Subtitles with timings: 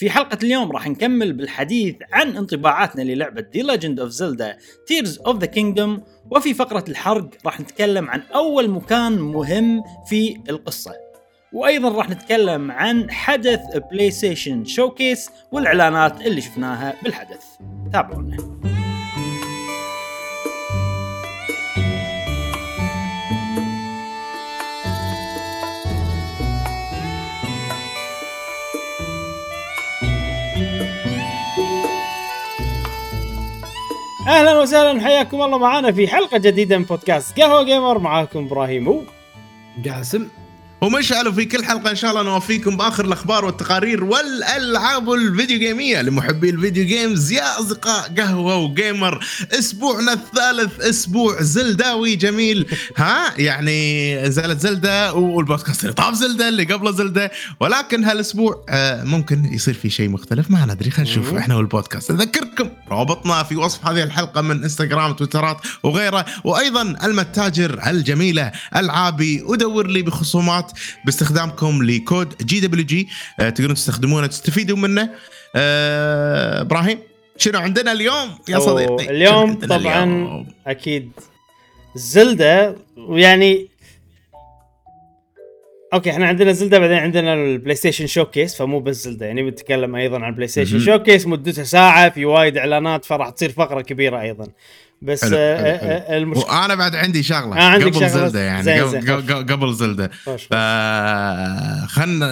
[0.00, 4.56] في حلقة اليوم راح نكمل بالحديث عن انطباعاتنا للعبة The Legend of Zelda
[4.90, 10.92] Tears of the Kingdom وفي فقرة الحرق راح نتكلم عن أول مكان مهم في القصة.
[11.52, 13.60] وأيضا راح نتكلم عن حدث
[13.92, 17.44] PlayStation Showcase والإعلانات اللي شفناها بالحدث.
[17.92, 18.69] تابعونا.
[34.30, 39.06] أهلا وسهلا حياكم الله معنا في حلقة جديدة من بودكاست قهوة و Gamer معاكم إبراهيم
[39.88, 40.28] قاسم.
[40.80, 45.87] ومشعل وفي كل حلقة إن شاء الله نوفيكم بآخر الأخبار والتقارير والألعاب ال video game
[45.87, 49.24] يه لمحبي ال video games يا أصدقاء قهوة و Gamer
[49.58, 52.66] أسبوعنا الثالث أسبوع زلداوي جميل.
[52.96, 57.30] ها؟ يعني نزلت Zelda والبودكاست اللي طاف Zelda اللي قبله Zelda.
[57.60, 60.90] ولكن هالأسبوع آه ممكن يصير في شيء مختلف ما ندري.
[60.90, 62.12] خلينا نشوف إحنا والبودكاست.
[62.12, 66.26] نذكركم روابطنا في وصف هذه الحلقة من إنستغرام تويترات وغيره.
[66.44, 70.69] وأيضا المتاجر الجميلة العابي ودور لي بخصومات
[71.04, 75.10] باستخدامكم لكود GWG تقدرون تستخدمونه تستفيدوا منه
[75.56, 76.98] آه، إبراهيم
[77.36, 81.10] شنو عندنا اليوم يا صديقي اليوم طبعا اليوم؟ أكيد
[81.94, 83.68] Zelda ويعني
[85.94, 90.18] أوكي إحنا عندنا Zelda بعدين عندنا ال PlayStation Showcase فمو بس Zelda يعني بنتكلم أيضا
[90.18, 90.86] عن PlayStation مهم.
[90.86, 94.46] Showcase مدتها ساعة في وايد إعلانات فراح تصير فقرة كبيرة أيضا
[95.02, 95.90] بس حلو، آه، حلو، آه، حلو.
[95.90, 99.10] آه، المشكلة وأنا بعد عندي شغلة آه، عندك قبل شغلة؟ Zelda يعني زين، قبل- زين،
[99.10, 100.10] قبل قبل Zelda.
[100.26, 100.54] ف
[101.90, 102.26] خلنا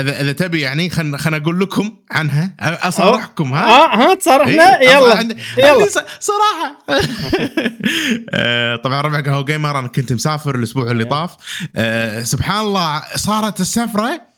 [0.00, 4.88] اذا إذا تبي يعني خلنا خلنا أقول لكم عنها اصارحكم ها؟ آه ها تصارحنا إيه،
[4.90, 5.86] يلا عندي- يلا.
[6.20, 6.78] صراحة.
[8.84, 11.30] طبعا ربع قهوه و Gamer أنا كنت مسافر الأسبوع اللي طاف.
[11.76, 14.29] آه، سبحان الله صارت السفرة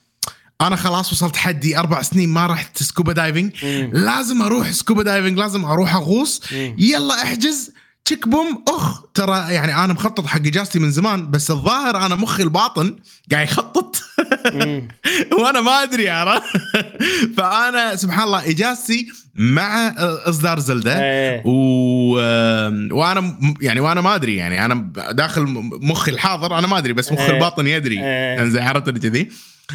[0.63, 3.65] أنا خلاص وصلت حدي أربع سنين ما رحت scuba diving.
[3.93, 6.43] لازم أروح scuba diving لازم أروح أغوص.
[6.79, 7.71] يلا أحجز
[8.05, 12.43] تشيك بوم أخ ترى يعني أنا مخطط حق إجازتي من زمان بس الظاهر أنا مخي
[12.43, 12.97] الباطن
[13.33, 13.97] قاعد يخطط.
[15.39, 16.43] وأنا ما أدري عرفت
[17.37, 21.43] فأنا سبحان الله إجازتي مع إصدار Zelda إيه.
[21.45, 22.15] و...
[22.99, 25.43] وأنا يعني وأنا ما أدري يعني أنا داخل
[25.83, 27.31] مخي الحاضر أنا ما أدري بس مخي إيه.
[27.31, 28.43] الباطن يدري إيه.
[28.43, 29.29] إنزين عرفت كذي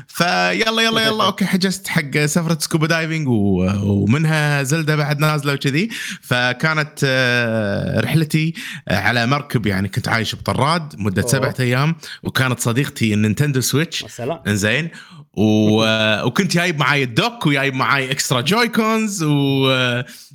[0.08, 1.25] فيلا يلا يلا.
[1.28, 3.28] أوكي حجزت حق سفرة scuba diving.
[3.28, 5.90] ومنها Zelda بعد نازلة وكذي.
[6.22, 8.53] فكانت آه، رحلتي
[8.88, 11.22] آه، على مركب يعني كنت عايش بطراد مدة.
[11.28, 11.96] سبعة أيام.
[12.24, 14.06] وكانت صديقتي ال Nintendo Switch.
[14.47, 14.90] إنزين.
[15.38, 15.84] و...
[16.28, 19.68] وكنت جايب معاي ال dock وجايب معاي extra Joy-Cons و...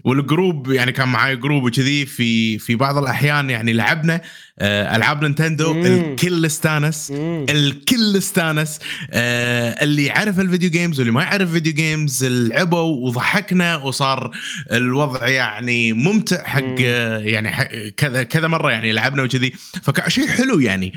[0.04, 4.20] وال group يعني كان معاي group وكذي في في بعض الأحيان يعني لعبنا
[4.58, 5.86] آه، ألعاب Nintendo مم.
[5.86, 7.46] الكل استانس مم.
[7.48, 8.78] الكل استانس
[9.10, 14.30] آه، اللي يعرف ال video games واللي ما يعرف video games لعبوا وضحكنا وصار
[14.72, 16.76] الوضع يعني ممتع حق مم.
[16.80, 19.52] آه، يعني حق كذا كذا مرة يعني لعبنا وكذي
[19.82, 20.92] فكان شيء حلو يعني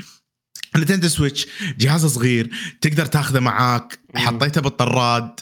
[0.76, 1.46] Nintendo Switch
[1.78, 2.50] جهاز صغير
[2.80, 3.98] تقدر تاخذه معاك.
[4.14, 5.40] حطيته بالطراد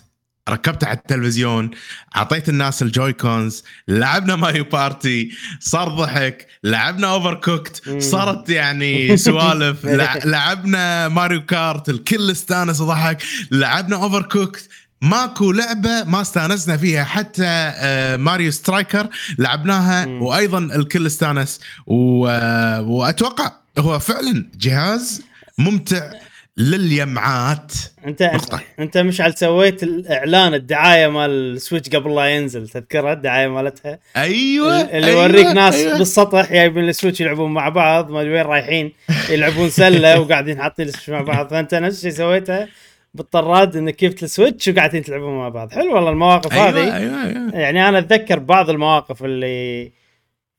[0.48, 1.70] ركبته على التلفزيون
[2.16, 5.30] اعطيت الناس ال Joy-Cons لعبنا Mario Party
[5.60, 7.98] صار ضحك لعبنا Overcooked.
[7.98, 14.68] صارت يعني سوالف لع- لعبنا Mario Kart الكل استانس وضحك لعبنا Overcooked
[15.02, 19.08] ماكو لعبة ما استانسنا فيها حتى آه، Mario Strikers
[19.38, 20.06] لعبناها.
[20.06, 25.22] وأيضا الكل استانس آه، وأتوقع هو فعلا جهاز
[25.58, 26.10] ممتع
[26.56, 27.72] لليمعات.
[28.06, 28.60] أنت نقطة.
[28.78, 34.80] أنت مشعل سويت الإعلان الدعاية مال ال Switch قبل لا ينزل تذكرها؟ الدعاية مالتها؟ أيوه
[34.80, 35.98] اللي أيوة يوريك ناس أيوة.
[35.98, 38.92] بالسطح جايبين ال Switch يلعبون مع بعض ما وين رايحين
[39.30, 41.50] يلعبون سلة وقاعدين حاطين ال Switch مع بعض.
[41.50, 42.68] فأنت نفس الشيء سويته
[43.14, 45.72] بالطراد إنك جبت ال Switch وقاعدين تلعبون مع بعض.
[45.72, 46.96] حلو والله المواقف أيوه هذه.
[46.96, 47.50] أيوه أيوه.
[47.54, 49.92] يعني أنا أتذكر بعض المواقف اللي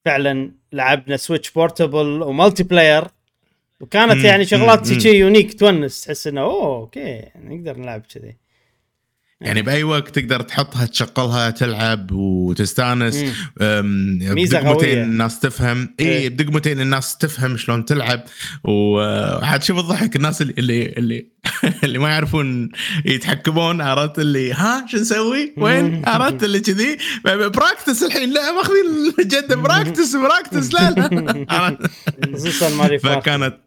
[0.05, 3.03] فعلا لعبنا Switch portable و multiplayer
[3.79, 8.35] وكانت يعني شغلات شيء unique تونس تحس إنه أوه okay نقدر نلعب كذي.
[9.41, 13.23] يعني بأي وقت تقدر تحطها تشغلها تلعب وتستانس.
[13.58, 15.03] بدقمتين قوية.
[15.03, 15.96] الناس تفهم.
[15.99, 16.20] إيه.
[16.20, 18.23] اي بدقمتين الناس تفهم شلون تلعب.
[18.64, 20.16] وحتشوف الضحك.
[20.16, 21.26] الناس اللي اللي اللي,
[21.84, 22.70] اللي ما يعرفون
[23.05, 26.97] يتحكمون عرفت اللي ها شو نسوي؟ وين؟ عرفت اللي كذي.
[27.25, 28.29] practice الحين.
[28.34, 31.78] لا ماخذين جد practice practice لا لا؟
[32.35, 33.58] خصوصا فكانت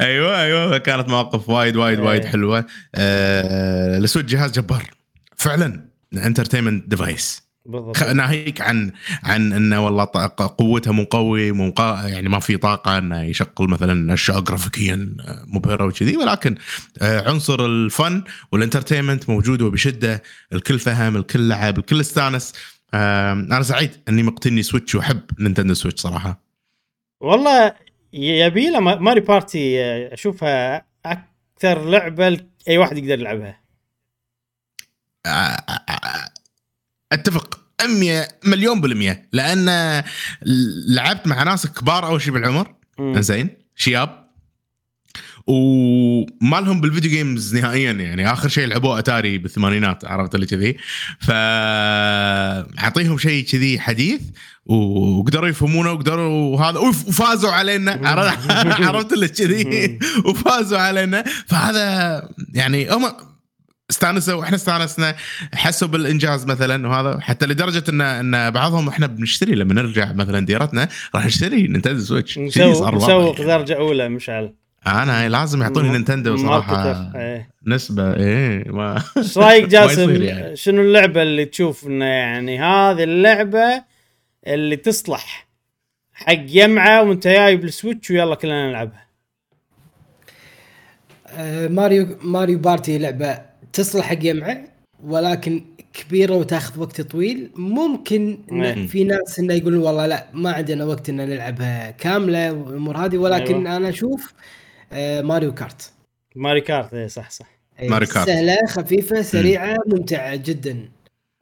[0.00, 2.30] أيوه أيوه كانت مواقف وايد وايد وايد إيه.
[2.30, 2.66] حلوة.
[2.94, 4.90] آه ال Switch جهاز جبار.
[5.36, 8.02] فعلا entertainment device بالضبط.
[8.02, 8.92] ناهيك عن
[9.22, 10.04] عن إنه والله
[10.58, 15.16] قوتها مو قوي مو يعني ما في طاقة إنه يشغل مثلا اشياء جرافيكيا
[15.46, 16.16] مبهرة وكذي.
[16.16, 16.56] ولكن
[17.02, 20.22] آه، عنصر الفن وال entertainment موجود وبشدة.
[20.52, 22.52] الكل فهم الكل لعب الكل استانس.
[22.94, 26.40] أنا سعيد إني مقتني Switch وأحب Nintendo Switch صراحة.
[27.20, 27.74] والله
[28.12, 33.60] يبي له ما- Mario Party آه، أشوفها أكثر لعبة أي واحد يقدر يلعبها.
[35.26, 36.30] آه، آه،
[37.12, 37.60] أتفق
[38.00, 39.28] 100 مليون بالمية.
[39.32, 39.66] لأن
[40.88, 42.74] لعبت مع ناس كبار أول شيء بالعمر.
[43.00, 44.29] زين شياب.
[45.46, 48.32] وما لهم بالفيديو جيمز نهائيا يعني.
[48.32, 50.76] آخر شيء لعبوه أتاري بالثمانينات عرفت اللي كذي.
[51.20, 54.20] فأعطيهم شيء كذي حديث
[54.66, 58.00] وقدروا يفهمونه وقدروا وهذا وف- وفازوا علينا.
[58.88, 59.98] عرفت اللي كذي؟
[60.28, 61.24] وفازوا علينا.
[61.46, 63.12] فهذا يعني هم
[63.90, 65.14] استانسوا وإحنا استانسنا
[65.54, 70.88] حسوا بالإنجاز مثلا وهذا حتى لدرجة ان إن بعضهم إحنا بنشتري لما نرجع مثلا ديرتنا
[71.14, 72.38] راح نشتري Nintendo Switch.
[72.38, 73.46] مسوق يعني.
[73.46, 74.54] درجة أولى مشعل.
[74.86, 77.50] أنا لازم يعطوني Nintendo صراحة إيه.
[77.66, 80.56] نسبة إيه ما إيش رأيك جاسم يعني.
[80.56, 83.84] شنو اللعبة اللي تشوف إنه يعني هذه اللعبة
[84.46, 85.48] اللي تصلح
[86.12, 89.06] حق يمعة وأنت جاي بال Switch ويلا كلنا نلعبها
[91.26, 93.38] آه، Mario Mario Party لعبة
[93.72, 94.64] تصلح حق يمعة
[95.04, 98.86] ولكن كبيرة وتاخذ وقت طويل ممكن إن مم.
[98.86, 103.66] في ناس إنه يقولون والله لا ما عندنا وقت إن نلعبها كاملة والأمور هذه ولكن
[103.66, 103.76] أيوة.
[103.76, 104.59] أنا أشوف آه،
[105.22, 105.92] Mario Kart
[106.36, 107.46] Mario Kart إيه صح صح
[107.82, 108.26] Mario Kart.
[108.26, 110.88] سهله خفيفة سريعة ممتعة جدا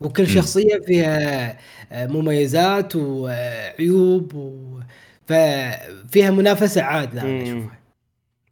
[0.01, 0.27] وكل.
[0.29, 1.51] شخصية فيها
[1.93, 4.81] آه، مميزات وعيوب و...
[5.27, 7.43] ففيها منافسة عادلة أنا.
[7.43, 7.79] أشوفها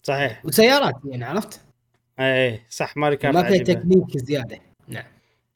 [0.02, 1.60] صحيح وسيارات يعني عرفت؟
[2.20, 3.64] إيه صح Mario Kart ما فيها.
[3.64, 4.58] تكنيك زيادة
[4.88, 5.04] نعم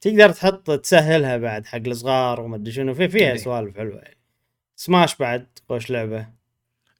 [0.01, 3.37] تقدر تحط تسهلها بعد حق الصغار وما أدري شنو في فيها إيه.
[3.37, 4.17] سوالف حلوة يعني.
[4.75, 6.27] سماش بعد خوش لعبة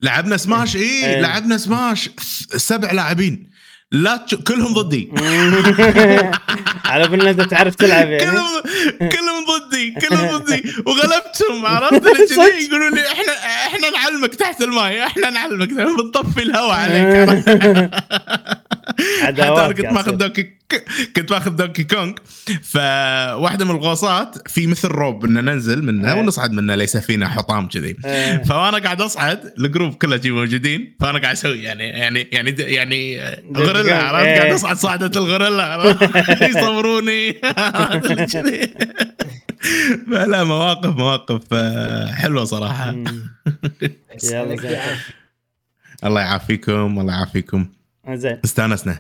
[0.02, 1.22] لعبنا سماش اي إيه.
[1.22, 2.10] لعبنا سماش
[2.56, 3.52] سبع لاعبين.
[3.92, 4.36] لا تش...
[4.36, 5.12] كلهم ضدي.
[6.92, 8.32] على بال انت تعرف تلعب يعني.
[8.32, 8.62] كلهم
[9.00, 9.71] كلهم ضدي.
[9.90, 13.34] كلهم ضدي وغلبتهم عرفت اللي يقولوا لي إحنا
[13.68, 17.50] إحنا نعلمك تحت الماء إحنا نعلمك بنطفي الهواء عليك عرفت؟
[19.22, 20.12] حتى أنا عداوات كنت ماخذ.
[20.12, 20.50] دوكي
[21.16, 22.14] كنت ماخذ دوكي كونغ
[22.64, 26.20] فواحدة من الغوصات في مثل روب إن ننزل منه إيه.
[26.20, 28.44] ونصعد منه ليس فينا حطام كذي إيه.
[28.44, 33.22] فأنا قاعد أصعد الجروب كله جي موجودين فأنا قاعد أسوي يعني يعني يعني يعني
[33.58, 34.40] غوريلا عرفت إيه.
[34.40, 35.98] قاعد أصعد صعدة الغوريلا؟
[36.42, 37.42] يصوروني.
[40.12, 42.96] فلا مواقف مواقف آه، حلوة صراحة.
[46.04, 47.68] الله يعافيكم الله يعافيكم.
[48.10, 48.40] زين.
[48.46, 49.00] استانسنا.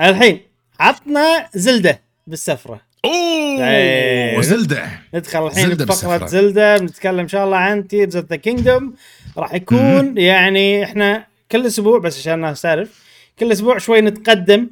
[0.00, 0.40] الحين
[0.80, 2.80] عطنا Zelda بالسفرة.
[3.04, 6.26] أوه Zelda ندخل الحين بفقرة بالسفرة.
[6.26, 8.94] Zelda بنتكلم إن شاء الله عن Tears of the Kingdom
[9.38, 13.02] راح يكون يعني إحنا كل أسبوع بس عشان الناس تعرف
[13.38, 14.68] كل أسبوع شوي نتقدم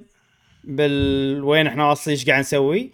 [0.65, 2.91] بال وين إحنا واصلين إيش قاعد نسوي.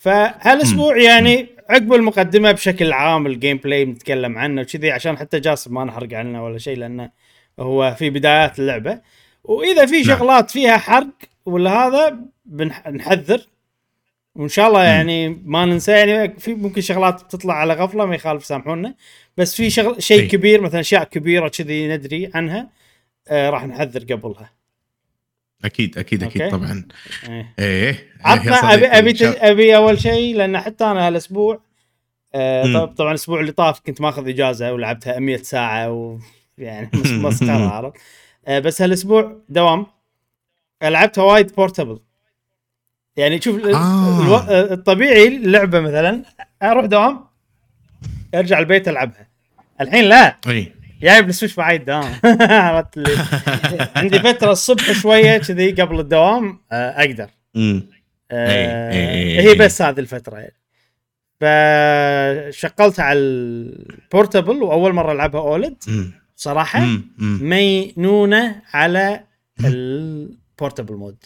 [0.00, 5.84] فهالاسبوع يعني عقب المقدمة بشكل عام ال gameplay بنتكلم عنه وكذي عشان حتى جاسم ما
[5.84, 7.10] نحرق علينا ولا شيء لأنه
[7.58, 9.00] هو في بدايات اللعبة.
[9.44, 10.04] وإذا في نعم.
[10.04, 11.10] شغلات فيها حرق
[11.46, 13.46] ولا هذا بنحذر
[14.34, 18.44] وإن شاء الله يعني ما ننسى يعني في ممكن شغلات بتطلع على غفلة ما يخالف
[18.44, 18.94] سامحونا
[19.36, 20.26] بس في شغل شيء إي.
[20.26, 22.68] كبير مثلا أشياء كبيرة كذي ندري عنها
[23.28, 24.59] آه راح نحذر قبلها.
[25.64, 26.56] أكيد أكيد أكيد okay.
[26.56, 26.84] طبعا.
[27.28, 27.54] إيه.
[27.58, 31.60] إيه يا عطنا أبي أبي شا- أبي أول شيء لأن حتى أنا هالأسبوع
[32.34, 36.18] آه طبعا الأسبوع اللي طاف كنت ماخذ إجازة ولعبتها 100 ساعة و
[36.58, 37.96] يعني مس- مسخرة عرفت؟
[38.46, 39.86] آه بس هالأسبوع دوام.
[40.82, 42.00] لعبتها وايد portable
[43.16, 44.22] يعني شوف آه.
[44.24, 44.36] ألو...
[44.36, 46.22] آه، الطبيعي اللعبة مثلا
[46.62, 47.24] أروح دوام
[48.34, 49.28] أرجع البيت ألعبها.
[49.80, 50.36] الحين لا.
[50.48, 50.72] إي.
[51.00, 52.14] جايب ال Switch بعيد دوام
[52.50, 53.16] عرفت اللي
[53.96, 57.28] عندي فترة الصبح شوية كذي قبل الدوام آه، أقدر.
[57.56, 57.82] آه،
[58.32, 59.54] إي، إي، إي، هي.
[59.54, 60.54] بس هذه الفترة يعني
[61.40, 65.76] فشغلتها على ال portable وأول مرة ألعبها OLED.
[66.36, 66.86] صراحة.
[67.18, 69.20] مينونة على
[69.64, 71.16] ال portable mode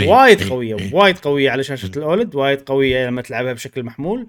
[0.00, 0.76] وايد قوية.
[0.92, 4.26] وايد قوية على شاشة ال OLED وايد قوية لما تلعبها بشكل محمول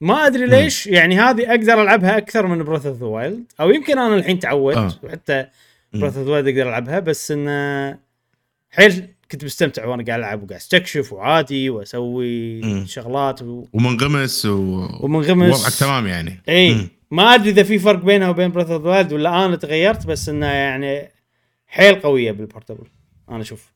[0.00, 3.98] ما أدري ليش يعني هذه أقدر ألعبها أكثر من Breath of the Wild أو يمكن
[3.98, 4.92] أنا الحين تعودت آه.
[5.02, 5.46] وحتى
[5.92, 6.00] مم.
[6.00, 7.98] Breath of the Wild أقدر ألعبها بس انه
[8.70, 12.86] حيل كنت مستمتع وأنا قاعد ألعب وقاعد أستكشف وعادي وأسوي مم.
[12.86, 13.66] شغلات و...
[13.72, 14.88] ومنغمس و...
[15.00, 15.60] ومنغمس.
[15.60, 16.88] وضعك تمام يعني إي مم.
[17.10, 20.28] ما أدري إذا في فرق بينها وبين Breath of the Wild ولا أنا تغيرت بس
[20.28, 21.10] انها يعني
[21.66, 22.86] حيل قوية بال portable
[23.30, 23.72] أنا أشوف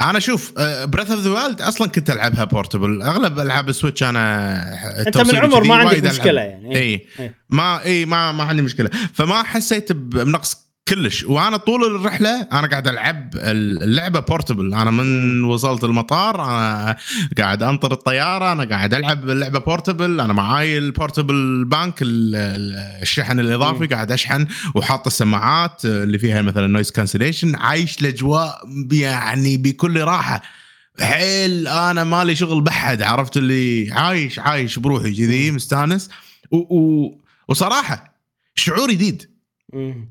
[0.00, 0.52] أنا شوف
[0.84, 5.36] Breath of the Wild أصلا كنت ألعبها portable أغلب ألعاب ال Switch أنا أنت من
[5.36, 6.76] عمر ما عندك مشكلة يعني.
[6.76, 7.06] إي.
[7.18, 7.34] إيه.
[7.50, 8.90] ما إي ما ما عندي مشكلة.
[9.14, 11.24] فما حسيت بنقص كلش.
[11.24, 16.96] وأنا طول الرحلة أنا قاعد ألعب اللعبة portable أنا من وصلت المطار أنا
[17.38, 23.86] قاعد أنطر الطيارة أنا قاعد ألعب اللعبة بورتبل أنا معاي ال portable bank الشحن الإضافي
[23.86, 28.60] قاعد أشحن وحاط السماعات اللي فيها مثلا noise cancellation عايش الأجواء
[28.92, 30.42] يعني بكل راحة.
[31.00, 36.10] حيل أنا مالي شغل بحد عرفت اللي عايش عايش بروحي كذي مستانس.
[36.50, 37.14] و و
[37.48, 38.14] وصراحة
[38.54, 39.29] شعور جديد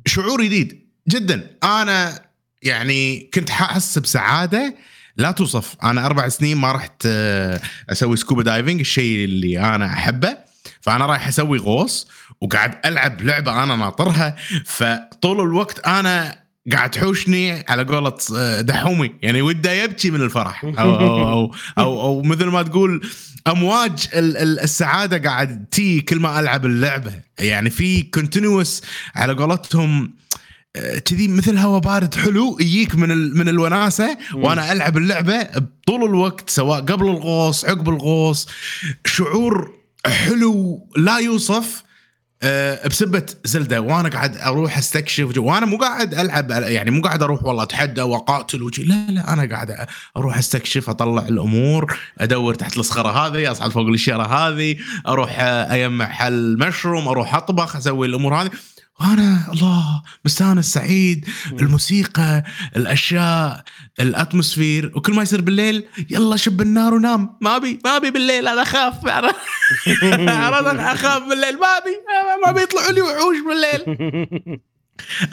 [0.05, 1.57] شعور جديد جدا.
[1.63, 2.21] أنا
[2.61, 4.75] يعني كنت حاسس بسعادة
[5.17, 5.75] لا توصف.
[5.83, 10.37] أنا أربع سنين ما رحت آه، أسوي scuba diving الشيء اللي أنا أحبه.
[10.81, 12.07] فأنا رايح أسوي غوص
[12.41, 14.35] وقاعد ألعب لعبة أنا ناطرها.
[14.65, 19.11] فطول الوقت أنا قاعد تحوشني على قولة آه، دحومي.
[19.21, 20.63] يعني وده يبكي من الفرح.
[20.63, 23.01] أو أو أو, أو, أو مثل ما تقول
[23.47, 27.11] أمواج السعادة قاعد تي كل ما ألعب اللعبة.
[27.39, 28.81] يعني في كونتينوس
[29.15, 30.13] على قولتهم
[30.75, 35.47] آه، كذي مثل هواء بارد حلو يجيك من من الوناسة وأنا ألعب اللعبة
[35.87, 38.47] طول الوقت سواء قبل الغوص عقب الغوص.
[39.05, 39.73] شعور
[40.05, 41.83] حلو لا يوصف.
[42.43, 47.43] أه بسبة زلدة وأنا قاعد أروح أستكشف وأنا مو قاعد ألعب يعني مو قاعد أروح
[47.43, 53.09] والله أتحدى وأقاتل وجي لا لا أنا قاعد أروح أستكشف أطلع الأمور أدور تحت الصخرة
[53.27, 54.75] هذه أصعد فوق الشيره هذه
[55.07, 58.49] أروح اجمع حل مشروم أروح أطبخ أسوي الأمور هذه.
[59.01, 62.43] وأنا الله مستانس سعيد الموسيقى
[62.75, 63.63] الأشياء
[63.99, 67.37] الأتموسفير وكل ما يصير بالليل يلا شب النار ونام.
[67.41, 69.33] ما أبي ما أبي بالليل أنا أخاف أنا
[70.93, 71.59] أخاف بالليل.
[71.59, 71.97] ما أبي
[72.43, 74.59] ما أبي يطلعوا لي وحوش بالليل.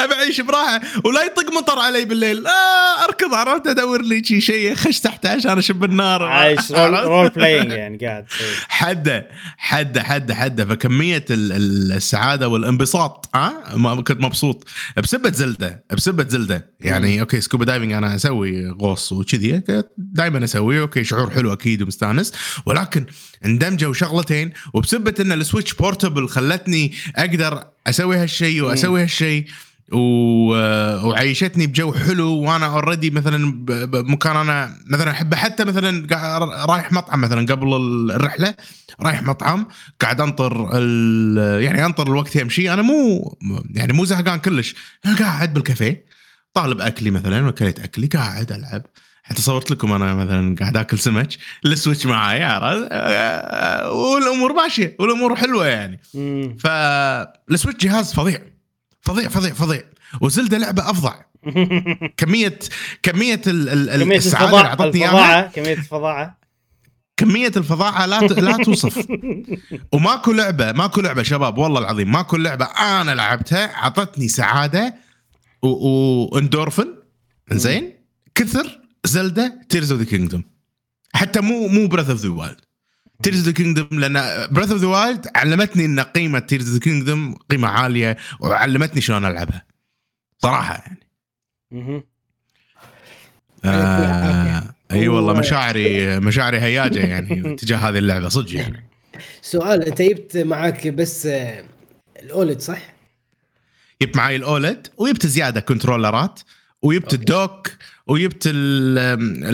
[0.00, 2.46] أبي أعيش براحة ولا يطق مطر علي بالليل.
[2.46, 6.23] آه أركض عرفت؟ أدور لي شي شيء خش تحت عشان أشب النار.
[6.23, 6.73] عايش
[7.06, 8.26] role playing يعني قاعد
[8.68, 10.64] حدة حدة حدة حدة.
[10.66, 14.66] فكمية السعادة والانبساط ها آه كنت مبسوط.
[14.96, 16.70] بسبة Zelda بسبة Zelda.
[16.80, 19.62] يعني أوكي scuba diving أنا أسوي غوص وكذي
[19.99, 20.80] دائما أسويه.
[20.80, 22.32] أوكي شعور حلو أكيد ومستانس.
[22.66, 23.06] ولكن
[23.44, 29.47] اندمجوا شغلتين وبسبة إن ال Switch portable خلتني أقدر أسوي هالشيء وأسوي هالشيء
[29.93, 29.99] و...
[31.09, 36.07] وعيشتني بجو حلو وأنا already مثلا بمكان أنا مثلا احبه حتى مثلا
[36.66, 37.75] رايح مطعم مثلا قبل
[38.11, 38.55] الرحلة
[39.00, 39.66] رايح مطعم
[40.00, 41.62] قاعد أنطر ال...
[41.62, 42.73] يعني أنطر الوقت يمشي.
[42.73, 43.37] أنا مو
[43.75, 44.75] يعني مو زهقان كلش.
[45.07, 46.05] أنا قاعد بالكافيه
[46.55, 48.83] طالب أكلي مثلا وكليت أكلي قاعد ألعب.
[49.28, 51.28] حتى صورت لكم أنا مثلا قاعد آكل سمك
[51.64, 52.92] ال Switch معاي عرفت؟
[53.92, 56.00] والأمور ماشية والأمور حلوة يعني.
[56.58, 58.38] فال Switch جهاز فظيع
[59.02, 59.83] فظيع فظيع فظيع.
[60.20, 61.14] و Zelda لعبة أفظع.
[62.16, 62.59] كمية
[63.02, 65.42] كمية ال ال السعادة اللي أعطتني إياها.
[65.42, 66.38] كمية الفظاعة.
[67.16, 69.06] كمية الفظاعة لا لا توصف.
[69.92, 74.95] وماكو لعبة ماكو لعبة شباب والله العظيم ماكو لعبة أنا لعبتها أعطتني سعادة
[75.62, 76.95] واندورفن
[77.52, 77.92] زين
[78.35, 78.86] كثر.
[79.06, 80.44] Zelda Tears of the Kingdom
[81.14, 82.61] حتى مو مو Breath of the Wild
[83.23, 84.12] Tears of the Kingdom لأن
[84.50, 89.25] Breath of the Wild علمتني إن قيمة Tears of the Kingdom قيمة عالية وعلمتني شلون
[89.25, 89.66] ألعبها.
[90.38, 92.06] صراحة يعني.
[93.64, 98.84] آه أي والله مشاعري مشاعري هياجة يعني تجاه هذه اللعبة صدق يعني.
[99.42, 101.28] سؤال أنت جبت معاك بس
[102.23, 102.78] ال OLED صح؟
[104.02, 106.40] جبت معي ال OLED وجبت زيادة controllerات
[106.82, 107.70] وجبت ال dock
[108.06, 108.42] وجبت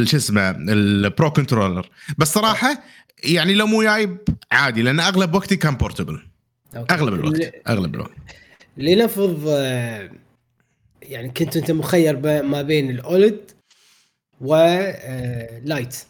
[0.05, 2.83] شو اسمه ال Pro Controller بس صراحة
[3.25, 4.19] يعني لو مو جايب
[4.53, 6.23] عادي لأن أغلب وقتي كان portable
[6.91, 8.11] أغلب الوقت أغلب الوقت.
[8.77, 10.11] لنفرض آه،
[11.03, 13.51] يعني كنت أنت مخير ما بين ال OLED
[14.41, 16.03] و Lite آه،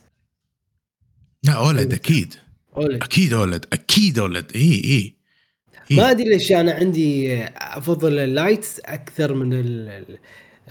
[1.45, 2.35] لا OLED أكيد.
[2.77, 3.03] OLED.
[3.03, 5.15] أكيد OLED أكيد OLED إي إي
[5.91, 10.19] ما أدري ليش أنا عندي آه، أفضل ال Lite أكثر من ال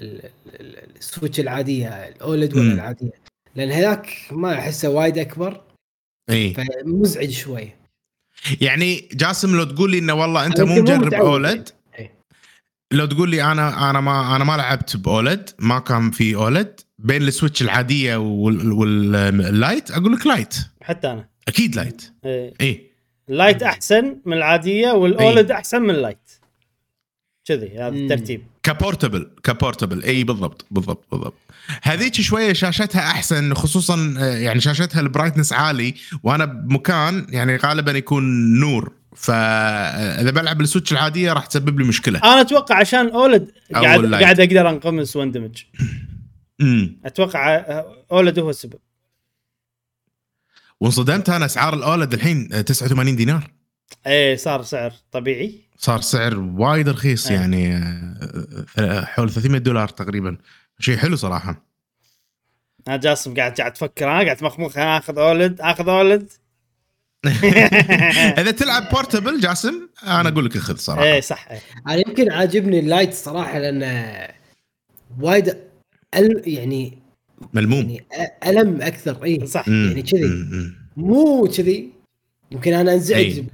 [0.01, 3.12] Switch العادية ال OLED ولا العادية؟
[3.55, 5.62] لأن هذاك ما أحسه وايد أكبر
[6.29, 6.53] إي.
[6.53, 7.70] فمزعج شوي.
[8.62, 11.69] يعني جاسم لو تقول لي إنه والله أنت مو مجرب OLED
[12.00, 12.13] إيه.
[12.91, 16.79] لو تقول لي أنا أنا ما أنا ما لعبت ب OLED ما كان في OLED
[17.00, 20.55] بين ال Switch العادية وال Lite أقول لك Lite.
[20.81, 21.29] حتى أنا.
[21.48, 22.13] أكيد Lite.
[22.25, 22.53] إي.
[22.62, 22.91] إيه.
[23.27, 25.58] Lite أحسن من العادية وال OLED إيه.
[25.58, 26.30] أحسن من ال Lite.
[27.45, 28.41] كذي هذا الترتيب.
[28.63, 30.03] ك portable ك portable.
[30.03, 31.33] إي بالضبط بالضبط بالضبط.
[31.83, 35.93] هذيك شوية شاشتها أحسن خصوصا آه، يعني شاشتها ال brightness عالي
[36.24, 38.93] وأنا بمكان يعني غالبا يكون نور.
[39.15, 42.19] فاذا بلعب ال Switch العادية راح تسبب لي مشكلة.
[42.19, 45.63] أنا أتوقع عشان OLED قاعد قاعد أقدر أتقمص واندمج
[47.05, 48.79] أتوقع آه، OLED هو السبب.
[50.79, 53.51] وانصدمت أنا أسعار ال OLED الحين آه، 89 دينار.
[54.07, 55.70] إيه صار سعر طبيعي.
[55.83, 57.35] صار سعر وايد رخيص أي.
[57.35, 60.38] يعني آه، آه، حول 300 دولار تقريبا
[60.79, 61.65] شيء حلو صراحة
[62.88, 66.29] أنا جاسم قاعد قاعد تفكر أنا قاعد مخمخ أنا آخذ OLED آخذ OLED
[68.39, 71.59] إذا تلعب portable جاسم أنا أقول لك خذ صراحة إيه صح إيه.
[71.88, 74.27] أنا يمكن عاجبني ال Lite صراحة لأنه
[75.19, 75.57] وايد
[76.15, 76.97] أل يعني
[77.53, 78.05] ملموم يعني
[78.47, 79.67] ألم أكثر اي صح.
[79.67, 80.47] يعني كذي.
[80.97, 81.91] مو كذي
[82.51, 83.45] يمكن أنا أنزعج أي.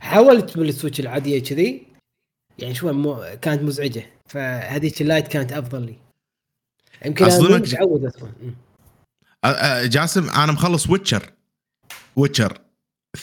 [0.00, 1.86] حاولت بال Switch العادية كذي
[2.58, 5.96] يعني شوي مو كانت مزعجة فهذيك ال Lite كانت أفضل لي.
[7.06, 8.32] يمكن أنا متعود أصلا.
[9.86, 11.32] جاسم أنا مخلص Witcher
[12.16, 12.58] Witcher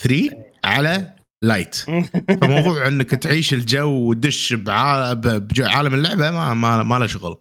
[0.02, 0.30] 3
[0.64, 1.74] على Lite
[2.40, 7.38] فموضوع إنك تعيش الجو وتدش بعالم اللعبة ما ما, ما له شغل.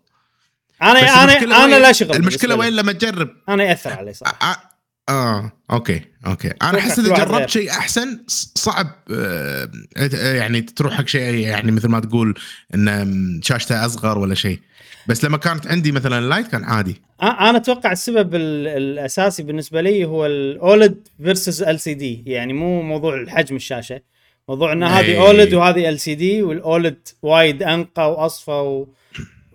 [0.81, 2.73] أنا أنا أنا لا شغل المشكلة وين.
[2.73, 4.68] لما تجرب؟ أنا يأثر علي صح
[5.09, 6.47] آه أوكي أوكي.
[6.61, 7.49] أنا أحس إذا جربت.
[7.49, 8.23] شيء أحسن
[8.55, 9.69] صعب آه
[10.13, 12.33] يعني تروح حق شيء يعني مثل ما تقول
[12.75, 14.59] إن شاشته أصغر ولا شيء.
[15.07, 17.01] بس لما كانت عندي مثلا Lite كان عادي.
[17.21, 23.15] أنا أتوقع السبب ال- الأساسي بالنسبة لي هو ال OLED versus LCD يعني مو موضوع
[23.15, 24.01] الحجم الشاشة.
[24.49, 25.21] موضوع إن هذه.
[25.21, 28.93] OLED وهذه LCD وال OLED وايد أنقى وأصفى و...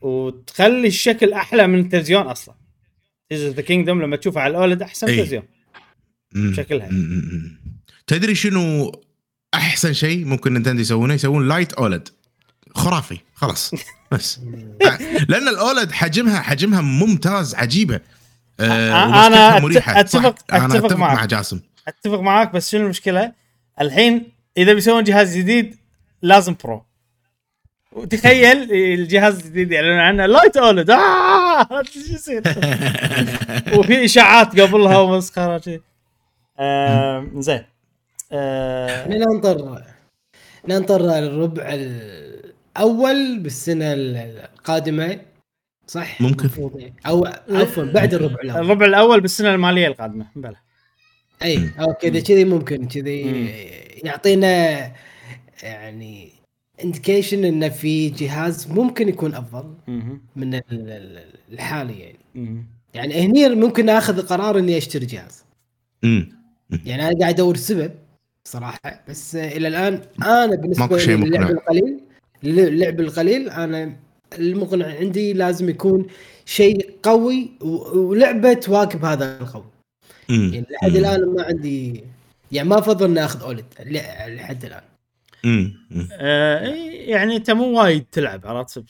[0.03, 2.55] وتخلي الشكل أحلى من التلفزيون أصلا.
[3.29, 5.09] تيجي the Kingdom لما تشوفها على ال OLED أحسن.
[5.09, 5.43] التلفزيون
[6.35, 6.55] مم.
[6.57, 6.89] شكلها.
[8.07, 8.93] تدري شنو
[9.55, 12.09] أحسن شيء ممكن نينتندو يسوونه يسوون Lite OLED
[12.75, 13.71] خرافي خلاص
[14.13, 14.41] بس
[14.87, 18.01] آه، لأن ال OLED حجمها حجمها ممتاز عجيبة
[18.61, 20.05] آه أنا أت- مريحة.
[20.05, 20.23] صح.
[20.23, 21.17] أتفق- أنا أتفق أتفق معك.
[21.17, 23.33] مع جاسم أتفق معاك بس شنو المشكلة؟
[23.81, 25.77] الحين إذا بيسوون جهاز جديد
[26.23, 26.85] لازم Pro
[27.95, 32.43] وتخيل الجهاز الجديد يعلنون عنه Lite OLED آه شو يصير؟
[33.79, 35.81] وفي إشاعات قبلها ومسخرة شيء
[36.59, 37.63] آه زين
[38.33, 39.83] آه ننطر
[40.69, 41.63] ننطر الربع
[42.77, 45.21] الأول بالسنة القادمة
[45.87, 46.51] صح؟ ممكن.
[47.07, 50.57] أو عفوا بعد الربع الأول الربع الأول بالسنة المالية القادمة بلى
[51.43, 53.23] إي أوكي إذا كذي ممكن كذي.
[54.05, 54.93] يعطينا
[55.63, 56.34] يعني
[56.85, 59.75] indication انه في جهاز ممكن يكون أفضل.
[60.37, 62.65] من ال- ال- الحالي يعني.
[62.95, 65.45] يعني هني ممكن آخذ قرار إني أشتري جهاز.
[66.85, 67.93] يعني أنا قاعد أدور سبب
[68.45, 71.49] صراحة بس إلى الآن أنا بالنسبة مقنع.
[71.51, 72.01] القليل
[72.45, 73.97] اللعب القليل أنا
[74.39, 76.07] المقنع عندي لازم يكون
[76.45, 77.51] شيء قوي
[77.95, 79.65] ولعبة تواكب هذا القوي.
[80.29, 80.97] يعني لحد.
[80.97, 82.05] الآن ما عندي
[82.53, 84.83] يعني ما أفضل إني آخذ أولد ل- لحد الآن.
[86.13, 86.61] آه
[87.07, 88.85] يعني أنت مو وايد تلعب عرفت؟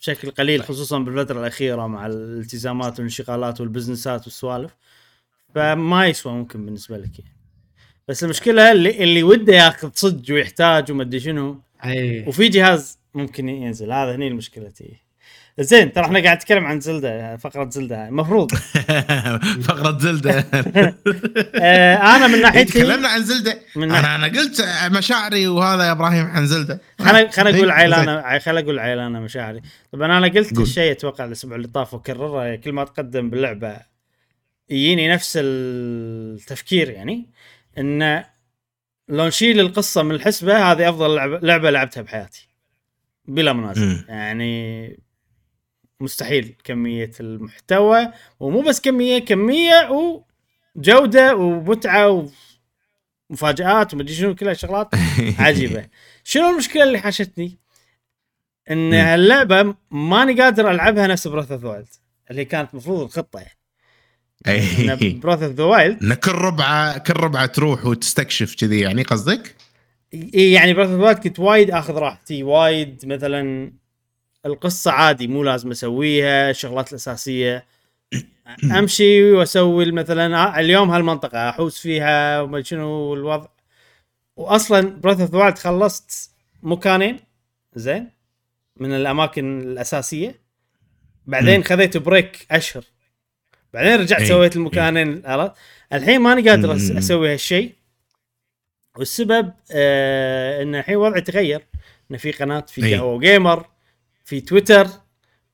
[0.00, 4.76] بشكل قليل خصوصا بالفترة الأخيرة مع الالتزامات والانشغالات والبزنسات والسوالف.
[5.54, 7.36] فما يسوى ممكن بالنسبة لك يعني.
[8.08, 11.60] بس المشكلة اللي, اللي وده ياخذ صدق ويحتاج وما أدري شنو.
[11.84, 12.24] إي.
[12.28, 15.01] وفي جهاز ممكن ينزل هذا هني مشكلتي
[15.60, 18.08] زين ترى إحنا قاعد نتكلم عن زلدة فقرة زلدة.
[18.08, 18.52] المفروض
[19.68, 20.30] فقرة زلدة.
[21.54, 23.58] آه أنا من ناحيتي تكلمنا عن زلدة.
[23.76, 26.80] من أنا أنا قلت مشاعري وهذا يا إبراهيم عن زلدة.
[27.00, 29.60] خليني خليني أقول عيلانه خليني أقول عيلانه مشاعري.
[29.92, 30.58] طبعا أنا قلت.
[30.58, 33.76] الشيء أتوقع الأسبوع اللي طاف واكرره كل ما أتقدم باللعبة
[34.70, 37.30] يجيني نفس التفكير يعني
[37.78, 38.24] انه
[39.08, 42.48] لو نشيل القصة من الحسبة هذه أفضل لعبه, لعبة لعبتها بحياتي.
[43.28, 44.04] بلا منازع.
[44.08, 45.02] يعني
[46.02, 48.08] مستحيل كمية المحتوى
[48.40, 49.90] ومو بس كمية كمية
[50.76, 52.28] وجودة ومتعة
[53.30, 54.88] ومفاجآت ومدري شنو كلها شغلات
[55.38, 55.86] عجيبة
[56.24, 57.58] شنو المشكلة اللي حاشتني؟
[58.70, 58.94] إن مم.
[58.94, 61.88] هاللعبة ماني قادر ألعبها نفس Breath of Wild
[62.30, 63.58] اللي كانت المفروض الخطة يعني
[64.48, 69.56] إي Breath of the Wild كل ربعة كل ربعة تروح وتستكشف كذي يعني قصدك؟
[70.34, 73.72] يعني Breath of Wild كنت وايد آخذ راحتي وايد مثلا
[74.46, 77.66] القصة عادي مو لازم أسويها الشغلات الأساسية.
[78.78, 83.48] أمشي وأسوي مثلا اليوم هالمنطقة أحوس فيها وما شنو الوضع
[84.36, 86.30] واصلا Breath of Wild خلصت
[86.62, 87.20] مكانين
[87.74, 88.10] زين
[88.76, 90.34] من الأماكن الأساسية.
[91.26, 91.64] بعدين.
[91.64, 92.84] خذيت break أشهر.
[93.74, 95.52] بعدين رجعت إي، سويت المكانين عرفت؟
[95.92, 96.76] الحين ماني قادر.
[96.76, 97.72] أسوي هالشيء.
[98.98, 101.66] والسبب آه إن الحين وضعي تغير.
[102.10, 102.94] إن في قناة في.
[102.94, 103.66] قهوه جيمر
[104.32, 104.86] في تويتر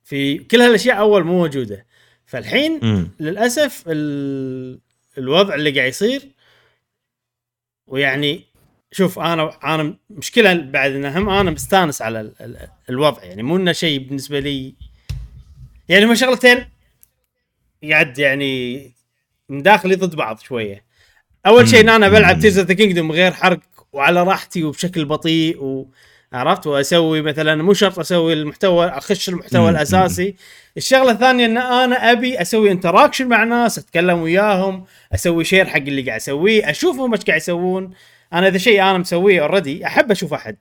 [0.04, 1.86] في كل هالأشياء أول مو موجودة.
[2.26, 3.10] فالحين مم.
[3.20, 4.80] للأسف ال...
[5.18, 6.22] الوضع اللي قاعد يصير
[7.86, 8.44] ويعني
[8.92, 12.32] شوف أنا أنا مشكلة بعد ان هم أنا مستانس على ال...
[12.40, 12.68] ال...
[12.90, 13.24] الوضع.
[13.24, 14.74] يعني مو إنه شيء بالنسبة لي
[15.88, 16.68] يعني هم شغلتين
[17.90, 18.82] قاعد يعني
[19.48, 20.84] من داخلي ضد بعض شوية.
[21.46, 23.60] أول شيء إن أنا بلعب Tears the Kingdom غير حرق
[23.92, 25.90] وعلى راحتي وبشكل بطيء و
[26.32, 30.34] عرفت؟ وأسوي مثلا مو شرط أسوي المحتوى أخش المحتوى الأساسي.
[30.76, 36.02] الشغلة الثانية إن أنا أبي أسوي interaction مع ناس أتكلم وياهم أسوي share حق اللي
[36.02, 37.90] قاعد أسويه أشوفهم إيش قاعد يسوون.
[38.32, 40.56] أنا اذا شيء أنا مسويه already أحب أشوف أحد.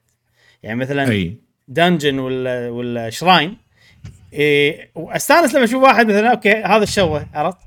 [0.63, 1.35] يعني مثلا أي.
[1.67, 3.57] dungeon ولا ولا shrine
[4.33, 7.57] إيه وأستانس لما أشوف واحد مثلا أوكي هذا إيش سوى؟ عرفت؟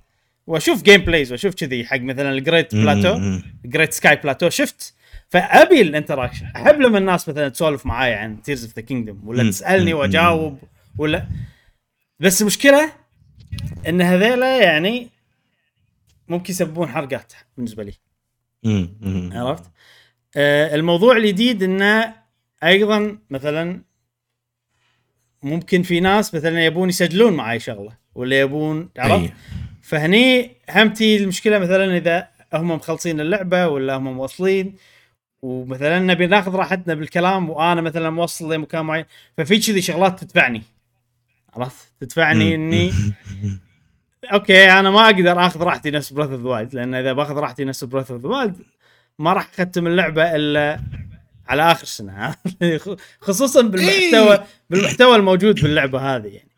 [0.46, 3.20] وأشوف gameplays وأشوف كذي حق مثلا ال Great Plateau
[3.64, 4.94] Great Sky Plateau شفت؟
[5.30, 9.50] فأبي ال interaction أحب لما الناس مثلا تسولف معاي عن Tears of the Kingdom ولا.
[9.50, 9.94] تسألني.
[9.94, 10.58] وأجاوب
[10.98, 11.26] ولا
[12.20, 12.92] بس المشكلة
[13.88, 15.08] إن هذيلا يعني
[16.28, 17.92] ممكن يسببون حرقات بالنسبة لي
[19.32, 19.64] عرفت؟
[20.36, 22.14] آه الموضوع الجديد إنه
[22.64, 23.82] أيضا مثلا
[25.42, 29.32] ممكن في ناس مثلا يبون يسجلون معي شغلة ولا يبون عرفت؟
[29.82, 34.76] فهني همتي المشكلة مثلا إذا هم مخلصين اللعبة ولا هم موصلين
[35.42, 39.04] ومثلا نبي ناخذ راحتنا بالكلام وأنا مثلا موصل لمكان معين
[39.36, 40.62] ففي كذي شغلات تدفعني.
[41.54, 42.92] عرفت؟ تدفعني إني
[44.32, 47.84] أوكي أنا ما أقدر آخذ راحتي نفس Breath of Wild لأن إذا باخذ راحتي نفس
[47.84, 48.56] Breath of Wild
[49.18, 50.80] ما راح أختم اللعبة إلا
[51.48, 52.34] على آخر سنه
[53.26, 56.50] خصوصا بالمحتوى بالمحتوى الموجود باللعبة هذه يعني.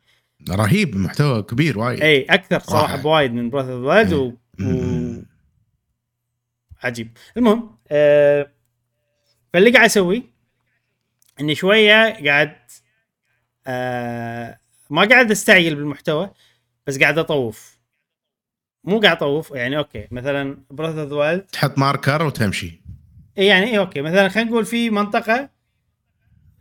[0.50, 2.00] رهيب محتوى كبير وايد.
[2.00, 2.96] إي أكثر صراحة.
[2.96, 4.32] بوايد من Breath of Wild و...
[4.60, 5.22] و...
[6.82, 7.16] عجيب.
[7.36, 8.51] المهم آه...
[9.52, 10.22] فاللي قاعد اسويه
[11.40, 12.56] إني شوية قاعد
[13.66, 14.58] آه...
[14.90, 16.30] ما قاعد أستعجل بالمحتوى
[16.86, 17.78] بس قاعد أطوف.
[18.84, 22.80] مو قاعد أطوف يعني أوكي مثلا Breath of Wild تحط marker وتمشي.
[23.36, 24.00] يعني إيه أوكي.
[24.02, 25.48] مثلا خلينا نقول في منطقة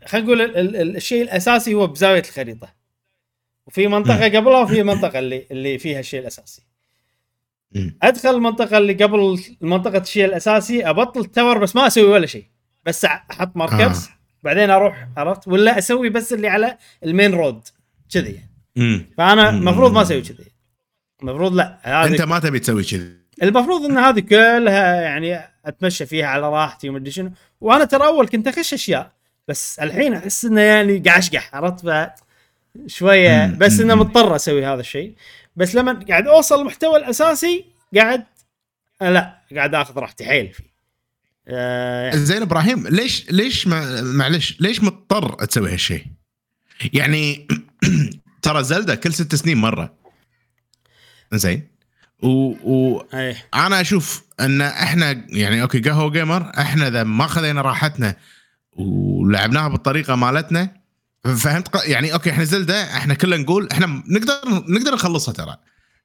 [0.06, 2.74] خلينا نقول ال- ال- ال- الشيء الأساسي هو بزاوية الخريطة.
[3.68, 6.62] وفي منطقة قبلها وفي المنطقة اللي اللي فيها الشيء الأساسي.
[8.04, 12.46] أدخل المنطقة اللي قبل منطقة الشيء الأساسي أبطل tower بس ما أسوي ولا شيء.
[12.86, 14.10] بس أحط markers آه.
[14.44, 17.68] بعدين أروح عرفت ولا أسوي بس اللي على ال main road
[18.13, 18.39] كذي.
[19.17, 19.50] فأنا.
[19.50, 20.52] المفروض ما أسوي كذي
[21.22, 26.28] المفروض لا هذه أنت ما تبي تسوي كذي المفروض إن هذه كلها يعني أتمشى فيها
[26.28, 29.12] على راحتي ومدري شنو وأنا ترى أول كنت أخش أشياء
[29.48, 32.12] بس الحين أحس إنه يعني قاعد اشقح عرفت
[32.88, 33.46] شوية.
[33.46, 33.96] بس إنه.
[33.96, 35.13] مضطر أسوي هذا الشيء
[35.56, 37.65] بس لما قاعد أوصل المحتوى الأساسي
[37.96, 38.24] قاعد
[39.02, 40.71] لا قاعد آخذ راحتي حيل فيه
[41.48, 46.06] آه زين إبراهيم ليش ليش مع- معلش ليش مضطر تسوي هالشيء؟
[46.94, 47.48] يعني
[48.42, 49.94] ترى زلدة كل ست سنين مرة.
[51.34, 51.68] زين.
[52.24, 52.28] و,
[52.74, 53.36] و إيه.
[53.54, 58.16] أنا أشوف إن إحنا يعني أوكي قهوة قيمر إحنا إذا ما خذينا راحتنا
[58.74, 60.82] ولعبناها بالطريقة مالتنا
[61.38, 64.34] فهمت؟ يعني أوكي إحنا زلدة إحنا كلنا نقول إحنا نقدر
[64.68, 65.58] نقدر نخلصها ترى.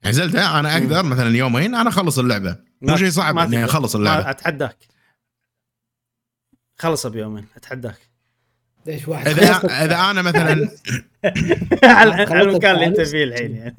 [0.02, 2.56] يعني زلدة أنا أقدر مثلا يومين أنا أخلص اللعبة.
[2.82, 3.64] مو شيء صعب إني.
[3.64, 4.30] أخلص اللعبة.
[4.30, 4.76] أتحداك.
[6.78, 7.98] خلص بيومين اتحداك
[8.86, 9.52] ليش واحد إذا
[9.84, 10.68] إذا أنا مثلا
[11.84, 13.74] على المكان اللي أنت؟ فيه الحين يعني.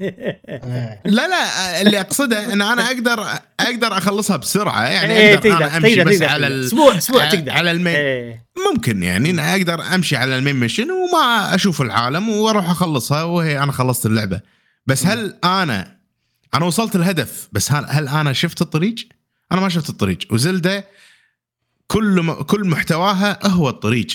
[1.16, 3.26] لا لا اللي أقصده إن أنا أقدر
[3.60, 6.64] أقدر أخلصها بسرعة يعني إيه أقدر تقدر أنا أمشي تقدر بس تقدر على.
[6.64, 10.42] أسبوع أسبوع على- تقدر على ال main إيه ممكن يعني أنا أقدر أمشي على ال
[10.42, 14.40] main mission وما أشوف العالم وأروح أخلصها وهي أنا خلصت اللعبة
[14.86, 15.98] بس هل أنا
[16.54, 18.94] أنا وصلت الهدف بس هل, هل أنا شفت الطريق؟
[19.52, 20.84] أنا ما شفت الطريق وزلدة
[21.88, 22.32] كل م...
[22.32, 24.06] كل محتواها هو الطريق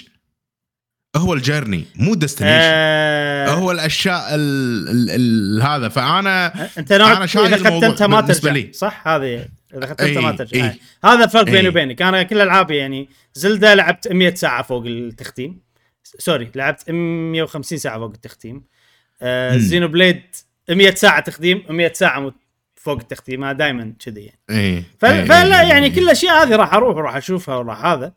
[1.16, 4.90] هو ال journey مو destination آه هو الأشياء ال...
[4.90, 5.10] ال...
[5.10, 5.62] ال...
[5.62, 8.74] هذا فانا أنت نوع أنا شايل إذا انت ما ترجع لي.
[8.74, 10.80] صح هذه إذا اخذت انت إي، ما ترجع إي.
[11.04, 11.14] آه.
[11.14, 11.68] هذا الفرق بيني إي.
[11.68, 15.62] وبينك أنا كل العابي يعني زلدا لعبت 100 ساعة فوق التختيم
[16.04, 18.64] sorry لعبت 150 ساعة فوق التختيم
[19.22, 19.58] آه.
[19.58, 20.22] Xenoblade
[20.70, 22.34] 100 ساعة تخديم 100 ساعة
[22.84, 24.84] فوق التختيم هذا دائما كذي يعني.
[25.00, 25.94] ف- إيه، فلا إيه، يعني إيه.
[25.96, 28.14] كل الأشياء هذه راح أروح وراح أشوفها وراح هذا.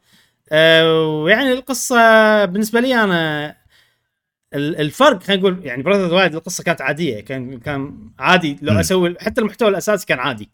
[0.53, 3.49] أه ويعني القصة بالنسبة لي أنا
[4.55, 8.59] ال- الفرق خلينا نقول يعني Breath of the Wild القصة كانت عادية كان كان عادي.
[8.63, 8.81] لو.
[8.81, 10.51] أسوي حتى المحتوى الأساسي كان عادي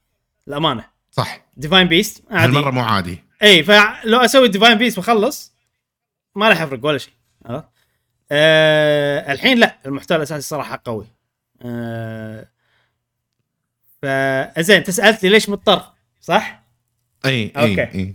[0.49, 1.41] الامانه صح.
[1.57, 3.19] divine beast هالمرة عادي مو عادي.
[3.43, 5.53] اي فلو أسوي divine beast وأخلص
[6.37, 7.13] ما راح يفرق ولا شيء
[7.47, 7.65] عرفت؟
[8.33, 11.07] أه الحين لا المحتوى الأساسي صراحة قوي.
[11.63, 12.49] أه
[14.03, 16.63] فزين انت سالتني ليش مضطر صح؟
[17.25, 17.53] اي.
[17.57, 18.15] اي اي.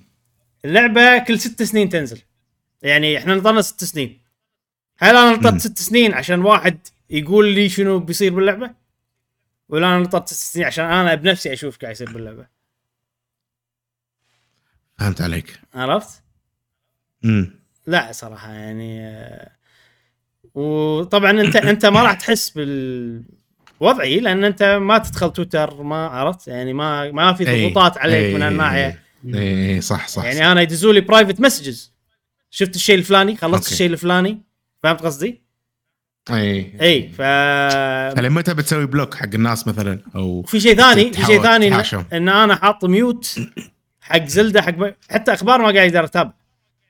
[0.65, 2.21] اللعبة كل ست سنين تنزل.
[2.81, 4.21] يعني إحنا نطرنا ست سنين.
[4.99, 5.31] هل أنا.
[5.31, 8.71] نطرت ست سنين عشان واحد يقول لي شنو بيصير باللعبة؟
[9.69, 12.47] ولا أنا نطرت ست سنين عشان أنا بنفسي أشوف قاعد يصير باللعبة؟
[14.99, 15.59] فهمت عليك.
[15.73, 16.23] عرفت؟
[17.25, 19.51] امم لا صراحة يعني آه،
[20.53, 23.23] وطبعا أنت أنت ما راح تحس بال
[23.79, 27.61] وضعي لأن أنت ما تدخل تويتر ما عرفت يعني ما ما في إي.
[27.61, 28.33] ضغوطات عليك إي.
[28.33, 31.93] من هالناحية اي إيه، صح صح يعني أنا يدزوا لي private messages
[32.49, 33.71] شفت الشيء الفلاني خلصت okay.
[33.71, 34.41] الشيء الفلاني
[34.83, 35.41] فهمت قصدي؟
[36.29, 37.21] اي اي ف
[38.19, 41.83] متى بتسوي block حق الناس مثلا أو وفي شيء ثاني في شيء ثاني إن.
[42.13, 43.35] إن أنا حاط mute
[44.01, 44.93] حق زلدة حق ب...
[45.11, 46.33] حتى أخبار ما قاعد أقدر أتابع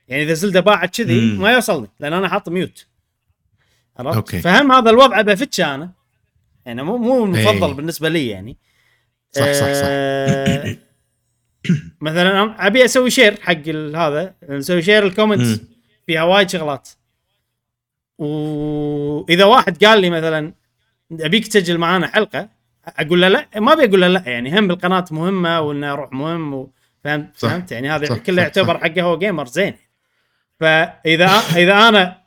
[0.08, 1.20] يعني إذا زلدة باعت كذي.
[1.20, 2.86] ما يوصلني لأن أنا حاط mute
[3.98, 4.36] عرفت.
[4.36, 5.97] فهم هذا الوضع بفتشة أنا
[6.68, 7.74] يعني مو مو المفضل إي.
[7.74, 8.56] بالنسبة لي يعني
[9.30, 10.76] صح صح صح آه،
[12.00, 15.60] مثلا أبي أسوي share حق هذا نسوي share ال comments.
[16.06, 16.88] فيها وايد شغلات
[18.18, 20.52] واذا واحد قال لي مثلا
[21.12, 22.48] أبيك تسجل معانا حلقة
[22.86, 26.54] أقول له لا ما أبي أقول له لا يعني هم بالقناة مهمة وإنه أروح مهم
[26.54, 26.72] و...
[27.04, 27.48] فهمت صح.
[27.48, 28.78] فهمت يعني هذا كله يعتبر.
[28.78, 29.74] حقه هو جيمر زين
[30.60, 31.26] فإذا
[31.56, 32.22] إذا أنا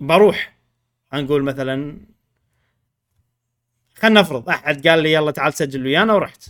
[0.00, 0.52] بروح
[1.14, 1.98] نقول مثلا
[4.02, 6.44] خلينا نفرض أحد قال لي يلا تعال سجل ويانا ورحت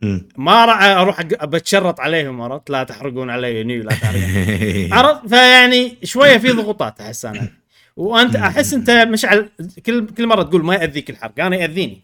[0.00, 0.28] مم.
[0.36, 6.38] ما راح أروح بتشرط عليهم عرفت لا تحرقون علي نيو لا تحرقون عرفت فيعني شوية
[6.38, 7.48] في ضغوطات أحس أنا
[7.96, 9.50] وأنت أحس أنت مشعل
[9.86, 12.02] كل كل مرة تقول ما يأذيك الحرق أنا يأذيني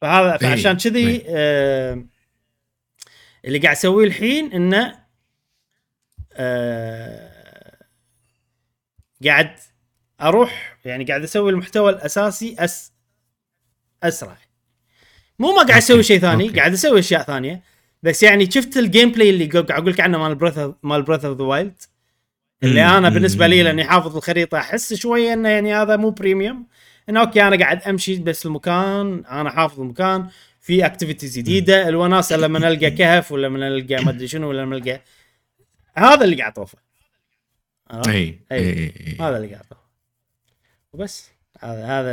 [0.00, 0.78] فهذا فعشان إيه.
[0.78, 1.22] كذي إيه.
[1.28, 2.04] آه
[3.44, 4.98] اللي قاعد اسويه الحين إنه
[6.32, 7.36] آه
[9.24, 9.50] قاعد
[10.20, 12.92] أروح يعني قاعد أسوي المحتوى الأساسي أس
[14.02, 14.38] أسرع
[15.38, 16.56] مو ما قاعد أسوي شيء ثاني okay.
[16.56, 17.62] قاعد أسوي أشياء ثانية
[18.02, 21.38] بس يعني شفت ال gameplay اللي قاعد أقول لك عنه مال Breath مال Breath of
[21.38, 21.82] the Wild
[22.62, 23.62] اللي أنا بالنسبة لي.
[23.62, 26.66] لأني حافظ الخريطة أحس شوية إنه يعني هذا مو premium
[27.08, 30.28] إنه okay أنا قاعد أمشي بس المكان أنا حافظ المكان
[30.60, 34.76] في activities جديدة الوناسه لما نلقى كهف ولا لما نلقى ما أدري شنو ولا لما
[34.76, 35.00] نلقى
[35.94, 36.78] هذا اللي قاعد أطوفه؟
[38.08, 38.40] إي.
[38.52, 39.86] إي هذا اللي قاعد أطوفه
[40.92, 41.30] وبس
[41.60, 42.12] هذا هذا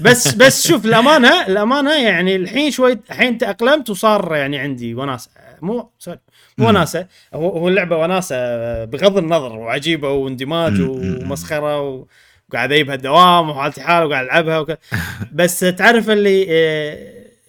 [0.00, 5.30] بس بس شوف الأمانة الأمانة يعني الحين شوي الحين تأقلمت وصار يعني عندي وناسة
[5.62, 6.18] مو sorry
[6.58, 6.68] مو.
[6.68, 8.36] وناسة هو اللعبة وناسة
[8.84, 12.06] بغض النظر وعجيبة واندماج ومسخرة و-
[12.50, 14.78] وقاعد اجيبها الدوام وحالتي حال وقاعد ألعبها وك...
[15.32, 16.92] بس تعرف اللي آه،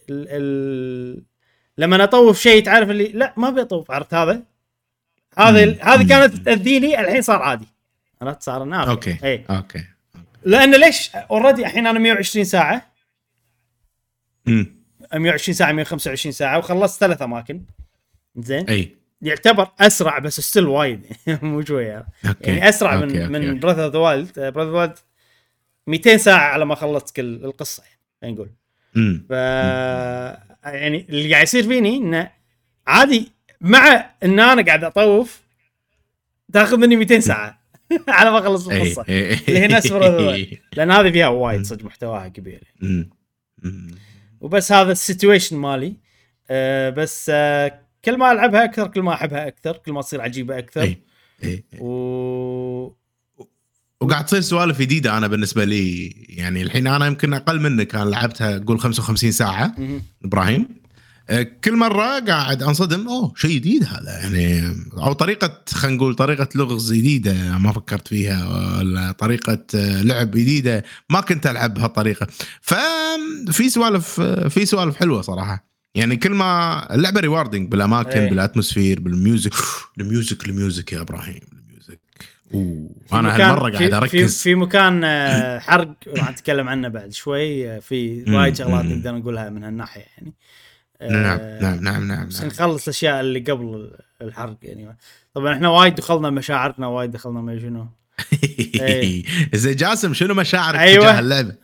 [0.09, 0.27] ال...
[0.29, 1.23] ال...
[1.77, 4.41] لما أطوف شيء تعرف اللي لا ما أبي أطوف عرفت هذا؟
[5.37, 5.77] هذه.
[5.81, 6.07] هذه.
[6.07, 7.67] كانت تأذيني الحين صار عادي
[8.21, 9.83] عرفت صار إنه okay اي okay
[10.45, 12.91] لأن ليش already الحين أنا 120 ساعة؟
[14.45, 14.75] مم.
[15.13, 17.61] 120 ساعة 125 ساعة وخلصت ثلاث أماكن.
[18.35, 18.69] زين.
[18.69, 18.95] أي.
[19.21, 21.05] يعتبر أسرع بس still وايد.
[21.41, 22.05] مو شوية.
[22.41, 23.59] يعني أسرع okay، من أوكي، من.
[23.59, 24.95] Breath of the Wild Breath of Wild
[25.87, 28.49] 200 ساعة على ما خلصت كل القصة يعني خلينا نقول.
[29.29, 29.31] ف
[30.73, 32.31] يعني اللي قاعد يصير فيني إنه
[32.87, 33.31] عادي
[33.61, 35.41] مع إن أنا قاعد أطوف
[36.53, 37.59] تاخذ مني 200 ساعة.
[38.07, 39.39] على ما أخلص إي، القصة إي، إي.
[39.47, 39.91] اللي هي نفس.
[40.77, 42.63] لأن هذه فيها وايد صدق محتواها كبير.
[42.81, 43.09] مم.
[44.41, 45.95] وبس هذا ال situation مالي
[46.49, 50.57] أه بس أه كل ما ألعبها أكثر كل ما أحبها أكثر كل ما تصير عجيبة
[50.57, 50.97] أكثر اي
[51.43, 52.95] اي و
[54.01, 58.57] وقاعد تصير سوالف جديدة أنا بالنسبة لي يعني الحين أنا يمكن أقل منك أنا لعبتها
[58.57, 59.75] قول 55 ساعة.
[60.25, 60.84] إبراهيم
[61.63, 64.19] كل مرة قاعد أنصدم أوه شيء جديد هذا.
[64.23, 68.47] يعني أو طريقة خلينا نقول طريقة لغز جديدة ما فكرت فيها
[68.79, 70.83] ولا طريقة آه، لعب جديدة.
[71.09, 72.27] ما كنت ألعب بهالطريقة.
[72.61, 75.65] ففي سوالف آه، في سوالف حلوة صراحة.
[75.95, 78.29] يعني كل ما اللعبة rewarding بالأماكن إيه.
[78.29, 79.53] بالاتموسفير بالميوزك.
[79.99, 81.99] الميوزك الميوزك يا إبراهيم الميوزك.
[82.51, 84.41] في وأنا مكان- هالمرة في- قاعد في, أركز.
[84.41, 87.69] في مكان آه، حرق راح نتكلم عنه بعد شوي.
[87.75, 88.23] آه، في.
[88.27, 88.85] وايد شغلات.
[88.85, 90.29] نقدر نقولها من هالناحية يعني.
[90.29, 90.64] آه،
[91.09, 92.47] نعم نعم نعم نعم, بس نعم.
[92.47, 93.91] نخلص الأشياء اللي قبل
[94.21, 94.97] الحرق يعني
[95.33, 97.87] طبعا إحنا وايد دخلنا مشاعرنا وايد دخلنا ما شنو.
[99.53, 101.11] زين جاسم شنو مشاعرك أيوة.
[101.11, 101.55] تجاه اللعبة؟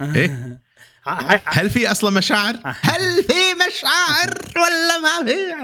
[0.00, 0.58] إيه؟
[1.44, 2.56] هل في أصلا مشاعر؟
[2.90, 5.54] هل في مشاعر ولا ما في؟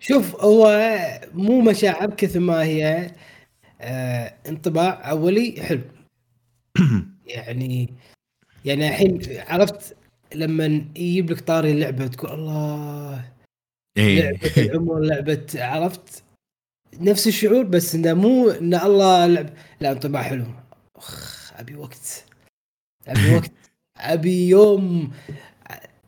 [0.00, 0.88] شوف هو
[1.34, 3.10] مو مشاعر كثر ما هي
[3.80, 5.82] آه انطباع أولي حلو
[7.26, 7.94] يعني
[8.64, 9.96] يعني الحين عرفت
[10.34, 13.24] لما يجيب لك طاري اللعبة تقول الله.
[13.98, 16.22] لعبة إيه العمر لعبة عرفت؟
[17.00, 19.50] نفس الشعور بس إنه مو إن الله لعب.
[19.80, 20.44] لا انطباع حلو.
[20.96, 22.24] أخ أبي وقت.
[23.08, 23.52] أبي وقت.
[23.96, 25.12] أبي يوم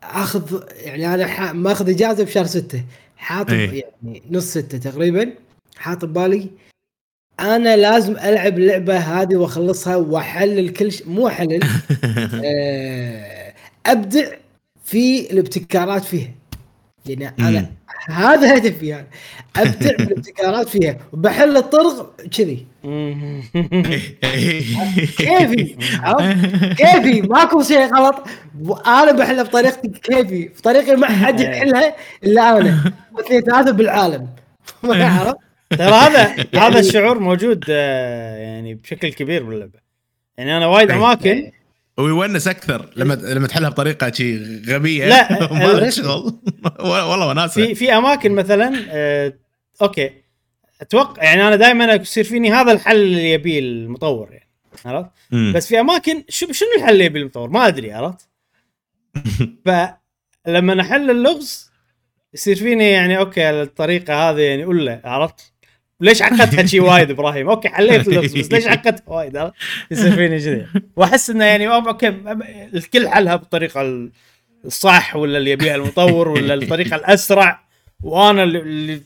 [0.02, 2.85] أخذ يعني أنا ح- ماخذ إجازة بشهر ستة.
[3.16, 3.85] حاط إيه.
[4.02, 5.33] يعني نص ستة تقريبا.
[5.76, 6.50] حاط ببالي
[7.40, 11.61] أنا لازم ألعب اللعبة هذه وأخلصها وأحلل كل شيء مو أحلل.
[12.44, 13.49] آه،
[13.86, 14.26] أبدع
[14.84, 16.30] في الابتكارات فيها.
[17.06, 17.70] يعني أنا
[18.08, 19.06] هذا هدفي يعني
[19.56, 20.98] أبدع بالابتكارات فيها.
[21.12, 22.66] وبحل الطرق كذي.
[25.18, 28.26] كيفي؟ عرفت؟ كيفي؟ ماكو شيء غلط.
[28.86, 30.48] أنا بحلها بطريقتي كيفي.
[30.48, 32.92] بطريقة ما حد يحلها إلا أنا.
[33.20, 34.28] اثنين ثلاثة بالعالم.
[34.84, 35.36] عرفت؟
[35.70, 39.78] ترى هذا هذا الشعور موجود آه، يعني بشكل كبير باللعبة.
[40.36, 41.50] يعني أنا وايد أماكن
[42.00, 45.52] ويونس أكثر لما لما تحلها بطريقة شي غبية لا،
[47.10, 49.32] والله وناسه في في أماكن مثلا آه،
[49.83, 50.11] okay
[50.80, 54.48] أتوقع يعني أنا دائما يصير فيني هذا الحل اللي يبيه المطور يعني
[54.84, 55.10] عرفت؟
[55.54, 58.28] بس في اماكن شو شنو الحل اللي يبيه المطور؟ ما أدري عرفت؟
[60.46, 61.70] فلما أحل اللغز
[62.34, 65.49] يصير فيني يعني okay الطريقة هذه يعني قله عرفت؟
[66.00, 69.50] ليش عقدتها شي وايد إبراهيم؟ okay حليت اللغز بس ليش عقدتها وايد؟
[69.90, 72.09] يصير فيني كذي وأحس إنه يعني okay
[72.74, 74.08] الكل حلها بالطريقة
[74.64, 77.64] الصح ولا اللي يبيها المطور ولا الطريقة الأسرع
[78.02, 79.02] وأنا اللي, اللي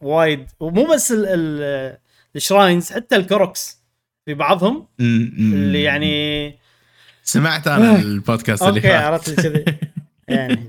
[0.00, 0.46] وايد.
[0.60, 1.96] ومو بس ال- ال-
[2.36, 3.78] ال shrines حتى ال Koroks
[4.26, 4.86] في بعضهم.
[5.00, 6.54] اللي يعني
[7.22, 9.02] سمعت أنا البودكاست اللي okay فات.
[9.04, 9.64] عرفت كذي.
[10.28, 10.66] يعني.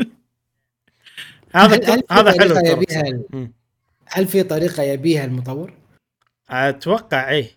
[1.55, 3.49] هذا هذا حلو
[4.07, 5.73] هل في طريقة يبيها المطور؟
[6.49, 7.51] أتوقع إيه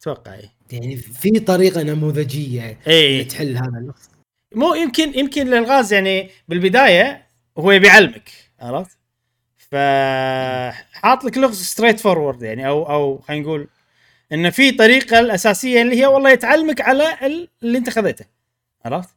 [0.00, 4.10] أتوقع إيه يعني في طريقة نموذجية إيه تحل هذا اللغز
[4.54, 7.26] مو يمكن يمكن الالغاز يعني بالبداية
[7.58, 8.98] هو يبي يعلمك عرفت؟
[9.58, 13.68] فحاط لك لغز straightforward يعني أو أو خلينا نقول
[14.32, 18.24] انه في طريقة الأساسية اللي هي والله يتعلمك على ال- اللي أنت خذيته
[18.84, 19.08] عرفت؟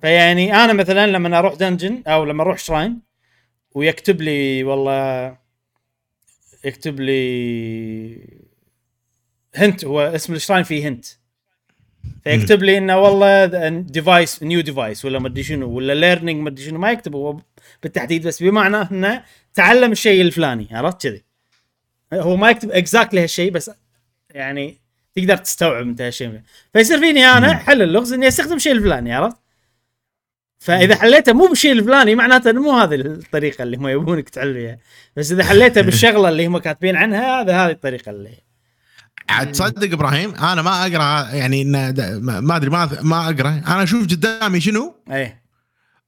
[0.00, 3.00] فيعني أنا مثلا لما أروح dungeon أو لما أروح shrine
[3.74, 5.36] ويكتب لي والله
[6.64, 8.40] يكتب لي
[9.54, 11.06] hint هو اسم ال shrine فيه hint
[12.24, 16.64] فيكتب لي إنه والله device new device ولا ما أدري شنو ولا learning ما أدري
[16.64, 17.40] شنو ما يكتب هو
[17.82, 21.24] بالتحديد بس بمعنى إنه تعلم الشيء الفلاني عرفت كذي؟
[22.12, 23.70] هو ما يكتب exactly هالشيء بس
[24.30, 24.78] يعني
[25.14, 26.40] تقدر تستوعب أنت هالشيء.
[26.72, 29.36] فيصير فيني أنا حل اللغز إني أستخدم الشيء الفلاني عرفت؟
[30.60, 34.78] فإذا حليته مو بالشيء الفلاني معناته مو هذه الطريقة اللي هم يبونك تعلم فيها
[35.16, 38.30] بس إذا حليته بالشغلة اللي هم كاتبين عنها هذا هذه الطريقة اللي
[39.28, 43.48] عاد تصدق إبراهيم أنا ما أقرأ يعني ما أدري ما ما أقرأ.
[43.66, 45.42] أنا أشوف قدامي شنو؟ إيه.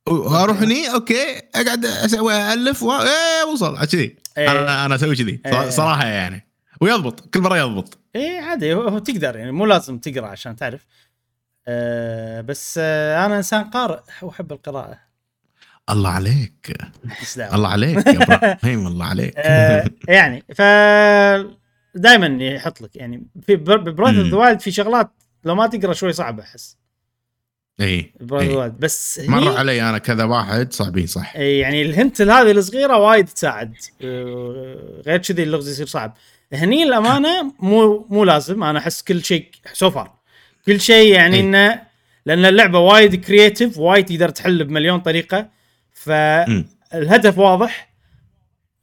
[0.09, 2.93] وأروح هني أوكي أقعد أسوي الف و...
[2.93, 4.17] إيه وصل كذي.
[4.39, 4.51] إيه.
[4.51, 5.41] أنا أنا أسوي كذي.
[5.53, 6.47] ص- صراحة يعني.
[6.81, 7.99] ويضبط كل مرة يضبط.
[8.17, 10.87] إيه عادي هو تقدر يعني مو لازم تقرأ عشان تعرف.
[11.69, 14.99] آه بس آه أنا إنسان قارئ واحب القراءة.
[15.91, 16.77] الله عليك.
[17.55, 19.35] الله عليك يا إبراهيم الله عليك.
[19.39, 20.63] آه يعني ف
[21.95, 25.11] دائما يحط لك يعني في Breath of the Wild في شغلات
[25.45, 26.77] لو ما تقرأ شوي صعب أحس.
[27.81, 28.13] إي إي.
[28.31, 31.37] Wild بس مر علي أنا كذا واحد صعبين صح.
[31.37, 33.75] إيه، يعني ال hint هذه الصغيرة وايد تساعد.
[34.03, 36.17] آه، غير كذي اللغز يصير صعب.
[36.53, 40.22] هني الأمانة مو مو لازم أنا أحس كل شيء so far
[40.67, 41.43] كل شيء يعني إيه.
[41.43, 41.83] إنه
[42.27, 45.49] لأن اللعبة وايد creative وايد تقدر تحل بمليون طريقة.
[45.93, 47.93] فالهدف واضح.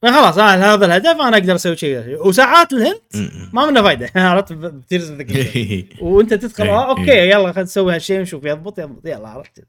[0.02, 2.28] فخلاص أنا هذا الهدف أنا أقدر أسوي شيء.
[2.28, 3.32] وساعات ال hint.
[3.54, 4.10] ما منه فايدة.
[4.30, 5.86] عرفت؟ ب Tears إيه.
[6.02, 9.64] وأنت تدخل إيه، آه okay يلا خلينا نسوي هالشيء ونشوف يضبط يضبط يلا عرفت؟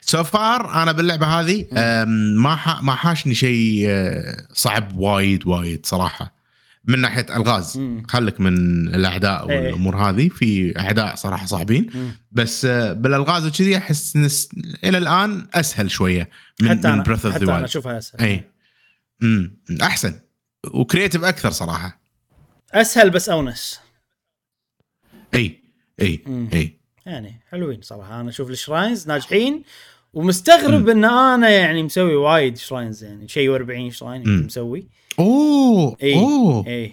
[0.00, 1.66] so far أنا باللعبة هذه
[2.36, 6.35] ما ما حاشني شيء أه، صعب وايد وايد صراحة.
[6.86, 7.80] من ناحية الغاز.
[8.08, 8.54] خلك من
[8.94, 9.56] الأعداء إيه.
[9.56, 10.28] والأمور هذه.
[10.28, 12.14] في أعداء صراحة صعبين.
[12.32, 14.48] بس أه، بالألغاز وكذي أحس نس...
[14.84, 18.20] إلى الآن أسهل شوية من حتى من Breath of the أنا أشوفها أسهل.
[18.20, 18.44] اي
[19.22, 20.14] امم أحسن.
[20.74, 22.00] و creative أكثر صراحة.
[22.72, 23.80] أسهل بس أونس.
[25.34, 25.60] اي
[26.00, 26.48] اي مم.
[26.52, 28.20] اي يعني حلوين صراحة.
[28.20, 29.62] أنا أشوف ال shrines ناجحين.
[30.12, 34.44] ومستغرب إن أنا يعني مسوي وايد shrines يعني شيء و40 shrine.
[34.44, 34.86] مسوي.
[35.18, 36.66] أوه اي أوه.
[36.66, 36.92] اي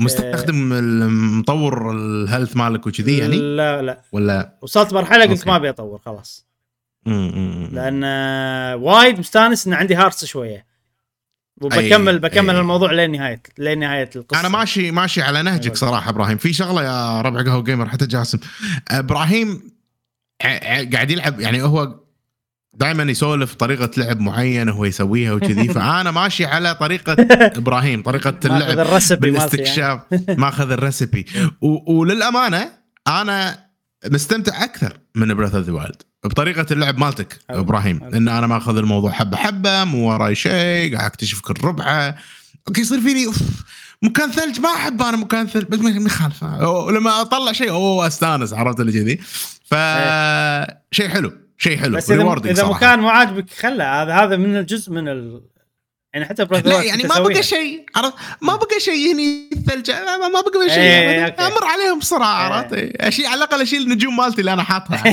[0.00, 4.00] مستخدم المطور ال health مالك وكذي يعني؟ لا لا.
[4.12, 5.46] ولا؟ وصلت مرحلة قلت.
[5.46, 6.46] ما أبي أطور خلاص.
[7.06, 7.68] مم، مم، مم.
[7.72, 10.66] لأن آه، وايد مستانس إن عندي hearts شوية.
[11.62, 12.60] وبكمل أي- بكمل أي.
[12.60, 14.40] الموضوع لين نهاية لين نهاية القصة.
[14.40, 15.76] أنا ماشي ماشي على نهجك.
[15.76, 16.36] صراحة إبراهيم.
[16.36, 18.38] في شغلة يا ربع قهوة جيمر حتى جاسم.
[18.90, 19.70] إبراهيم
[20.42, 22.00] قاعد يلعب يعني هو
[22.74, 25.68] دائما يسولف طريقة لعب معينة هو يسويها وكذي.
[25.74, 27.16] فأنا ماشي على طريقة
[27.60, 29.38] إبراهيم طريقة ماخذ اللعب ال recipe يعني.
[29.38, 30.00] بالاستكشاف.
[30.38, 31.26] ماخذ ال recipe
[31.60, 32.68] و- وللامانه
[33.08, 33.58] أنا
[34.10, 37.60] مستمتع أكثر من Breath of the Wild بطريقة اللعب مالتك حلو.
[37.60, 38.08] إبراهيم حلو.
[38.16, 42.14] إن أنا ماخذ الموضوع حبة حبة مو وراي شيء قاعد أكتشف كل ربعة.
[42.68, 43.38] okay يصير فيني أوف
[44.02, 48.52] مكان ثلج ما أحب أنا مكان ثلج بس ما يخالف ولما أطلع شيء أوه أستانس
[48.52, 49.16] عرفت اللي كذي.
[49.64, 49.74] ف
[50.92, 51.32] شيء حلو.
[51.58, 52.74] شيء حلو بس إذا صراحة.
[52.74, 55.42] مكان مو عاجبك خله هذا هذا من الجزء من ال...
[56.14, 57.42] يعني حتى لا يعني ما بقى.
[57.42, 61.42] شيء عرفت ما بقى شيء هني الثلج ما ما بقى شيء؟ okay.
[61.42, 62.54] أمر عليهم بسرعة إيه.
[62.54, 65.04] عرفت اشيل على الأقل اشيل النجوم مالتي اللي أنا حاطها.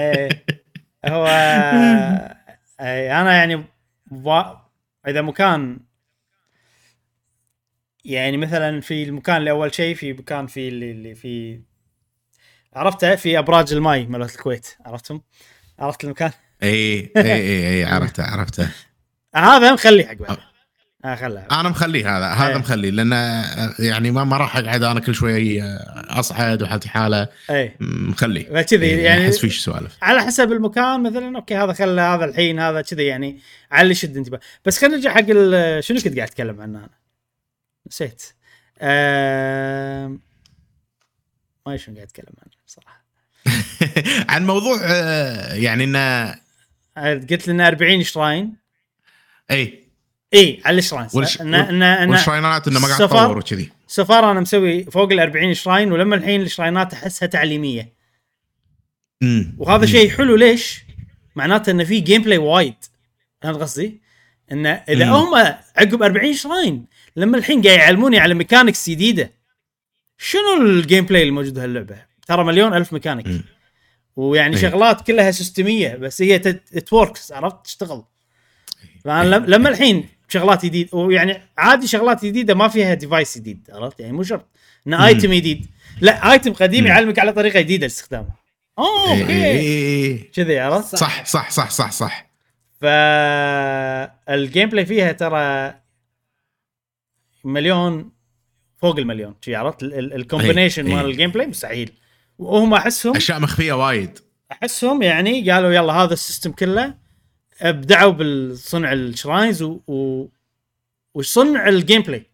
[0.00, 0.44] إيه.
[1.06, 1.26] هو
[2.80, 3.64] إيه، أنا يعني
[4.10, 4.42] و...
[5.08, 5.78] إذا مكان
[8.04, 11.60] يعني مثلا في المكان اللي أول شيء في مكان في اللي, اللي في
[12.74, 15.22] عرفته في أبراج الماي مالت الكويت عرفتهم؟
[15.78, 16.30] عرفت المكان؟
[16.62, 18.68] إي إي إي إي عرفته عرفته.
[19.34, 20.38] هذا مخليه حق بعد.
[21.04, 22.58] آه أنا مخليه هذا هذا إيه.
[22.58, 23.12] مخليه لأن
[23.78, 25.62] يعني ما ما راح أقعد أنا كل شوي
[25.94, 27.28] أصعد وحالتي حالة.
[27.50, 28.62] اي مخليه.
[28.62, 29.96] فكذي إيه، يعني أحس فيش سوالف.
[30.02, 34.16] على حسب المكان مثلا okay هذا خله هذا الحين هذا كذي يعني على اللي يشد
[34.16, 34.40] انتباه.
[34.64, 35.26] بس خلينا نرجع حق
[35.80, 36.90] شنو كنت قاعد أتكلم عنه أنا؟
[37.86, 38.22] نسيت.
[38.80, 40.20] آم...
[41.66, 42.53] ما شنو قاعد أتكلم عنه.
[44.28, 46.34] عن موضوع آه، يعني انه
[47.30, 48.56] قلت لنا 40 shrine
[49.50, 49.84] إي
[50.34, 54.05] إي على ال shrine والش- ان ان إن والشراينات إنه ما قاعد تطور وكذي so
[54.05, 57.92] far أنا مسوي فوق ال 40 شراين ولما الحين الشراينات أحسها تعليمية
[59.22, 59.54] أمم.
[59.58, 60.80] وهذا شيء حلو ليش؟
[61.36, 62.74] معناته انه في gameplay وايد
[63.42, 64.00] فهمت قصدي؟
[64.52, 65.12] انه إذا مم.
[65.12, 65.34] هم
[65.76, 66.86] عقب 40 shrine
[67.16, 69.30] لما الحين قاعد يعلموني على mechanics جديدة
[70.18, 73.26] شنو ال gameplay الموجود بهاللعبه؟ ترى مليون ألف ميكانيك.
[74.16, 74.62] ويعني إيه.
[74.62, 78.04] شغلات كلها سيستميه بس هي works عرفت تشتغل
[79.04, 84.00] فأنا لم- لما الحين شغلات جديده ويعني عادي شغلات جديدة ما فيها device جديد عرفت
[84.00, 84.46] يعني مو شرط
[84.86, 84.94] مم.
[84.94, 85.66] item جديد
[86.00, 86.86] لا item قديم.
[86.86, 88.28] يعلمك على طريقة جديدة لاستخدامه
[88.78, 90.30] اوه إي- إي- okay إي- إي.
[90.34, 92.26] كذي عرفت؟ صح صح صح صح صح
[92.80, 95.74] فال gameplay فيها ترى
[97.44, 98.10] مليون
[98.78, 100.94] فوق المليون شي عرفت ال combination إيه.
[100.94, 101.92] مال ال gameplay مستحيل
[102.38, 104.18] وهم احسهم أشياء مخفية وايد.
[104.52, 106.94] أحسهم يعني قالوا يلا هذا ال system كله
[107.60, 110.26] أبدعوا بالصنع ال shrines و, و...
[111.14, 112.26] وصنع ال gameplay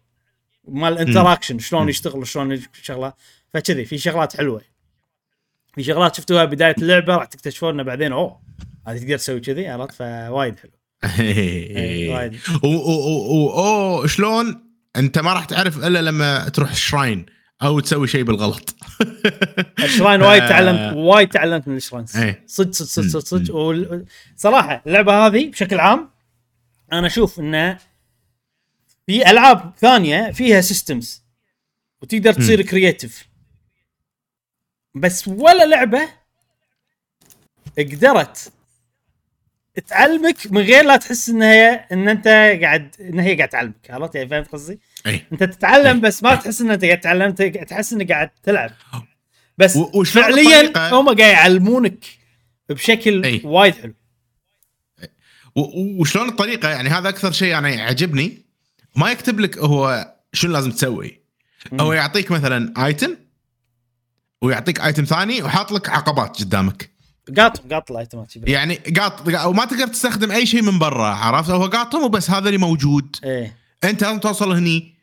[0.68, 3.12] مال ال interaction شلون يشتغل شلون شغلة.
[3.54, 4.60] فكذي في شغلات حلوة.
[5.74, 8.40] في شغلات شفتوها بداية اللعبة راح تكتشفون بعدين أوه
[8.86, 10.70] هذه تقدر تسوي كذي عرفت؟ فوايد حلو.
[11.20, 12.38] إيه، وايد.
[12.62, 17.26] و- و- و- و- أوه شلون؟ أنت ما راح تعرف إلا لما تروح ال shrine.
[17.62, 18.74] أو تسوي شيء بالغلط.
[19.84, 20.48] ال shrine وايد.
[20.48, 22.06] تعلمت وايد تعلمت من ال shrine.
[22.16, 22.44] إيه.
[22.46, 23.18] صدق صدق صدق صدق.
[23.44, 24.06] صدق وال-
[24.36, 26.10] صراحة اللعبة هذه بشكل عام
[26.92, 27.78] أنا أشوف انه
[29.06, 31.22] في ألعاب ثانية فيها systems
[32.02, 33.26] وتقدر تصير creative
[34.94, 36.08] بس ولا لعبة
[37.78, 38.52] قدرت
[39.86, 42.28] تعلمك من غير لا تحس ان هي إن أنت
[42.62, 43.90] قاعد إن هي قاعد تعلمك.
[43.90, 47.66] عرفت يعني؟ فهمت قصدي؟ اي انت تتعلم بس ما تحس ان انت قاعد تتعلم قاعد
[47.66, 48.70] تحس إنك قاعد تلعب.
[49.58, 52.04] بس فعليا هم قاعد يعلمونك
[52.68, 53.40] بشكل أي.
[53.44, 53.94] وايد حلو.
[55.56, 58.42] وشلون الطريقة؟ يعني هذا أكثر شيء أنا يعجبني.
[58.96, 61.20] ما يكتب لك هو شنو لازم تسوي.
[61.80, 63.16] هو يعطيك مثلا ايتم
[64.42, 66.90] ويعطيك ايتم ثاني وحاط لك عقبات قدامك.
[67.36, 68.32] قاط قاط الايتمات.
[68.36, 72.58] يعني قاط وما تقدر تستخدم أي شيء من برا عرفت؟ هو قاطهم وبس هذا اللي
[72.58, 73.16] موجود.
[73.24, 73.59] إيه.
[73.84, 74.94] أنت لازم توصل هني.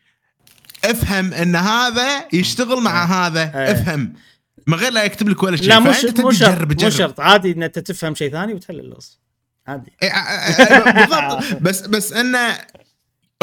[0.86, 3.41] افهم أن هذا يشتغل مع هذا.
[3.41, 3.71] إيه.
[3.71, 4.13] افهم.
[4.67, 5.67] من غير لا يكتب لك ولا شيء.
[5.67, 9.19] لا مو شرط مو شرط عادي إن أنت تفهم شيء ثاني وتحل اللغز
[9.67, 9.91] عادي.
[10.03, 11.61] إيه، آه، آه، آه، بالضبط.
[11.61, 12.57] بس بس انه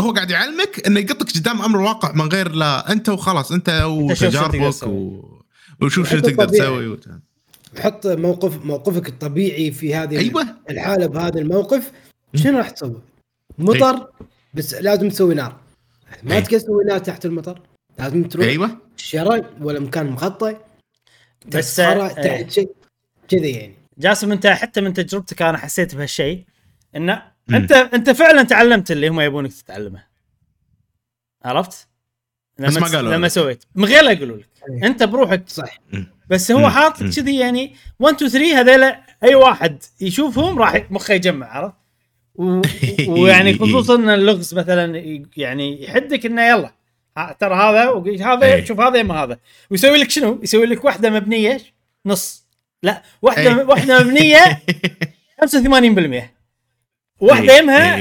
[0.00, 3.52] هو قاعد يعلمك انه يقطك قدام أمر الواقع من غير لا أنت وخلاص.
[3.52, 4.90] أنت شو وتجاربك تسوي.
[4.92, 5.42] و...
[5.82, 6.48] وشوف شنو حتى تقدر.
[6.48, 6.98] تسوي.
[7.78, 10.46] حط موقف موقفك الطبيعي في هذه أيوة.
[10.70, 11.92] الحالة بهذا الموقف.
[12.34, 13.02] شنو راح تسوي؟
[13.58, 14.08] مطر
[14.54, 15.60] بس لازم تسوي نار
[16.22, 16.42] ما أي.
[16.42, 17.60] تقدر تسوي نار تحت المطر
[17.98, 20.56] لازم تروح أيوه شرق ولا مكان مغطى
[21.46, 22.70] بس تحت شيء
[23.28, 26.44] كذا يعني جاسم أنت حتى من تجربتك أنا حسيت بهالشيء
[26.96, 27.22] إنه.
[27.50, 30.04] أنت أنت فعلا تعلمت اللي هم يبونك تتعلمه
[31.44, 31.88] عرفت؟
[32.58, 33.28] بس ما قالوا لما.
[33.28, 34.86] سويت من غير لا يقولوا لك أي.
[34.86, 35.78] أنت بروحك صح
[36.30, 36.70] بس هو.
[36.70, 37.02] حاط.
[37.02, 41.74] كذي يعني 1 2 3 هذيلا أي واحد يشوفهم راح مخه يجمع عرفت؟
[42.34, 42.62] و-
[43.08, 44.96] ويعني خصوصا إن اللغز مثلا
[45.36, 46.70] يعني يحدك إنه يلا
[47.40, 48.64] ترى هذا هذا.
[48.64, 49.38] شوف هذا يما هذا
[49.70, 51.60] ويسوي لك شنو؟ يسوي لك واحدة مبنية
[52.06, 52.44] نص
[52.82, 53.64] لا واحدة.
[53.66, 54.62] واحدة مبنية
[56.20, 56.22] 85%
[57.20, 57.96] واحدة يمها.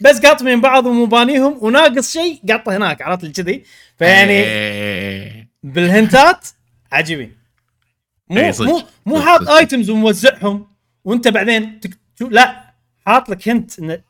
[0.00, 3.62] بس قاط من بعض ومبانيهم وناقص شيء قاطة هناك عرفت كذي
[3.98, 5.46] فيعني.
[5.62, 6.48] بالهنتات
[6.92, 7.32] عجيبين
[8.30, 8.52] مو.
[8.60, 9.48] مو مو حاط.
[9.48, 10.66] ايتمز وموزعهم
[11.04, 11.90] وانت بعدين تك...
[12.30, 12.65] لا
[13.06, 14.02] حاط لك هنت انه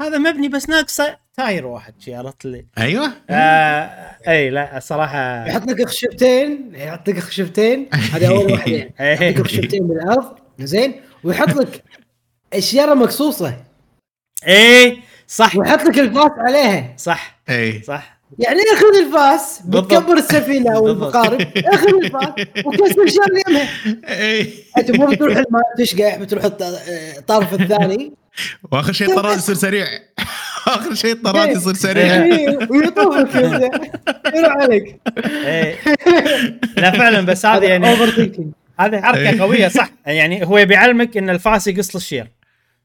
[0.00, 3.12] هذا مبني بس ناقصه تاير واحد شي عرفت لي أيوه.
[3.30, 9.46] آه اي لا الصراحه يحط لك خشبتين يحط لك خشبتين هذه أول واحدة يحط لك
[9.46, 11.84] خشبتين بالأرض زين ويحط لك
[12.52, 13.56] أشياء مقصوصة.
[14.46, 15.56] إيه صح.
[15.56, 16.94] ويحط لك الفاس عليها.
[16.96, 17.40] صح.
[17.48, 18.13] اي صح.
[18.38, 19.60] يعني خذ الفاس.
[19.64, 20.88] بتكبر السفينة أو.
[20.88, 23.68] المقارب اخذ الفاس وكسر اللي يمها
[24.08, 24.50] إي.
[24.78, 26.62] أنت مو بتروح الماء تشقع بتروح الط-
[27.18, 28.12] الطرف الثاني.
[28.72, 29.86] وآخر شيء الطراد يصير سريع.
[30.66, 32.24] آخر شيء الطراد يصير سريع.
[32.70, 33.70] ويطوفك كذا.
[34.34, 35.00] شنو عليك؟
[36.76, 37.86] لا فعلا بس هذه يعني
[38.80, 39.90] هذه حركة قوية صح.
[40.06, 42.26] يعني هو بيعلمك إن الفاس يقص الشير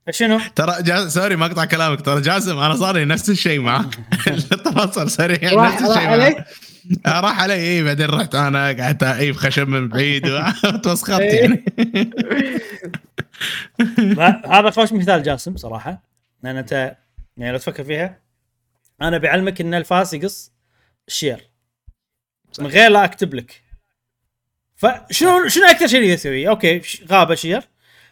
[0.08, 1.10] فشنو؟ ترى جا...
[1.10, 4.00] sorry ما أقطع كلامك ترى جاسم أنا صار لي نفس الشيء معك
[4.94, 6.46] صار سريع نفس الشيء؟ معك.
[7.06, 10.28] آه، راح علي اي بعدين رحت أنا قعدت أجيب خشب من بعيد
[10.66, 11.42] وتوسخرت إيه.
[11.42, 11.64] يعني
[14.54, 16.04] هذا خوش مثال جاسم صراحة
[16.44, 16.98] لأن أنت
[17.38, 18.20] يعني لو تفكر فيها
[19.02, 20.52] أنا بعلمك إن الفاس يقص
[21.08, 21.50] الشير
[22.60, 23.62] من غير لا أكتب لك
[24.76, 27.62] فشنو شنو أكثر شيء نسويه؟ okay غابة شير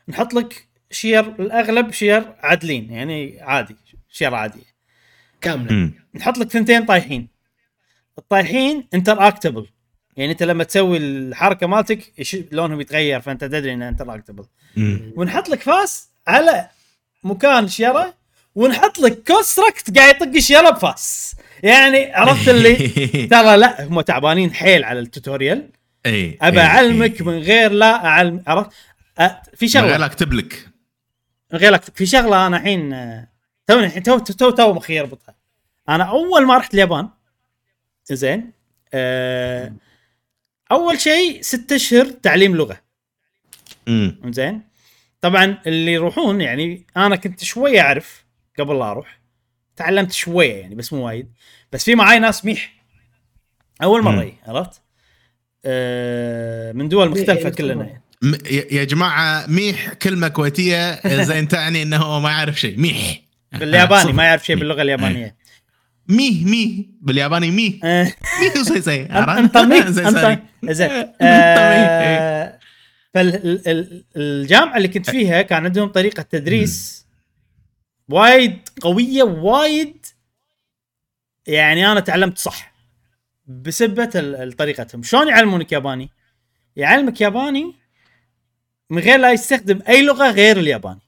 [0.08, 3.76] نحط لك شير الأغلب شير عادلين يعني عادي
[4.10, 4.64] شير عادي
[5.42, 5.92] كاملة.
[6.16, 7.28] نحط لك ثنتين طايحين.
[8.18, 9.68] الطايحين interactable
[10.18, 12.14] يعني أنت لما تسوي الحركة مالتك
[12.52, 14.46] لونهم يتغير فأنت تدري إنه interactable.
[15.16, 16.70] ونحط لك فاس على
[17.24, 18.14] مكان شيرة
[18.56, 21.36] ونحط لك construct قاعد يطق الشيرة بفاس.
[21.64, 22.76] يعني عرفت اللي؟
[23.32, 25.70] ترى لا هم تعبانين حيل على ال tutorial.
[26.06, 27.26] اي أبى إي، أعلمك إي.
[27.26, 28.70] من غير لا أعلم عرفت؟
[29.18, 29.28] في من
[29.62, 29.98] غير شغلة.
[29.98, 30.68] لا أكتب لك.
[31.54, 31.96] من غير أكتب.
[31.96, 33.28] في شغلة أنا الحين آه،
[33.68, 35.36] توني الحين تو تو تو مخي اربطها
[35.90, 37.10] أنا أول ما رحت اليابان
[38.06, 38.52] زين
[38.94, 39.74] أه
[40.72, 42.82] أول شيء ست أشهر تعليم لغة
[43.88, 44.22] أمم.
[44.26, 44.62] زين
[45.22, 48.26] طبعا اللي يروحون يعني أنا كنت شوية أعرف
[48.60, 49.20] قبل لا أروح
[49.76, 51.32] تعلمت شوية يعني بس مو وايد
[51.72, 52.74] بس في معاي ناس ميح
[53.84, 54.82] أول مرة عرفت
[55.66, 57.86] أه من دول مختلفة يعني كلنا.
[57.86, 58.02] يعني.
[58.72, 61.02] يا جماعة ميح كلمة كويتية.
[61.30, 62.78] زين تعني إنه ما يعرف شيء.
[62.80, 63.22] ميح.
[63.52, 64.14] بالياباني.
[64.14, 65.36] ما يعرف شيء باللغة اليابانية.
[66.08, 67.80] ميه ميه بالياباني ميه
[68.42, 69.02] ميه زي زي.
[69.06, 70.40] انت ميح زي انت.
[70.66, 70.90] زين.
[71.22, 72.60] أه
[73.14, 77.06] فالجامعه اللي كنت فيها كان عندهم طريقة تدريس
[78.10, 80.06] وايد قوية وايد
[81.48, 82.74] يعني أنا تعلمت صح
[83.46, 84.06] بسبة
[84.58, 86.10] طريقتهم شلون يعلمونك ياباني؟
[86.76, 87.76] يعلمك ياباني
[88.90, 91.00] من غير لا يستخدم أي لغة غير الياباني.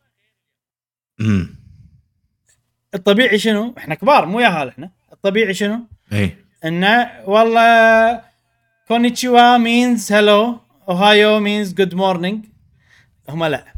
[1.22, 1.56] أمم.
[2.94, 4.92] الطبيعي شنو؟ إحنا كبار مو ياهال إحنا.
[5.14, 5.80] الطبيعي شنو؟
[6.14, 8.22] اي انه والله
[8.88, 12.46] こんにちは means hello おはよう means good morning
[13.30, 13.74] هم لا.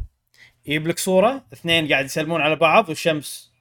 [0.66, 3.52] يجيب لك صورة اثنين قاعد يسلمون على بعض والشمس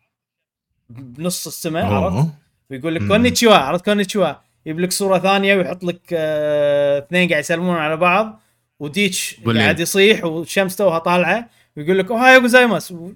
[0.90, 2.30] بنص السماء عرفت.
[2.70, 3.08] ويقول لك مم.
[3.08, 4.34] こんにちは عرفت こんにちは
[4.66, 8.42] يجيب لك صورة ثانية ويحط لك آه، اثنين قاعد يسلمون على بعض.
[8.82, 9.36] و ديج.
[9.46, 13.12] قاعد يصيح والشمس توها طالعة ويقول لك おはようございます و-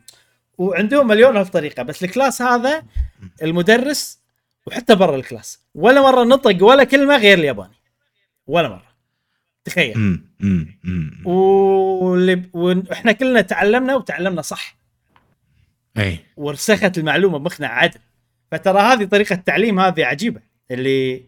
[0.57, 2.83] وعندهم مليون الف طريقه بس ال class هذا
[3.43, 4.19] المدرس
[4.67, 7.73] وحتى برا ال class ولا مرة نطق ولا كلمة غير الياباني.
[8.47, 8.95] ولا مرة.
[9.65, 10.21] تخيل.
[11.25, 14.75] واللي وإحنا كلنا تعلمنا وتعلمنا صح.
[15.97, 17.99] اي ورسخت المعلومة بمخنا عدل.
[18.51, 20.41] فترى هذه طريقة تعليم هذه عجيبة
[20.71, 21.23] اللي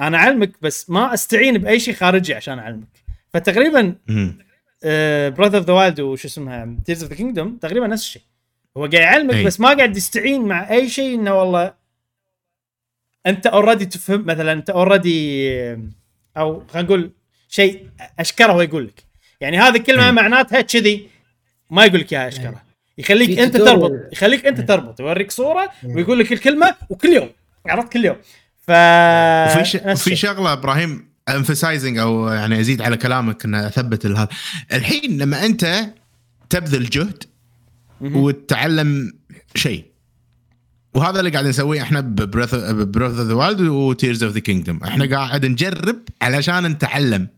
[0.00, 3.03] أنا أعلمك بس ما أستعين بأي شيء خارجي عشان أعلمك.
[3.34, 3.94] فتقريبا.
[5.36, 8.22] Breath of the Wild وش اسمها Tears of the Kingdom تقريبا نفس الشيء
[8.76, 9.44] هو قاعد يعلمك أي.
[9.44, 11.74] بس ما قاعد يستعين مع أي شيء إنه والله
[13.26, 15.50] أنت already تفهم مثلا أنت already
[16.36, 17.10] أو خلينا نقول
[17.48, 19.04] شيء أشكره هو يقول لك
[19.40, 20.12] يعني هذه الكلمة أي.
[20.12, 21.08] معناتها كذي
[21.70, 22.62] ما يقول لك إياها أشكره
[22.98, 23.56] يخليك في أنت.
[23.56, 27.30] تربط يخليك أنت تربط يوريك صورة ويقول لك الكلمة وكل يوم
[27.66, 28.16] عرفت كل يوم
[28.58, 29.76] ف وفي ش...
[29.76, 30.30] نفس في الشيء.
[30.30, 34.28] شغلة إبراهيم emphasizing أو يعني أزيد على كلامك ان أثبت هذا
[34.72, 35.86] الحين لما أنت
[36.50, 37.24] تبذل جهد.
[38.00, 39.12] وتتعلم
[39.54, 39.84] شيء.
[40.94, 44.80] وهذا اللي قاعد نسويه إحنا ب Breath of the Wild و Tears of the Kingdom
[44.84, 47.28] إحنا قاعد نجرب علشان نتعلم.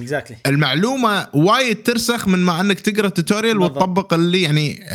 [0.00, 3.58] exactly المعلومة وايد ترسخ من ما أنك تقرأ ال tutorial.
[3.58, 4.86] وتطبق اللي يعني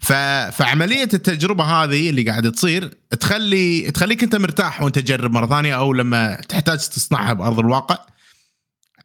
[0.00, 0.12] ف...
[0.52, 5.92] فعملية التجربة هذه اللي قاعدة تصير تخلي تخليك أنت مرتاح وأنت تجرب مرة ثانية أو
[5.92, 7.98] لما تحتاج تصنعها بأرض الواقع.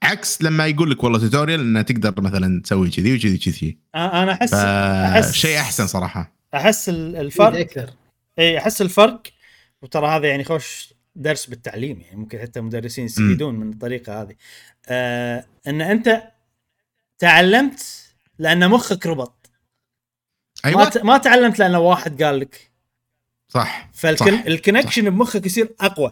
[0.04, 4.54] عكس لما يقول لك والله tutorial إنه تقدر مثلا تسوي كذي وكذي كذي أنا احس
[4.54, 6.36] احس فشيء أحسن صراحة.
[6.56, 7.90] أحس ال- فرق الفرق أكثر.
[8.40, 9.22] اي أحس الفرق
[9.82, 14.36] وترى هذا يعني خوش درس بالتعليم يعني ممكن حتى مدرسين يستفيدون من الطريقة هذه.
[14.90, 16.22] آه إن أنت
[17.18, 18.06] تعلمت
[18.40, 19.50] لأن مخك ربط
[20.66, 22.72] ما, أيوه ت- ما تعلمت لأن واحد قال لك
[23.50, 24.26] صح صح.
[24.26, 26.12] فالكونكشن بمخك يصير أقوى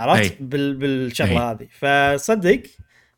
[0.00, 0.36] عرفت.
[0.40, 1.56] بال بالشغلة أي.
[1.56, 1.68] هذه
[2.16, 2.62] فصدق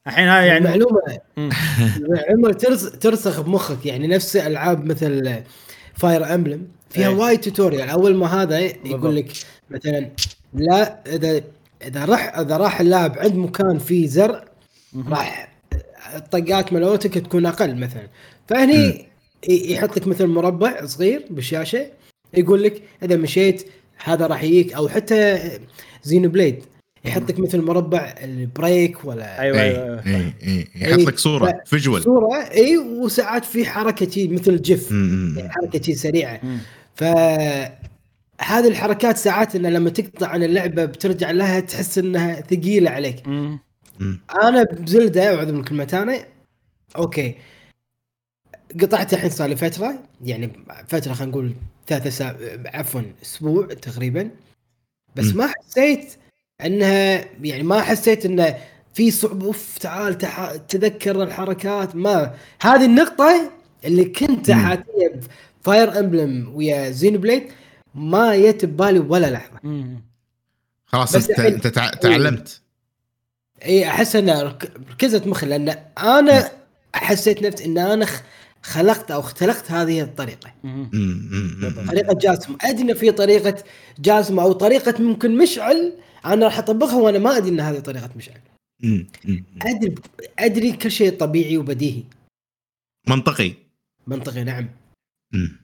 [0.07, 1.01] الحين هاي يعني المعلومه
[1.37, 1.51] مم.
[1.97, 5.43] المعلومه ترس- ترسخ بمخك يعني نفس ألعاب مثل
[5.95, 7.09] Fire Emblem فيها.
[7.09, 8.59] وايد tutorial أول ما هذا.
[8.61, 9.33] يقول لك
[9.71, 10.11] مثلا
[10.55, 11.43] لا إذا
[11.87, 14.45] إذا راح إذا راح اللاعب عند مكان فيه زرع.
[15.09, 15.49] راح
[16.15, 18.09] الطقات مالوتك تكون أقل مثلا.
[18.49, 19.07] فهني
[19.49, 21.87] يحط لك مثل مربع صغير بالشاشه
[22.35, 23.69] يقول لك إذا مشيت
[24.05, 25.51] هذا راح يجيك أو حتى
[26.03, 26.63] Xenoblade
[27.05, 30.03] يحط لك مثل مربع ال break ولا أيوه إي أيوه.
[30.07, 32.03] إي إي يحط لك صورة visual.
[32.03, 35.35] صورة إي وساعات في حركة شي مثل gif مم.
[35.39, 36.41] يعني حركة شي سريعة.
[36.43, 36.59] مم.
[36.95, 37.05] ف
[38.43, 43.27] هذه الحركات ساعات إنه لما تقطع عن اللعبة بترجع لها تحس إنها ثقيلة عليك.
[43.29, 43.59] مم.
[44.43, 46.21] أنا بزلدة اعوذ من كلمتاني
[46.97, 47.35] okay.
[48.81, 50.53] قطعت الحين صار لي فترة يعني
[50.89, 51.55] فترة خلينا نقول
[51.87, 52.37] ثلاثة سا...
[52.67, 54.31] عفوا أسبوع تقريبا.
[55.17, 55.37] بس مم.
[55.39, 56.15] ما حسيت
[56.65, 58.57] إنها يعني ما حسيت انه
[58.95, 60.57] في صعوبه أوف تعال تح...
[60.57, 61.97] تذكر الحركات.
[61.97, 63.51] ما هذه النقطة
[63.85, 64.51] اللي كنت.
[64.51, 65.21] حاتيه
[65.63, 67.43] ب Fire Emblem ويا Xenoblade
[67.95, 69.61] ما جت ببالي ولا لحظة.
[69.63, 70.03] مم.
[70.87, 72.61] خلاص انت انت تع- تعلمت.
[73.65, 75.69] إي أحس رك- ركزت مخي لأن
[75.99, 76.51] أنا
[76.95, 78.07] حسيت نفسي إن أنا
[78.63, 80.53] خلقت أو اختلقت هذه الطريقة.
[81.89, 82.57] طريقة جاسم.
[82.63, 83.65] أدري إن في طريقة
[83.99, 85.93] جاسم أو طريقة ممكن مشعل
[86.25, 88.41] أنا راح أطبقها وأنا ما أدري إن هذه طريقة مشعل.
[89.63, 89.95] أدري
[90.39, 92.03] أدري كل شيء طبيعي وبديهي.
[93.09, 93.55] منطقي.
[94.07, 94.69] منطقي نعم.
[95.33, 95.60] مم.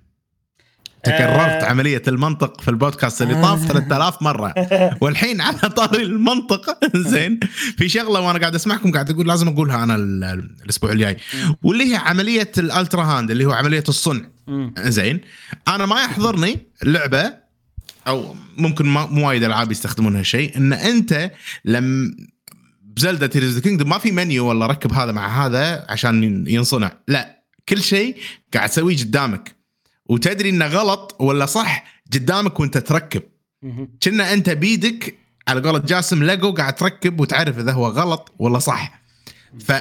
[1.07, 1.65] تكررت آه.
[1.65, 4.55] عملية المنطق في البودكاست اللي طاف 3000 مرة.
[5.03, 6.79] والحين على طاري المنطق.
[6.97, 7.41] زين.
[7.79, 11.17] في شغلة وأنا قاعد أسمعكم قاعد أقول لازم أقولها أنا ال- ال- الأسبوع الجاي.
[11.63, 14.23] واللي هي عملية ال Ultrahand اللي هو عملية الصنع.
[14.79, 15.21] زين.
[15.69, 17.33] أنا ما يحضرني لعبة
[18.09, 21.31] أو ممكن مو وايد ألعاب يستخدمون هالشيء إن أنت
[21.65, 22.17] لم
[22.83, 26.93] بزلدا Tears Kingdom ما في منيو ولا ركب هذا مع هذا عشان ينصنع.
[27.09, 27.37] لا.
[27.69, 28.17] كل شيء
[28.55, 29.56] قاعد تسويه قدامك.
[30.09, 33.23] وتدري إنه غلط ولا صح قدامك وأنت تركب.
[34.03, 39.07] كنا أنت بيدك على قولة جاسم ليجو قاعد تركب وتعرف إذا هو غلط ولا صح.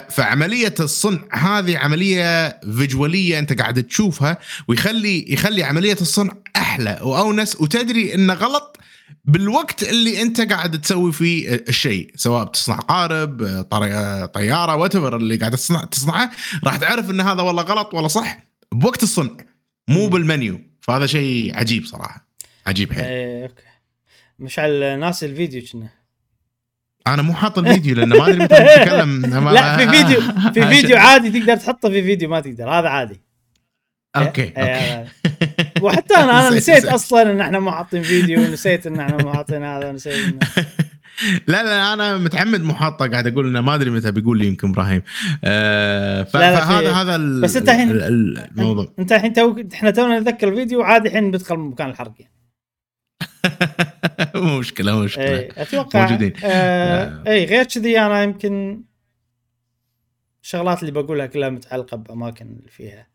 [0.10, 7.62] فعملية الصنع هذه عملية visual ية أنت قاعد تشوفها ويخلي يخلي عملية الصنع أحلى وأونس
[7.62, 8.78] وتدري إنه غلط
[9.26, 13.62] بالوقت اللي أنت قاعد تسوي فيه الشيء سواء بتصنع قارب
[14.34, 16.32] طيارة what اللي قاعد تصنع تصنعه
[16.64, 18.40] راح تعرف إن هذا والله غلط ولا صح
[18.72, 19.38] بوقت الصنع
[19.88, 20.62] مو بالمنيو.
[20.82, 22.28] فهذا شيء عجيب صراحة.
[22.68, 23.04] عجيب حيل.
[23.06, 23.64] إيه okay.
[24.40, 25.90] مشعل ناس الفيديو كنا.
[27.08, 29.26] أنا مو حاط الفيديو لأنه ما أدري متى نتكلم.
[29.50, 30.22] لا في فيديو
[30.54, 32.70] في فيديو عادي تقدر تحطه في فيديو ما تقدر.
[32.70, 33.22] هذا عادي.
[34.16, 34.62] okay إيه، okay.
[34.62, 35.08] هذا.
[35.82, 36.86] وحتى أنا أنا نسيت.
[36.86, 40.36] أصلا إن إحنا مو حاطين فيديو ونسيت إن إحنا مو حاطين هذا ونسيت
[41.48, 44.70] لا لا أنا متعمد مو حاطه قاعد أقول إنه ما أدري متى بيقول لي يمكن
[44.70, 45.02] إبراهيم
[45.44, 50.50] آه فهذا هذا بس أنت الحين- ال- ال- الموضوع انت الحين تو إحنا تونا نتذكر
[50.50, 52.32] الفيديو عادي الحين بندخل مكان الحرق يعني.
[54.46, 56.34] مو مشكلة مو مشكلة اي أتوقع موجودين.
[56.44, 58.82] آه اي غير كذي أنا يمكن
[60.44, 63.08] الشغلات اللي بقولها كلها متعلقة بأماكن اللي فيها.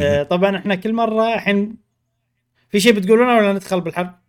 [0.00, 1.76] آه طبعا إحنا كل مرة الحين
[2.70, 4.21] في شيء بتقولونه ولا ندخل بالحرق؟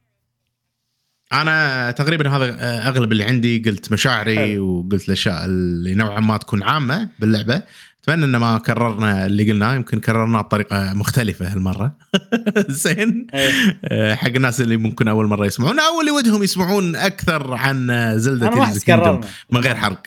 [1.33, 4.65] أنا تقريبا هذا آه، أغلب اللي عندي قلت مشاعري حلو.
[4.87, 7.61] وقلت الأشياء اللي نوعا ما تكون عامة باللعبة
[8.03, 11.95] أتمنى إن ما كررنا اللي قلناه يمكن كررناه بطريقة مختلفة هالمرة
[12.69, 13.79] زين إيه.
[13.85, 17.87] آه، حق الناس اللي ممكن أول مرة يسمعون أو اللي ودهم يسمعون أكثر عن
[18.19, 20.03] زلدا أنا ما أحس كررنا من غير حرق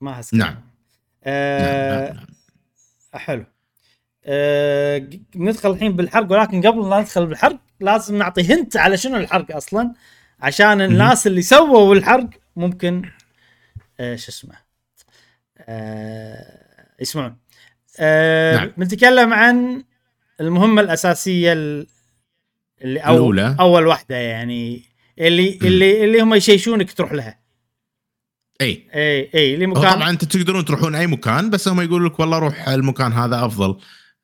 [0.00, 0.48] ما أحس نعم.
[0.48, 0.62] كررنا.
[1.24, 2.26] آه نعم، نعم.
[3.14, 3.44] حلو
[4.24, 9.16] آه ج- ندخل الحين بالحرق ولكن قبل لا ندخل بالحرق لازم نعطي هنت على شنو
[9.16, 9.92] الحرق أصلا
[10.40, 13.02] عشان الناس اللي سووا الحرق ممكن
[14.00, 14.54] آه شو اسمه
[15.58, 16.58] آه
[17.00, 17.36] يسمعون.
[18.00, 18.70] آه نعم.
[18.76, 19.84] بنتكلم عن
[20.40, 21.86] المهمة الأساسية ال-
[22.82, 23.56] اللي أو الأولى.
[23.60, 24.82] أول واحدة يعني
[25.18, 25.58] اللي.
[25.62, 27.38] اللي اللي هم يشيشونك تروح لها.
[28.60, 28.88] أي.
[28.94, 29.92] أي أي اللي مكان.
[29.92, 33.78] طبعا أنتم تقدرون تروحون أي مكان بس هم يقولوا لك والله روح المكان هذا أفضل.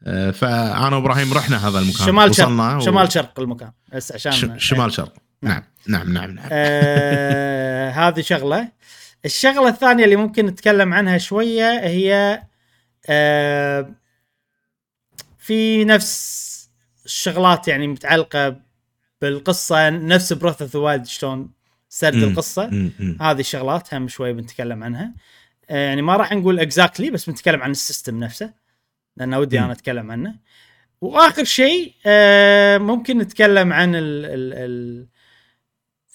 [0.06, 2.06] آه، فأنا وإبراهيم رحنا هذا المكان.
[2.06, 5.12] شمال شرق و- شمال شرق المكان بس عشان ش- شمال شرق.
[5.44, 8.68] نعم نعم نعم نعم آه هذه شغلة
[9.24, 12.42] الشغلة الثانية اللي ممكن نتكلم عنها شوية هي
[13.08, 13.94] آه
[15.38, 16.44] في نفس
[17.04, 18.60] الشغلات يعني متعلقة
[19.20, 21.50] بالقصة نفس Breath of the Wild شلون
[21.88, 22.24] سرد مم.
[22.24, 22.90] القصة.
[23.20, 25.14] هذه الشغلات هم شوي بنتكلم عنها
[25.70, 28.52] آه، يعني ما راح نقول exactly بس بنتكلم عن ال system نفسه
[29.16, 29.58] لأن ودي.
[29.58, 30.34] أنا أتكلم عنه
[31.00, 35.06] وآخر شيء آه ممكن نتكلم عن ال ال ال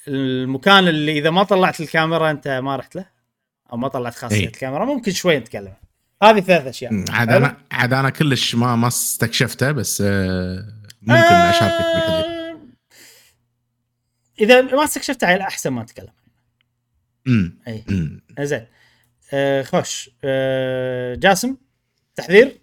[0.07, 3.05] المكان اللي إذا ما طلعت الكاميرا أنت ما رحت له؟
[3.71, 4.45] أو ما طلعت خاصية إي.
[4.45, 5.73] الكاميرا؟ ممكن شوي نتكلم.
[6.23, 7.03] هذه ثلاث أشياء.
[7.09, 10.65] عاد؟ أنا عاد أنا كلش ما ما استكشفته بس آه،
[11.01, 12.25] ممكن أشاركك بالحديث.
[12.25, 12.59] آه
[14.39, 16.13] إذا ما استكشفت على أحسن ما نتكلم
[17.27, 17.83] امم اي.
[18.39, 18.65] زين
[19.33, 20.09] آه خوش.
[20.23, 21.57] آه جاسم
[22.15, 22.57] تحذير؟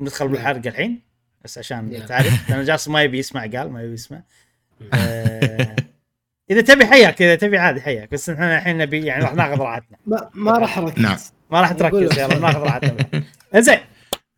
[0.00, 1.02] ندخل بالحرق الحين
[1.44, 2.06] بس عشان.
[2.06, 2.50] تعرف.
[2.50, 4.22] لأن جاسم ما يبي يسمع قال ما يبي يسمع.
[4.94, 5.76] آه
[6.50, 9.98] إذا تبي حياك إذا تبي عادي حياك بس إحنا الحين نبي يعني راح ناخذ راحتنا.
[10.06, 11.02] ما, ما راح أركز.
[11.02, 11.16] نعم.
[11.50, 12.96] ما راح تركز يلا ناخذ راحتنا
[13.54, 13.78] زين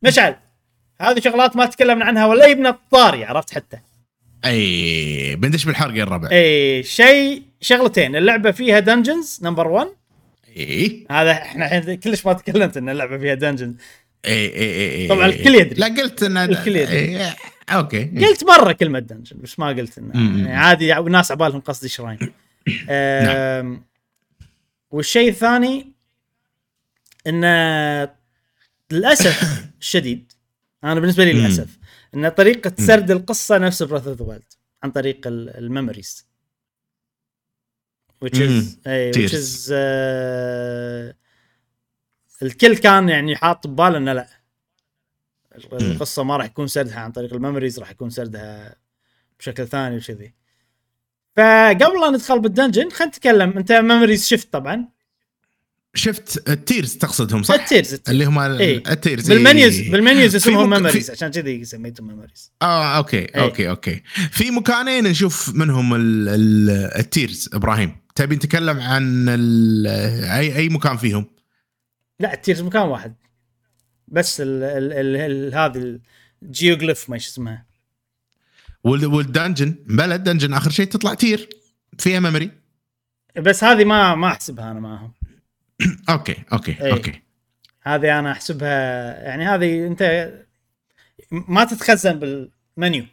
[0.03, 0.37] مشعل
[1.01, 3.79] هذه شغلات ما تكلمنا عنها ولا يبنا الطاري عرفت حتى؟
[4.45, 6.29] أي بندش بالحرق يا الربع.
[6.33, 9.89] إي شيء شغلتين اللعبة فيها dungeons number 1
[10.57, 11.07] إي.
[11.11, 13.75] هذا إحنا الحين كلش ما تكلمت إن اللعبة فيها dungeons
[14.29, 15.81] اي اي اي طبعاً الكل يدري.
[15.81, 16.97] لا قلت إن الكل يدري.
[16.97, 17.37] إيه،
[17.69, 20.15] okay قلت مره كلمه dungeon بس ما قلت إنه.
[20.15, 22.19] يعني عادي الناس عبالهم قصدي shrine
[22.91, 23.85] آم،
[24.91, 25.93] والشيء الثاني
[27.27, 27.49] انه
[28.93, 29.43] للأسف
[29.81, 30.33] الشديد
[30.85, 31.33] أنا بالنسبة لي.
[31.33, 31.79] للأسف
[32.15, 34.53] إن طريقة سرد القصة نفس Breath of the Wild
[34.83, 36.29] عن طريق ال- الـ memories
[38.25, 38.65] which is.
[38.87, 41.15] اي which is آه،
[42.43, 44.29] الكل كان يعني حاط بباله إنه لا.
[45.73, 48.77] القصة ما راح يكون سردها عن طريق ال memories راح يكون سردها
[49.39, 50.35] بشكل ثاني وكذي
[51.37, 53.51] فقبل لا ندخل بال dungeon خلينا نتكلم.
[53.59, 54.89] أنت memories شفت طبعا؟
[55.95, 58.11] شفت ال tears تقصدهم صح؟ ال tears ال tears.
[58.15, 58.83] اللي هم إيه.
[58.91, 59.93] ال tears بال menus إيه.
[59.93, 62.53] بال menus اسمهم مك- memories في- عشان كذي سميتهم memories.
[62.63, 64.03] آه okay okay okay.
[64.31, 67.97] في مكانين نشوف منهم ال- ال- ال tears إبراهيم.
[68.15, 69.87] تبي نتكلم عن ال-
[70.27, 71.27] اي أي مكان فيهم؟
[72.21, 73.15] لا ال tears مكان واحد
[74.09, 76.01] بس ال ال ال ال هذه
[76.43, 77.67] ال geoglyph ما إيش اسمها
[78.85, 81.49] وال- وال dungeon بلا ال dungeon آخر شيء تطلع tear
[81.99, 82.51] فيها memory
[83.37, 85.13] بس هذه ما ما أحسبها أنا معهم
[86.11, 86.93] okay okay إيه.
[86.93, 87.23] okay
[87.83, 88.69] هذه أنا أحسبها
[89.23, 90.33] يعني هذه أنت
[91.31, 93.07] ما تتخزن بالمنيو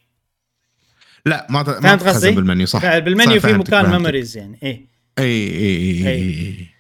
[1.26, 3.92] لا ما ما فهمت قصدي؟ تخزن بالمنيو صح بالمنيو صح، في مكان.
[3.92, 4.88] memories يعني اي
[5.20, 6.08] اي اي.
[6.08, 6.75] اي, اي.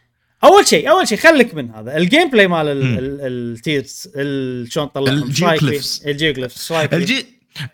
[0.45, 2.65] أول شيء أول شيء خليك من هذا ال gameplay مال
[3.21, 6.01] ال tears ال- شلون تطلعهم إيش رايك ال geoglyphs.
[6.03, 7.25] فيه؟ ال geoglyphs إيش رايك فيه؟ الجي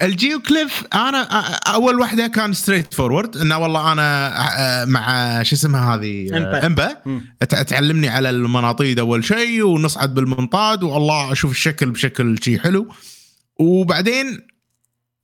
[0.02, 1.22] ال geoglyph أنا
[1.68, 6.38] أول واحدة كان straightforward إنه والله أنا مع شو اسمها هذه.
[6.66, 6.98] امبا.
[7.50, 12.88] تع- تعلمني على المناطيد أول شيء ونصعد بالمنطاد والله أشوف الشكل بشكل شيء حلو
[13.60, 14.48] وبعدين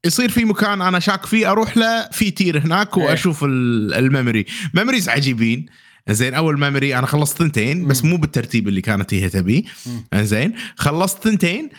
[0.05, 3.03] يصير في مكان أنا شاك فيه أروح له في tear هناك إيه.
[3.03, 5.65] وأشوف ال- memory memories عجيبين
[6.09, 8.09] زين أول memory أنا خلصت ثنتين بس مم.
[8.09, 9.65] مو بالترتيب اللي كانت هي تبي.
[9.85, 10.23] مم.
[10.23, 11.69] زين خلصت ثنتين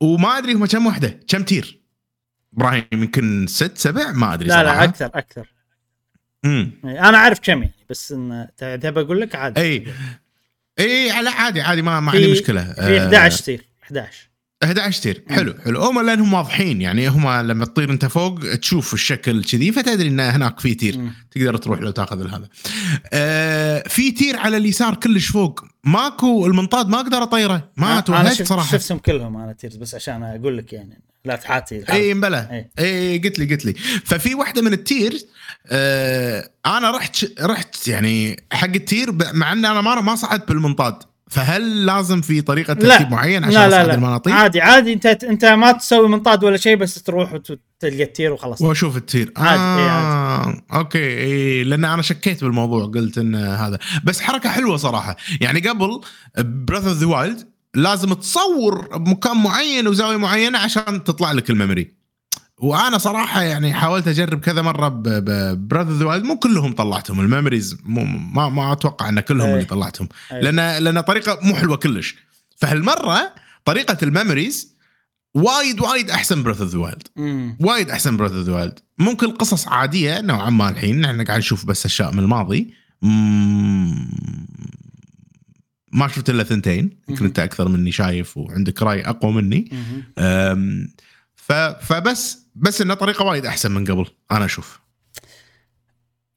[0.00, 1.78] وما أدري هم كم وحدة كم tear؟
[2.56, 4.84] إبراهيم يمكن ست سبع؟ ما أدري لا لا صراحة.
[4.84, 5.46] أكثر أكثر.
[6.44, 9.60] امم إيه، أنا أعرف كم يعني بس إن تبى أقول لك عادي.
[9.60, 9.86] إي.
[10.80, 12.72] إي على عادي عادي ما ما عندي مشكلة.
[12.72, 14.27] في 11 tear 11
[14.64, 15.24] 11 tear.
[15.30, 15.82] حلو حلو.
[15.82, 20.60] هم لانهم واضحين يعني هم لما تطير أنت فوق تشوف الشكل كذي فتدري إن هناك
[20.60, 21.10] في tear.
[21.30, 22.48] تقدر تروح لو تأخذ هذا
[23.12, 25.64] آه في tear على اليسار كلش فوق.
[25.84, 27.70] ماكو المنطاد ما أقدر أطيره.
[27.76, 28.78] ما شفت صراحة.
[28.78, 31.92] شفتهم كلهم أنا tears بس عشان أقول لك يعني لا تحاتي.
[31.92, 32.84] إي مبلى إي.
[32.84, 33.74] إي قلت لي قلت لي.
[34.04, 35.26] ففي واحدة من ال tear
[35.66, 40.94] آه أنا رحت رحت يعني حق ال tear مع إن أنا ما ما صعدت بالمنطاد.
[41.30, 44.92] فهل لازم في طريقة ترتيب معين عشان لا لا لا؟ عادي عادي.
[44.92, 48.62] انت انت ما تسوي منطاد ولا شيء بس تروح وتلقى ال tear وخلاص.
[48.62, 49.32] وأشوف ال tear.
[49.36, 50.98] عادي، إيه، آه okay.
[50.98, 53.78] إيه لأن أنا شكيت بالموضوع قلت إن هذا.
[54.04, 55.16] بس حركة حلوة صراحة.
[55.40, 56.00] يعني قبل
[56.38, 61.97] Breath of the Wild لازم تصور بمكان معين وزاوية معينة عشان تطلع لك ال memory.
[62.58, 64.88] وأنا صراحة يعني حاولت أجرب كذا مرة
[65.54, 69.46] Breath of the Wild مو كلهم طلعتهم ال memories مو ما ما أتوقع إن كلهم
[69.46, 69.54] إيه.
[69.54, 70.40] اللي طلعتهم إيه.
[70.40, 72.14] لأن لأن طريقة مو حلوة كلش
[72.56, 73.34] فهالمرة
[73.64, 74.74] طريقة ال memories
[75.34, 77.08] وايد وايد أحسن Breath of the Wild.
[77.60, 81.66] وايد أحسن Breath of the Wild ممكن قصص عادية نوعا ما الحين إحنا قاعد نشوف
[81.66, 82.74] بس أشياء من الماضي
[85.92, 87.24] ما شفت إلا ثنتين يمكن.
[87.24, 89.70] أنت أكثر مني شايف وعندك رأي أقوى مني
[91.80, 94.80] فبس بس إنه طريقة وايد أحسن من قبل أنا أشوف.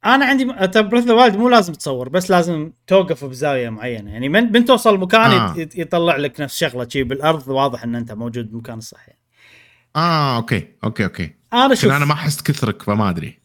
[0.06, 0.46] أنا عندي
[0.82, 4.12] Breath Wild مو لازم تصور بس لازم توقف بزاوية معينة.
[4.12, 5.56] يعني من من توصل مكان آه.
[5.58, 9.20] يطلع لك نفس شغلة شي بالأرض واضح إن أنت موجود بالمكان الصح يعني.
[9.96, 11.36] آه okay okay okay.
[11.54, 13.40] أنا شوف أنا ما حست كثرك فما أدري.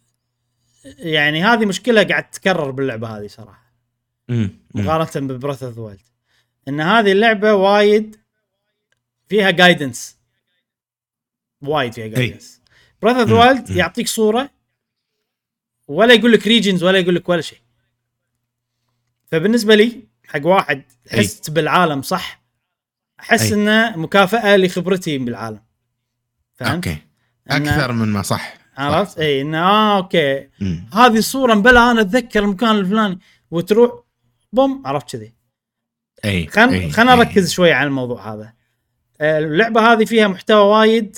[0.98, 3.72] يعني هذه مشكلة قاعد تتكرر باللعبة هذه صراحة.
[4.28, 4.84] مم، مم.
[4.84, 6.00] مقارنة ب Breath of Wild
[6.68, 8.16] إن هذه اللعبة وايد
[9.28, 10.16] فيها guidance
[11.62, 12.55] وايد فيها guidance
[13.02, 14.50] Breath of the Wild يعطيك صورة
[15.88, 17.58] ولا يقول لك regions ولا يقول لك ولا شيء.
[19.26, 22.42] فبالنسبة لي حق واحد حست بالعالم صح؟
[23.20, 23.52] أحس.
[23.52, 25.60] إنه مكافأة لخبرتي بالعالم.
[26.54, 26.98] فهمت؟ okay.
[27.48, 28.58] أكثر من ما صح.
[28.76, 30.48] عرفت؟ إي إنه آه okay.
[30.60, 30.88] مم.
[30.92, 33.18] هذه الصورة مبلا أنا أتذكر المكان الفلاني.
[33.50, 34.02] وتروح
[34.52, 35.32] boom عرفت كذي.
[36.24, 36.46] أي.
[36.46, 37.16] خلنا إي.
[37.16, 38.52] نركز شوي على الموضوع هذا.
[39.20, 41.16] آه، اللعبة هذه فيها محتوى وايد.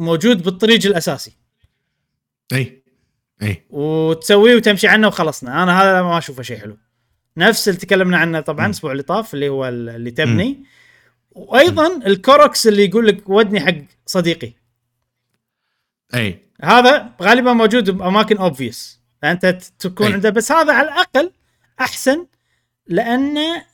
[0.00, 1.32] موجود بالطريق الأساسي.
[2.52, 2.82] إي
[3.42, 3.62] إي.
[3.70, 5.62] وتسويه وتمشي عنه وخلصنا.
[5.62, 6.78] أنا هذا ما أشوفه شيء حلو.
[7.36, 8.66] نفس اللي تكلمنا عنه طبعا.
[8.66, 10.64] الأسبوع اللي طاف اللي هو ال- اللي تبني.
[11.30, 13.74] وأيضا ال Koroks اللي يقول لك ودني حق
[14.06, 14.52] صديقي.
[16.14, 16.42] إي.
[16.62, 19.46] هذا غالبا موجود بأماكن obvious فانت
[19.78, 20.12] تكون أي.
[20.12, 20.30] عنده.
[20.30, 21.32] بس هذا على الأقل
[21.80, 22.26] أحسن
[22.86, 23.64] لأنه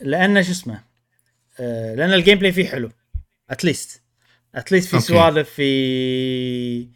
[0.00, 0.95] لأنه شو اسمه؟
[1.58, 2.90] لأن ال gameplay فيه حلو.
[3.50, 4.02] at least
[4.54, 5.00] at least في.
[5.00, 6.88] سوالف في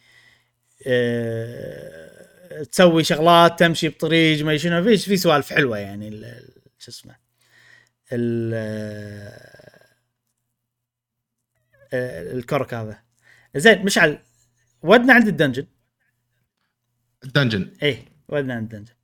[0.87, 6.49] آه، تسوي شغلات تمشي بطريق ما شنو في في سوالف حلوة يعني ال-
[6.79, 7.17] شو اسمه
[8.13, 8.55] ال-
[11.93, 13.03] آه، ال Korok هذا.
[13.57, 14.19] زين مشعل
[14.83, 15.67] ودنا عند ال dungeon.
[17.25, 17.71] ال dungeon.
[17.83, 18.95] إيه ودنا عند الدنجن.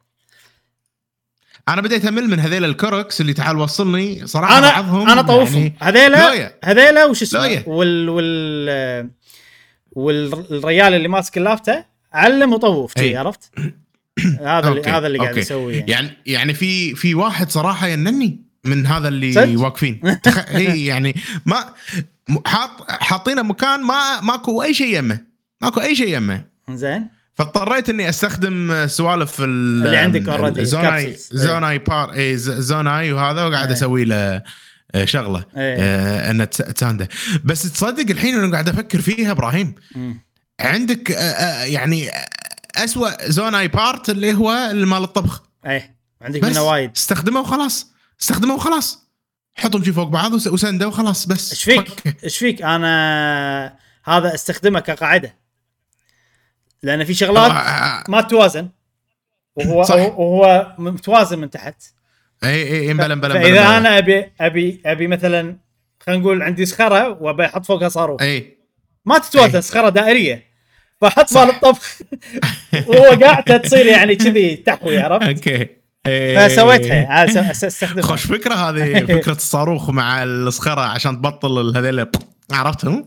[1.68, 5.60] أنا بديت أمل من هذيل ال Koroks اللي تعال وصلني صراحة أنا بعضهم أنا طوفهم
[5.62, 6.54] يعني هذيلا.
[6.64, 7.62] هذيلا وش اسمه.
[7.66, 9.10] وال وال
[9.92, 12.92] والريال اللي ماسك اللافته علم وطوف.
[12.98, 13.50] شي عرفت؟
[14.40, 15.40] هذا اللي هذا اللي قاعد okay.
[15.40, 15.90] يسوي يعني.
[15.92, 20.48] يعني يعني في في واحد صراحة ينني من هذا اللي؟ واقفين تخ...
[20.54, 21.64] اي يعني ما
[22.46, 25.20] حاط حاطينه مكان ما ماكو أي شيء يمه
[25.62, 29.44] ماكو أي شيء يمه زين فاضطريت إني أستخدم سوالف ال-
[29.86, 31.20] اللي عندك already، Zonai capsules.
[31.36, 33.72] Zonai part إيه، Zonai وهذا وقاعد إيه.
[33.76, 34.42] أسوي له
[35.04, 36.30] شغلة إيه.
[36.30, 37.08] إنه تس- تساندة
[37.44, 40.20] بس تصدق الحين أنا قاعد أفكر فيها إبراهيم مم.
[40.60, 41.10] عندك
[41.64, 42.10] يعني
[42.76, 49.06] اسوء Zonai part اللي هو مال الطبخ إيه عندك منه وايد استخدمه وخلاص استخدمه وخلاص
[49.58, 54.80] حطهم شي فوق بعض وس- وسنده وخلاص بس إيش فيك؟ إيش فيك؟ أنا هذا أستخدمه
[54.80, 55.36] كقاعدة
[56.82, 58.68] لأن في شغلات آه، ما تتوازن
[59.56, 59.94] وهو صح.
[59.94, 61.82] وهو متوازن من تحت.
[62.44, 65.56] إي إي مبلا مبلا فإذا أنا ابي ابي أبي مثلا
[66.00, 68.22] خلينا نقول عندي صخره وأبي أحط فوقها صاروخ.
[68.22, 68.56] إي.
[69.04, 69.60] ما تتوازن.
[69.60, 70.46] صخره دائرية.
[71.00, 71.40] فأحط صح.
[71.40, 71.98] مال الطبخ
[72.88, 75.68] وهو قاعدة تصير يعني كذي تحوي عرفت؟ okay.
[76.36, 77.24] فسويتها.
[77.50, 78.02] استخدمها.
[78.06, 82.06] خوش فكرة هذه فكرة الصاروخ مع الصخره عشان تبطل هذيل.
[82.52, 83.06] عرفتهم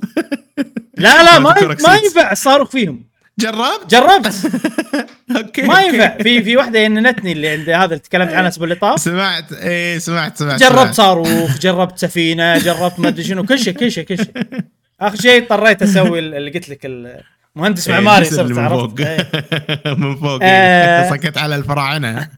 [0.98, 1.54] لا لا ما
[1.88, 1.96] ما.
[1.96, 3.09] ينفع الصاروخ فيهم.
[3.40, 4.36] جربت جربت.
[5.38, 5.82] okay ما.
[5.82, 6.18] ينفع.
[6.18, 9.00] في في واحدة يننتني اللي عند هذا اللي تكلمت عنها الأسبوع اللي طاف.
[9.00, 9.54] سمعت.
[9.54, 10.94] إيه سمعت سمعت جربت.
[10.94, 13.44] صاروخ جربت سفينة جربت ما أدري شنو.
[13.46, 14.32] كل شيء كل شيء كل شيء.
[15.02, 16.86] آخر شيء اضطريت أسوي اللي قلت لك
[17.56, 18.94] المهندس إيه، معماري صرت من فوق.
[19.02, 19.30] إيه.
[19.96, 21.10] من فوق آه.
[21.10, 22.30] سكت على الفراعنة.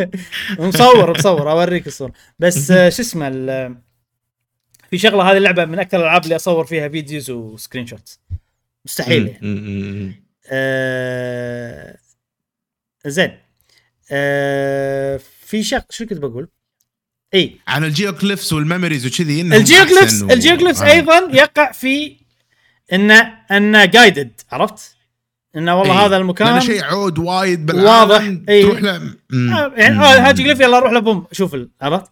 [0.58, 2.12] مصور مصور أوريك الصورة.
[2.38, 3.30] بس آه، شو اسمه
[4.90, 8.20] في شغلة هذه اللعبة من أكثر الألعاب اللي أصور فيها videos و screenshots.
[8.84, 10.27] مستحيل يعني.
[10.50, 11.96] آه
[13.06, 13.38] زين
[14.10, 16.48] آه في شق شو كنت بقول؟
[17.34, 19.40] إي عن ال geoglyphs وال memories وكذي
[20.04, 20.86] أحسن و- ال geoglyphs آه.
[20.92, 22.16] أيضا يقع في
[22.92, 24.96] انه إنه guided عرفت؟
[25.56, 26.06] إنه والله إيه.
[26.06, 28.22] هذا المكان شيء عود وايد بالعالم واضح.
[28.48, 28.62] إيه.
[28.62, 32.10] تروح له آه، يعني آه هاجي glyph يلا روح له boom شوف عرفت؟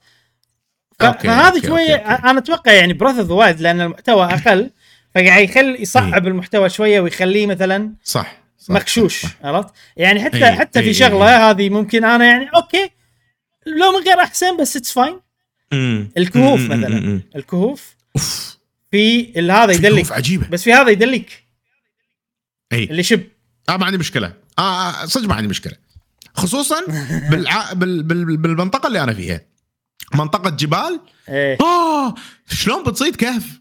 [1.00, 1.94] فهذه شوية.
[1.94, 4.70] أنا أتوقع يعني Breath of the Wild لأن المحتوى أقل
[5.16, 6.30] فقاعد يخلي يصعب إيه.
[6.32, 9.30] المحتوى شوية ويخليه مثلا صح صح، صح.
[9.42, 12.90] عرفت؟ يعني حتى إيه، حتى في إيه، شغلة هذه ممكن أنا يعني okay
[13.66, 15.20] لو من غير أحسن بس it's fine
[16.16, 17.00] الكهوف م- م- مثلا.
[17.00, 17.22] م- م.
[17.36, 18.58] الكهوف أوف،
[18.90, 20.12] في هذا يدلك.
[20.12, 20.48] عجيبة.
[20.48, 21.44] بس في هذا يدلك.
[22.72, 23.22] اي اللي شب.
[23.68, 24.32] آه ما عندي مشكلة.
[24.58, 25.72] آه آه، صدق ما عندي مشكلة.
[26.34, 26.76] خصوصا
[27.30, 27.72] بالع...
[27.72, 28.02] بال...
[28.02, 28.36] بال...
[28.36, 29.40] بالمنطقة اللي أنا فيها.
[30.14, 31.00] منطقة جبال.
[31.28, 31.58] إيه.
[31.60, 32.14] آه
[32.48, 33.60] شلون بتصيد كهف؟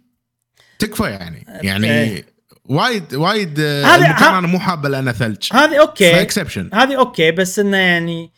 [0.79, 1.45] تكفى يعني.
[1.47, 2.25] يعني إيه.
[2.65, 5.47] وايد وايد آه، هذا- المكان ها- أنا مو حابه لأنه ثلج.
[5.53, 6.21] هذه okay.
[6.21, 8.31] exception هذه okay بس إنه يعني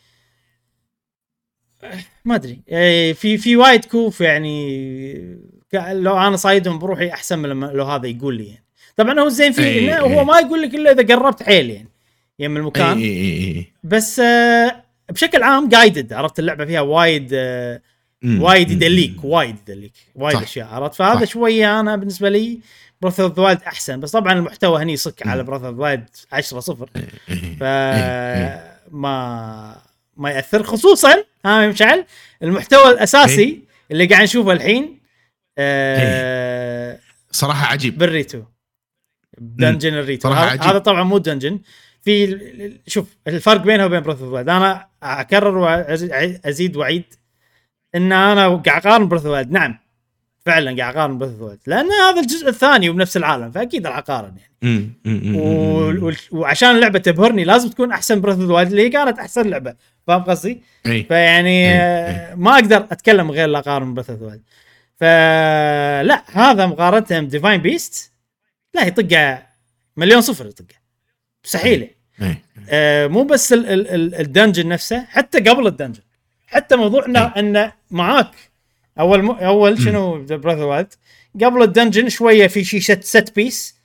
[2.26, 2.62] ما أدري.
[2.70, 4.78] إيه، في في وايد كهوف يعني
[5.74, 8.64] لو أنا صايدهم بروحي أحسن من لو هذا يقول لي يعني.
[8.96, 10.24] طبعا هو الزين فيه إيه، إنه هو إيه.
[10.26, 11.90] ما يقول لك إلا إذا قربت حيل يعني
[12.40, 12.98] يم المكان.
[12.98, 17.82] اي اي بس آه، بشكل عام guided عرفت اللعبة فيها وايد آه،
[18.26, 20.38] وايد يدليك وايد يدليك وايد.
[20.38, 21.32] أشياء عرفت؟ فهذا صح.
[21.32, 22.60] شوية أنا بالنسبة لي
[23.02, 26.04] Breath of the Wild أحسن بس طبعا المحتوى هني صك على Breath of the Wild
[26.32, 26.90] 10 0
[27.60, 27.64] ف
[28.92, 29.82] ما
[30.18, 32.06] ما يأثر خصوصا ها مشعل
[32.44, 33.62] المحتوى الأساسي
[33.92, 35.00] اللي قاعد نشوفه الحين
[35.58, 37.00] آه
[37.32, 37.98] صراحة عجيب.
[37.98, 38.42] بال Rito.
[39.38, 41.60] dungeon ال Rito هذا طبعا مو dungeon
[42.02, 42.38] في
[42.88, 47.04] شوف الفرق بينها وبين Breath of أنا أكرر وأزيد وأعيد
[47.96, 49.80] إن أنا قاعد اقارن Breath of نعم.
[50.46, 54.92] فعلا قاعد اقارن Breath of لأن هذا الجزء الثاني وبنفس العالم فأكيد راح أقارن يعني.
[55.38, 59.76] و- وعشان اللعبة تبهرني لازم تكون أحسن Breath of اللي هي كانت أحسن لعبة.
[60.08, 61.68] فاهم قصدي؟ فيعني
[62.36, 64.34] ما أقدر أتكلم غير لا أقارن Breath of
[64.96, 68.12] فلا هذا مقارنة ب Divine Beast
[68.74, 69.44] لا يطقه
[69.98, 70.76] مليون صفر يطقه
[71.46, 71.90] مستحيل
[72.22, 72.36] إي.
[72.70, 76.02] آه مو بس ال- ال- ال- ال dungeon نفسه حتى قبل ال dungeon.
[76.48, 77.76] حتى موضوع انه إيه.
[77.92, 78.32] معاك.
[79.00, 79.32] أول م...
[79.32, 80.94] أول شنو؟ Breath of the Wild
[81.44, 83.78] قبل ال dungeon شوية في شيء set, set piece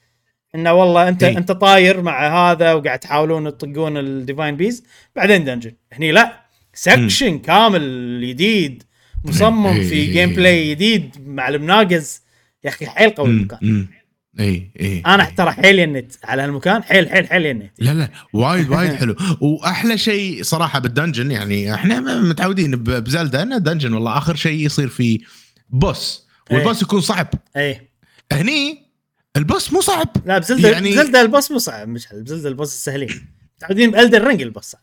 [0.54, 1.38] إنه والله انت إيه.
[1.38, 4.84] أنت طاير مع هذا وقاعد تحاولون تطقون ال Divine Beasts
[5.16, 5.72] بعدين dungeon.
[5.92, 6.42] هني لا.
[6.74, 8.82] section كامل جديد
[9.24, 9.88] مصمم إيه.
[9.88, 12.22] في gameplay جديد مع المناقز
[12.64, 13.86] يا أخي حيل قوي المكان.
[14.40, 15.32] إي إي أنا إي.
[15.34, 19.16] ترى حيل ينت على هالمكان حيل حيل حيل ينت لا لا وايد وايد حلو.
[19.40, 24.34] وأحلى شيء صراحة بال dungeon يعني إحنا متعودين ب Zelda ان ال dungeon والله آخر
[24.36, 25.18] شيء يصير فيه
[25.70, 27.28] boss وال boss يكون صعب.
[27.56, 27.90] إي.
[28.32, 28.82] هني
[29.36, 30.08] البوس مو صعب.
[30.26, 33.26] لا بزلدة يعني- بزلدة البوس مو صعب مش بزلدة البوس السهلين
[33.56, 34.80] متعودين بالدر رينج البوس صعب.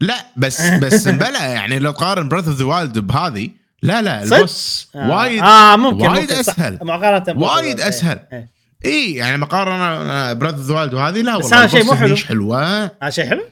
[0.00, 3.50] لا بس بس بلا يعني لو تقارن Breath of the Wild بهذه
[3.82, 5.10] لا لا؟ ال boss آه.
[5.10, 6.78] وايد آه ممكن وايد ممكن.
[6.86, 7.80] مقارنة ب boss وايد.
[7.80, 8.28] إيه.
[8.32, 8.48] إيه.
[8.84, 12.16] اي يعني مقارنة Breath of the Wild وهذه لا بس والله هذا شيء مو حلو.
[12.16, 13.42] حلوة هذا شيء حلو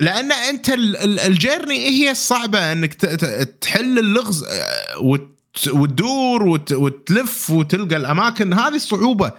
[0.00, 2.94] لأن أنت ال- ال- ال journey هي الصعبة إنك
[3.60, 9.32] تحل اللغز آه، وت- وتدور وت- وتلف وتلقى الأماكن هذه الصعوبه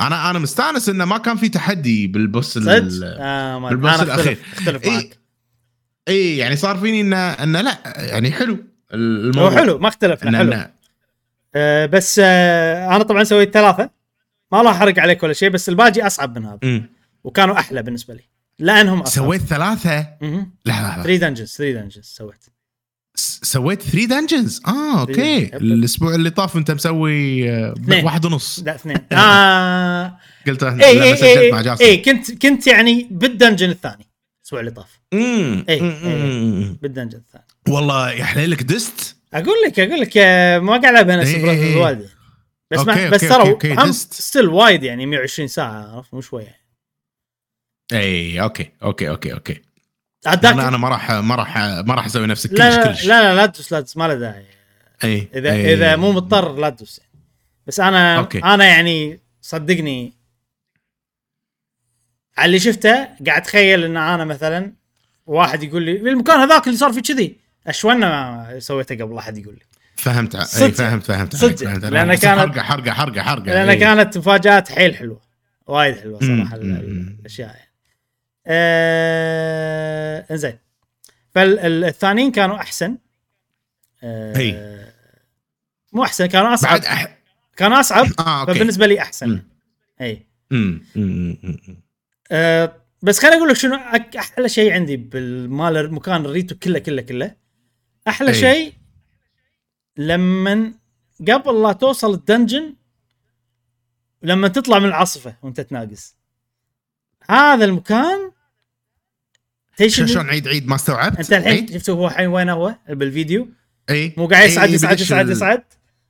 [0.00, 4.32] أنا أنا مستأنس انه ما كان في تحدي بال boss آه بال boss أنا الأخير.
[4.32, 4.90] أختلف اختلف إيه.
[4.90, 5.18] معك
[6.08, 8.58] اي يعني صار فيني انه انه لا يعني حلو
[8.92, 10.52] هو الموضوع حلو ما اختلفنا حلو.
[10.52, 10.66] إنه-
[11.54, 13.90] آه بس آه أنا طبعا سويت ثلاثة.
[14.52, 16.58] ما راح أحرق عليك ولا شيء بس الباقي أصعب من هذا.
[16.62, 16.90] مم.
[17.24, 18.22] وكانوا أحلى بالنسبة لي
[18.58, 19.24] لأنهم أصعب.
[19.24, 19.98] سويت ثلاثة.
[20.22, 21.02] لا لا لا.
[21.02, 22.44] 3 dungeons 3 dungeons سويت.
[23.42, 25.56] سويت 3 dungeons آه okay.
[25.56, 28.04] الأسبوع اللي طاف انت مسوي آه، اثنين.
[28.04, 28.62] واحد ونص.
[28.66, 28.96] لا اثنين.
[29.12, 31.84] آه قلت اي اي مع اي جاسم.
[31.84, 34.05] اي كنت كنت يعني بال dungeon الثاني.
[34.46, 36.24] الأسبوع اللي طاف امم إيه، أمم، إيه.
[36.24, 36.78] أمم.
[36.82, 40.16] بال dungeon الثاني والله يا حليلك دست أقول لك أقول لك
[40.62, 41.76] ما قاعد العب أنا إيه، إيه، إيه.
[41.76, 42.08] وايد
[42.70, 43.92] بس okay، ما بس ترى.
[43.92, 46.56] still وايد يعني 120 ساعة عرفت مو شوية
[47.92, 49.62] اي okay okay okay okay
[50.26, 53.22] هذاك أنا أنا ما راح ما راح ما راح أسوي نفسك كلش لا, كلش لا
[53.22, 54.44] لا لا تدوس لا تدوس ما له داعي
[55.04, 55.74] اي اذا أي.
[55.74, 57.24] إذا مو مضطر لا تدوس يعني.
[57.66, 58.38] بس أنا okay.
[58.38, 60.12] أنا يعني صدقني
[62.38, 64.72] على اللي شفته قاعد اتخيل ان أنا مثلا
[65.26, 69.54] واحد يقول لي المكان هذاك اللي صار فيه كذي اشونا ما سويته قبل أحد يقول
[69.54, 69.60] لي
[69.96, 70.70] فهمت أي صدق.
[70.70, 71.52] فهمت فهمت صدق.
[71.52, 71.62] بس
[72.20, 73.76] كانت- حرقة حرقة حرقة حرقة لأن إي.
[73.76, 75.20] كانت مفاجآت حيل حلوة
[75.66, 76.56] وايد حلوة صراحة.
[76.56, 77.70] الأشياء يعني.
[78.46, 80.58] آه إنزين
[81.34, 82.98] فالثانيين كانوا أحسن
[84.02, 84.76] آه إي.
[85.92, 87.16] مو أحسن كانوا أصعب بعد أح...
[87.56, 89.42] كانوا أصعب آه okay فبالنسبة لي أحسن.
[90.00, 90.26] اي
[92.30, 93.74] آه بس خليني أقول لك شنو
[94.18, 97.34] أحلى شيء عندي بالمال المكان ال Rito كله كله كله
[98.08, 98.34] أحلى أي.
[98.34, 98.72] شيء
[99.96, 100.72] لما
[101.28, 102.74] قبل لا توصل ال dungeon
[104.22, 106.16] لما تطلع من العاصفة وأنت تناقز
[107.30, 108.30] هذا المكان
[109.86, 113.48] شلون شلون عيد عيد ما استوعبت أنت الحين؟ شفته هو الحين وين هو بالفيديو
[113.90, 115.62] اي مو قاعد يصعد يصعد بدش يصعد ال- يصعد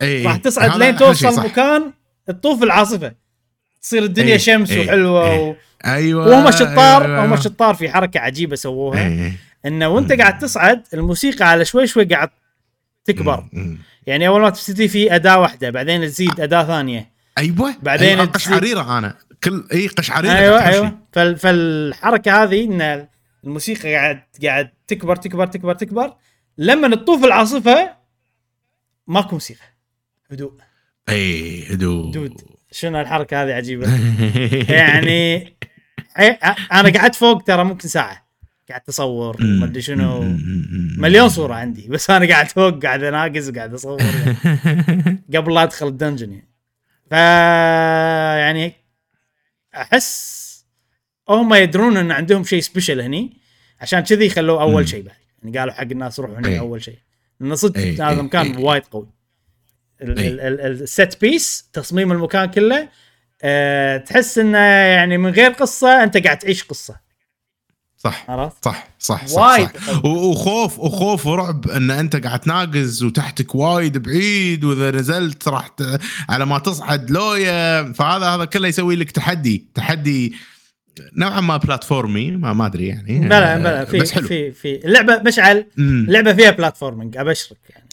[0.02, 0.26] إي.
[0.26, 1.44] راح تصعد لين توصل.
[1.44, 1.92] مكان
[2.26, 3.14] تطوف العاصفة
[3.82, 5.58] تصير الدنيا إيه، شمس إيه، وحلوة إيه.
[5.86, 7.24] أيوه وهم شطار أيوة.
[7.24, 9.06] هم شطار في حركة عجيبة سووها.
[9.06, 9.32] إي.
[9.66, 12.28] إنه وأنت قاعد تصعد الموسيقى على شوي شوي قاعد
[13.04, 13.44] تكبر.
[14.06, 17.10] يعني أول ما تبتدي في أداة واحدة بعدين تزيد أداة ثانية.
[17.38, 18.24] أيوه بعدين أيوة.
[18.24, 19.16] قشعريرة أنا.
[19.44, 20.66] كل إي قشعريرة أيوه.
[20.66, 20.98] أيوه.
[21.12, 21.36] فال...
[21.36, 23.06] فالحركة هذه إن
[23.44, 26.14] الموسيقى قاعد قاعد تكبر تكبر تكبر تكبر.
[26.58, 27.90] لما تطوف العاصفة
[29.06, 29.64] ماكو موسيقى.
[30.30, 30.52] هدوء.
[31.08, 32.10] اي هدوء.
[32.10, 32.40] دود
[32.72, 33.86] شنو الحركة هذه عجيبة.
[34.78, 35.52] يعني
[36.72, 38.26] أنا قعدت فوق ترى ممكن ساعة.
[38.68, 40.36] قاعد أصور ما أدري شنو.
[40.98, 41.88] مليون صورة عندي.
[41.88, 44.00] بس أنا قاعد فوق قاعد اناقز وقاعد أصور.
[44.02, 46.48] يعني قبل لا أدخل الدنجن يعني.
[47.10, 47.12] ف
[48.42, 48.72] يعني
[49.74, 50.46] أحس
[51.28, 53.36] هم يدرون إن عندهم شيء special هني.
[53.80, 54.88] عشان كذي خلوه أول.
[54.88, 55.14] شيء بعد.
[55.42, 56.58] يعني قالوا حق الناس روحوا هني إيه.
[56.60, 56.98] أول شيء.
[57.40, 58.58] لأن صدق إيه، هذا إيه، المكان إيه.
[58.64, 59.08] وايد قوي.
[60.02, 60.28] ال- إيه.
[60.28, 62.88] ال- ال- ال set piece تصميم المكان كله
[63.42, 67.06] أه تحس إنه يعني من غير قصة أنت قاعد تعيش قصة
[67.98, 70.04] صح عرفت؟ صح صح صح, وايد صح.
[70.04, 75.70] وخوف وخوف ورعب إن أنت قاعد تناقز وتحتك وايد بعيد وإذا نزلت راح.
[76.28, 80.34] على ما تصعد لويا فهذا هذا كله يسوي لك تحدي تحدي
[81.16, 85.22] نوعا ما platformy ما ما أدري يعني بلا بلا في بس حلو في في اللعبه
[85.26, 86.04] مشعل مم.
[86.08, 87.85] اللعبه فيها platforming أبشرك يعني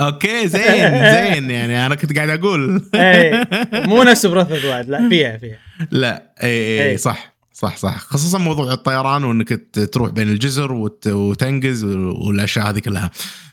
[0.00, 2.82] okay زين زين يعني أنا كنت قاعد أقول.
[2.94, 3.44] اي
[3.88, 5.58] مو نفس Breath of Wild لا فيها فيها.
[5.90, 6.98] لا اي اي إي.
[6.98, 7.98] صح صح صح.
[7.98, 9.60] خصوصا موضوع الطيران وإنك
[9.92, 11.06] تروح بين الجزر وت...
[11.06, 13.10] وتنقز والأشياء هذه كلها.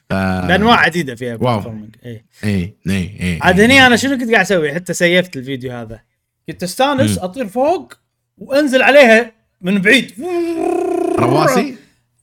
[0.10, 0.14] ف...
[0.14, 1.74] بانواع عديده فيها واو.
[2.06, 6.00] اي اي اي عاد هني أنا شنو كنت قاعد أسوي؟ حتى save ت الفيديو هذا.
[6.50, 7.18] كنت أستانس.
[7.18, 7.94] أطير فوق
[8.38, 9.32] وأنزل عليها
[9.62, 10.12] من بعيد.
[11.20, 11.76] رواسي؟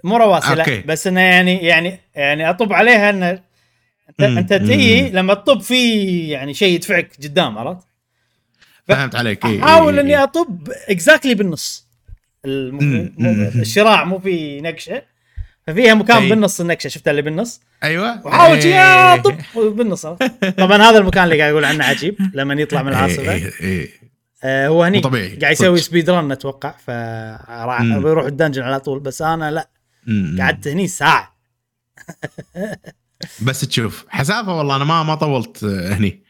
[0.04, 0.82] مو رواسي لا.
[0.86, 3.45] بس إنه يعني يعني يعني أطب عليها إنه
[4.20, 4.38] انت مم.
[4.38, 5.08] أنت تي مم.
[5.08, 7.86] لما تطب في يعني شيء يدفعك قدام عرفت؟
[8.88, 11.86] فهمت عليك أحاول إني أطب exactly بالنص.
[12.44, 15.02] الشراع مو في نقشة
[15.66, 16.28] ففيها مكان أي.
[16.28, 18.62] بالنص النقشة شفتها اللي بالنص أيوه وحاول إي.
[18.62, 19.36] شي اطب
[19.76, 20.06] بالنص؟
[20.56, 23.50] طبعا هذا المكان اللي قاعد أقول عنه عجيب لما يطلع من العاصفة.
[24.44, 25.78] آه هو هني طبيعي، قاعد يسوي.
[25.78, 26.74] speed run أتوقع
[27.82, 28.02] مم.
[28.02, 29.68] بيروح ال dungeon على طول بس أنا لا.
[30.40, 31.36] قعدت هني ساعة
[33.42, 34.04] بس تشوف.
[34.08, 36.22] حسافة والله أنا ما ما طولت آه، هني.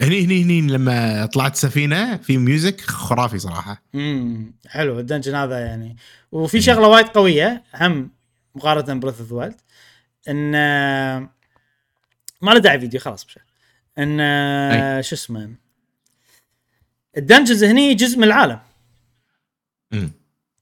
[0.00, 3.82] هني هني هني لما طلعت سفينة في music خرافي صراحة.
[3.94, 5.96] امم حلو ال dungeon هذا يعني.
[6.32, 8.10] وفي شغلة وايد قوية هم
[8.54, 9.60] مقارنة ب Breath of Wild
[10.28, 11.30] إن آه،
[12.42, 13.38] ما له داعي فيديو خلاص مش
[13.98, 15.54] إن آه، شو اسمه؟
[17.16, 18.60] ال dungeons هني جزء من العالم.
[19.92, 20.12] مم.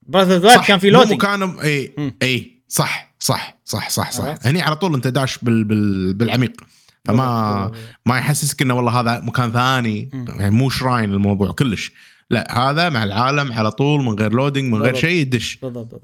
[0.01, 1.93] Breath of Wild صح، كان في loading مكان اي.
[2.21, 3.08] اي صح.
[3.19, 4.23] صح صح صح صح.
[4.23, 6.61] عرفت؟ هني على طول انت داش بال بال بالعميق.
[7.05, 7.71] فما
[8.05, 10.09] ما يحسسك إنه والله هذا مكان ثاني.
[10.13, 11.91] يعني مو شراين الموضوع كلش.
[12.29, 14.95] لا هذا مع العالم على طول من غير loading من غير.
[14.95, 15.59] شيء يدش.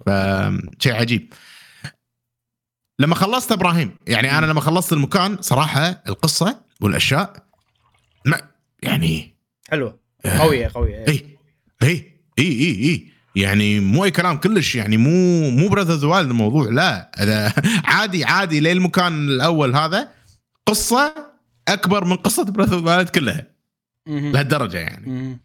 [0.05, 1.33] فشيء عجيب.
[2.99, 7.45] لما خلصت إبراهيم يعني أنا لما خلصت المكان صراحة القصة والأشياء
[8.25, 8.41] ما
[8.83, 9.35] يعني
[9.69, 9.99] حلوة.
[10.25, 11.05] قوية قوية.
[11.07, 11.37] اي
[11.83, 16.03] اي اي اي اي يعني مو أي كلام كلش يعني مو مو Breath of the
[16.03, 17.11] Wild الموضوع لا.
[17.95, 20.09] عادي عادي للمكان الأول هذا
[20.65, 21.13] قصة
[21.67, 23.47] أكبر من قصة Breath of the Wild كلها.
[24.07, 25.39] لهالدرجه يعني.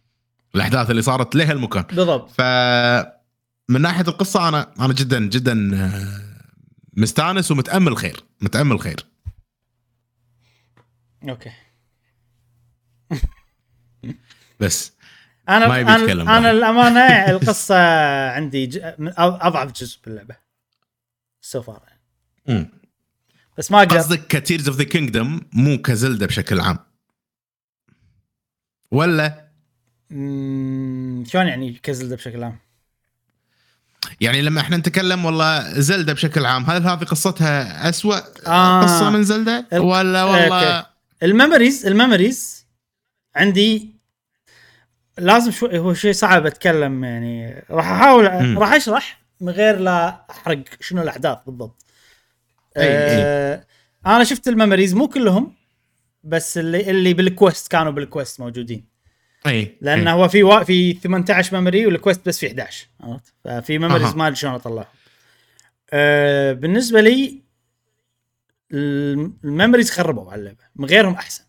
[0.55, 1.83] الأحداث اللي صارت له المكان.
[1.83, 2.31] بالضبط.
[2.31, 2.41] ف
[3.69, 6.21] من ناحية القصة أنا أنا جدا جدا آه،
[6.97, 9.05] مستانس ومتأمل خير متأمل خير.
[11.29, 11.51] okay.
[14.59, 14.93] بس.
[15.57, 16.45] أنا ما يبي أنا, يتكلم أنا واحد.
[16.55, 16.99] الأمانة
[17.31, 17.75] القصة
[18.31, 18.93] عندي ج...
[18.97, 20.35] من أضعف جزء باللعبة
[21.41, 21.81] so far
[22.47, 22.69] مم.
[23.57, 26.77] بس ما أقدر قصدك ك Tears of the Kingdom مو كزلدة بشكل عام
[28.91, 29.47] ولا
[30.09, 32.57] مم، شلون يعني كزلدة بشكل عام؟
[34.21, 38.81] يعني لما إحنا نتكلم والله زلدة بشكل عام هل هذه قصتها أسوأ آه.
[38.83, 40.85] قصه من زلدة ال- ولا والله.
[41.23, 42.65] ال memories ال memories
[43.35, 43.90] عندي
[45.21, 48.57] لازم شوي هو شيء صعب أتكلم يعني راح أحاول.
[48.57, 51.81] راح أشرح من غير لا أحرق شنو الأحداث بالضبط.
[51.81, 53.23] أي- أي.
[53.23, 53.63] آه
[54.05, 55.55] أنا شفت ال memories مو كلهم
[56.23, 58.85] بس اللي اللي بال quest كانوا بال quest موجودين
[59.47, 60.13] إي لأن أي.
[60.13, 60.63] هو في وا...
[60.63, 64.15] في 18 memory وال quest بس في 11 عرفت ففي memories.
[64.15, 64.85] ما أدري شلون أطلعهم
[65.93, 67.41] أه بالنسبة لي
[68.73, 71.43] الم- ال memories خربوا على اللعبة من غيرهم أحسن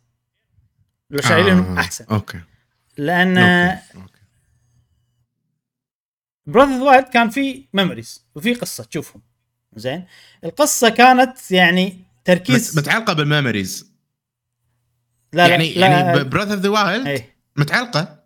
[1.10, 1.80] لو شايلينهم آه.
[1.80, 2.40] أحسن okay
[2.98, 3.80] لأن okay.
[6.46, 9.22] Breath of the Wild كان في memories وفي قصة تشوفهم
[9.76, 10.04] زين؟
[10.44, 12.78] القصة كانت يعني تركيز.
[12.78, 13.92] مت- متعلقة بال memories
[15.32, 17.24] لا يعني لا يعني لا براذر ذا وايلد اي
[17.56, 18.22] متعلقة.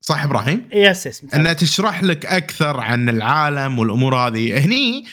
[0.00, 4.64] صح إبراهيم؟ yes yes إنها تشرح لك أكثر عن العالم والأمور هذه.
[4.64, 5.04] هني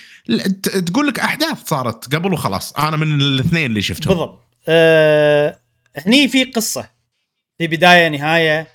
[0.85, 2.73] تقول لك أحداث صارت قبل وخلاص.
[2.73, 4.13] أنا من الاثنين اللي شفتهم.
[4.13, 4.41] بالضبط.
[4.67, 5.59] أه
[5.95, 6.89] هني في قصة.
[7.57, 8.67] في بداية نهاية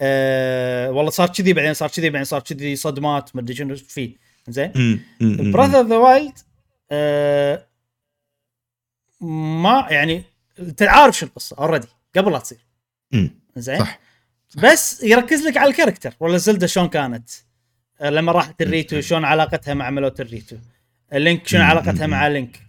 [0.00, 4.16] أه والله صار كذي بعدين صار كذي بعدين صار كذي صدمات ما أدري شنو في.
[4.48, 4.72] زين؟
[5.20, 5.52] مم.
[5.52, 6.38] Breath of the Wild
[9.20, 10.22] ما يعني
[10.58, 11.86] أنت عارف شو القصة already
[12.16, 12.58] قبل لا تصير.
[13.56, 14.00] زين؟ صح.
[14.56, 17.30] بس يركز لك على ال character ولا زلدة شلون كانت؟
[18.00, 20.56] آه، لما راحت الريتو شلون علاقتها مع ملوك الريتو
[21.12, 21.62] لينك شلون.
[21.62, 22.60] علاقتها مع لينك؟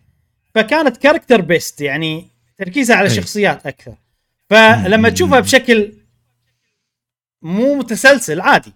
[0.55, 2.27] فكانت character based يعني
[2.57, 3.09] تركيزها على.
[3.09, 3.95] شخصيات أكثر.
[4.49, 5.09] فلما.
[5.09, 5.93] تشوفها بشكل
[7.41, 8.73] مو متسلسل عادي.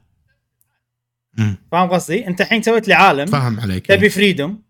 [1.71, 4.61] فاهم قصدي؟ انت الحين سويت لي عالم فاهم عليك تبي freedom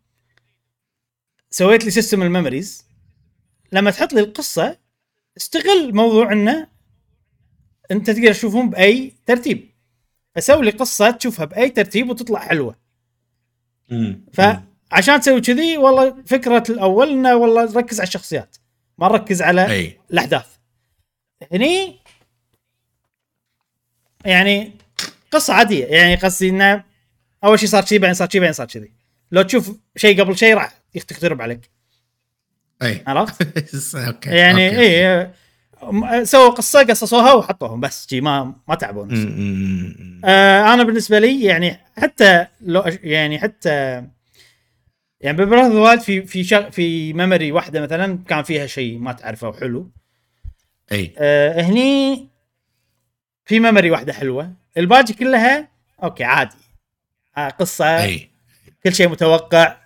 [1.50, 2.86] سويت لي system ال memories
[3.72, 4.78] لما تحط لي القصة
[5.38, 6.68] استغل موضوع إنه
[7.92, 9.70] أنت تقدر تشوفهم بأي ترتيب
[10.36, 12.76] فسوي لي قصة تشوفها بأي ترتيب وتطلع حلوة
[13.90, 14.26] مم.
[14.34, 18.58] فعشان تسوي كذي والله فكرة الأول إنه والله نركز على الشخصيات
[18.98, 20.51] ما نركز على أي الأحداث
[21.52, 22.00] هني
[24.26, 24.72] يعني
[25.32, 26.84] قصة عادية يعني قصدي إنه
[27.44, 28.92] أول شيء صار شيء بعدين صار شيء بعدين صار كذي
[29.32, 30.74] لو تشوف شيء قبل شيء راح
[31.08, 31.70] تخترب عليك
[32.82, 33.42] أي عرفت؟
[33.96, 34.80] okay يعني.
[34.80, 35.32] اي
[35.84, 40.22] م- سووا قصة قصصوها وحطوهم بس جي ما ما مم.
[40.26, 44.04] آه أنا بالنسبة لي يعني حتى لو يعني حتى
[45.22, 49.50] يعني ب Breath في في شغ في memory واحدة مثلا كان فيها شيء ما تعرفه
[49.50, 49.92] وحلو
[50.92, 51.14] إي.
[51.18, 52.28] آه هني
[53.46, 54.52] في memory واحدة حلوة.
[54.78, 55.68] الباقي كلها
[56.04, 56.56] okay عادي.
[57.38, 58.30] آه قصة إي.
[58.84, 59.78] كل شيء متوقع.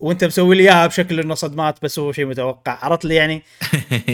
[0.00, 2.78] وأنت مسوي لي إياها بشكل إنه صدمات بس هو شيء متوقع.
[2.84, 3.42] عرفت لي يعني؟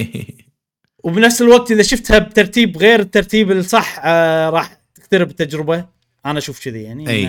[1.04, 5.84] وبنفس الوقت إذا شفتها بترتيب غير الترتيب الصح آه راح تخترب التجربة.
[6.26, 7.26] أنا أشوف كذي يعني أي.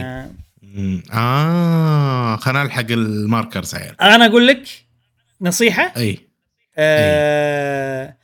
[0.62, 1.04] مم.
[1.14, 4.68] آه خلينا نلحق ال marker سعير أنا أقول لك
[5.42, 5.94] نصيحة.
[5.98, 6.20] إي.
[6.78, 8.16] آه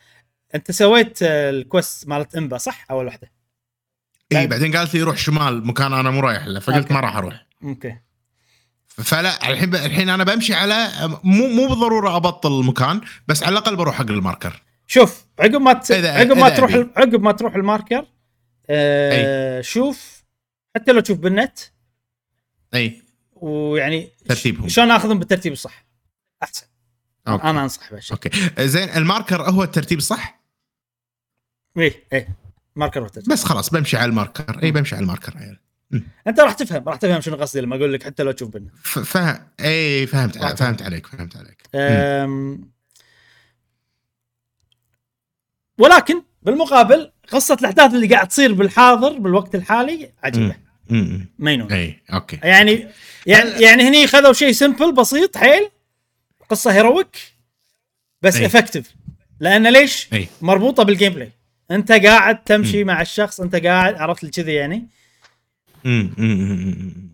[0.55, 3.31] انت سويت آه، ال quest مالت إمبا صح؟ أول واحدة.
[4.31, 6.93] اي بعدين قالت لي روح شمال مكان أنا مو رايح له فقلت okay.
[6.93, 7.45] ما راح أروح.
[7.63, 7.97] okay.
[8.87, 10.89] فلا الحين الحين أنا بمشي على
[11.23, 14.61] مو مو بالضرورة أبطل المكان بس على الأقل بروح حق ال marker.
[14.87, 15.85] شوف عقب ما ت...
[15.91, 16.89] إذا- عقب ما إذا تروح أبي.
[16.95, 18.05] عقب ما تروح ال marker
[18.69, 20.23] آه شوف
[20.75, 21.59] حتى لو تشوف بالنت.
[22.73, 23.01] أي.
[23.35, 24.69] ويعني ترتيبهم.
[24.69, 25.85] شلون آخذهم بالترتيب الصح؟
[26.43, 26.65] أحسن.
[27.27, 27.43] okay.
[27.43, 28.67] أنا أنصح بهالشيء okay.
[28.67, 30.44] زين ال marker هو الترتيب صح
[31.77, 32.03] إيه.
[32.13, 32.27] إيه.
[32.75, 34.63] marker والترتيب بس خلاص بمشي على ال marker.
[34.63, 35.59] اي بمشي على ال marker عيال.
[36.27, 39.39] أنت راح تفهم راح تفهم شنو قصدي لما أقول لك حتى لو تشوف بالنت ف-
[39.59, 40.55] اي فهمت واضح.
[40.55, 41.61] فهمت عليك فهمت عليك.
[41.75, 42.69] أم...
[45.77, 50.55] ولكن بالمقابل قصة الأحداث اللي قاعد تصير بالحاضر بالوقت الحالي عجيبة.
[51.39, 52.39] مينون اي okay.
[52.43, 52.87] يعني
[53.25, 55.69] يعني يعني هني خذوا شيء simple بسيط حيل
[56.49, 57.17] قصة heroic
[58.21, 58.45] بس أي.
[58.45, 58.95] effective
[59.39, 61.31] لأن ليش؟ اي مربوطة بال gameplay
[61.71, 64.87] انت قاعد تمشي مع الشخص انت قاعد عرفت لي كذي يعني.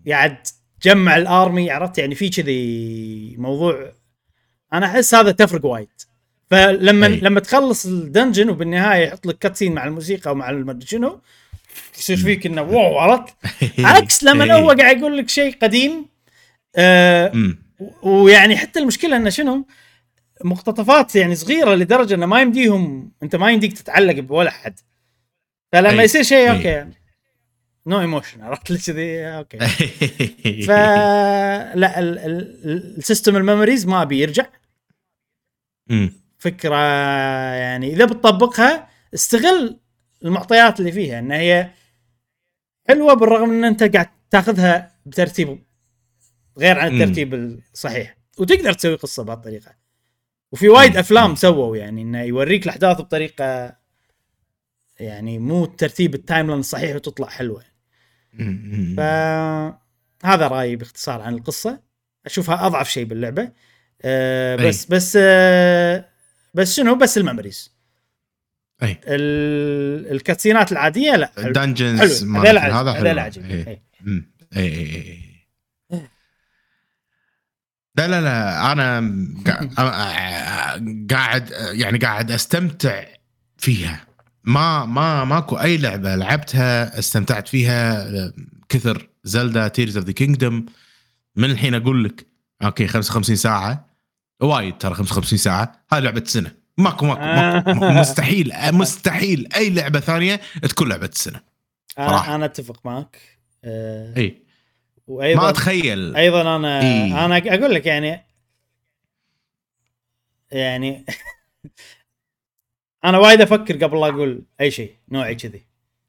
[0.08, 0.36] قاعد
[0.80, 3.92] تجمع ال army عرفت يعني في كذي موضوع
[4.72, 5.88] أنا احس هذا تفرق وايد
[6.50, 7.20] فلما أي.
[7.20, 11.20] لما تخلص ال dungeon وبالنهاية يحط لك cutscene مع الموسيقى ومع المدري شنو
[11.98, 13.34] يصير فيك إنه wow عرفت
[13.78, 14.54] عكس لما.
[14.54, 16.06] هو قاعد يقول لك شيء قديم
[16.76, 17.32] آه.
[18.02, 19.66] ويعني حتى المشكلة إنه شنو
[20.44, 24.80] مقتطفات يعني صغيرة لدرجة إنه ما يمديهم أنت ما يمديك تتعلق بولا أحد
[25.72, 26.04] فلما أي.
[26.04, 26.50] يصير شيء.
[26.50, 26.86] okay
[27.86, 29.58] no emotion عرفت لي كذي okay
[31.76, 34.46] ال- ال- ال system ال memories ما أبي يرجع
[35.90, 36.12] أمم.
[36.38, 36.76] فكرة
[37.54, 39.78] يعني إذا بتطبقها استغل
[40.24, 41.70] المعطيات اللي فيها إن هي
[42.88, 45.62] حلوة بالرغم إن أنت قاعد تاخذها بترتيب
[46.58, 47.00] غير عن.
[47.00, 49.81] الترتيب الصحيح وتقدر تسوي قصة بهالطريقة
[50.52, 50.96] وفي وايد.
[50.96, 51.34] أفلام.
[51.34, 53.76] سووا يعني إنه يوريك الأحداث بطريقة
[55.00, 57.62] يعني مو ترتيب ال timeline الصحيح وتطلع حلوة
[58.40, 58.94] أمم.
[58.96, 61.80] فهذا رأيي باختصار عن القصة
[62.26, 63.48] أشوفها أضعف شيء باللعبة
[64.02, 64.68] أه أي.
[64.68, 66.08] بس بس أه
[66.54, 67.72] بس شنو بس ال memories
[68.82, 73.44] أي ال- ال cutsceneات العادية لا ال dungeons هذا هذا هذا حلو.
[73.68, 73.82] إي.
[74.06, 74.32] أمم.
[74.56, 75.18] أي أي أي
[77.96, 79.00] لا لا لا أنا
[79.48, 79.80] قا-
[81.14, 83.04] قاعد يعني قاعد أستمتع
[83.58, 84.06] فيها.
[84.44, 88.06] ما ما ماكو أي لعبة لعبتها استمتعت فيها
[88.68, 90.66] كثر Zelda Tears of the Kingdom
[91.36, 92.26] من الحين أقول لك
[92.62, 93.86] okay 55 ساعة.
[94.42, 95.84] وايد ترى 55 ساعة.
[95.92, 101.40] هاي لعبة سنه ماكو ماكو, ماكو مستحيل مستحيل أي لعبة ثانية تكون لعبة السنة.
[101.96, 102.34] صراحة.
[102.34, 103.16] أنا أتفق معك.
[103.64, 104.41] أه إي.
[105.12, 107.12] وأيضا ما أتخيل أيضا أنا إي.
[107.24, 108.24] أنا أقول لك يعني
[110.52, 111.04] يعني
[113.04, 115.62] أنا وايد أفكر قبل لا أقول أي شيء نوعي كذي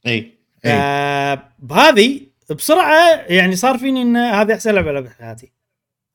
[0.08, 0.34] اي
[0.66, 5.52] آه بهذه بسرعة يعني صار فيني إن هذه أحسن لعبة لعبتها حياتي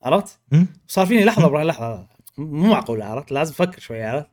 [0.02, 0.38] عرفت؟
[0.88, 2.06] صار فيني لحظة برا لحظة
[2.38, 4.28] مو معقول عرفت؟ لازم أفكر شوي عرفت؟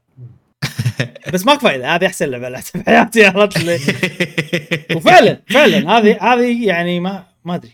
[1.33, 3.57] بس ماكو فايدة هذه أحسن لعبة لعبتها في حياتي عرفت؟
[4.95, 7.73] وفعلا فعلا هذه هذه يعني ما ما أدري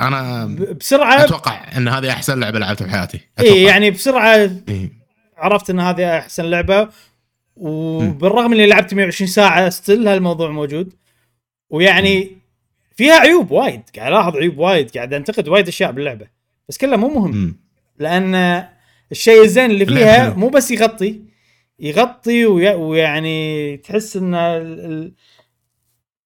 [0.00, 0.44] أنا
[0.80, 3.62] بسرعة أتوقع إن هذه أحسن لعبة لعبتها في حياتي اي.
[3.62, 4.34] يعني بسرعة
[4.68, 4.92] إيه.
[5.36, 6.88] عرفت إن هذه أحسن لعبة
[7.56, 10.92] وبالرغم إني لعبت 120 ساعة still هالموضوع موجود
[11.70, 12.36] ويعني
[12.96, 16.26] فيها عيوب وايد قاعد ألاحظ عيوب وايد قاعد أنتقد وايد أشياء باللعبة
[16.68, 17.56] بس كلها مو مهم.
[17.98, 18.64] لأن
[19.12, 20.34] الشيء الزين اللي فيها.
[20.34, 21.20] مو بس يغطي
[21.80, 24.34] يغطي وي- ويعني تحس إن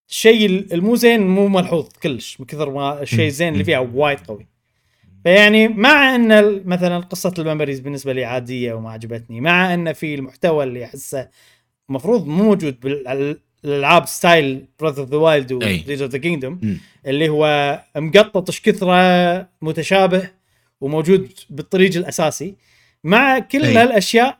[0.09, 4.47] الشيء المو زين مو ملحوظ كلش من كثر ما الشيء الزين اللي فيها وايد قوي
[5.23, 10.15] فيعني مع أن مثلا قصة ال memories بالنسبة لي عادية وما عجبتني مع أن في
[10.15, 11.29] المحتوى اللي أحسه
[11.89, 15.83] المفروض مو موجود بالالعاب style Breath of the Wild و أي.
[15.89, 16.79] of the Kingdom.
[17.05, 20.29] اللي هو مقطط إيش كثره متشابه
[20.81, 22.55] وموجود بالطريق الأساسي
[23.03, 23.75] مع كل أي.
[23.75, 24.37] هالأشياء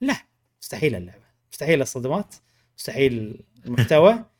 [0.00, 0.16] لا
[0.62, 2.34] مستحيل اللعبة مستحيل الصدمات
[2.78, 4.24] مستحيل المحتوى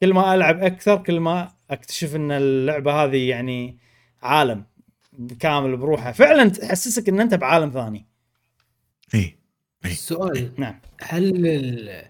[0.00, 3.78] كل ما ألعب أكثر كل ما أكتشف إن اللعبة هذه يعني
[4.22, 4.64] عالم
[5.40, 6.12] كامل بروحه.
[6.12, 8.06] فعلا تحسسك إن أنت بعالم ثاني.
[9.14, 9.36] إي
[9.84, 10.80] السؤال نعم.
[11.02, 12.04] هل ال-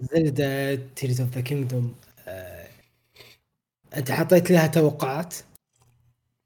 [0.00, 1.94] Zelda Tears of the Kingdom
[3.96, 5.34] أنت حطيت لها توقعات؟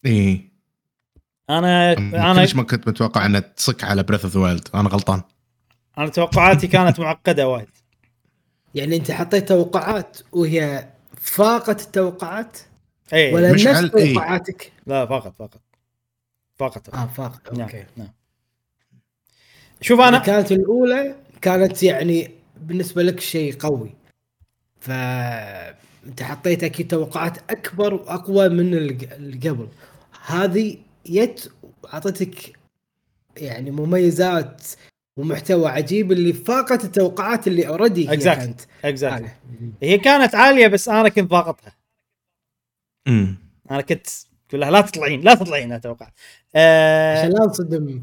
[0.06, 0.48] إي.
[1.50, 5.22] أنا أنا كلش ما كنت متوقع إنها تصك على Breath of the Wild أنا غلطان.
[5.98, 7.68] أنا توقعاتي كانت معقدة وايد.
[8.74, 12.58] يعني انت حطيت توقعات وهي فاقت التوقعات؟
[13.12, 14.14] اي ولا مش نفس إيه.
[14.14, 15.60] توقعاتك؟ لا فقط فقط
[16.56, 17.52] فقط آه فاقت.
[17.52, 17.84] نعم okay.
[17.96, 18.12] نعم.
[19.80, 22.30] شوف أنا كانت الأولى كانت يعني
[22.60, 23.94] بالنسبة لك شيء قوي.
[24.80, 24.90] ف
[26.06, 29.68] انت حطيت أكيد توقعات أكبر وأقوى من اللي قبل
[30.26, 30.76] هذه
[31.06, 31.44] يت
[31.92, 32.58] اعطتك
[33.36, 34.62] يعني مميزات
[35.18, 38.22] ومحتوى عجيب اللي فاقت التوقعات اللي already هي Exactly.
[38.24, 38.60] كانت.
[38.84, 39.28] Exactly.
[39.82, 41.76] هي كانت عالية بس أنا كنت ضاغطها.
[43.08, 43.36] امم
[43.70, 44.06] أنا كنت
[44.48, 46.08] أقول لها لا تطلعين لا تطلعين أتوقع
[46.54, 48.02] آه عشان لا نصدم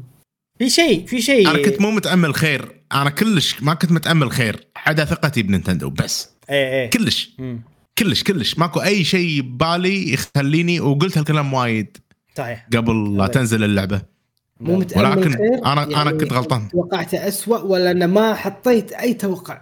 [0.58, 1.50] في شيء في شيء.
[1.50, 2.80] أنا كنت مو متأمل خير.
[2.92, 4.66] أنا كلش ما كنت متأمل خير.
[4.74, 6.30] حدا ثقتي بنينتندو بس.
[6.50, 7.30] اي اي كلش.
[7.38, 7.60] مم.
[7.98, 8.58] كلش كلش.
[8.58, 11.96] ماكو أي شيء ببالي يخليني وقلت هالكلام وايد
[12.36, 12.66] صحيح.
[12.76, 13.26] قبل لا.
[13.26, 14.15] تنزل اللعبة.
[14.60, 16.68] مو متأمل ولكن خير أنا- أنا كنت غلطان.
[16.68, 19.60] توقعته اسوء ولا أنا ما حطيت أي توقع؟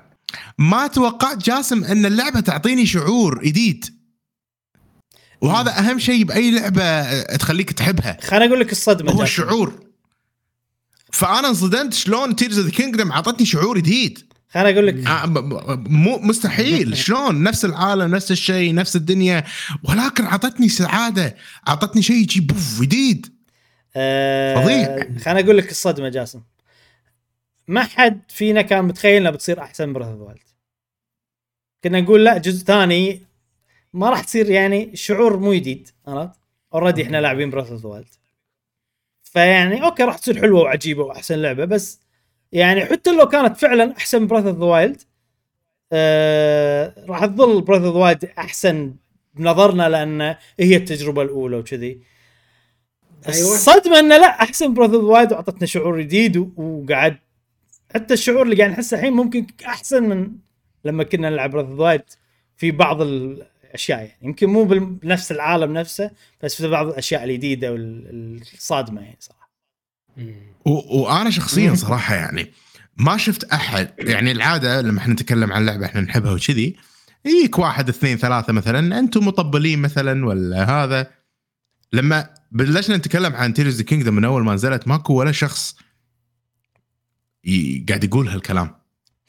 [0.58, 3.84] ما توقعت جاسم إن اللعبة تعطيني شعور جديد
[5.40, 8.18] وهذا أهم شيء بأي لعبة تخليك تحبها.
[8.22, 9.22] خليني أقول لك الصدمة هو.
[9.22, 9.72] الشعور
[11.12, 14.18] فأنا انصدمت شلون Tears of the Kingdom اعطتني شعور جديد
[14.50, 15.26] خليني أقول لك آه،
[15.88, 16.96] مو مستحيل.
[16.96, 19.44] شلون؟ نفس العالم نفس الشيء نفس الدنيا.
[19.82, 21.36] ولكن اعطتني سعادة
[21.68, 23.33] اعطتني شيء يجي بوف جديد
[23.96, 25.18] آه فظيع.
[25.18, 26.42] خليني أقول لك الصدمة جاسم
[27.68, 30.38] ما حد فينا كان متخيل انها بتصير أحسن من Wild
[31.84, 33.22] كنا نقول لا جزء ثاني
[33.92, 36.40] ما راح تصير يعني الشعور مو جديد عرفت؟
[36.74, 38.14] already إحنا لاعبين Breath of the Wild
[39.24, 42.00] فيعني okay راح تصير حلوة وعجيبة وأحسن لعبة بس
[42.52, 45.02] يعني حتى لو كانت فعلا أحسن من Breath of the Wild
[47.08, 48.94] راح تظل Breath of the Wild أحسن
[49.34, 52.00] بنظرنا لأن هي التجربة الأولى وكذي
[53.28, 53.54] أيوة.
[53.54, 57.16] الصدمه إنه لا أحسن Breath of the Wild وأعطتنا شعور جديد وقعد
[57.94, 60.30] حتى الشعور اللي قاعد نحسه الحين ممكن أحسن من
[60.84, 62.02] لما كنا نلعب Breath of the Wild
[62.56, 64.18] في بعض الأشياء يعني.
[64.22, 66.10] يمكن مو بنفس العالم نفسه
[66.42, 69.50] بس في بعض الأشياء الجديدة والصادمه يعني صراحة.
[70.66, 72.52] وأنا شخصيا صراحة يعني
[72.96, 76.76] ما شفت أحد يعني العادة لما إحنا نتكلم عن لعبة إحنا نحبها وكذي
[77.24, 81.10] يجيك واحد اثنين ثلاثة مثلا أنتم مطبلين مثلا ولا هذا؟
[81.92, 84.88] لما بلشنا نتكلم عن Tears of the Kingdom من أول ما نزلت.
[84.88, 85.76] ماكو ولا شخص
[87.44, 88.74] ي- قاعد يقول هالكلام.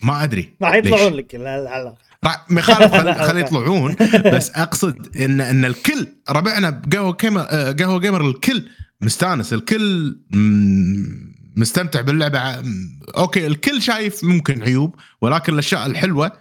[0.03, 0.75] ما أدري راح.
[0.75, 1.35] يطلعون لك.
[2.23, 3.95] راح ما يخالف خل- خلي يطلعون.
[4.33, 8.69] بس أقصد ان إن الكل ربعنا بقهوه جيمر آه، قهوة جيمر الكل
[9.01, 9.53] مستانس.
[9.53, 10.17] الكل
[11.55, 12.39] مستمتع باللعبة.
[13.17, 16.31] okay الكل شايف ممكن عيوب ولكن الأشياء الحلوة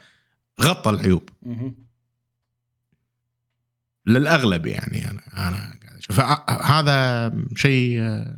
[0.60, 1.28] غطى العيوب.
[4.06, 5.74] للأغلب يعني أنا أنا
[6.10, 6.46] قاعد أشوف.
[6.46, 8.36] فع- هذا شيء آه،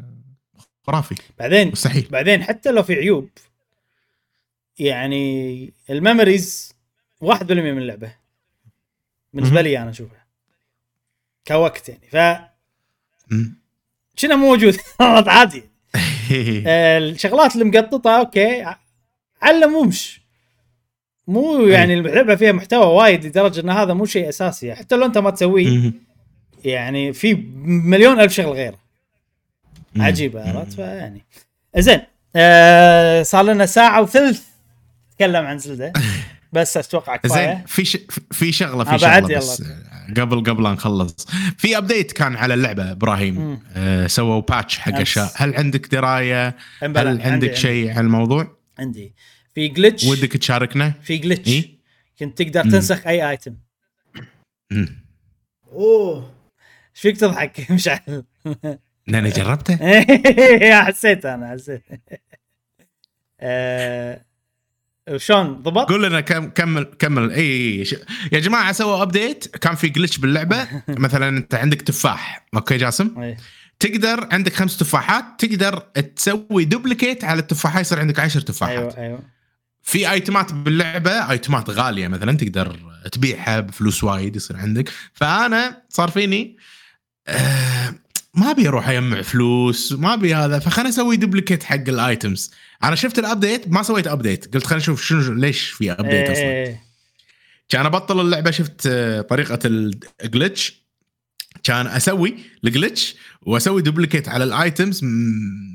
[0.86, 1.14] خرافي.
[1.38, 2.09] بعدين مستحيل.
[2.10, 3.28] بعدين حتى لو في عيوب
[4.78, 6.74] يعني ال memories
[7.20, 8.12] 1% من اللعبة.
[9.32, 9.60] بالنسبة.
[9.62, 10.26] لي أنا أشوفها.
[11.47, 12.06] كوقت يعني.
[12.10, 12.40] ف
[13.30, 13.55] مم.
[14.16, 14.76] شنو موجود؟
[15.26, 15.62] عادي.
[16.98, 18.74] الشغلات اللي مقططة أوكي.
[19.43, 20.20] علمومش
[21.28, 24.74] مو يعني اللعبة فيها محتوى وايد لدرجة إن هذا مو شيء أساسي.
[24.74, 25.93] حتى لو أنت ما تسويه.
[26.64, 27.34] يعني في
[27.64, 28.78] مليون ألف شغله غيره.
[29.96, 31.24] عجيبه عرفت؟ فيعني.
[31.78, 32.00] زين
[32.36, 34.42] آه صار لنا ساعة وثلث
[35.12, 35.92] نتكلم عن زيلدا.
[36.52, 37.98] بس أتوقع زين كفايه في ش...
[38.32, 39.62] في شغلة آه، في بعد شغلة بس
[40.16, 41.26] قبل قبل لا نخلص.
[41.58, 43.60] في update كان على اللعبة إبراهيم.
[43.76, 44.94] آه سووا patch حق.
[45.00, 45.32] أشياء.
[45.36, 49.14] هل عندك دراية؟ هل عندك عندي- شيء عن الموضوع؟ عندي.
[49.54, 51.76] في glitch ودك تشاركنا؟ في glitch إيه؟
[52.18, 52.70] كنت تقدر مم.
[52.70, 53.54] تنسخ اي item.
[55.72, 56.35] أوه.
[56.97, 58.24] إيش فيك تضحك؟ مشعل
[59.06, 59.78] لاني جربته.
[60.86, 61.82] حسيت أنا حسيت.
[63.40, 64.20] آه
[65.16, 67.85] شلون؟ ضبط؟ قول لنا كم كمل كمل إي
[68.32, 70.68] يا جماعة سووا update كان في glitch باللعبة.
[70.89, 72.47] مثلا أنت عندك تفاح.
[72.54, 73.35] okay جاسم.
[73.81, 75.24] تقدر عندك خمس تفاحات.
[75.39, 75.78] تقدر
[76.16, 78.94] تسوي duplicate على التفاحة يصير عندك عشر تفاحات.
[78.94, 79.23] أيوه أيوه.
[79.82, 82.09] في item ات باللعبة item ات غالية.
[82.09, 82.78] مثلا تقدر
[83.12, 84.93] تبيعها بفلوس وايد يصير عندك.
[85.14, 86.75] فأنا صار فيني آه
[88.34, 92.50] ما ابي أروح اجمع فلوس ما ابي هذا فخلنا أسوي duplicate حق ال items
[92.84, 96.42] أنا شفت ال update ما سويت update قلت خلينا نشوف شنو ليش في update أصلا.
[96.42, 96.82] إيه.
[97.68, 99.58] كان ابطل اللعبة شفت آه، طريقة
[100.24, 100.86] ال glitch
[101.64, 105.04] كان أسوي ال glitch وأسوي duplicate على ال items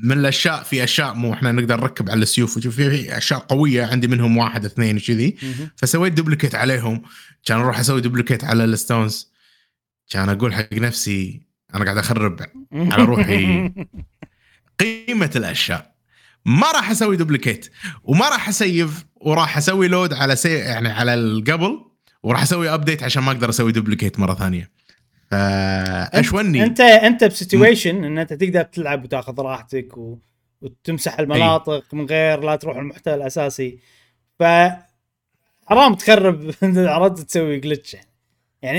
[0.03, 4.07] من الأشياء في أشياء مو إحنا نقدر نركب على السيوف وشوف في أشياء قوية عندي
[4.07, 5.37] منهم واحد اثنين وكذي.
[5.75, 7.01] فسويت duplicate عليهم.
[7.45, 9.30] كان أروح أسوي duplicate على ال stones
[10.11, 11.41] كان أقول حق نفسي
[11.75, 12.39] أنا قاعد أخرب
[12.91, 13.71] على روحي.
[14.79, 15.91] قيمة الأشياء.
[16.45, 17.71] ما راح أسوي duplicate
[18.03, 21.85] وما راح أ save وراح أسوي load على سي يعني على القبل
[22.23, 24.71] وراح أسوي update عشان ما أقدر أسوي duplicate مرة ثانية.
[25.31, 30.17] فاشوني انت انت ب situation إن أنت تقدر تلعب وتاخذ راحتك و...
[30.61, 33.79] وتمسح المناطق من غير لا تروح المحتوى الأساسي.
[34.39, 34.43] ف
[35.67, 38.10] حرام تخرب عرفت تسوي glitch يعني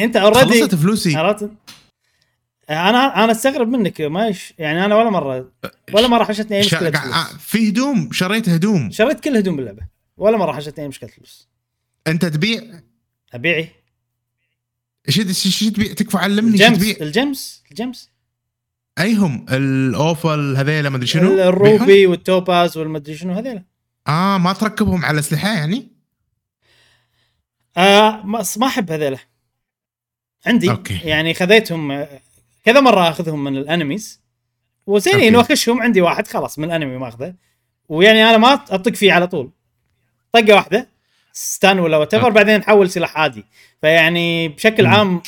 [0.04, 1.16] انت already خلصت فلوسي.
[1.16, 1.50] عرفت؟
[2.70, 4.34] أنا أنا استغرب منك ما.
[4.58, 5.52] يعني أنا ولا مرة
[5.92, 8.90] ولا مرة حشتني أي شا- مشكلة قاع- فلوس في هدوم شريت هدوم.
[8.90, 9.82] شريت كل هدوم باللعبة
[10.16, 11.48] ولا مرة حشتني أي مشكلة فلوس
[12.06, 12.62] أنت تبيع؟
[13.34, 13.68] أبيعي.
[15.08, 18.10] إيش إيش تبيع؟ تكفى علمني إيش تبيع؟ ال gems ال gems
[18.98, 23.62] ايهم ال opal هذيلا ما أدري شنو؟ ال ruby وال topaz والمدري شنو هذيلا.
[24.08, 25.88] آه ما تركبهم على اسلحه يعني؟
[27.76, 29.18] آه ما ما أحب هذيلا.
[30.46, 30.70] عندي.
[30.70, 31.00] okay.
[31.04, 32.06] يعني خذيتهم
[32.64, 34.22] كذا مرة أخذهم من ال enemies.
[34.86, 35.20] وزين.
[35.20, 37.34] انه عندي واحد خلاص من ال enemy ماخذه
[37.88, 39.50] ويعني أنا ما أطق فيه على طول.
[40.32, 40.88] طقة واحدة
[41.32, 42.14] stun ولا what.
[42.14, 43.44] بعدين نحول سلاح عادي.
[43.80, 44.86] فيعني بشكل.
[44.86, 45.22] عام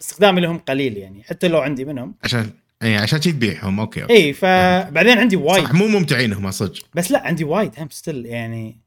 [0.00, 2.14] استخدامي لهم قليل يعني حتى لو عندي منهم.
[2.24, 2.50] عشان
[2.82, 3.80] إي عشان تبيعهم.
[3.80, 4.12] أوكي أوكي.
[4.12, 5.64] إي فبعدين عندي وايد.
[5.64, 6.82] صح مو ممتعين هم صدق.
[6.94, 8.80] بس لا عندي وايد هم still يعني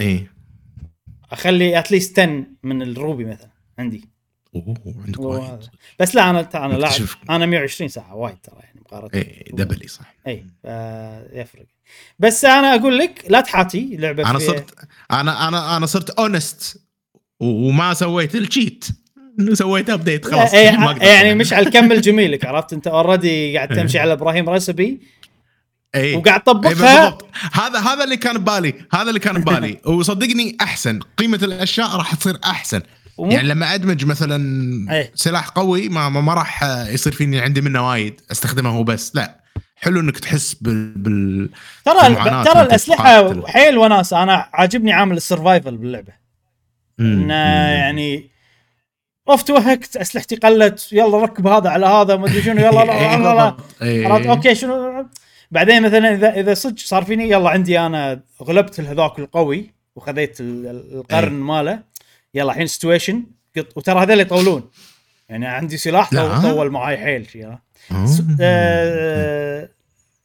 [0.00, 0.26] إي.
[1.32, 4.15] أخلي at least 10 من ال ruby مثلا عندي.
[4.66, 5.68] أوه عندك وايد.
[6.00, 7.00] بس لا أنا أنا لاعب.
[7.30, 10.14] أنا 120 ساعة وايد ترى يعني مقارنة اي double صح.
[10.26, 10.46] اي
[11.32, 11.66] يفرق.
[12.18, 14.74] بس أنا أقول لك لا تحاتي لعبة أنا صرت
[15.10, 16.82] أنا أنا أنا صرت honest
[17.40, 18.84] وما سويت ال cheat
[19.52, 21.34] سويت ابديت خلاص إيه، أقدر يعني طبعاً.
[21.34, 23.82] مشعل كمل جميلك عرفت؟ أنت already قاعد إيه.
[23.82, 25.00] تمشي على إبراهيم recipe
[25.94, 27.26] اي وقاعد تطبقها بالضبط.
[27.52, 28.74] هذا هذا اللي كان ببالي.
[28.92, 29.80] هذا اللي كان ببالي.
[29.94, 31.00] وصدقني أحسن.
[31.16, 32.82] قيمة الأشياء راح تصير أحسن.
[33.18, 34.36] ومو- يعني لما أدمج مثلا
[34.92, 35.12] إيه.
[35.14, 39.40] سلاح قوي ما ما, راح يصير فيني عندي منه وايد أستخدمه هو بس لا
[39.76, 41.50] حلو إنك تحس بال, بال...
[41.84, 43.46] ترى المعاناة ترى الأسلحة.
[43.46, 46.12] حيل وناسه أنا عاجبني عامل ال survival باللعبة
[47.00, 47.34] إنه
[47.70, 48.30] يعني
[49.28, 53.88] اوف توهكت أسلحتي قلت يلا ركب هذا على هذا ما أدري شنو يلا لا إيه،.
[53.88, 54.08] إيه.
[54.08, 55.06] عرفت أوكي شنو
[55.50, 60.66] بعدين مثلا اذا إذا صدق صار فيني يلا عندي أنا غلبت هذاك القوي وخذيت ال-
[60.66, 61.42] ال- القرن إيه.
[61.42, 61.82] ماله
[62.36, 63.24] يلا الحين situation
[63.76, 64.70] وترى هذول يطولون
[65.28, 66.40] يعني عندي سلاح لا.
[66.40, 67.62] طول, معاي حيل شي، ها.
[67.92, 68.06] آه.
[68.40, 69.68] آه،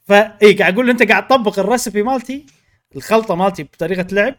[0.08, 2.46] فاي إيه، قاعد أقول أنت قاعد تطبق ال recipe مالتي
[2.96, 4.36] الخلطة مالتي بطريقة لعب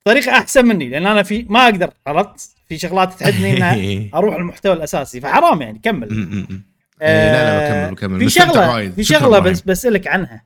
[0.00, 4.72] بطريقه أحسن مني لأن أنا في ما أقدر عرفت في شغلات تحدني ان أروح المحتوى
[4.72, 6.62] الأساسي فحرام يعني كمل م.
[7.02, 8.90] إيه، لا لا بكمل بكمل في شغله.
[8.90, 9.38] في شغلة.
[9.38, 10.44] بس بسالك عنها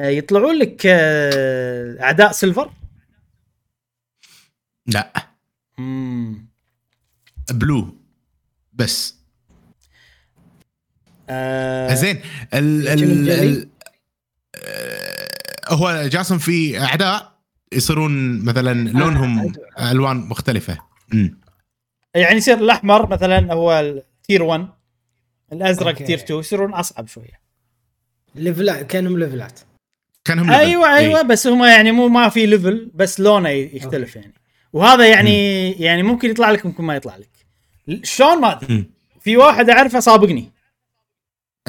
[0.00, 2.70] آه، يطلعون لك آه، أعداء سيلفر
[4.86, 5.31] لا
[5.78, 6.46] امم
[7.50, 7.94] بلو
[8.72, 9.14] بس
[11.28, 12.20] آه زين
[12.54, 13.68] ال ال؟ ال
[14.56, 15.28] آه،
[15.74, 17.32] هو جاسم في أعداء
[17.72, 19.90] يصيرون مثلا لونهم أدري.
[19.90, 20.78] ألوان مختلفة
[21.14, 21.40] امم
[22.14, 24.68] يعني يصير الأحمر مثلا هو tier 1
[25.52, 26.04] الأزرق أوكي.
[26.04, 27.40] tier 2 يصيرون أصعب شوية
[28.34, 29.60] ليفلات كأنهم ليفلات
[30.24, 30.60] كأنهم level.
[30.60, 31.24] أيوه أيوه إي.
[31.24, 34.34] بس هم يعني مو ما في level بس لونه يختلف يعني
[34.72, 37.46] وهذا يعني يعني ممكن يطلع لك ممكن ما يطلع لك.
[38.04, 38.90] شلون ما أدري.
[39.20, 40.50] في واحد أعرفه سابقني.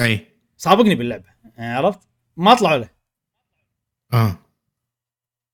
[0.00, 0.26] أي.
[0.56, 1.24] سابقني باللعبة.
[1.58, 1.98] يعني عرفت؟
[2.36, 2.88] ما طلعوا له.
[4.12, 4.38] آه.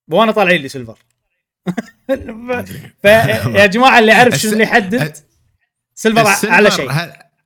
[0.09, 0.99] وأنا طالع لي silver.
[3.03, 5.17] فيا جماعة اللي يعرف الس- شنو اللي يحدد
[5.95, 6.91] silver على شيء.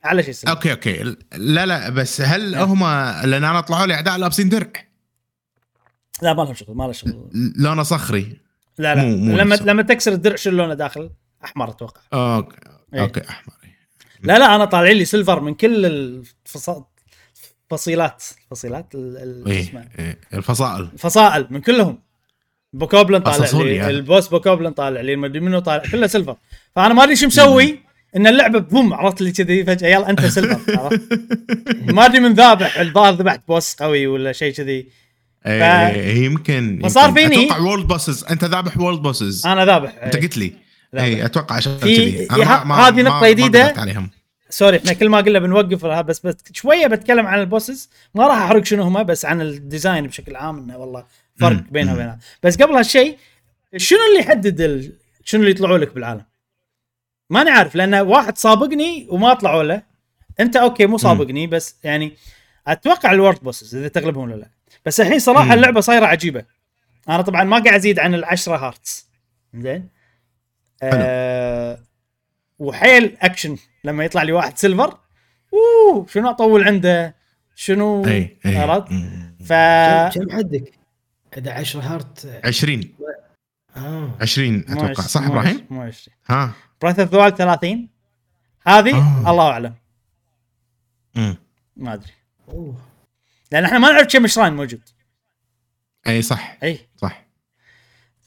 [0.04, 1.16] على شيء silver أوكي أوكي.
[1.32, 2.54] لا لا بس هل.
[2.54, 2.84] هم
[3.24, 4.70] لأن أنا طلعوا لي أعداء لابسين درع.
[6.22, 7.30] لا ما لهم شغل ما له شغل.
[7.56, 8.40] لونه صخري.
[8.78, 9.64] لا لا مو- مو لما نفسه.
[9.66, 11.10] لما تكسر الدرع شو لونه داخل
[11.44, 12.56] أحمر أتوقع أوكي
[12.94, 13.00] إيه.
[13.00, 13.54] أوكي أحمر
[14.22, 16.82] لا لا أنا طالع لي silver من كل الفص-
[17.72, 20.18] الفصيلات الفصيلات ال- ال- شو اسمه إيه.
[20.34, 21.98] الفصائل الفصائل من كلهم
[22.72, 23.90] Bokoblin طالع لي هذا.
[23.90, 26.36] ال boss Bokoblin طالع لي ما أدري منو طالع كله silver
[26.76, 27.78] فأنا ما أدري شو مسوي
[28.16, 31.20] إن اللعبة boom عرفت لي كذي فجأة يلا أنت silver عرفت؟
[31.92, 34.88] ما أدري من ذابح الظاهر ذبحت boss قوي ولا شيء كذي
[35.46, 37.28] إيه يمكن فصار يمكن.
[37.28, 40.52] فيني- أتوقع world bosses أنت ذابح world bosses أنا ذابح أنت قلت لي.
[40.94, 43.74] اي أتوقع عشان كذي هذه نقطة جديدة.
[44.50, 48.36] sorry إحنا كل ما قلنا بنوقف بس بس شوية بتكلم عن ال bosses ما راح
[48.38, 51.04] أحرق شنو هم بس عن ال design بشكل عام إنه والله
[51.40, 51.62] فرق.
[51.70, 51.94] بينها.
[51.94, 53.18] وبينها بس قبل هالشيء
[53.76, 54.92] شنو اللي يحدد ال...
[55.24, 56.24] شنو اللي يطلعوا لك بالعالم؟
[57.30, 59.82] ماني عارف لأن واحد سابقني وما طلعوا له
[60.40, 62.12] أنت أوكي مو سابقني بس يعني
[62.66, 64.48] أتوقع ال world bosses إذا تغلبهم ولا لا
[64.84, 65.52] بس الحين صراحة مم.
[65.52, 66.44] اللعبة صايرة عجيبة.
[67.08, 69.08] أنا طبعا ما قاعد أزيد عن العشرة hearts
[69.54, 69.88] زين.
[70.82, 71.78] آه
[72.58, 73.56] وحيل أكشن.
[73.84, 74.98] لما يطلع لي واحد silver
[75.52, 77.14] أوه شنو أطول عنده؟
[77.54, 78.88] شنو؟ اي اي عرفت.
[79.44, 79.52] ف
[80.18, 80.72] كم حدك؟
[81.36, 82.94] إذا 10 heart 20
[83.76, 84.10] آه.
[84.20, 84.92] 20 أتوقع.
[84.92, 86.52] صح إبراهيم؟ مو 20 ها.
[86.82, 87.88] Breath of the 30
[88.66, 88.96] هذه
[89.26, 89.30] آه.
[89.30, 89.74] الله أعلم.
[91.76, 92.12] ما أدري.
[92.48, 92.76] أوه.
[93.54, 94.80] لأن إحنا ما نعرف كم shrine موجود.
[96.06, 96.58] أي صح.
[96.62, 96.78] أي.
[96.96, 97.24] صح.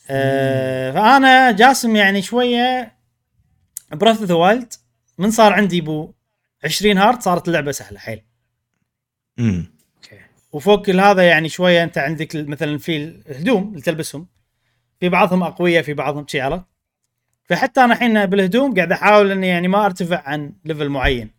[0.09, 2.97] آه فأنا جاسم يعني شوية
[3.91, 4.73] Breath of the Wild
[5.17, 6.13] من صار عندي بو
[6.63, 8.21] 20 heart صارت اللعبة سهلة حيل.
[9.37, 9.73] مم.
[10.51, 14.27] وفوق كل هذا يعني شوية أنت عندك مثلا في الهدوم اللي تلبسهم.
[14.99, 16.65] في بعضهم اقوياء في بعضهم شي عرفت؟
[17.43, 21.31] فحتى أنا الحين بالهدوم قاعد أحاول إني يعني ما أرتفع عن level معين.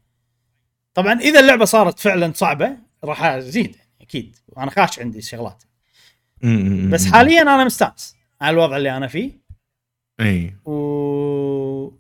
[0.95, 5.63] طبعا إذا اللعبة صارت فعلا صعبة راح ازيد أكيد وأنا خاش عندي شغلات.
[6.91, 9.33] بس حاليا أنا مستانس على الوضع اللي أنا فيه
[10.21, 11.93] إي و...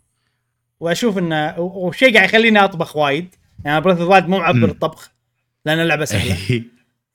[0.80, 3.34] وأشوف إنه وشيء قاعد يخليني أطبخ وايد
[3.64, 4.64] يعني Breath وايد مو معبر.
[4.64, 5.10] الطبخ
[5.64, 6.64] لأن اللعبة سهلة إي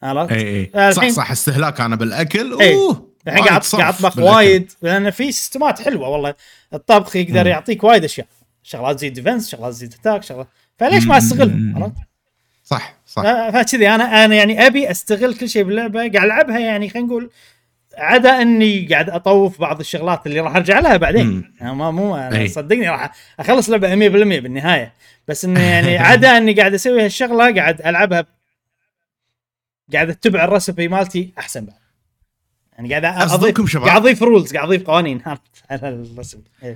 [0.04, 2.52] عرفت؟ إي آه، صح صح استهلاك أنا بالأكل.
[2.54, 4.18] أوه الحين قاعد قاعد أطبخ.
[4.18, 6.36] وايد لأن في سيستمات حلوة والله
[6.74, 7.48] الطبخ يقدر.
[7.48, 8.28] يعطيك وايد أشياء
[8.64, 10.48] شغلات تزيد defense شغلات تزيد attack شغلات
[10.78, 11.18] فليش ما مم.
[11.18, 11.96] استغلهم عرفت؟
[12.74, 16.90] صح صح ف- فكذي أنا أنا يعني أبي أستغل كل شيء باللعبه قاعد ألعبها يعني
[16.90, 17.30] خلينا نقول
[17.98, 21.54] عدا إني قاعد أطوف بعض الشغلات اللي راح أرجع لها بعدين.
[21.60, 22.48] يعني ما مو أنا أي.
[22.48, 24.94] صدقني راح أخلص لعبة 100% بالنهاية
[25.28, 28.26] بس انه يعني عدا إني قاعد أسوي هالشغلة قاعد ألعبها
[29.94, 31.76] قاعد أتبع الرسبي مالتي أحسن بعد
[32.74, 33.78] يعني قاعد اضيف.
[33.78, 35.38] قاعد أضيف رولز قاعد أضيف قوانين على
[36.64, 36.76] إيه.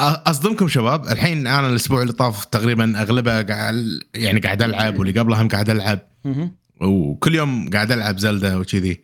[0.00, 3.74] أصدمكم شباب الحين أنا الأسبوع اللي طاف تقريبا أغلبه قاعد
[4.14, 6.00] يعني قاعد ألعب واللي قبلها هم قاعد ألعب.
[6.80, 9.00] وكل يوم قاعد ألعب زلدة وكذي.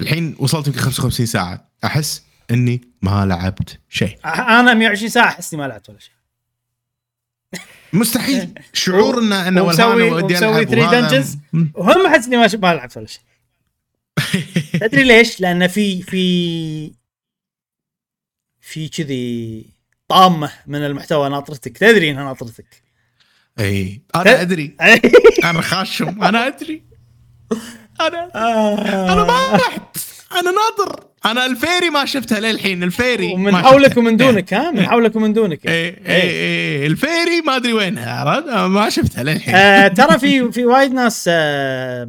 [0.00, 1.68] الحين وصلت يمكن 55 ساعة.
[1.84, 4.18] أحس إني ما لعبت شيء.
[4.24, 6.12] أنا 120 ساعة أحس إني ما لعبت ولا شيء.
[7.92, 8.54] مستحيل.
[8.72, 11.36] شعور ان انه ومسوي- ودي ومسوي وهذا- dungeons.
[11.52, 11.72] مم.
[11.74, 13.22] وهم أحس إني ما ما لعبت ولا شيء.
[14.80, 16.92] تدري ليش؟ لأن في في
[18.60, 19.64] في كذي
[20.08, 21.78] طامة من المحتوى ناطرتك.
[21.78, 22.82] تدري إنها ناطرتك.
[23.60, 24.76] إي أنا أدري.
[25.44, 26.82] أنا خاشم أنا أدري.
[28.00, 28.30] أنا
[29.12, 29.96] أنا ما رحت.
[30.32, 33.96] أنا ناظر أنا ال fairy ما شفتها للحين ال fairy ومن حولك.
[33.96, 35.66] ومن دونك ها؟ من حولك ومن دونك.
[35.66, 36.86] إي إي إي.
[36.86, 39.54] ال fairy ما أدري وينها عرفت؟ ما شفتها للحين.
[39.54, 42.08] آه ترى في في وايد ناس آه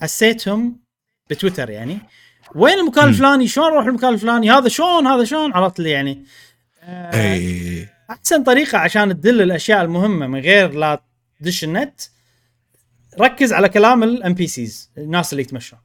[0.00, 0.80] حسيتهم
[1.30, 1.98] بتويتر يعني.
[2.54, 3.08] وين المكان.
[3.08, 6.12] الفلاني؟ شلون أروح المكان الفلاني؟ هذا شلون هذا شلون عرفت لي يعني.
[6.12, 6.24] آه
[6.88, 11.02] اي أحسن طريقة عشان تدل الأشياء المهمة من غير لا
[11.40, 12.00] تدش النت
[13.20, 15.78] ركز على كلام ال NPCs الناس اللي يتمشون.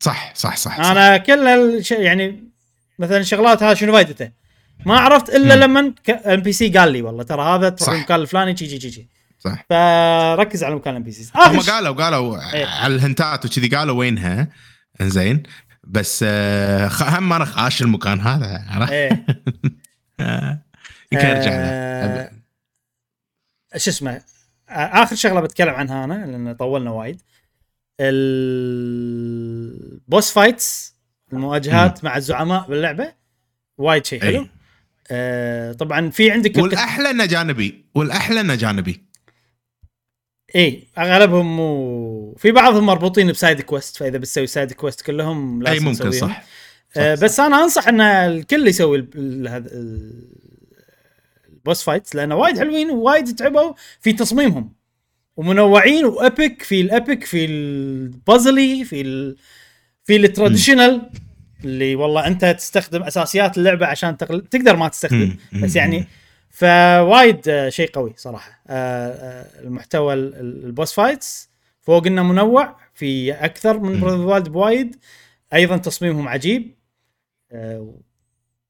[0.00, 0.86] صح صح صح, صح.
[0.86, 2.44] أنا كل الشيء يعني
[2.98, 4.30] مثلا شغلات هذا شنو فايدته؟
[4.86, 5.62] ما عرفت إلا مم.
[5.62, 7.94] لما NPC قال لي والله ترى هذا تروح.
[7.94, 9.08] المكان الفلاني شي شي شي شي.
[9.38, 9.64] صح.
[9.70, 12.66] فركز على مكان ال NPCs هم قالوا قالوا إيه.
[12.66, 14.48] على ال hint ات وكذي قالوا وينها؟
[15.00, 15.42] إنزين.
[15.84, 19.10] بس آه، هم أنا خاش المكان هذا عرفت؟ إيه.
[19.10, 19.24] آه،
[21.12, 22.30] يمكن أرجع آه،
[23.72, 24.22] له شو اسمه؟
[24.68, 27.22] آه، آخر شغلة بتكلم عنها أنا لأن طولنا وايد.
[30.10, 30.94] ال boss fights
[31.32, 33.12] المواجهات مع الزعماء باللعبة
[33.78, 34.48] وايد شيء حلو.
[35.10, 37.84] آه طبعا في عندك والأحلى إنه جانبي.
[37.94, 39.04] والأحلى إنه جانبي.
[40.56, 45.72] إي أغلبهم مو في بعضهم مربوطين ب side quest فإذا بتسوي side quest كلهم إي
[45.72, 46.28] لازم ممكن تسويهم.
[46.28, 46.44] صح.
[46.96, 48.98] آه بس أنا أنصح إن الكل يسوي
[49.48, 50.24] هذا ال-
[51.52, 54.72] ال boss fights لأنه وايد حلوين ووايد تعبوا في تصميمهم.
[55.36, 59.36] ومنوعين وابيك في الابيك في البازلي في ال
[60.04, 61.10] في ال traditional
[61.64, 64.40] اللي والله أنت تستخدم أساسيات اللعبة عشان تقل...
[64.46, 65.36] تقدر ما تستخدم.
[65.62, 65.76] بس.
[65.76, 66.06] يعني
[66.50, 68.62] فوايد آه، شيء قوي صراحة.
[68.68, 71.48] آه، المحتوى ال- ال- ال boss fights
[71.82, 74.00] فوق إنه منوع في أكثر من.
[74.00, 74.96] Breath Wild بوايد.
[75.54, 76.74] أيضا تصميمهم عجيب.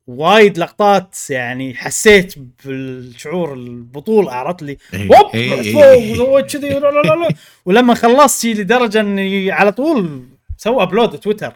[0.06, 2.34] وايد لقطات يعني حسيت
[2.64, 6.40] بالشعور البطولة عرفت لي هوب إيه، إيه، إيه.
[6.40, 7.36] كذي.
[7.64, 11.52] ولما خلصت لدرجة إني على طول سوى upload تويتر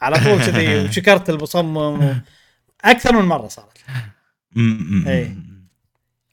[0.00, 2.20] على طول كذي وشكرت المصمم.
[2.84, 3.78] أكثر من مرة صارت.
[5.06, 5.36] إيه.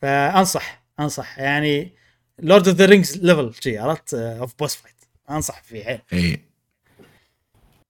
[0.01, 1.39] فأنصح أنصح.
[1.39, 1.93] يعني
[2.39, 4.95] Lord of the Rings level شي عرفت؟ of boss fight
[5.29, 6.41] أنصح فيه حيل اي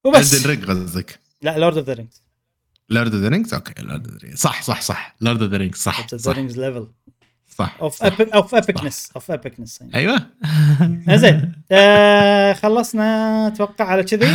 [0.04, 0.48] وبس.
[0.48, 2.22] قصدك؟ لا لورد اوف ذا رينجز
[2.90, 5.16] Lord of the Rings okay Lord of the صح صح صح.
[5.22, 6.38] Lord of the Rings صح Lord of the صح.
[6.38, 6.88] رينجز ليفل
[7.58, 8.16] صح of صح.
[8.34, 10.28] of epicness of epicness أيوه.
[11.22, 13.48] زين آه خلصنا.
[13.48, 14.28] أتوقع على كذي.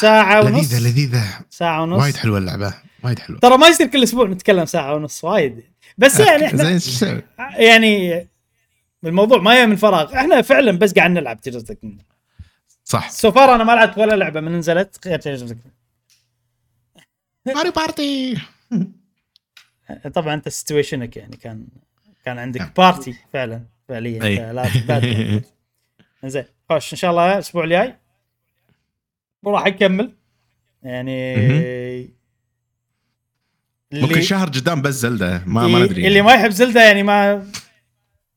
[0.00, 0.72] ساعة ونص.
[0.72, 1.24] لذيذة لذيذة.
[1.50, 2.02] ساعة ونص.
[2.02, 3.40] وايد حلوة اللعبة وايد حلوة.
[3.40, 5.62] ترى ما يصير كل أسبوع نتكلم ساعة ونص وايد.
[5.98, 7.22] بس يعني إحنا زين؟
[7.56, 8.26] يعني
[9.04, 10.14] الموضوع ما هي من فراغ.
[10.14, 11.64] إحنا فعلا بس قاعد نلعب Tears
[12.84, 13.10] صح.
[13.10, 15.54] so far أنا ما لعبت ولا لعبة من نزلت غير Tears
[17.46, 18.38] Mario Party.
[20.14, 21.66] طبعا أنت situation ك يعني كان
[22.24, 22.44] كان نعم.
[22.44, 25.42] عندك party فعلا فعليا.
[26.24, 27.96] زين خوش إن شاء الله الأسبوع الجاي
[29.42, 30.12] وراح نكمل
[30.82, 31.36] يعني
[33.92, 36.08] ممكن شهر قدام بس زلدة ما ما ندري.
[36.08, 37.32] اللي ما يحب زلدة يعني ما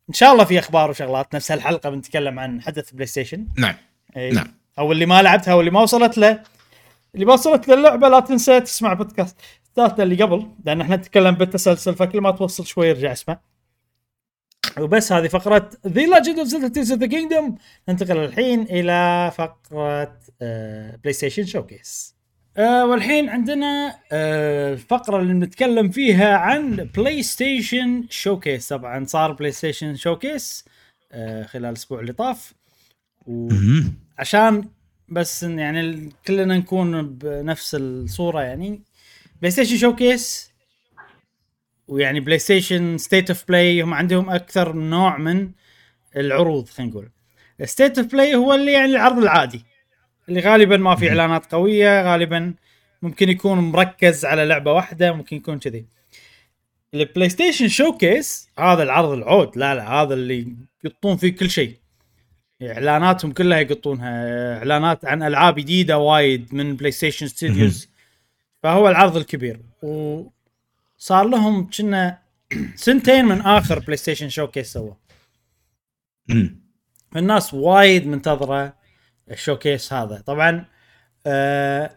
[0.09, 1.35] إن شاء الله في أخبار وشغلات.
[1.35, 3.75] نفس هالحلقة بنتكلم عن حدث PlayStation نعم.
[4.33, 4.53] نعم.
[4.79, 6.43] أو اللي ما لعبتها أو اللي ما وصلت له.
[7.15, 9.37] اللي ما وصلت له اللعبة لا تنسى تسمع بودكاست.
[9.77, 13.39] ذاتنا اللي قبل لأن إحنا نتكلم بالتسلسل فكل ما توصل شوي ارجع اسمع
[14.79, 17.57] وبس هذه فقرة The Legend of Zelda Tears of the Kingdom
[17.89, 22.15] ننتقل الحين إلى فقرة آه، PlayStation Showcase
[22.57, 30.65] آه والحين عندنا آه الفقرة اللي بنتكلم فيها عن PlayStation Showcase طبعا صار PlayStation Showcase
[31.11, 32.53] آه خلال الأسبوع اللي طاف.
[33.27, 33.49] و...
[35.11, 38.81] بس يعني كلنا نكون بنفس الصورة يعني.
[39.41, 40.51] PlayStation Showcase
[41.87, 45.51] ويعني PlayStation State of Play هم عندهم أكثر نوع من
[46.15, 47.09] العروض خلينا نقول.
[47.63, 49.65] State of Play هو اللي يعني العرض العادي
[50.29, 52.53] اللي غالبا ما في إعلانات قوية غالبا
[53.01, 55.85] ممكن يكون مركز على لعبة واحدة ممكن يكون كذي.
[56.93, 61.77] ال PlayStation Showcase هذا العرض العود لا لا هذا اللي يحطون فيه كل شيء.
[62.61, 67.89] إعلاناتهم كلها يقطونها إعلانات عن ألعاب جديدة وايد من PlayStation Studios
[68.63, 69.59] فهو العرض الكبير.
[69.83, 72.17] وصار لهم كنا
[72.75, 74.95] سنتين من آخر PlayStation Showcase سوى
[76.27, 76.59] مم.
[77.15, 78.73] الناس وايد منتظرة
[79.31, 80.21] ال showcase هذا.
[80.25, 80.65] طبعا
[81.27, 81.91] آه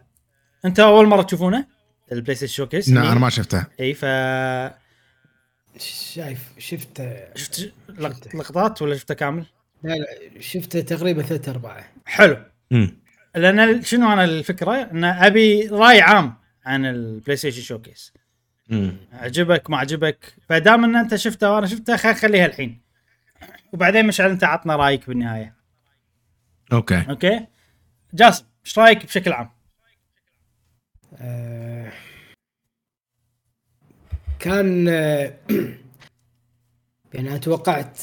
[0.65, 1.65] أنت أول مرة تشوفونه؟
[2.11, 3.65] ال PlayStation Showcase لا أنا ما شفته.
[3.79, 4.05] إي ف
[6.13, 7.35] شايف شفته.
[7.35, 9.45] شفت لق- لقطات ولا شفته كامل؟
[9.83, 12.37] لا لا شفته تقريبا ثلاث ارباع حلو.
[12.71, 12.97] مم.
[13.35, 16.33] لأن شنو أنا الفكرة؟ إن أبي رأي عام
[16.65, 18.13] عن ال PlayStation Showcase
[18.69, 18.97] مم.
[19.13, 22.81] عجبك ما عجبك فدام إن أنت شفته وأنا شفته خلينا نخليها الحين.
[23.73, 25.55] وبعدين مشعل أنت عطنا رأيك بالنهاية.
[26.73, 27.05] Okay.
[27.09, 27.45] Okay؟
[28.13, 29.49] جاسم إيش رأيك بشكل عام؟
[31.17, 31.91] آه،
[34.39, 35.33] كان آه،
[37.13, 38.01] يعني أنا توقعت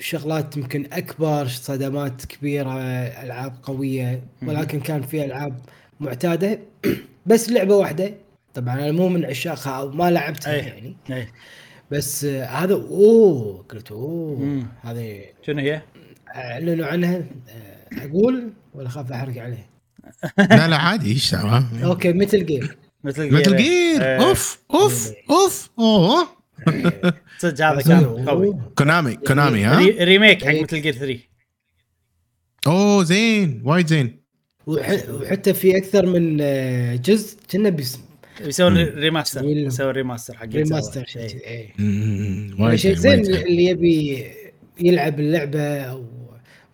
[0.00, 2.78] شغلات يمكن أكبر صدمات كبيرة
[3.22, 5.60] ألعاب قوية ولكن كان في ألعاب
[6.00, 6.58] معتادة.
[7.26, 8.14] بس لعبة واحدة.
[8.54, 10.58] طبعا أنا مو من عشاقها أو ما لعبتها أي.
[10.58, 10.96] يعني.
[11.10, 11.28] اي
[11.90, 14.66] بس آه، هذا أوه قلت أوه.
[14.82, 15.82] هذه شنو هي؟
[16.36, 17.16] أعلنوا عنها.
[17.16, 19.68] آه، أقول ولا اخاف أحرق عليه؟
[20.50, 22.68] لا لا عادي إيش okay Metal Gear
[23.04, 23.56] Metal Metal.
[23.56, 26.37] Gear أوف أوف أوف أوه.
[27.38, 30.54] صدق هذا كان قوي Konami Konami ها re- remake حق.
[30.62, 31.18] Metal Gear 3
[32.66, 34.20] اوه زين وايد زين
[34.66, 37.76] وح- وحتى في أكثر من آه، جزء كنا
[38.40, 41.04] يسوون remaster يسوون remaster حق remaster.
[41.06, 41.44] شيء إيه.
[41.46, 41.72] إيه.
[41.78, 43.20] يعني وايد شيء زين.
[43.20, 44.24] اللي يبي
[44.80, 46.04] يلعب اللعبة أو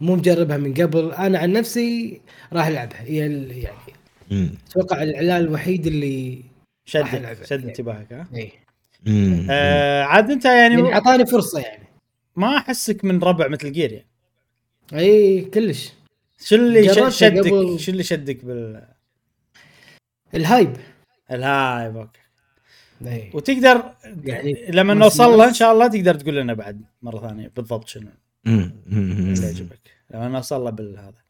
[0.00, 2.20] مو مجربها من قبل أنا عن نفسي
[2.52, 3.16] راح ألعبها هي
[4.28, 4.50] يعني.
[4.70, 6.42] أتوقع الإعلان الوحيد اللي
[6.84, 7.36] شد.
[7.44, 8.48] شد انتباهك ها مم.
[9.50, 11.84] آه عاد انت يعني يعني أعطاني فرصة يعني.
[12.36, 14.08] ما أحسك من ربع Metal Gear يعني.
[14.92, 15.92] إي كلش.
[16.44, 17.80] شو اللي شدك؟ قبل.
[17.80, 18.82] شو اللي شدك بال
[20.34, 20.76] ال hype.
[21.30, 22.20] ال hype okay.
[23.06, 23.36] إيه.
[23.36, 23.94] وتقدر
[24.24, 27.88] يعني لما ما نوصل له إن شاء الله تقدر تقول لنا بعد مرة ثانية بالضبط
[27.88, 28.10] شنو.
[28.46, 29.90] اللي يعجبك.
[30.10, 31.24] لما نوصل له بالهذا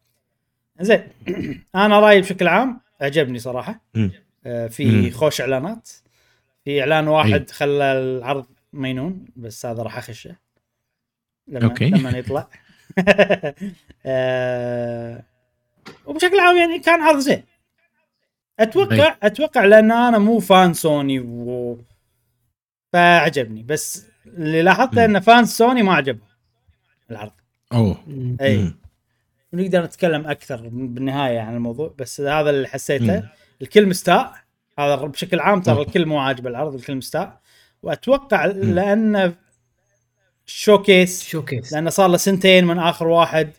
[0.81, 1.03] زين.
[1.75, 3.81] أنا رأيي بشكل عام عجبني صراحة.
[4.45, 5.11] آه، في.
[5.11, 5.89] خوش إعلانات.
[6.65, 7.45] في إعلان واحد أي.
[7.53, 10.35] خلى العرض مينون بس هذا راح أخشه.
[11.47, 11.89] لما okay.
[11.89, 12.47] لما يطلع.
[14.05, 15.23] آه،
[16.05, 17.43] وبشكل عام يعني كان عرض زين.
[18.59, 21.79] أتوقع أتوقع لأن أنا مو fan Sony و...
[22.93, 23.63] فعجبني.
[23.63, 26.27] بس اللي لاحظته إن fan Sony ما عجبهم.
[27.11, 27.31] العرض.
[27.73, 27.97] أوه.
[28.41, 28.73] أي.
[29.53, 33.29] ونقدر نتكلم أكثر بالنهاية عن الموضوع بس هذا اللي حسيته.
[33.61, 34.44] الكل مستاء.
[34.79, 35.81] هذا بشكل عام ترى.
[35.81, 37.39] الكل مو عاجبه العرض الكل مستاء.
[37.83, 39.33] وأتوقع لأنه
[40.45, 41.73] showcase showcase.
[41.73, 43.49] لأنه صار له سنتين من آخر واحد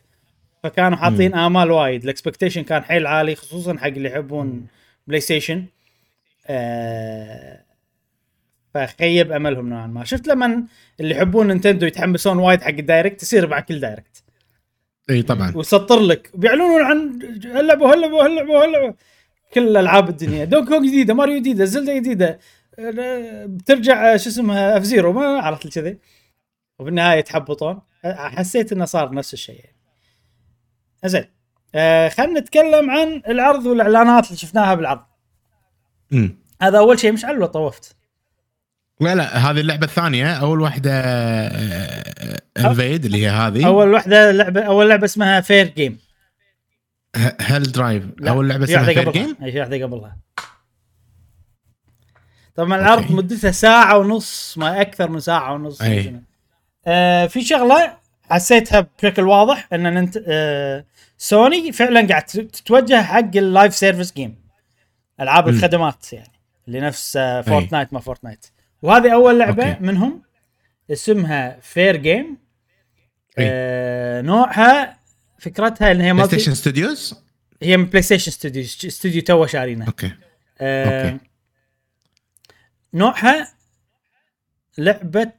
[0.62, 2.02] فكانوا حاطين آمال وايد.
[2.02, 4.66] ال expectation كان حيل عالي خصوصا حق اللي يحبون
[5.06, 5.64] PlayStation
[6.46, 7.62] آه
[8.74, 10.04] فخيب أملهم نوعا ما.
[10.04, 10.64] شفت لما
[11.00, 14.22] اللي يحبون Nintendo يتحمسون وايد حق ال Direct يصير مع كل Direct.
[15.10, 15.52] إي طبعا.
[15.56, 16.30] ويسطر لك.
[16.34, 18.94] بيعلنون عن هاللعبه هاللعبه هاللعبه هاللعبه
[19.54, 20.44] كل ألعاب الدنيا.
[20.44, 22.38] Donkey Kong جديدة ماريو جديدة Zelda جديدة
[22.78, 25.98] آه، بترجع آه، شو اسمها F-Zero ما عرفت كذي
[26.78, 29.56] وبالنهاية يتحبطون آه، حسيت إنه صار نفس الشيء.
[29.56, 29.76] يعني
[31.04, 31.24] زين.
[31.74, 35.04] آه خلينا نتكلم عن العرض والإعلانات اللي شفناها بالعرض.
[36.10, 36.38] مم.
[36.62, 37.96] هذا أول شيء مشعل ولا طوفت.
[39.00, 40.34] لا لا هذه اللعبة الثانية.
[40.34, 40.92] أول واحدة
[42.58, 43.66] انفيد اللي هي هذه.
[43.66, 45.98] أول واحدة لعبة أول لعبة اسمها فير جيم
[47.40, 50.16] هل درايف أول لعبة في اسمها فير جيم في واحدة قبلها
[52.54, 53.12] طبعا العرض.
[53.12, 56.20] مدتها ساعة ونص ما أكثر من ساعة ونص أي.
[56.86, 57.96] آه في شغلة
[58.30, 60.84] حسيتها بشكل واضح إن انت آه
[61.18, 64.34] سوني فعلا قاعد تتوجه حق ال live service game
[65.20, 65.48] ألعاب.
[65.48, 66.32] الخدمات يعني
[66.68, 68.46] اللي نفس آه Fortnite ما Fortnite
[68.82, 69.82] وهذه أول لعبة okay.
[69.84, 70.22] منهم
[70.92, 72.36] اسمها Fairgames.
[73.38, 74.95] آه نوعها
[75.38, 77.14] فكرتها إن هي PlayStation Studios
[77.62, 79.86] هي من PlayStation Studio استوديو تو شارينه.
[79.86, 80.12] okay.
[80.60, 81.18] آه okay.
[82.94, 83.48] نوعها
[84.78, 85.32] لعبة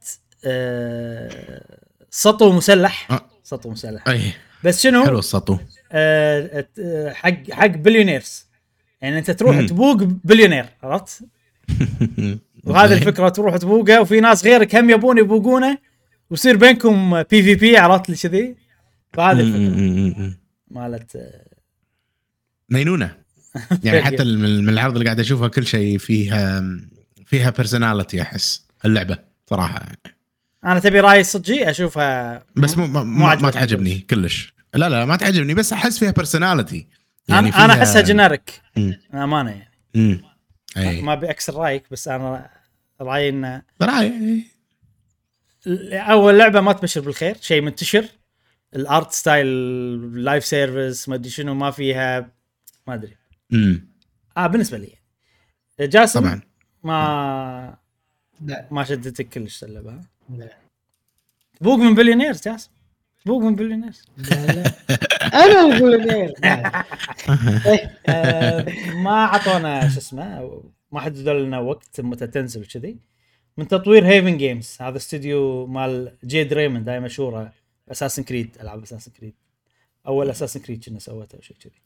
[0.44, 1.64] آه
[2.10, 3.12] سطو مسلح.
[3.12, 3.30] آه.
[3.44, 4.08] سطو مسلح.
[4.08, 4.32] أي.
[4.64, 5.58] بس شنو؟ حلو السطو.
[5.92, 6.66] آه
[7.12, 8.46] حق حق billionaires
[9.00, 9.66] يعني أنت تروح.
[9.66, 11.22] تبوق بليونير عرفت؟
[12.64, 12.92] وهذه.
[12.92, 15.78] الفكرة تروح تبوقه وفي ناس غيرك هم يبون يبوقونه
[16.30, 18.67] ويصير بينكم PvP عرفت؟ لي كذي
[19.12, 20.34] فهذه الفكرة.
[20.70, 21.46] مالت آه،
[22.68, 23.16] مينونة.
[23.84, 26.64] يعني حتى من العرض اللي قاعد أشوفها كل شيء فيها
[27.26, 29.86] فيها personality أحس اللعبة صراحة
[30.64, 34.54] أنا تبي راي صدقي أشوفها بس مو ما, ما, تعجبني كلش.
[34.74, 36.86] لا لا ما تعجبني بس أحس فيها personality
[37.28, 38.62] يعني أنا أنا أحسها generic.
[39.14, 40.22] أمانة يعني.
[40.76, 41.02] أي.
[41.02, 42.50] ما أبي أكسر رأيك بس أنا
[43.00, 44.42] رأيي إن راي
[45.92, 48.04] أول لعبة ما تبشر بالخير شيء منتشر.
[48.76, 49.46] ال art style
[50.24, 52.30] live service ما أدري شنو ما فيها
[52.86, 53.16] ما أدري.
[53.52, 53.88] امم
[54.36, 54.94] آه بالنسبة لي.
[55.80, 56.40] جاسم طبعا.
[56.84, 57.76] ما
[58.44, 58.68] لا.
[58.70, 60.00] ما شدتك كلش اللعبه ها؟
[60.36, 60.56] لا.
[61.60, 62.70] بوق من billionaires جاسم
[63.26, 64.02] بوق من بليونيرز.
[64.16, 64.72] لا لا.
[65.34, 66.34] أنا أقول غير
[68.08, 70.62] آه ما أعطونا شو اسمه
[70.92, 72.98] ما حددوا لنا وقت متى تنزل كذي
[73.56, 77.52] من تطوير Haven Games هذا استوديو مال Jade Raymond هاي مشهوره
[77.90, 79.34] Assassin's Creed ألعاب Assassin's Creed
[80.06, 81.82] أول Assassin's Creed كنا سوتها أو شيء كذي.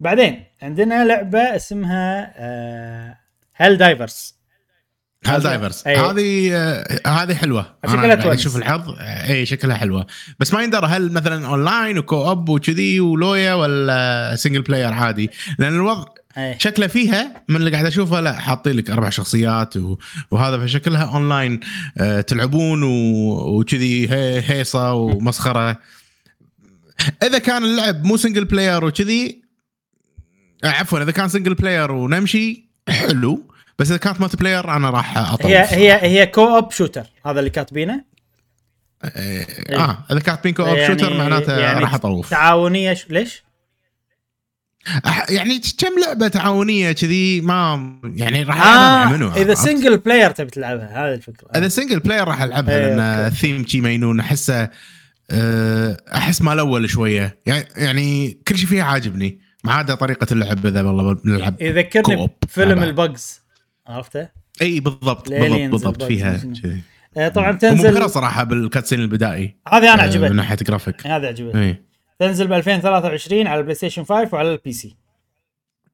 [0.00, 3.18] بعدين عندنا لعبة اسمها آه
[3.54, 4.40] Helldivers
[5.26, 5.82] Helldivers.
[5.88, 7.76] هذه آه، هذه حلوة.
[7.86, 8.34] شكلها أنا.
[8.34, 10.06] أشوف العرض آه، اي شكلها حلوة.
[10.38, 15.30] بس ما يندرى هل مثلا online و co-op وكذي ولويا ولا single player عادي.
[15.58, 16.04] لأن الوضع
[16.38, 19.74] اي شكله فيها من اللي قاعد أشوفه لا حاطين لك أربع شخصيات.
[20.30, 21.60] وهذا فشكلها اونلاين
[21.98, 22.82] آه تلعبون.
[22.82, 24.42] وكذي هي...
[24.46, 25.78] هيصة ومسخرة
[27.22, 29.42] إذا كان اللعب مو single player وكذي
[30.64, 33.42] آه عفوا إذا كان single player ونمشي حلو
[33.78, 38.04] بس إذا كانت multiplayer أنا راح اطول هي هي هي co-op shooter هذا اللي كاتبينه
[39.04, 43.06] آه إذا كانت co-op يعني- shooter معناته يعني راح أطوف تعاونية ش...
[43.10, 43.42] ليش؟
[45.28, 51.14] يعني كم لعبة تعاونية كذي ما يعني راح آه إذا؟ single player تبي تلعبها هذه
[51.14, 53.00] الفكرة إذا single player راح ألعبها إيه، لأن.
[53.00, 54.70] الثيم شي مينون أحسه
[55.30, 60.66] أه، أحس مال أول شوية يعني يعني كل شيء فيها عاجبني ما عدا طريقة اللعب
[60.66, 62.28] إذا والله بنلعب يذكرني.
[62.42, 62.82] بفيلم.
[62.82, 63.40] البجز
[63.86, 64.28] عرفته؟
[64.62, 66.40] إي بالضبط بالضبط بالضبط فيها
[67.16, 71.89] آه طبعا تنزل صراحة بال cutscene البدائي هذه أنا من عجبتني ناحية جرافيك هذه عجبتني
[72.20, 74.96] تنزل ب 2023 على ال PlayStation 5 وعلى ال PC.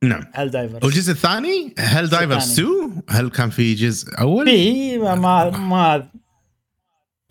[0.03, 0.25] نعم.
[0.35, 6.11] Helldivers؟ والجزء الثاني Helldivers 2 هل كان في جزء أول؟ في ما ما ما,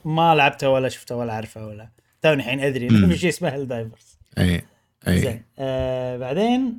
[0.06, 1.90] ما لعبته ولا شفته ولا اعرفه ولا.
[2.22, 2.90] توني الحين أدري.
[2.90, 4.20] إنه في شيء اسمه Helldivers.
[4.38, 4.62] أي
[5.08, 5.22] أي.
[5.22, 6.78] زين آه بعدين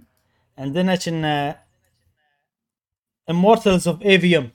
[0.58, 1.58] عندنا كنا
[3.30, 4.50] Immortals of Aveum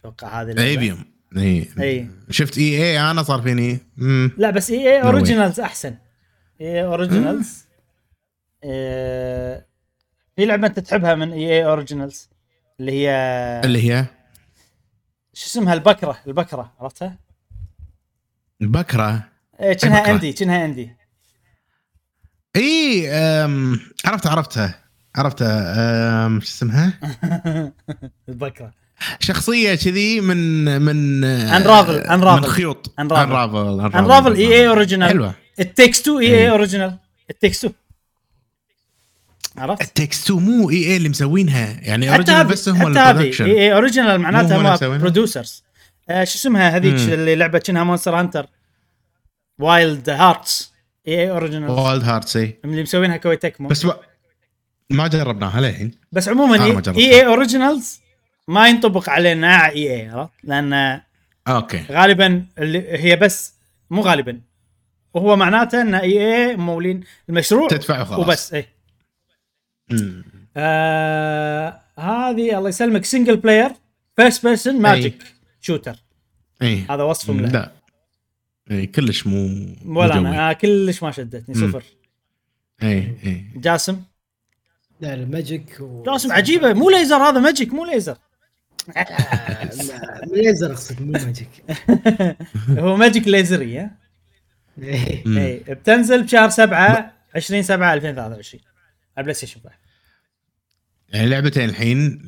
[0.00, 0.62] أتوقع هذه.
[0.62, 1.04] Aveum
[1.36, 1.68] أي.
[1.80, 2.08] أي.
[2.30, 3.78] شفت EA؟ أنا صار فيني.
[3.96, 4.30] مم.
[4.38, 4.96] لا بس EA.
[4.96, 5.94] Originals أحسن.
[6.60, 7.64] EA Originals
[8.64, 9.64] آه
[10.36, 12.28] في لعبة أنت تحبها من EA Originals
[12.80, 13.10] اللي هي
[13.64, 14.04] اللي هي؟
[15.32, 17.18] شو اسمها؟ البكرة البكرة عرفتها؟
[18.62, 19.28] البكرة.
[19.60, 20.96] إيه كأنها؟ indie كأنها indie
[22.56, 23.08] اي
[24.04, 24.82] عرفتها عرفتها
[25.16, 26.28] عرفتها.
[26.28, 26.92] شو اسمها؟
[28.28, 28.72] البكرة.
[29.20, 30.36] شخصية كذي من
[30.82, 31.20] من
[31.50, 32.10] Unravel- Unravel.
[32.26, 32.94] من خيوط.
[32.98, 35.34] Unravel Unravel EA Original حلوة.
[35.60, 36.26] It Takes 2 EA.
[36.26, 36.98] Original It
[37.30, 37.74] Takes 2
[39.56, 41.80] عرفت؟ It Takes 2 مو EA اللي مسوينها.
[41.80, 45.64] يعني هذه بس هم ال production EA Original معناتها هم؟ Producers
[46.08, 46.94] آه شو اسمها هذيك.
[46.94, 48.46] اللي لعبه كأنها Monster Hunter
[49.58, 50.72] Wild Hearts
[51.08, 52.58] EA Original Wild Hearts إي.
[52.64, 53.96] اللي مسوينها Koei Tecmo بس ما,
[54.90, 57.12] ما جربناها للحين بس عموما EA.
[57.14, 58.00] Originals
[58.48, 61.00] ما ينطبق علينا EA عرفت؟ لأن
[61.48, 61.84] okay.
[61.90, 63.54] غالبا اللي هي بس
[63.90, 64.40] مو غالبا.
[65.16, 68.18] وهو معناته إن EA ممولين المشروع تدفع وخلاص.
[68.18, 68.56] وبس
[69.90, 70.24] مم.
[70.56, 73.70] آه هذه الله يسلمك single player
[74.16, 75.22] first person magic
[75.60, 75.96] shooter
[76.62, 77.52] إي هذا وصفهم له إيه.
[77.52, 77.70] لا
[78.70, 80.18] إي كلش مو ولا.
[80.18, 81.68] أنا آه كلش ما شدتني مم.
[81.70, 81.82] صفر
[82.82, 84.02] إي إي جاسم
[85.00, 86.02] لا ال magic و...
[86.02, 88.16] جاسم عجيبة مو ليزر هذا magic مو ليزر
[90.32, 91.48] ليزر أقصد مو magic
[92.78, 94.05] هو magic ليزري ها.
[94.82, 99.70] اي بتنزل بشهر 7 20 7 2023 على ال PlayStation 5
[101.08, 102.22] يعني لعبتين الحين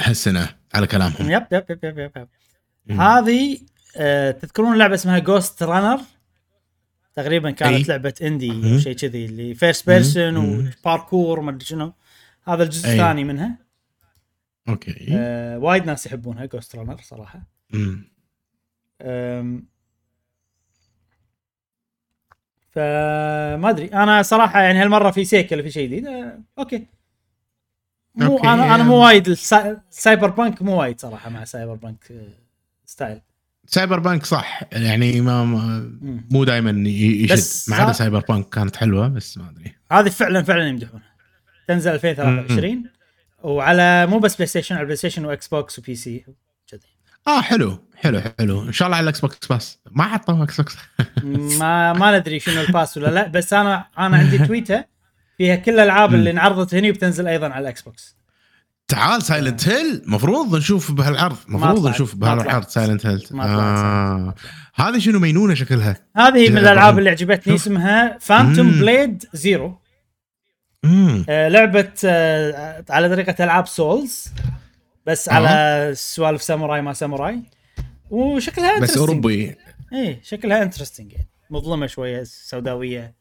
[0.00, 1.30] هالسنة على كلامهم.
[1.30, 2.28] yep yep yep yep, yep,
[2.86, 3.00] yep.
[3.00, 3.58] هذه
[3.96, 6.00] آه تذكرون لعبة اسمها Ghostrunner
[7.14, 7.82] تقريبا كانت أي.
[7.82, 10.36] لعبة indie شيء كذي اللي first person.
[10.36, 11.92] وباركور وما أدري شنو.
[12.48, 12.88] هذا الجزء.
[12.88, 13.58] الثاني منها.
[14.68, 15.06] okay.
[15.12, 17.42] آه وايد ناس يحبونها Ghostrunner صراحة.
[17.70, 18.14] مم.
[19.02, 19.66] أم،
[22.74, 23.86] فما أدري.
[23.86, 26.06] أنا صراحة يعني هالمرة في sequel في شيء جديد.
[26.06, 26.86] آه، okay.
[28.14, 28.48] مو okay.
[28.48, 32.28] أنا أنا مو وايد السا- cyberpunk مو وايد صراحة مع cyberpunk آه،
[32.86, 33.20] style.
[33.66, 34.60] cyberpunk صح.
[34.72, 35.44] يعني ما.
[36.30, 37.70] مو دائما يشد.
[37.70, 39.74] ما عدا Cyberpunk كانت حلوة بس ما أدري.
[39.92, 41.14] هذه فعلا فعلا يمدحونها.
[41.68, 42.84] تنزل 2023
[43.42, 46.24] وعلى مو بس PlayStation على PlayStation و Xbox و PC
[46.68, 46.80] كذي
[47.28, 47.78] آه حلو.
[48.04, 50.76] حلو حلو إن شاء الله على ال Xbox بس ما حطوا Xbox
[51.60, 54.80] ما ما ندري شنو الباس ولا لا بس أنا أنا عندي تويتر
[55.38, 58.16] فيها كل الألعاب اللي انعرضت هني وبتنزل أيضا على ال Xbox
[58.88, 61.86] تعال Silent Hill مفروض نشوف بهالعرض مفروض.
[61.88, 62.68] نشوف بهالعرض.
[62.68, 64.34] Silent Hill آه.
[64.74, 66.98] هذه شنو مينونة شكلها هذه من الألعاب.
[66.98, 67.54] اللي عجبتني.
[67.54, 68.70] اسمها Phantom.
[68.70, 69.78] Blade Zero
[71.28, 74.24] آه لعبة آه على طريقة ألعاب Souls
[75.06, 75.28] بس.
[75.28, 77.42] على سوالف ساموراي ما ساموراي
[78.10, 78.96] وشكلها بس.
[78.98, 79.56] أوروبي.
[79.92, 81.28] إيه شكلها interesting يعني.
[81.50, 83.14] مظلمة شوية سوداويه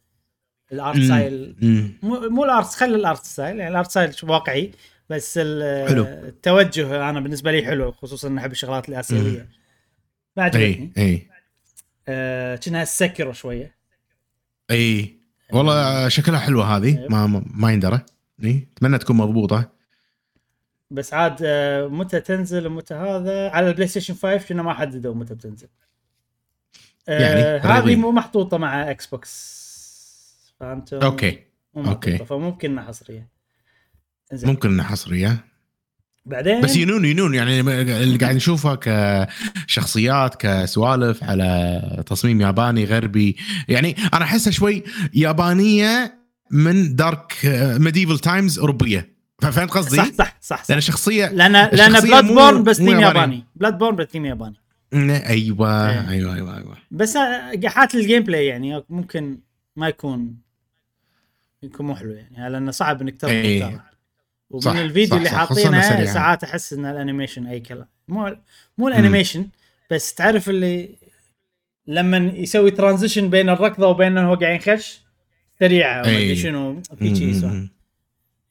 [0.72, 0.99] ال art.
[0.99, 1.56] style.
[2.03, 4.72] مو مو ال art خلي ال art style يعني ال art style واقعي
[5.10, 6.03] بس حلو.
[6.03, 9.49] التوجه أنا بالنسبة لي حلو خصوصا اني أحب الشغلات الآسيوية.
[10.38, 10.91] ما عجبتني.
[10.97, 11.27] أي أي.
[12.07, 13.76] آه، كأنها Sekiro شوية.
[14.72, 15.15] أي.
[15.53, 16.97] والله شكلها حلوة هذه.
[16.97, 17.10] أيوه.
[17.11, 18.01] ما ما- يندرى.
[18.43, 19.72] إي أتمنى تكون مضبوطة.
[20.91, 25.35] بس عاد آه، متى تنزل ومتى هذا؟ على ال PlayStation 5 كنا ما حددوا متى
[25.35, 25.68] بتنزل.
[27.10, 27.95] آه، يعني هذه.
[27.95, 29.64] مو محطوطة مع Xbox
[30.60, 31.40] فهمتم؟ okay
[31.77, 32.18] okay.
[32.18, 33.27] فممكن إنها حصرية.
[34.34, 35.45] ممكن إنها حصرية.
[36.26, 38.77] بعدين؟ بس ينون ينون يعني اللي قاعد نشوفها
[39.65, 43.38] كشخصيات كسوالف على تصميم ياباني غربي.
[43.68, 44.84] يعني أنا أحسها شوي
[45.14, 46.19] يابانية
[46.51, 47.34] من dark
[47.80, 49.12] medieval times أوروبية.
[49.52, 50.70] فهمت قصدي؟ صح صح صح, صح.
[50.70, 53.44] لأن الشخصيه لأن لأن Bloodborne بس ثيم ياباني.
[53.56, 54.56] Bloodborne بس ثيم ياباني
[54.94, 56.10] أيوه إيه.
[56.10, 57.18] أيوه أيوه أيوه بس
[57.64, 59.40] قاحات ال gameplay يعني ممكن
[59.76, 60.36] ما يكون
[61.64, 63.32] يكون مو حلو يعني لأنه صعب إنك تربط.
[63.34, 63.80] ترى.
[64.49, 66.06] ومن صح، الفيديو صح، اللي حاطينه.
[66.06, 68.38] ساعات أحس إن ال animation أي كلام مو
[68.78, 69.48] مو ال animation
[69.91, 70.95] بس تعرف اللي
[71.88, 75.02] لما يسوي transition بين الركضة وبين إنه هو قاعد ينخش
[75.60, 76.36] سريعة وما أدري إيه.
[76.36, 77.68] شنو في شيء.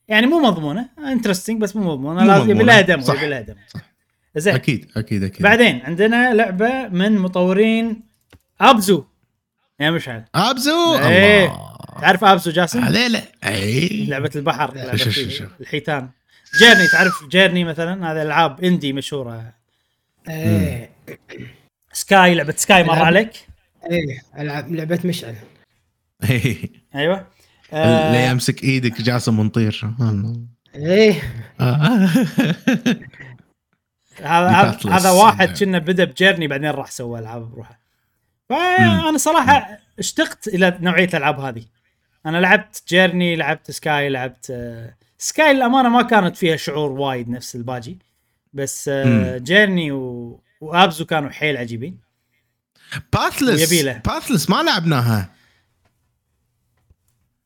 [0.08, 0.88] يعني مو مضمونه.
[0.98, 2.20] interesting بس مو مضمونه.
[2.20, 2.72] مو لازم يبي مضمونة.
[2.72, 3.00] لها demo.
[3.16, 3.54] يبي لها demo
[4.36, 4.54] زين.
[4.54, 5.42] أكيد أكيد أكيد.
[5.42, 8.00] بعدين عندنا لعبة من مطورين
[8.60, 9.04] Abzu.
[9.80, 10.24] يا مشعل.
[10.34, 11.44] Abzu؟ إيه.
[11.46, 11.76] الله.
[12.00, 13.22] تعرف Abzu جاسم؟ هذه لا.
[13.44, 15.48] اي لعبة البحر لعبة شوف- شوف- شوف.
[15.60, 16.08] الحيتان.
[16.58, 19.52] Journey تعرف Journey مثلا؟ هذا ألعاب indie مشهورة.
[20.28, 20.90] إيه.
[21.92, 22.92] Sky لعبة Sky مر.
[23.02, 23.32] عليك؟
[23.90, 25.34] إيه العب لعبة مشعل.
[26.30, 26.56] إيه.
[26.94, 27.26] أيوه.
[27.72, 28.30] آه.
[28.30, 29.84] يمسك إيدك جاسم ونطير
[30.74, 31.22] إيه.
[31.60, 32.08] آه.
[34.22, 37.80] هذا هذا- واحد كنا بدا ب Journey بعدين راح سوى ألعاب بروحه.
[38.48, 41.64] فأنا صراحة اشتقت إلى نوعية الألعاب هذه.
[42.26, 47.56] أنا لعبت Journey لعبت Sky لعبت آه، Sky للأمانة ما كانت فيها شعور وايد نفس
[47.56, 47.98] الباجي.
[48.52, 48.90] بس.
[49.36, 50.40] Journey و...
[50.60, 51.98] و Abzu كانوا حيل عجيبين.
[53.12, 53.60] باثلس.
[54.06, 55.30] باثلس ما لعبناها.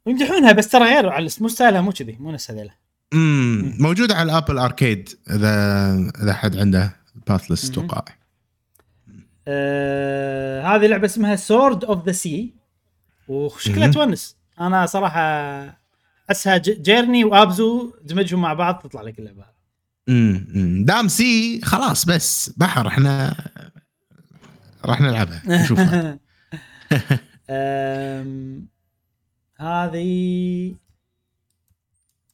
[0.07, 2.71] يمدحونها بس ترى غير على مو ستايلها مو كذي مو نفس هذيلا.
[3.15, 5.93] امم موجوده على ال Apple Arcade إذا
[6.23, 6.97] إذا حد عنده
[7.29, 7.71] Pathless.
[7.71, 8.03] أتوقع
[9.49, 12.55] آه هذه لعبة اسمها Sword of the Sea
[13.29, 13.87] وشكلها.
[13.89, 14.37] تونس.
[14.61, 15.21] أنا صراحة
[16.31, 19.45] احسها ج- Journey و Abzu دمجهم مع بعض تطلع لك اللعبة
[20.09, 20.85] امم.
[20.85, 23.37] دام sea خلاص بس بحر إحنا
[24.85, 26.19] راح نلعبها نشوفها.
[29.57, 30.75] هذه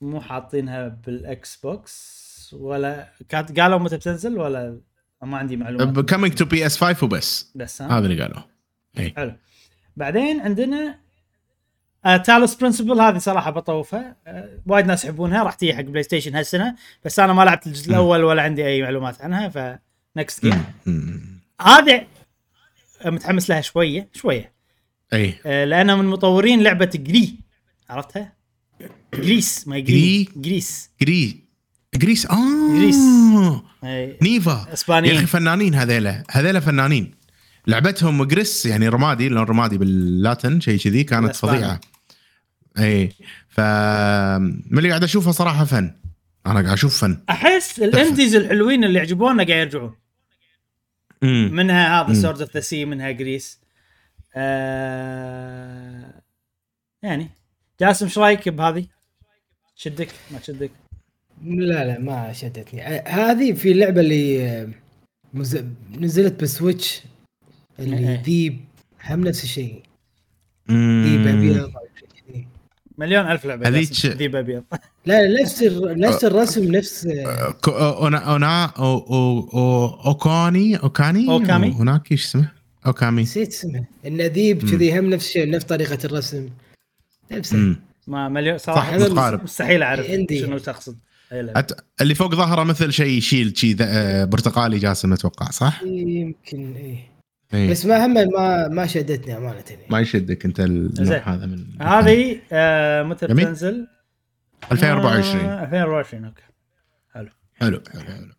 [0.00, 4.80] مو حاطينها بالإكس بوكس ولا كانت قالوا متى بتنزل ولا
[5.22, 6.04] ما عندي معلومات.
[6.04, 7.52] كامينج تو بي اس 5 وبس.
[7.54, 8.44] بس هذا اللي قالوه.
[8.98, 9.36] اي حلو.
[9.96, 10.98] بعدين عندنا
[12.04, 16.34] آه Talos Principle هذه صراحة بطوفها آه وايد ناس يحبونها راح تيجي حق بلاي ستيشن
[16.34, 16.76] هالسنة.
[17.04, 17.90] بس أنا ما لعبت الجزء.
[17.90, 19.78] الأول ولا عندي أي معلومات عنها ف
[20.16, 20.64] next game.
[21.60, 22.06] هذه
[23.04, 24.51] متحمس لها شوية شوية.
[25.12, 25.34] أي.
[25.46, 27.38] آه لانها من مطورين لعبة جري.
[27.90, 28.32] عرفتها؟
[29.14, 30.90] جريس ما جري جري؟ جريس.
[31.02, 31.44] جري.
[31.94, 32.78] جريس آه.
[32.78, 32.96] جريس.
[33.84, 34.66] إي، نيفا.
[34.68, 36.22] يا اسبانيين أخي فنانين هذيلا.
[36.30, 37.14] هذيلا فنانين.
[37.66, 41.58] لعبتهم Gris يعني رمادي لون رمادي باللاتن شيء كذي كانت الأسباني.
[41.58, 41.80] فظيعة.
[42.78, 43.12] اي
[43.48, 43.60] ف
[44.70, 45.94] من اللي قاعد أشوفه صراحة فن.
[46.46, 47.18] أنا قاعد أشوف فن.
[47.30, 49.94] أحس ال indies الحلوين اللي يعجبونا قاعد يرجعون.
[51.52, 52.14] منها هذا.
[52.14, 53.61] Sword of the Sea منها Gris.
[54.34, 56.22] آه
[57.02, 57.30] يعني
[57.80, 58.86] جاسم إيش رأيك بهذه؟
[59.76, 60.70] تشدك ما تشدك؟
[61.44, 64.68] لا لا ما شدتني آه، هذه في اللعبة اللي آه،
[65.34, 65.64] مز...
[65.98, 67.02] نزلت ب Switch
[67.78, 67.84] إيه.
[67.84, 68.60] اللي ذيب
[69.04, 69.82] هم نفس الشيء
[70.70, 71.72] ذيب أبيض
[72.28, 72.46] كذي.
[72.98, 74.06] مليون ألف لعبة هذيك-.
[74.06, 74.64] ذيب أبيض
[75.06, 75.62] لا لا، نفس.
[75.82, 82.61] نفس الرسم نفس آه، اونا اونا أو أو أو اوكاني أوكاني أوكامي؟ هناك إيش اسمه؟
[82.86, 86.48] أوكامي نسيت اسمه النذيب كذي هم نفس الشيء نفس طريقة الرسم
[87.32, 87.76] نفسه
[88.06, 89.42] ما مليون صراحة صح، متقارب.
[89.42, 90.40] مستحيل أعرف عندي.
[90.40, 90.98] شنو تقصد.
[91.32, 91.72] أت...
[92.00, 97.12] اللي فوق ظهره مثل شيء يشيل شيء ذا- آه، برتقالي جاسم أتوقع صح؟ يمكن إيه
[97.54, 97.70] إيه.
[97.70, 99.82] بس ما هم ما ما شدتني أمانة يعني.
[99.90, 100.60] ما يشدك أنت.
[100.60, 103.26] النوع هذا من هذه آه متى.
[103.26, 103.86] بتنزل؟
[104.72, 106.42] 2024 آه 2024 أوكي
[107.14, 107.28] حلو
[107.60, 108.32] حلو حلو حلو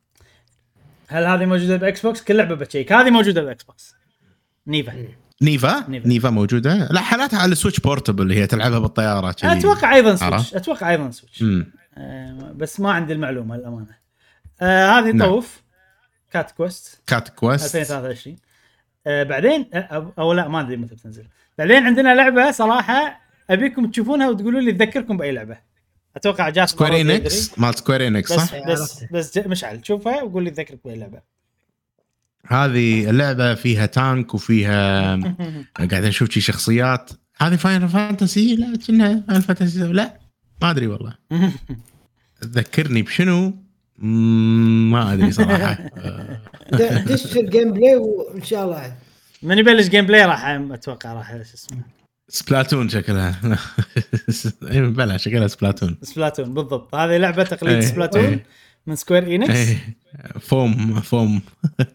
[1.08, 3.96] هل هذه موجودة بإكس بوكس؟ كل لعبة بتشيك هذه موجودة بإكس بوكس
[4.68, 4.94] نيفا.
[5.42, 6.30] نيفا؟ نيفا.
[6.30, 9.52] موجودة؟ لا حالاتها على ال Switch portable هي تلعبها بالطيارة كذي.
[9.60, 11.44] أتوقع أيضا سويتش؟ أتوقع أيضا سويتش.
[11.98, 13.96] آه بس ما عندي المعلومة للأمانة.
[14.62, 15.30] آه هذه نعم.
[15.30, 15.64] طوف.
[16.32, 18.36] Cat Quest Cat Quest 2023
[19.08, 21.28] آه بعدين آه أو, أو لا ما أدري متى بتنزل.
[21.58, 25.58] بعدين عندنا لعبة صراحة أبيكم تشوفونها وتقولوا لي تذكركم بأي لعبة.
[26.16, 27.02] أتوقع جاسم سكوير.
[27.02, 29.04] انكس مال سكوير انكس بس صح؟ بس.
[29.12, 31.33] بس ج- مشعل شوفها وقول لي تذكرك بأي لعبة.
[32.48, 35.16] هذه اللعبة فيها tank وفيها
[35.92, 37.12] قاعد نشوف شي شخصيات.
[37.38, 40.20] هذه Final Fantasy لا كأنها Final Fantasy لا
[40.62, 41.14] ما أدري والله.
[42.42, 43.54] تذكرني بشنو؟
[43.98, 45.78] ما أدري صراحة.
[47.08, 48.96] دش ال gameplay وإن شاء الله.
[49.44, 51.82] من يبلش gameplay راح أتوقع راح شو اسمه.
[52.30, 53.60] Splatoon شكلها.
[54.72, 55.98] اي بلا شكلها سبلاتون.
[56.02, 56.96] سبلاتون بالضبط.
[56.96, 57.82] هذه لعبة تقليد إيه.
[57.82, 58.26] Splatoon.
[58.26, 58.46] إيه.
[58.88, 59.98] من Square Enix إيه.
[60.40, 61.42] foam foam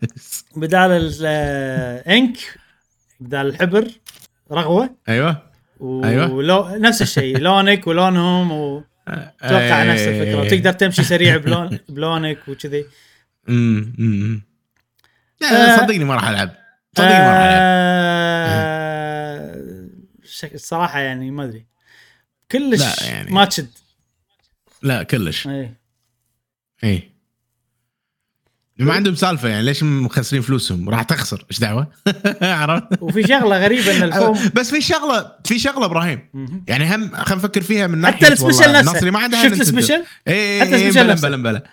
[0.56, 2.38] بدال ال ink
[3.20, 3.90] بدال الحبر
[4.52, 5.42] رغوة أيوه
[5.80, 6.04] و...
[6.04, 6.32] أيوة.
[6.32, 6.68] ولو...
[6.68, 9.92] نفس الشيء لونك ولونهم واتوقع إيه.
[9.92, 12.84] نفس الفكرة وتقدر تمشي سريع بلون بلونك وكذي
[13.48, 14.42] امم.
[15.42, 15.52] آه.
[15.52, 16.50] لا صدقني ما راح ألعب
[16.96, 17.58] صدقني ما راح ألعب
[18.50, 18.88] آه...
[20.54, 21.66] الصراحة يعني ما أدري
[22.50, 23.32] كلش يعني.
[23.32, 23.70] ما تشد
[24.82, 25.74] لا كلش اي
[26.84, 27.12] اي
[28.78, 31.44] ما عندهم سالفة يعني ليش مخسرين فلوسهم؟ راح تخسر.
[31.50, 31.92] إيش دعوة؟
[32.42, 36.28] عرفت؟ وفي شغلة غريبة إن الفوم بس في شغلة في شغلة إبراهيم.
[36.68, 38.80] يعني هم خلينا نفكر فيها من ناحية حتى السبيشل نفسه.
[38.80, 39.60] الناس اللي ما عندها شفت.
[39.60, 41.28] السبيشل؟ اي حتى اي السبيشل بلا نفسه.
[41.28, 41.70] بلا بلا.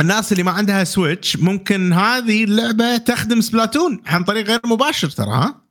[0.00, 5.30] الناس اللي ما عندها سويتش ممكن هذه اللعبة تخدم سبلاتون عن طريق غير مباشر ترى
[5.30, 5.62] ها؟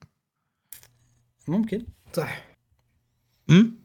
[1.48, 1.86] ممكن.
[2.14, 2.45] صح.
[3.50, 3.82] امم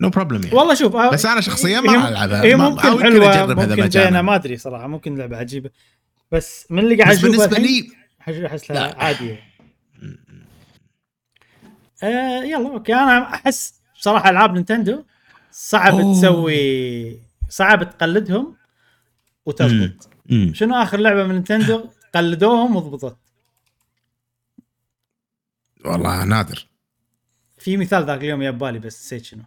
[0.00, 2.42] نو بروبلم يعني والله شوف آه، بس أنا شخصياً ما ألعبها.
[2.44, 4.06] هي ما- ممكن يمكن حلوة أجربها إذا ممكن مجانا.
[4.06, 5.70] زينه ما أدري صراحة ممكن لعبة عجيبة
[6.32, 7.92] بس من اللي قاعد اشوفه بالنسبة لي
[8.46, 8.94] أحس لها.
[9.04, 9.40] عادية
[12.02, 15.04] آه يلا أوكي أنا أحس بصراحة ألعاب نينتندو
[15.52, 16.14] صعب أوه.
[16.14, 18.56] تسوي صعب تقلدهم
[19.46, 20.08] وتضبط.
[20.52, 21.84] شنو آخر لعبة من نينتندو
[22.14, 23.16] قلدوهم وضبطت
[25.84, 26.66] والله نادر
[27.60, 29.42] في مثال ذاك اليوم يا بالي بس نسيت شنو.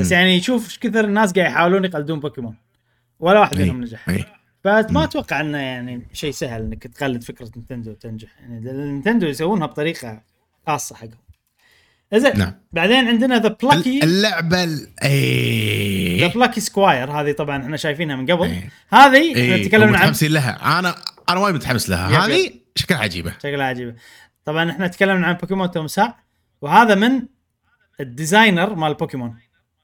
[0.00, 2.56] بس يعني شوف إيش كثر الناس قاعد يحاولون يقلدون بوكيمون.
[3.20, 3.60] ولا واحد.
[3.60, 4.10] منهم نجح.
[4.64, 5.04] فما.
[5.04, 8.28] أتوقع إنه يعني شيء سهل إنك تقلد فكرة نينتندو وتنجح.
[8.40, 10.22] يعني نينتندو يسوونها بطريقة
[10.66, 11.26] خاصة حقهم.
[12.14, 12.52] زين نعم.
[12.72, 18.54] بعدين عندنا ذا بلاكي اللعبة ال- ذا بلاكي سكواير هذه طبعا إحنا شايفينها من قبل.
[18.92, 20.78] هذه إحنا تكلمنا عن متحمسين لها.
[20.78, 20.94] أنا
[21.28, 22.26] أنا وايد متحمس لها.
[22.26, 23.32] هذه شكلها عجيبة.
[23.38, 23.94] شكلها عجيبة.
[24.44, 26.24] طبعا إحنا تكلمنا عن بوكيمون تمساح
[26.60, 27.22] وهذا من
[28.00, 29.38] ال designer مال بوكيمون.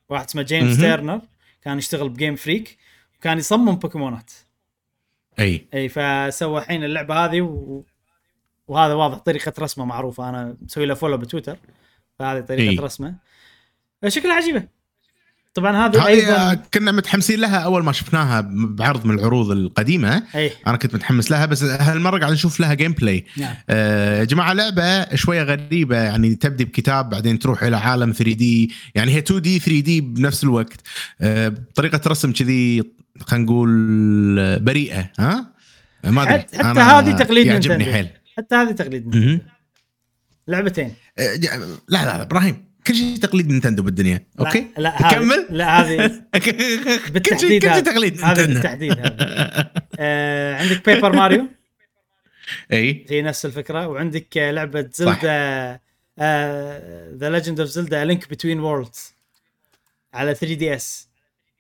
[0.09, 0.76] واحد اسمه جيمس.
[0.76, 1.20] تيرنر
[1.62, 2.78] كان يشتغل ب Game Freak
[3.18, 4.30] وكان يصمم بوكيمونات.
[5.39, 5.66] أي.
[5.74, 7.84] أي فسوى الحين اللعبة هذه و...
[8.68, 10.28] وهذا واضح طريقة رسمه معروفة.
[10.28, 11.59] أنا مسوي له follow بتويتر
[12.18, 12.78] فهذه طريقة إي.
[12.78, 13.14] رسمه.
[14.09, 14.68] شكلها عجيبة.
[15.55, 20.23] طبعا هذه هذه آه، أيضا كنا متحمسين لها أول ما شفناها بعرض من العروض القديمة.
[20.35, 23.55] اي أنا كنت متحمس لها بس هالمرة قاعد نشوف لها gameplay نعم.
[23.70, 29.12] آه، يا جماعة لعبة شوية غريبة يعني تبدي بكتاب بعدين تروح إلى عالم 3D يعني
[29.12, 30.81] هي 2D 3D بنفس الوقت.
[31.20, 32.83] آه، بطريقه رسم كذي
[33.20, 35.53] خلينا نقول بريئة ها؟
[36.05, 36.39] ما أدري.
[36.43, 37.85] حتى- حتى هذه تقليد يعجبني.
[37.93, 38.09] حيل.
[38.37, 39.41] حتى هذه تقليد.
[40.49, 40.95] لعبتين.
[41.19, 41.59] آه، لا
[41.89, 42.72] لا لا إبراهيم.
[42.86, 44.26] كل شيء تقليد نينتندو بالدنيا.
[44.40, 47.80] أوكي؟ لا كمل لا هذه كل شيء بالتحديد كل شيء.
[47.82, 48.96] تقليد هذا بالتحديد
[49.98, 51.47] آه عندك Paper Mario
[52.72, 53.06] إي.
[53.10, 53.88] هي نفس الفكرة.
[53.88, 55.78] وعندك لعبة Zelda
[57.19, 59.14] The Legend of Zelda Link Between Worlds
[60.14, 61.09] على 3DS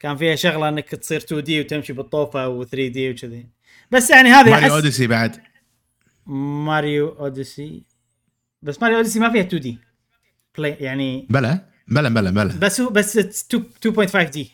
[0.00, 3.46] كان فيها شغلة إنك تصير 2D وتمشي بالطوفة و 3D وكذي.
[3.90, 5.36] بس يعني هذه Mario Odyssey بعد.
[6.26, 7.82] Mario Odyssey.
[8.62, 9.78] بس Mario Odyssey ما فيها 2D
[10.58, 11.58] play يعني بلا
[11.88, 13.64] بلا بلا بلا بس هو بس it's 2
[14.08, 14.52] 2.5D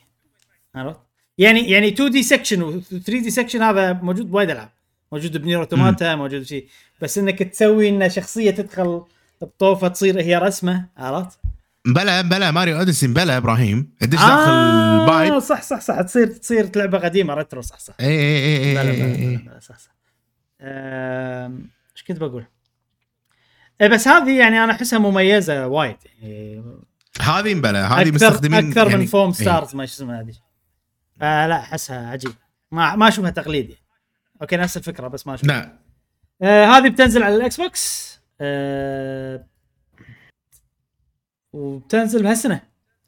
[0.75, 1.01] عرفت؟
[1.39, 4.69] يعني يعني 2D section و 3D section هذا موجود بوايد ألعاب.
[5.13, 6.69] موجود ب Nier Automata موجود شيء
[7.03, 9.05] بس إنك تسوي إن شخصية تدخل
[9.43, 11.39] الطوفة تصير هي رسمة عرفت؟
[11.87, 13.91] بلا بلا Mario Odyssey بلا إبراهيم.
[14.01, 16.01] تدش داخل ال pipe آه صح صح صح.
[16.01, 17.95] تصير تصير لعبة قديمة retro صح صح.
[18.01, 19.91] اي اي اي بلا بلا, اي بلا, اي بلا صح صح.
[20.61, 22.45] إيش كنت بقول؟
[23.81, 25.97] إيه بس هذه يعني أنا أحسها مميزة وايد.
[26.23, 26.63] يعني
[27.21, 29.33] هذه مبلا هذه مستخدمين أكثر يعني من فوم إيه.
[29.33, 30.35] Stars ما شو اسمها هذه.
[31.23, 32.33] آه لا أحسها عجيب
[32.73, 33.77] ما ما أشوفها تقليدي.
[34.43, 35.57] أوكي نفس الفكرة بس ما أشوفها.
[35.57, 35.79] لا.
[36.43, 38.19] آه هذه بتنزل على ال Xbox.
[38.41, 39.47] آه
[41.53, 42.61] وبتنزل بهالسنة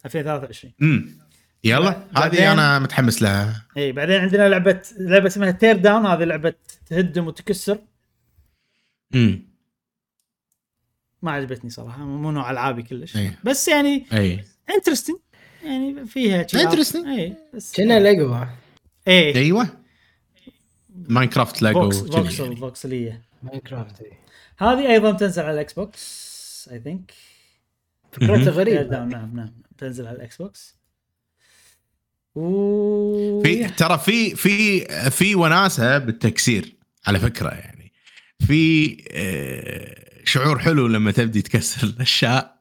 [0.05, 1.19] 2023 امم
[1.65, 3.67] يلا هذه أنا متحمس لها.
[3.77, 6.55] اي بعدين عندنا لعبه لعبة اسمها Teardown هذه لعبة
[6.87, 7.79] تهدم وتكسر.
[9.15, 9.50] امم
[11.23, 13.17] ما عجبتني صراحة مو نوع ألعابي كلش.
[13.17, 13.39] إيه.
[13.45, 14.45] بس يعني أي.
[14.77, 15.17] Interesting
[15.65, 17.07] يعني فيها Interesting.
[17.07, 18.37] أي بس كنا ليجو
[19.09, 19.35] أي.
[19.35, 19.69] أيوه.
[21.09, 22.57] Minecraft كذي voxel يعني.
[22.57, 24.03] voxel يه Minecraft.
[24.59, 27.13] هذه أيضا تنزل على ال Xbox I think
[28.13, 28.49] فكرته مهم.
[28.49, 28.83] غريبة.
[28.83, 29.53] نعم نعم نعم.
[29.79, 30.77] تنزل على ال Xbox
[32.35, 34.81] و في ترى في في
[35.11, 36.77] في وناسة بالتكسير
[37.07, 37.93] على فكرة يعني.
[38.47, 40.00] في آه،
[40.31, 42.57] شعور حلو لما تبدي تكسر الأشياء.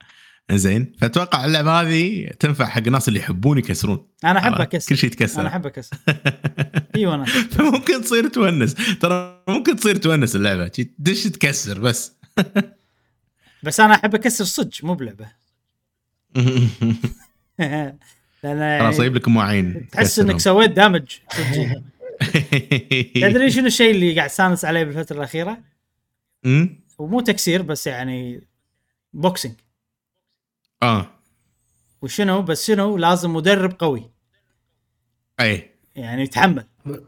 [0.51, 4.07] زين؟ فأتوقع اللعبة هذه تنفع حق الناس اللي يحبون يكسرون.
[4.25, 4.89] أنا أحب؟ أكسر.
[4.89, 5.41] كل شيء يتكسر.
[5.41, 5.97] أنا أحب أكسر.
[6.95, 8.73] إي وأنا فممكن تصير تونس.
[8.73, 10.67] ترى ممكن تصير تونس اللعبة.
[10.67, 12.13] تدش تكسر بس.
[13.63, 15.27] بس أنا أحب أكسر صدق مو بلعبة.
[18.43, 21.05] لأن خلاص أجيب لك مواعين تحس إنك سويت دامج
[23.13, 25.57] تدري شنو الشيء اللي قاعد استانس عليه بالفترة الأخيرة؟
[26.45, 28.47] أمم؟ ومو تكسير بس يعني
[29.13, 29.55] boxing
[30.83, 31.07] آه.
[32.01, 34.11] وشنو؟ بس شنو؟ لازم مدرب قوي.
[35.39, 36.65] اي يعني يتحمل.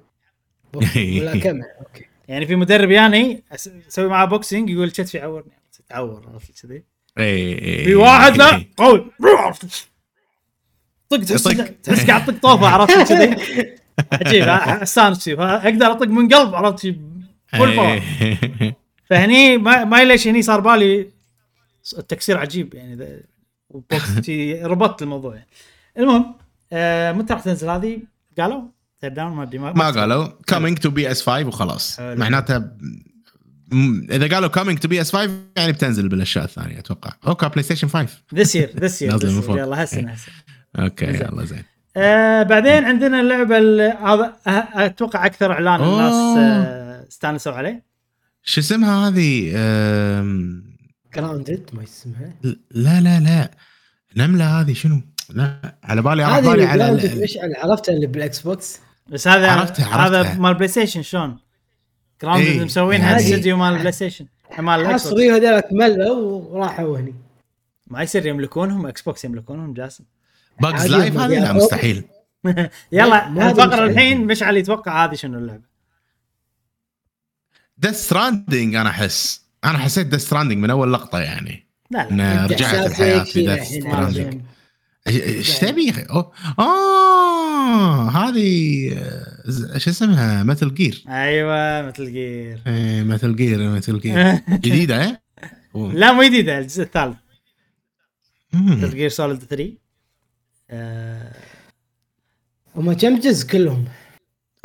[0.76, 2.06] ملاكمه أوكي.
[2.28, 5.52] يعني في مدرب يعني أسوي معاه boxing يقول كتفي عورني.
[5.90, 6.84] تعور عرفت كذي؟
[7.20, 9.12] اي في واحد لا قوي.
[11.10, 11.66] طق تحس طق.
[11.84, 13.36] تحس قاعد تطق طوفة عرفت كذي؟
[14.14, 16.96] عجيب أستانس أقدر أطق من قلب عرفت
[17.48, 18.02] full power
[19.12, 21.08] فهني ما, ما ليش هني صار بالي
[21.98, 23.24] التكسير عجيب يعني
[24.68, 25.48] ربطت الموضوع يعني.
[25.98, 26.36] المهم
[26.74, 28.00] آه متى راح تنزل هذه؟
[28.40, 28.62] قالوا؟
[29.04, 32.16] Down ما أدري ما قالوا coming to PS5 وخلاص حلو.
[32.20, 32.58] معناته
[33.72, 38.56] م- إذا قالوا coming to PS5 يعني بتنزل بالأشياء الثانية أتوقع أوكي PlayStation 5 this
[38.56, 39.12] year this year.
[39.50, 40.36] يلا هالسنة هالسنة
[40.86, 41.06] أوكي.
[41.06, 41.64] يلا زين
[41.98, 46.14] آه بعدين عندنا اللعبة ال- هذا أه- أتوقع أكثر إعلان الناس.
[46.38, 47.91] آه استانسوا عليه
[48.44, 49.52] شو اسمها هذه.
[51.16, 52.34] Grounded ما اسمها
[52.72, 53.52] لا لا لا
[54.18, 56.84] نملة هذه شنو؟ لا على بالي على بالي على
[57.58, 60.40] عرفتها اللي بال Xbox بس هذا عرفتها- هذا عرفتها.
[60.40, 61.38] مال PlayStation شلون؟
[62.22, 62.64] Grounded إيه.
[62.64, 64.26] مسوينها هذه- استديو مال ال PlayStation
[64.60, 67.16] مال الاكس بوكس حصري هذولك ملوا وراحوا هني
[67.88, 70.04] ما يصير يملكونهم إكس بوكس يملكونهم جاسم
[70.62, 71.54] باجز لايف هذه لا.
[71.54, 72.04] مستحيل
[72.92, 75.71] يلا هذا الفقرة مش- الحين مشعل يتوقع هذه شنو اللعبة
[77.82, 79.42] ديث ستراندنج أنا أحس.
[79.64, 81.68] أنا حسيت ديث ستراندنج من أول لقطة يعني.
[81.92, 84.42] لا لا رجعت الحياة في ديث ستراندنج.
[85.08, 86.32] إيش تبي يا أخي؟ أوه.
[86.60, 94.40] آه هذه آه، شو اسمها؟ مثل جير أيوه Metal Gear إيه Metal Gear Metal Gear
[94.50, 95.22] جديدة إيه.
[95.76, 97.18] لا مو جديدة الجزء الثالث.
[98.54, 99.74] Metal Gear Solid 3
[100.70, 101.32] آه،
[102.76, 103.86] هم كم جزء كلهم؟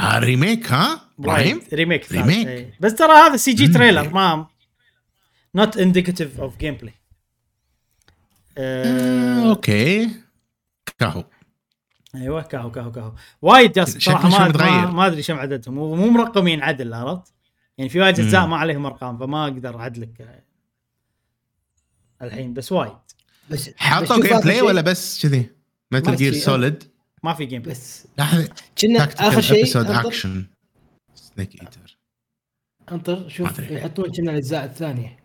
[0.01, 1.61] آه remake ها؟ إبراهيم.
[1.73, 2.47] remake ثالث، remake.
[2.47, 2.75] إيه.
[2.81, 3.69] بس ترى هذا CG.
[3.69, 4.47] trailer ما
[5.55, 6.95] not indicative of gameplay
[9.49, 10.11] أوكي
[10.99, 11.25] كاهو.
[12.15, 13.13] أيوه كاهو كاهو كاهو.
[13.43, 14.91] وايد صراحة شو ما.
[14.91, 15.79] ما, أدري كم عددهم.
[15.79, 17.33] ومو مرقمين عدل عرفت؟
[17.79, 18.51] يعني في وايد أجزاء مم.
[18.51, 20.45] ما عليهم أرقام فما أقدر أعدلك
[22.23, 22.93] الحين بس وايد.
[23.51, 23.71] بس
[24.05, 25.51] شوف gameplay ولا بس كذي؟
[25.93, 26.85] Metal Gear Solid
[27.23, 28.07] ما في gameplay بس
[28.79, 30.47] كنا آخر شيء action
[31.37, 31.99] Snake Eater
[32.93, 33.59] انطر شوف.
[33.59, 35.19] يحطون كنا الأجزاء الثانية.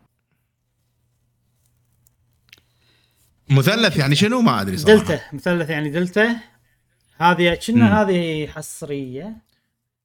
[3.49, 4.99] مثلث يعني شنو؟ ما أدري صراحة.
[4.99, 6.39] دلتا مثلث يعني دلتا
[7.17, 7.59] هذه.
[7.67, 9.37] كنا هذه حصرية.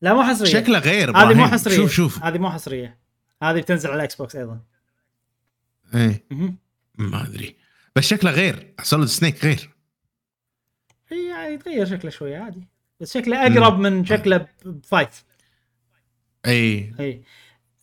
[0.00, 0.50] لا مو حصرية.
[0.50, 1.46] شكله غير هذه مو.
[1.46, 1.76] حصرية.
[1.76, 2.22] شوف شوف.
[2.24, 2.98] هذه مو حصرية.
[3.42, 4.60] هذه بتنزل على ال Xbox أيضا.
[5.94, 6.26] إيه.
[6.98, 7.56] ما أدري.
[7.96, 8.74] بس شكله غير.
[8.82, 9.70] Solid Snake غير.
[11.12, 12.68] إي يعني يتغير شكله شوية عادي.
[13.00, 15.08] بس شكله أقرب من شكله ب- ب five
[16.46, 16.94] أي.
[17.00, 17.22] أي.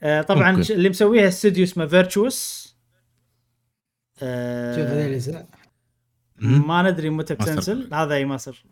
[0.04, 0.74] آه طبعا أوكي.
[0.74, 2.64] اللي مسويها استوديو اسمه Virtuos
[4.22, 5.48] آه شوف الاجزاء.
[6.38, 7.94] ما ندري متى بتنزل.
[7.94, 8.66] هذا أي ماستر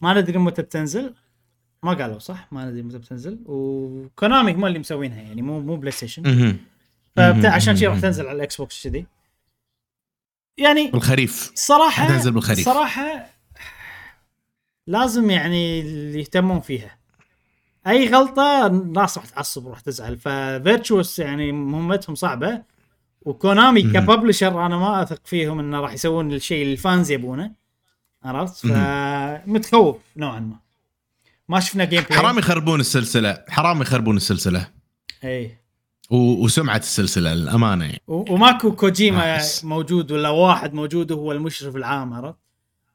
[0.00, 1.14] ما ندري متى بتنزل.
[1.82, 3.38] ما قالوا صح؟ ما ندري متى بتنزل.
[3.46, 6.22] و Konami هم اللي مسوينها يعني مو مو PlayStation.
[6.22, 6.58] مهم.
[7.16, 8.00] فبتاع عشان شي راح.
[8.00, 9.06] تنزل على ال Xbox كذي.
[10.58, 11.52] يعني بالخريف.
[11.54, 12.64] صراحة حتنزل بالخريف.
[12.64, 13.26] صراحة
[14.86, 16.98] لازم يعني اللي يهتمون فيها.
[17.86, 20.16] أي غلطة الناس راح تعصب وراح تزعل.
[20.18, 22.62] ف Virtuos يعني مهمتهم صعبة.
[23.22, 23.82] و Konami.
[23.82, 27.50] ك publisher أنا ما أثق فيهم إنه راح يسوون الشيء اللي ال fans يبونه.
[28.24, 30.56] عرفت؟ فمتخوف نوعا ما.
[31.48, 33.44] ما شفنا game play حرام يخربون السلسلة.
[33.48, 34.68] حرام يخربون السلسلة.
[35.24, 35.56] إي.
[36.10, 37.84] و- وسمعة السلسلة للأمانة.
[37.84, 39.64] يعني و- وماكو كوجيما أحس.
[39.64, 42.38] موجود ولا واحد موجود وهو المشرف العام عرفت؟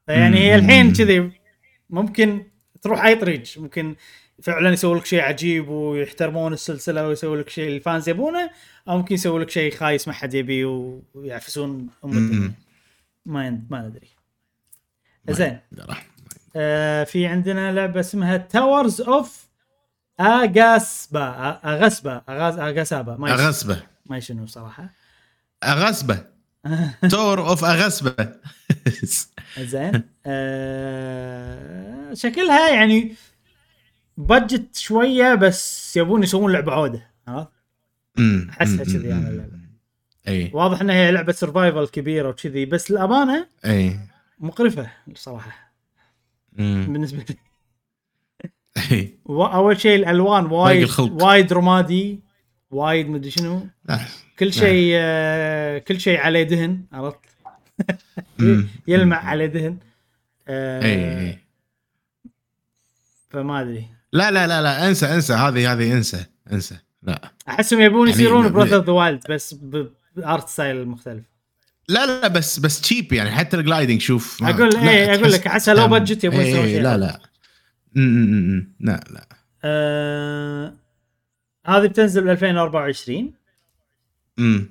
[0.06, 0.54] فيعني هي.
[0.54, 1.32] الحين كذي
[1.90, 2.42] ممكن
[2.82, 3.42] تروح أي طريق.
[3.56, 3.96] ممكن
[4.42, 8.50] فعلا يسوي لك شيء عجيب ويحترمون السلسلة ويسوي لك شيء ال fans يبونه
[8.88, 12.52] أو ممكن يسوي لك شيء خايس ما حد يبيه ويعفسون ام الدنيا.
[13.26, 14.08] ما ما ندري.
[15.28, 15.58] زين.
[16.56, 19.46] آه في عندنا لعبة اسمها Towers of
[20.20, 23.82] Aghasba Aghasba Aghasba ما Aghasba.
[24.06, 24.88] ما شنو صراحة
[25.64, 26.24] Aghasba.
[27.10, 28.28] Tower of Aghasba
[29.58, 30.02] زين.
[30.26, 33.14] آه شكلها يعني
[34.16, 37.48] budget شوية بس يبون يسوون لعبة عودة عرفت؟
[38.18, 39.26] أمم، كذي أنا أمم.
[39.26, 39.52] اللعبة.
[40.28, 43.98] اي واضح إنها هي لعبة survival كبيرة وكذي بس الامانه اي
[44.38, 45.72] مقرفة صراحة
[46.58, 47.36] أمم، بالنسبة لي
[48.92, 50.88] اي أول شيء الألوان وايد.
[50.98, 52.20] وايد رمادي
[52.70, 53.66] وايد مدري شنو.
[54.38, 57.18] كل شيء آه كل شيء عليه دهن عرفت؟
[58.88, 59.16] يلمع.
[59.16, 59.78] عليه دهن
[60.48, 61.38] آه اي اي
[63.30, 67.32] فما أدري لا لا لا لا انسى انسى هذه هذه انسى انسى لا.
[67.48, 69.54] أحسهم يبون يعني يصيرون Breath of the Wild بس
[70.16, 71.24] ب art style مختلف.
[71.88, 74.42] لا لا بس بس cheap يعني حتى ال gliding شوف.
[74.42, 76.82] ما- أقول لا، إيه أقول لك احسها low budget يبون إيه، يسوون إيه، شيء.
[76.82, 77.20] لا لا.
[78.80, 79.28] لا لا.
[79.64, 80.72] آه
[81.66, 83.32] هذه بتنزل ب 2024
[84.38, 84.68] أمم.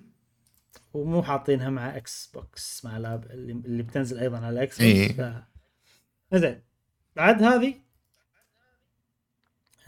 [0.94, 5.08] ومو حاطينها مع Xbox مع لاب اللي, اللي بتنزل أيضا على X إيه.
[5.08, 5.22] box
[6.32, 6.36] ف...
[6.36, 6.62] زين.
[7.16, 7.74] بعد هذه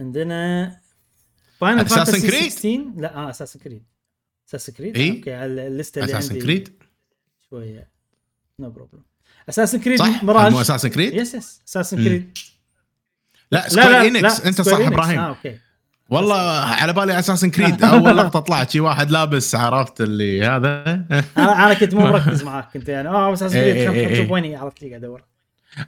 [0.03, 0.71] عندنا
[1.59, 3.83] Final Fantasy Creed؟ 16 لا آه Assassin's Creed
[4.49, 5.17] Assassin's Creed إيه.
[5.17, 6.83] أوكي على الليستة اللي Assassin's Creed
[7.49, 7.89] شوية.
[8.59, 9.01] no problem
[9.49, 12.03] Assassin's Creed صح؟ مراج مو Assassin's Creed yes yes Assassin's.
[12.03, 12.37] Creed
[13.51, 15.19] لا Square Enix أنت صح إبراهيم.
[15.19, 15.57] آه أوكي.
[16.09, 20.83] والله على بالي Assassin's Creed أول لقطة طلعت شي واحد لابس عرفت اللي هذا؟
[21.37, 24.21] أنا أنا كنت مو مركز معاك كنت يعني آه Assassin's إيه، Creed إيه، خل إيه.
[24.21, 25.23] نشوف وين عرفت لي قاعد أدور.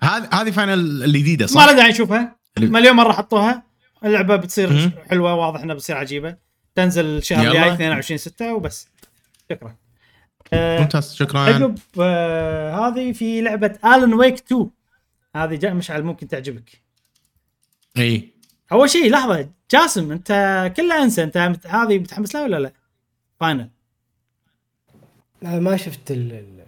[0.01, 2.35] هذه هذه Final الجديده ما صح؟ له داعي نشوفها.
[2.59, 3.63] مليون مرة حطوها.
[4.05, 4.89] اللعبة بتصير.
[5.09, 6.35] حلوة واضح إنها بتصير عجيبة.
[6.75, 7.47] تنزل الشهر.
[7.47, 8.87] الجاي 22 6 وبس.
[9.51, 9.75] شكرا.
[10.53, 11.15] آه ممتاز.
[11.15, 11.39] شكرا.
[11.39, 14.69] عقب آه هذه في لعبة Alan Wake 2
[15.35, 16.81] هذه جاء مشعل ممكن تعجبك.
[17.97, 18.29] إي.
[18.71, 20.27] أول شيء لحظة جاسم أنت
[20.77, 21.23] كله أنسى.
[21.23, 22.71] أنت مت- هذه متحمس لها ولا لا؟
[23.39, 23.69] Final
[25.41, 26.65] لا ما شفت ال- ال-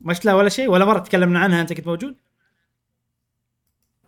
[0.00, 2.14] ما شفت لها ولا شيء ولا مرة تكلمنا عنها أنت كنت موجود؟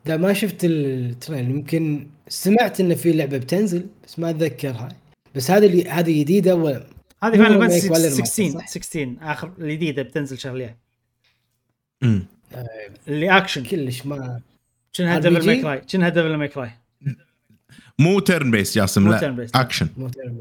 [0.05, 4.89] لا ما شفت ال trailer يمكن سمعت انه في لعبة بتنزل بس ما اتذكرها
[5.35, 6.87] بس هذه اللي هذه جديدة ولا؟
[7.23, 10.77] هذه Final Fantasy ولا remaster، 16 صح؟ 16 آخر الجديدة بتنزل شهر الجاي
[12.03, 12.27] مم.
[13.09, 14.41] اللي اكشن كلش ما
[14.93, 16.71] شنها؟ Devil May Cry شنها Devil May Cry
[17.99, 19.51] مو turn based جاسم مو لا turn based.
[19.55, 20.33] action مو تعرف-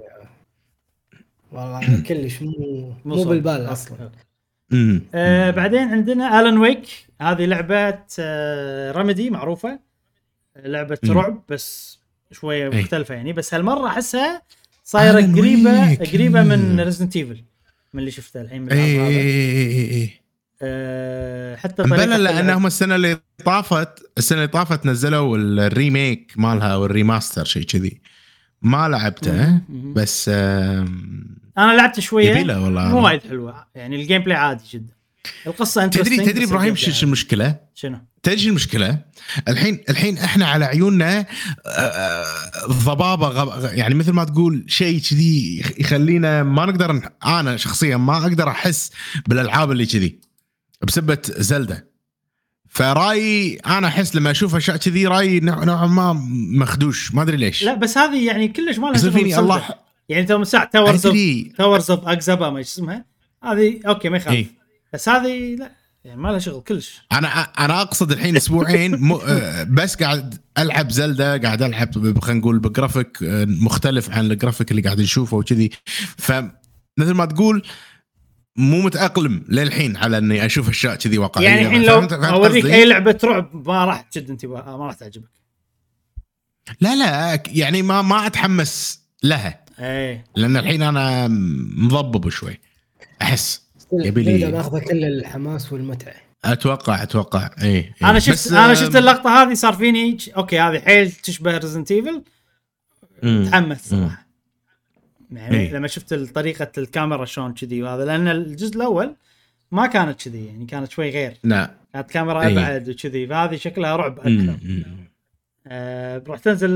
[1.52, 4.12] والله كلش مو مو بالبال أصلا.
[5.16, 6.88] آه بعدين عندنا Alan Wake
[7.22, 9.80] هذه لعبة آه Remedy معروفة.
[10.66, 10.98] لعبة.
[11.06, 12.00] رعب بس
[12.32, 12.82] شوية أي.
[12.82, 14.42] مختلفة يعني بس هالمرة أحسها
[14.84, 15.96] صايرة قريبه.
[15.96, 16.80] قريبة من.
[16.80, 17.44] Resident Evil
[17.94, 19.08] من اللي شفته الحين من اي.
[19.08, 20.10] اي اي
[20.62, 22.58] آه حتى بلا طريقة لأن اللعب.
[22.58, 28.02] هم السنة اللي طافت السنة اللي طافت نزلوا ال remake مالها وال remaster شيء كذي
[28.62, 29.62] ما لعبته.
[29.70, 33.06] بس أنا لعبت شوية والله مو.
[33.06, 34.94] وايد حلوة يعني ال gameplay عادي جدا
[35.48, 38.98] القصة تدري interesting، تدري بس إبراهيم شو المشكلة؟ شنو؟ تدري شو المشكلة؟
[39.48, 42.26] الحين الحين إحنا على عيوننا آه، آه،
[42.68, 48.18] ضبابة غب- يعني مثل ما تقول شيء كذي يخ- يخلينا ما نقدر أنا شخصيا ما
[48.18, 48.92] أقدر أحس
[49.28, 50.20] بالألعاب اللي كذي
[50.82, 51.90] بسبة Zelda
[52.70, 56.14] فرايي أنا أحس لما أشوف أشياء كذي رايي نوع- نوعا ما
[56.60, 59.40] مخدوش ما أدري ليش لا بس هذه يعني كلش ما لها فيني.
[59.40, 59.64] الله
[60.10, 61.18] يعني تو من ساعه Towers of
[61.58, 63.06] Towers of Aghasba ما اسمها
[63.44, 64.48] هذه أوكي ما يخالف إيه.
[64.94, 65.72] بس هذه لا
[66.04, 67.02] يعني ما لها شغل كلش.
[67.12, 69.20] أنا أنا أقصد الحين أسبوعين م...
[69.68, 73.18] بس قاعد ألعب Zelda قاعد ألعب ب- خلينا نقول بجرافيك
[73.48, 75.70] مختلف عن الجرافيك اللي قاعد نشوفه وكذي.
[76.18, 76.52] فمثل
[76.98, 77.64] ما تقول
[78.56, 81.48] مو متأقلم للحين على إني أشوف أشياء كذي واقعية.
[81.48, 85.30] يعني الحين لو أوريك قصدي؟ أي لعبة رعب ما راح تشد انتباه ما راح تعجبك.
[86.82, 89.66] لا لا يعني ما ما أتحمس لها.
[89.80, 90.26] إيه.
[90.36, 91.28] لأن الحين أنا
[91.78, 92.60] مضبب شوي.
[93.22, 93.69] أحس.
[93.94, 96.14] يبي ماخذه كل الحماس والمتعة.
[96.46, 97.50] أتوقع أتوقع.
[97.62, 97.96] اي إيه.
[98.04, 102.24] أنا شفت بس، أنا شفت اللقطة هذه صار فيني okay هذه حيل تشبه Resident Evil.
[103.22, 104.28] تحمس صراحة.
[105.32, 105.74] يعني إيه.
[105.74, 109.16] لما شفت طريقة الكاميرا شلون كذي وهذا لأن الجزء الأول
[109.72, 111.38] ما كانت كذي يعني كانت شوي غير.
[111.44, 111.72] لا.
[111.94, 112.52] كانت كاميرا إيه.
[112.54, 114.58] أبعد وكذي فهذه شكلها رعب أكثر.
[115.68, 116.70] آه راح تنزل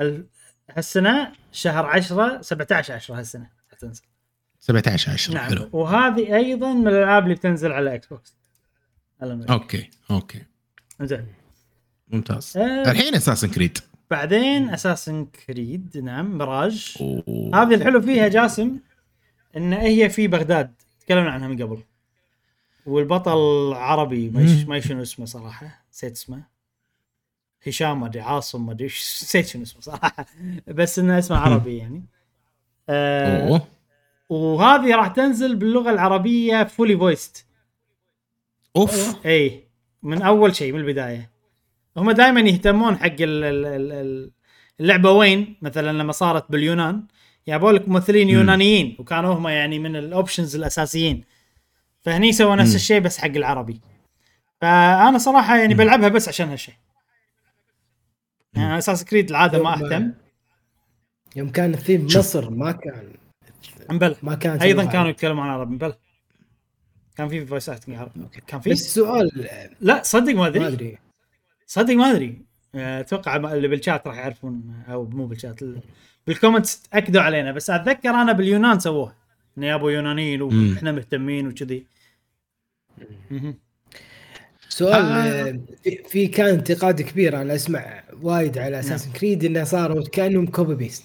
[0.00, 0.26] ال-
[0.70, 3.50] هالسنة شهر 10 17 10 هالسنة.
[3.70, 4.02] راح تنزل.
[4.60, 5.44] 17 10 نعم.
[5.44, 5.68] حلو.
[5.72, 8.34] وهذه أيضا من الألعاب اللي بتنزل على Xbox.
[9.22, 10.42] okay okay.
[11.00, 11.26] زين.
[12.08, 12.56] ممتاز.
[12.56, 13.78] آه الحين اساسن كريد
[14.10, 16.94] بعدين اساسن كريد نعم مراج
[17.54, 18.78] هذه الحلو فيها جاسم
[19.56, 20.74] إن هي في بغداد.
[21.00, 21.82] تكلمنا عنها من قبل.
[22.86, 24.30] والبطل عربي
[24.68, 25.84] ما شنو اسمه صراحة.
[25.92, 26.42] نسيت اسمه.
[27.66, 28.86] هشام ما أدري عاصم ما أدري
[29.22, 30.26] نسيت شنو اسمه صراحة.
[30.68, 32.04] بس إنه اسمه عربي يعني.
[32.88, 33.79] آه أوه.
[34.30, 37.46] وهذه راح تنزل باللغة العربية fully voiced
[38.76, 39.26] أوف.
[39.26, 39.64] اي
[40.02, 41.30] من أول شيء من البداية.
[41.96, 44.30] هم دائما يهتمون حق ال- ال- ال- ال-
[44.80, 47.06] اللعبة وين؟ مثلا لما صارت باليونان.
[47.48, 51.24] جابوا لك ممثلين يونانيين وكانوا هم يعني من ال options الأساسيين.
[52.02, 52.74] فهني سووا نفس.
[52.74, 53.80] الشيء بس حق العربي.
[54.60, 56.74] فأنا صراحة يعني بلعبها بس عشان هالشيء.
[58.54, 60.12] يعني Assassin's Creed العادة ما أهتم.
[61.36, 62.18] يوم كان الثيم شوف.
[62.18, 63.12] مصر ما كان.
[63.90, 65.08] مبلى ما كان أيضا كانوا.
[65.08, 65.94] يتكلمون عن عربي مبلى
[67.16, 69.48] كان في voice acting عربي كان في؟ بس سؤال
[69.80, 70.66] لا صدق ما ما أدري.
[70.66, 70.98] ادري
[71.66, 72.42] صدق ما أدري.
[72.74, 75.80] آه، أتوقع اللي بالشات راح يعرفون أو مو بالشات ال-
[76.26, 77.52] بال comments أكدوا علينا.
[77.52, 79.16] بس أتذكر أنا باليونان سووها
[79.58, 80.42] انه يابوا يونانيين.
[80.42, 81.86] وإحنا مهتمين وكذي.
[84.68, 85.60] سؤال آه.
[85.84, 88.78] في, في كان انتقاد كبير أنا أسمع وايد على نعم.
[88.80, 91.04] Assassin's Creed إنه صاروا كأنهم copy paste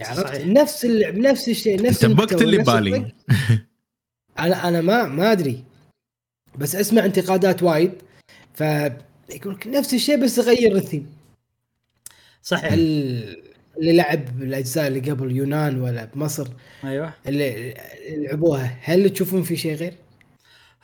[0.00, 0.46] عرفت صحيح.
[0.46, 3.12] نفس اللعب نفس الشيء نفس المحتوى، اللي نفس بالي الطق.
[4.38, 5.64] أنا أنا ما ما أدري.
[6.58, 7.92] بس أسمع انتقادات وايد.
[8.54, 8.60] ف
[9.30, 11.12] يقول لك نفس الشيء بس غير الثيم.
[12.42, 12.72] صحيح.
[12.72, 13.42] ال-
[13.78, 16.48] اللي لعب الأجزاء اللي قبل يونان ولا بمصر
[16.84, 17.12] أيوه.
[17.26, 17.74] اللي
[18.10, 19.94] لعبوها هل تشوفون في شيء غير؟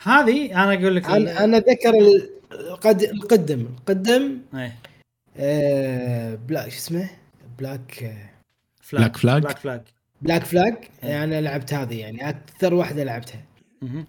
[0.02, 4.76] هذه أنا أقول لك أنا أنا أتذكر ال- القد- القدم القدم إيه.
[5.36, 7.10] آه Black شو اسمه؟
[7.58, 8.16] بلاك
[8.94, 9.82] Black Flag؟ بلاك فلاج
[10.22, 10.74] بلاك فلاج.
[11.04, 13.44] أنا لعبت هذه يعني أكثر واحدة لعبتها.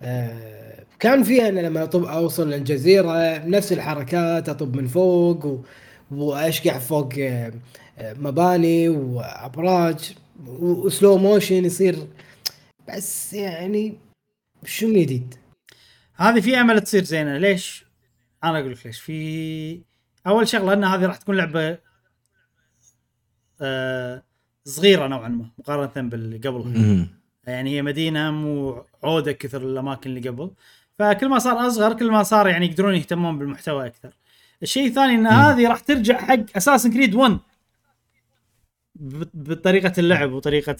[0.01, 5.63] آه كان فيها أنا لما أطب أوصل للجزيرة نفس الحركات أطب من فوق و...
[6.11, 7.53] وأشقع فوق آه،
[7.97, 10.15] آه، مباني وأبراج
[10.47, 12.07] و slow motion يصير
[12.89, 13.97] بس يعني
[14.65, 15.35] شو من جديد؟
[16.15, 17.85] هذه في أمل تصير زينة ليش؟
[18.43, 19.81] أنا أقول لك ليش في
[20.27, 21.77] أول شغلة إن هذه راح تكون لعبة
[23.61, 24.23] آه
[24.67, 27.07] صغيرة نوعا ما مقارنة باللي مم.
[27.47, 30.51] يعني هي مدينة مو عودة كثر الأماكن اللي قبل.
[30.99, 34.13] فكل ما صار أصغر كل ما صار يعني يقدرون يهتمون بالمحتوى أكثر.
[34.63, 37.37] الشيء الثاني إن هذه راح ترجع حق اساسن كريد 1
[38.95, 40.77] ب- بطريقة اللعب وطريقة.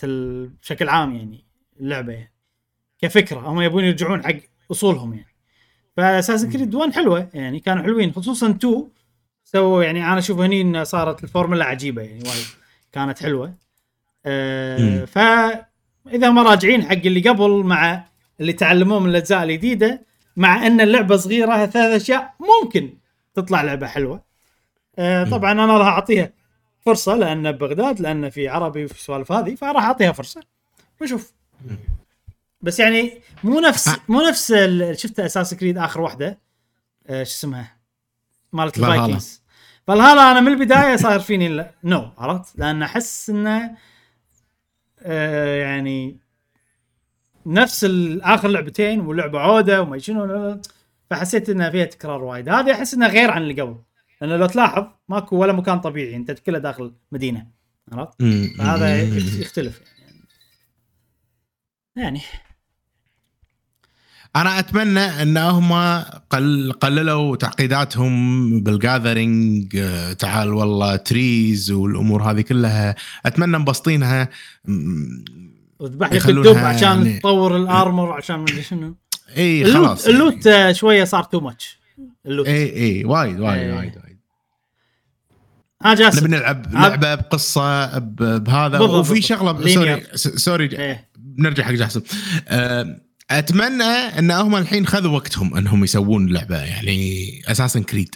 [0.62, 1.46] بشكل عام يعني
[1.80, 2.34] اللعبة يعني.
[3.02, 4.36] كفكرة هم يبون يرجعون حق
[4.72, 5.36] أصولهم يعني.
[5.98, 8.88] فاساسن كريد 1 حلوة يعني كانوا حلوين خصوصا 2
[9.44, 12.46] سووا يعني أنا أشوف هني صارت الفورمولا عجيبة يعني وايد.
[12.92, 13.54] كانت حلوة.
[15.08, 18.04] فاذا هم راجعين حق اللي قبل مع
[18.40, 20.02] اللي تعلموه من الأجزاء الجديدة
[20.36, 22.98] مع أن اللعبة صغيرة ثلاث أشياء ممكن
[23.34, 24.24] تطلع لعبة حلوة.
[25.00, 26.30] أه طبعا أنا راح أعطيها
[26.80, 30.42] فرصة لأن بغداد لأن في عربي وفي السوالف هذه فراح أعطيها فرصة.
[31.02, 31.34] ونشوف
[32.62, 34.54] بس يعني مو نفس مو نفس
[34.92, 36.38] شفت Assassin's Creed آخر واحدة؟
[37.08, 37.78] أه شو اسمها؟
[38.54, 38.78] مالت.
[38.78, 39.42] ال Vikings.
[39.88, 43.72] Valhalla أنا من البداية صاير فيني no عرفت؟ لأن أحس إنه
[45.02, 46.20] آه يعني
[47.46, 47.88] نفس
[48.22, 50.62] آخر لعبتين ولعبة عودة وما شنو
[51.10, 53.78] فحسيت إنها فيها تكرار وايد هذه أحس إنها غير عن اللي قبل
[54.22, 57.48] لأن لو تلاحظ ماكو ولا مكان طبيعي أنت كله داخل مدينة
[57.92, 58.24] عرفت.
[58.58, 59.02] فهذا.
[59.42, 60.22] يختلف يعني
[61.96, 62.22] يعني
[64.42, 65.74] أنا أتمنى أن هم
[66.30, 72.96] قل قللوا تعقيداتهم بال gathering آه، تعال والله تريز والأمور هذه كلها.
[73.26, 74.30] أتمنى مبسطينها
[74.66, 75.26] مم،
[75.80, 78.96] وذبح لك الدب عشان يعني- تطور ال armor عشان مدري شنو.
[79.38, 80.08] إي خلاص.
[80.08, 81.80] ال loot آه، شوية صار too much
[82.26, 82.48] ال loot.
[82.48, 83.74] إي إي وايد وايد إيه.
[83.74, 84.18] وايد وايد.
[85.84, 86.26] ها جاسم.
[86.26, 88.80] نبي نلعب لعبة بقصة بهذا.
[88.80, 89.22] وفي.
[89.22, 89.64] شغلة.
[89.74, 91.10] sorry sorry إيه.
[91.18, 92.02] بنرجع حق جاسم.
[92.48, 93.02] آه،
[93.32, 93.84] أتمنى
[94.20, 98.16] إن هم الحين خذوا وقتهم إنهم يسوون لعبة يعني Assassin's Creed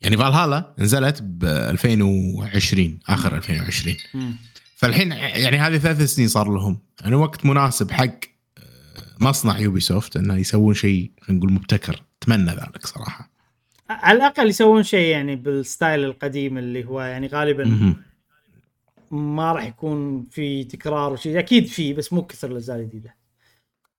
[0.00, 4.36] يعني فالهالا نزلت ب 2020 آخر 2020 مم.
[4.76, 6.78] فالحين يعني هذه ثلاث سنين صار لهم.
[7.00, 8.62] يعني وقت مناسب حق آه،
[9.20, 12.02] مصنع Ubisoft إنه يسوون شيء خلينا نقول مبتكر.
[12.22, 13.30] أتمنى ذلك صراحة.
[13.90, 17.96] على الأقل يسوون شيء يعني بال style القديم اللي هو يعني غالبا مهم.
[19.10, 23.17] ما راح يكون في تكرار وشيء أكيد في بس مو كثر الأجزاء الجديدة.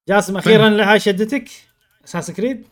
[0.10, 1.49] جاسم أخيرا لها شدتك
[2.06, 2.64] Assassin's Creed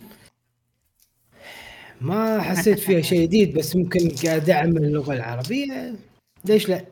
[2.01, 5.95] ما حسيت فيها شيء جديد بس ممكن كدعم اللغة العربية
[6.45, 6.85] ليش لا؟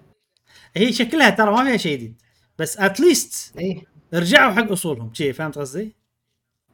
[0.75, 2.21] هي شكلها ترى ما فيها شيء جديد
[2.59, 5.95] بس at least اي رجعوا حق أصولهم شي فهمت قصدي؟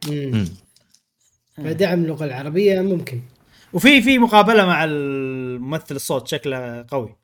[0.07, 0.31] مم.
[0.31, 0.47] مم.
[1.57, 3.21] فدعم اللغة العربية ممكن
[3.73, 7.15] وفي في مقابلة مع الممثل الصوت شكله قوي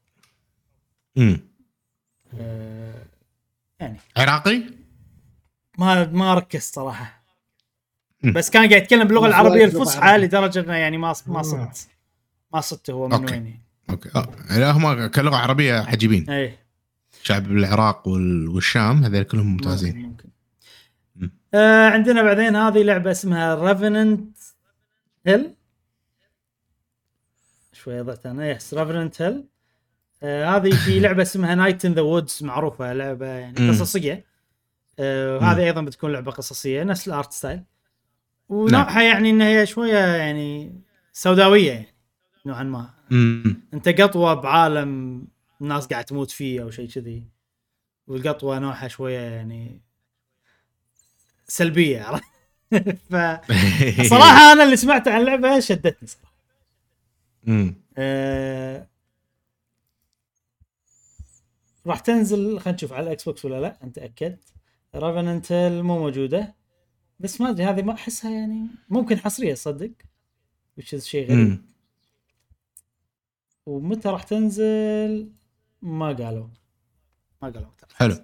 [1.16, 1.40] مم.
[2.40, 3.06] آه،
[3.80, 4.77] يعني عراقي؟
[5.78, 7.24] ما ما ركزت صراحة.
[8.24, 10.18] بس كان قاعد يتكلم باللغة العربية الفصحى.
[10.18, 11.42] لدرجه إنه يعني ما ما آه.
[11.42, 11.88] صدت
[12.54, 13.26] ما صدت هو من okay.
[13.26, 13.62] وين يعني.
[13.90, 14.28] okay آه.
[14.50, 16.58] يعني هم كلغة عربية عجيبين إيه
[17.24, 20.30] شعب العراق وال- والشام هذول كلهم ممتازين ممكن
[21.16, 21.32] مم.
[21.54, 24.38] آه عندنا بعدين هذه لعبة اسمها Revenant
[25.28, 25.54] Hill
[27.74, 29.44] شوي ضعت أنا yes Revenant Hill
[30.24, 33.70] آه هذه في لعبة اسمها Night in the Woods معروفة لعبة يعني.
[33.70, 34.26] قصصية
[35.00, 37.64] وهذه أيضا بتكون لعبة قصصية نفس ال art style.
[38.50, 40.82] ونوعها يعني إنها هي شوية يعني
[41.14, 41.88] سوداوية يعني
[42.46, 42.90] نوعا ما.
[43.10, 43.62] مم.
[43.74, 45.24] أنت قطوة بعالم
[45.62, 47.24] الناس قاعد تموت فيه أو شيء كذي.
[48.08, 49.82] والقطوة نوعها شوية يعني
[51.48, 52.24] سلبية عرفت؟
[53.12, 56.34] فصراحه أنا اللي سمعت عن اللعبة شدتني صراحة.
[57.44, 57.76] مم.
[57.98, 58.88] أه...
[61.88, 64.00] راح تنزل خلينا نشوف على ال Xbox ولا لا انت
[64.96, 65.54] رافننت
[65.84, 66.56] مو موجودة.
[67.20, 69.92] بس ما أدري هذه ما أحسها يعني ممكن حصرية تصدق
[70.80, 71.48] which is شيء غريب.
[71.48, 71.62] مم.
[73.66, 75.30] ومتى راح تنزل؟
[75.82, 76.48] ما قالوا.
[77.42, 78.16] ما قالوا حلو.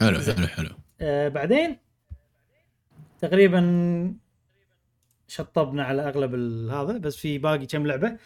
[0.00, 0.20] حلو.
[0.20, 0.68] حلو حلو.
[1.00, 1.76] آه بعدين
[3.20, 4.14] تقريبا
[5.28, 6.34] شطبنا على أغلب
[6.70, 8.18] هذا بس في باقي كم لعبة.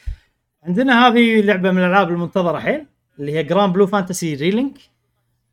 [0.62, 2.86] عندنا هذه لعبة من الألعاب المنتظرة حيل
[3.18, 4.78] اللي هي Granblue Fantasy Relink.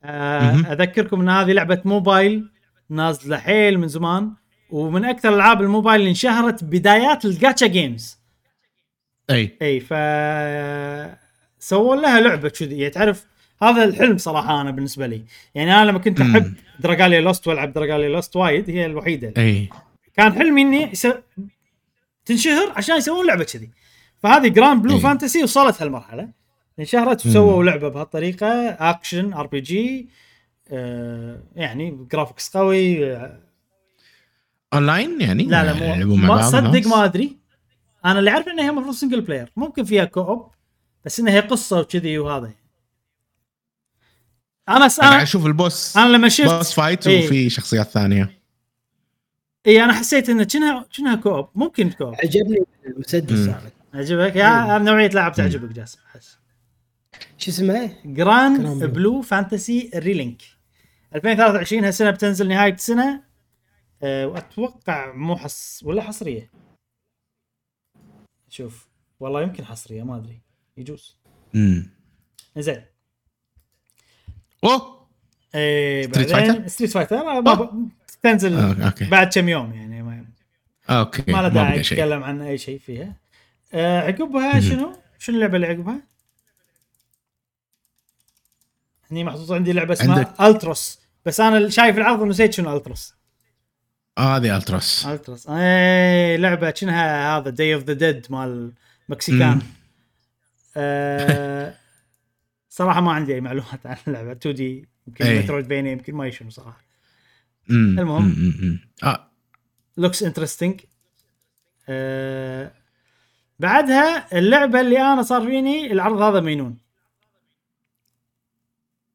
[0.04, 2.52] أذكركم إن هذه لعبة موبايل
[2.90, 4.32] نازلة حيل من زمان
[4.70, 8.18] ومن أكثر ألعاب الموبايل اللي انشهرت بدايات ال gacha games.
[9.30, 9.58] أي.
[9.62, 9.94] أي ف
[11.60, 12.78] سووا لها لعبة كذي.
[12.78, 13.26] يعني تعرف
[13.62, 15.26] هذا الحلم صراحة أنا بالنسبة لي.
[15.56, 16.22] يعني أنا لما كنت.
[16.22, 19.34] أحب Dragalia Lost وألعب Dragalia Lost وايد هي الوحيدة.
[19.38, 19.70] أي.
[20.14, 21.08] كان حلمي إني يس...
[22.26, 23.70] تنشهر عشان يسوون لعبة كذي.
[24.24, 25.00] فهذه Granblue.
[25.00, 26.41] Fantasy وصلت هالمرحلة.
[26.80, 30.10] انشهرت وسووا لعبة بهالطريقة action RPG
[31.56, 33.40] يعني graphics قوي آه،
[34.74, 37.38] اونلاين يعني؟ لا لا مو مع ما صدق؟ ما أدري.
[38.06, 40.52] أنا اللي عارف إنها هي المفروض single player ممكن فيها co-op
[41.06, 42.52] بس إنها هي قصة وكذي وهذا
[44.70, 45.00] أنا س...
[45.00, 47.26] أنا أنا, أشوف ال boss أنا لما شفت boss fight إيه.
[47.26, 48.42] وفي شخصيات ثانية.
[49.68, 53.56] اي أنا حسيت انه كأنها كأنها co-op ممكن co-op عجبني المسدس
[53.94, 56.41] عجبك؟ يا هذا نوعية لاعب تعجبك جاسم أحس.
[57.38, 59.22] شو اسمه؟ Gran كلام Blue.
[59.22, 60.42] Fantasy Relink
[61.16, 63.24] 2023 هالسنة بتنزل نهاية السنة.
[64.04, 66.52] أه وأتوقع مو حص ولا حصرية.
[68.50, 68.88] شوف
[69.20, 70.42] والله يمكن حصرية ما أدري.
[70.78, 71.18] يجوز.
[71.56, 71.90] امم
[72.58, 72.82] زين.
[74.64, 75.08] أوه!
[75.56, 76.12] إيه
[76.68, 77.70] Street Fighter ما ب...
[78.24, 79.06] تنزل آه، okay.
[79.06, 80.26] بعد كم يوم يعني ما,
[80.90, 83.16] okay ما له داعي نتكلم عن أي شيء فيها.
[83.74, 84.60] آه عقبها.
[84.60, 86.02] شنو؟ شنو اللعبة اللي عقبها؟
[89.12, 91.00] هني محطوط عندي لعبة اسمها عندك- Ultros.
[91.26, 93.14] بس أنا شايف العرض ونسيت شنو Ultros.
[94.20, 95.48] هذه Ultros Ultros.
[95.50, 98.74] اي لعبة كأنها هذا؟ Day of the Dead مال
[99.10, 99.54] Mexican.
[99.56, 99.62] مم.
[100.78, 101.74] آه
[102.70, 104.32] صراحة ما عندي أي معلومات عن اللعبة.
[104.32, 105.40] 2D يمكن أي.
[105.40, 106.82] Metroidvania يمكن ما شنو صراحة
[107.70, 108.32] المهم.
[108.32, 108.80] المهم.
[109.04, 109.28] آه.
[109.98, 110.82] looks interesting
[111.90, 112.72] آه
[113.60, 116.78] بعدها اللعبة اللي أنا صار فيني العرض هذا مينون.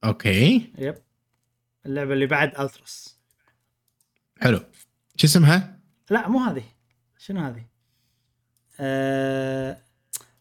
[0.06, 0.72] okay.
[0.78, 0.94] yep.
[1.86, 3.16] اللعبة اللي بعد Ultros
[4.40, 4.60] حلو.
[5.16, 5.78] شو اسمها؟
[6.10, 6.62] لا مو هذه.
[7.18, 7.64] شنو هذه؟
[8.80, 9.76] آه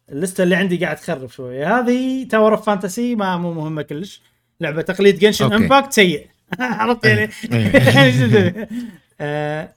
[0.09, 4.21] اللسته اللي عندي قاعد تخرب شوية هذه Tower of Fantasy ما مو مهمة كلش.
[4.59, 5.53] لعبة تقليد Genshin.
[5.53, 6.27] Impact سيء.
[6.59, 8.69] عرفت يعني؟ إيه.
[9.21, 9.73] آه،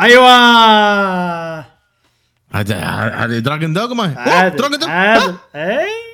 [0.00, 0.28] أيوه.
[2.52, 2.76] هذا
[3.14, 4.06] هذا Dragon's Dogma
[4.48, 5.38] Dragon's Dogma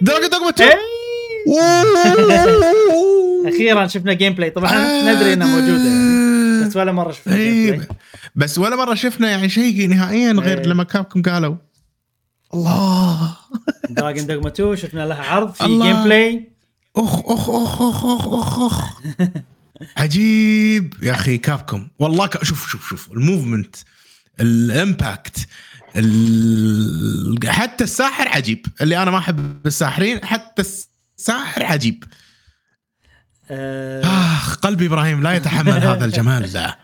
[0.01, 0.94] Dragon's Dogma 2 اي
[3.49, 6.65] أخيرا شفنا gameplay طبعا ندري انها موجوده يعني.
[6.67, 7.89] بس ولا مرة شفنا gameplay
[8.35, 10.67] بس ولا مرة شفنا يعني شيء نهائيا غير إيه.
[10.67, 11.57] لما Capcom قالوا
[12.55, 13.37] الله.
[13.91, 15.93] Dragon's Dogma 2 شفنا لها عرض في الله.
[15.93, 16.53] gameplay
[16.97, 19.01] أخ أخ أخ أخ أخ أخ أخ.
[19.97, 21.89] عجيب يا أخي Capcom.
[21.99, 22.45] والله ك...
[22.45, 23.77] شوف شوف شوف ال movement
[24.41, 25.47] ال impact
[25.97, 27.39] ال...
[27.47, 28.67] حتى الساحر عجيب.
[28.81, 30.63] اللي أنا ما أحب الساحرين حتى
[31.19, 32.05] الساحر عجيب.
[33.51, 36.79] آه آخ قلبي إبراهيم لا يتحمل هذا الجمال لا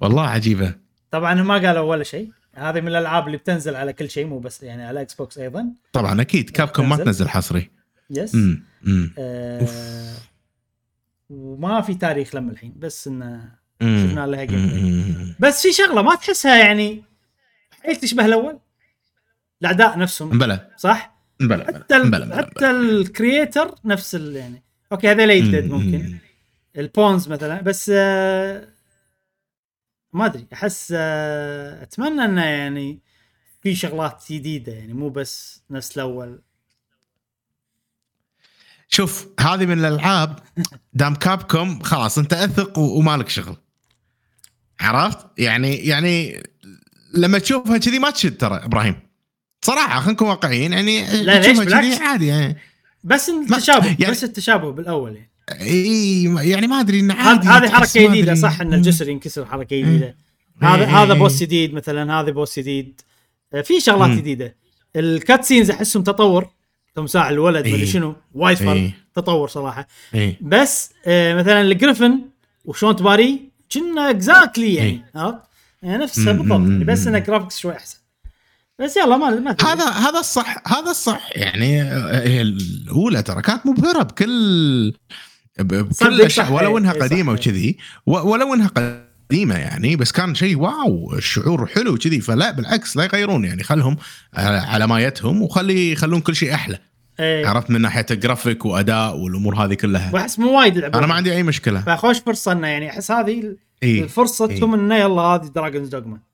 [0.00, 0.74] والله عجيبة.
[1.10, 2.30] طبعا ما قالوا ولا شيء.
[2.54, 5.66] هذه من الألعاب اللي بتنزل على كل شيء مو بس يعني على Xbox أيضا.
[5.92, 6.50] طبعا أكيد.
[6.50, 7.28] Capcom ما تنزل.
[7.28, 7.70] حصري.
[8.10, 9.66] yes امم امم آه
[11.30, 13.60] وما في تاريخ لما الحين بس إنه.
[13.82, 15.34] شفنا لها game.
[15.40, 17.04] بس في شغلة ما تحسها يعني
[17.82, 18.58] حيل تشبه الأول.
[19.60, 20.38] الأعداء نفسهم.
[20.38, 20.70] بلى.
[20.76, 21.09] صح؟
[21.48, 24.62] بلى حتى ال بلى بلى حتى ال creator نفس ال يعني.
[24.92, 25.84] okay هذول يدد أمم.
[25.84, 26.18] ممكن.
[26.76, 28.68] البونز مثلا بس آه
[30.12, 30.46] ما أدري.
[30.52, 33.00] أحس آه أتمنى إنه يعني
[33.62, 36.42] في شغلات جديدة يعني مو بس نفس الأول.
[38.88, 40.38] شوف هذه من الألعاب
[40.92, 43.56] دام كابكم خلاص أنت أثق ومالك شغل.
[44.80, 46.42] عرفت؟ يعني يعني
[47.14, 49.09] لما تشوفها كذي ما تشد ترى إبراهيم.
[49.62, 52.00] صراحة خلينا نكون واقعيين يعني لا، ليش؟ بالعكس.
[52.00, 52.56] عادي يعني
[53.04, 55.30] بس التشابه يعني- بس التشابه بالأول يعني
[55.60, 58.34] إي يعني ما أدري إنه عادي هذه حركة جديدة.
[58.34, 60.16] صح إن الجسر ينكسر حركة جديدة
[60.62, 61.14] هذا هذا.
[61.14, 63.00] boss جديد مثلا هذا boss جديد
[63.54, 64.18] آه، في شغلات.
[64.18, 64.56] جديدة
[64.96, 66.48] ال cutscenes أحسهم تطور
[66.94, 67.74] تمساح الولد إيه.
[67.74, 68.90] مدري شنو وايد فرق.
[69.14, 69.88] تطور صراحة.
[70.40, 72.20] بس آه، مثلا ال griffin
[72.64, 73.40] وشلون تباري
[73.72, 75.38] كنا exactly يعني عرفت؟
[75.82, 77.06] يعني نفسها بالضبط بس.
[77.06, 77.96] انه graphics شوي أحسن
[78.80, 79.56] بس يلا ما ما.
[79.64, 81.30] هذا هذا الصح هذا الصح.
[81.36, 84.94] يعني آه، هي الأولى ترى كانت مبهرة بكل
[85.58, 87.32] بكل الأشياء ولو إنها إيه، قديمة.
[87.32, 87.76] وكذي.
[88.06, 88.70] ولو إنها
[89.28, 93.62] قديمة يعني بس كان شيء wow الشعور حلو كذي فلا بالعكس لا يغيرون يعني.
[93.62, 93.96] خلهم
[94.34, 96.78] على على مايتهم وخلي يخلون كل شيء أحلى.
[97.20, 97.46] إيه.
[97.46, 100.10] عرفت من ناحية الجرافيك وأداء والأمور هذه كلها.
[100.14, 100.98] وأحس مو وايد يلعبون.
[100.98, 101.80] أنا ما عندي أي مشكلة.
[101.80, 106.29] فخوش فرصة إنه يعني أحس هذه اي فرصتهم إنه يلا هذه دراجونز دوغما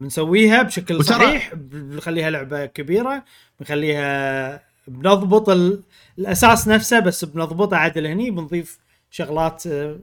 [0.00, 3.24] بنسويها بشكل وترى- صحيح بنخليها لعبة كبيرة
[3.60, 5.82] بنخليها بنضبط ال...
[6.18, 8.78] الأساس نفسه بس بنضبطه عدل هني بنضيف
[9.10, 10.00] شغلات آه،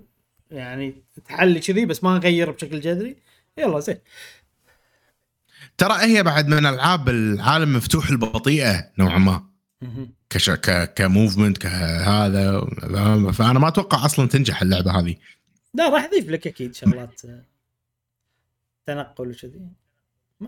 [0.52, 0.96] يعني
[1.26, 3.16] تحلي كذي بس ما نغير بشكل جذري
[3.58, 3.98] يلا زين
[5.78, 9.44] ترى هي بعد من ألعاب العالم مفتوح البطيئة نوعا ما.
[10.30, 12.62] كش ك كموفمنت كهذا
[13.32, 15.16] فأنا ما أتوقع أصلا تنجح اللعبة هذه
[15.74, 17.44] لا راح يضيف لك أكيد شغلات آه،
[18.86, 19.62] تنقل وكذي.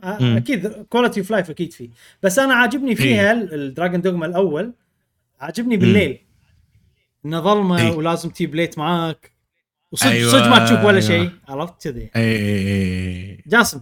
[0.04, 1.90] أكيد quality of life أكيد فيه.
[2.24, 4.74] بس أنا عاجبني فيها ال Dragon's Dogma الأول.
[5.40, 6.20] عاجبني بالليل.
[7.26, 7.90] إنه ظلمة إي.
[7.90, 9.32] ولازم تجيب light معاك.
[9.92, 11.00] وصدق أيوة، صدق ما تشوف ولا أيوة.
[11.00, 12.10] شيء عرفت كذي.
[12.16, 13.82] اي جاسم.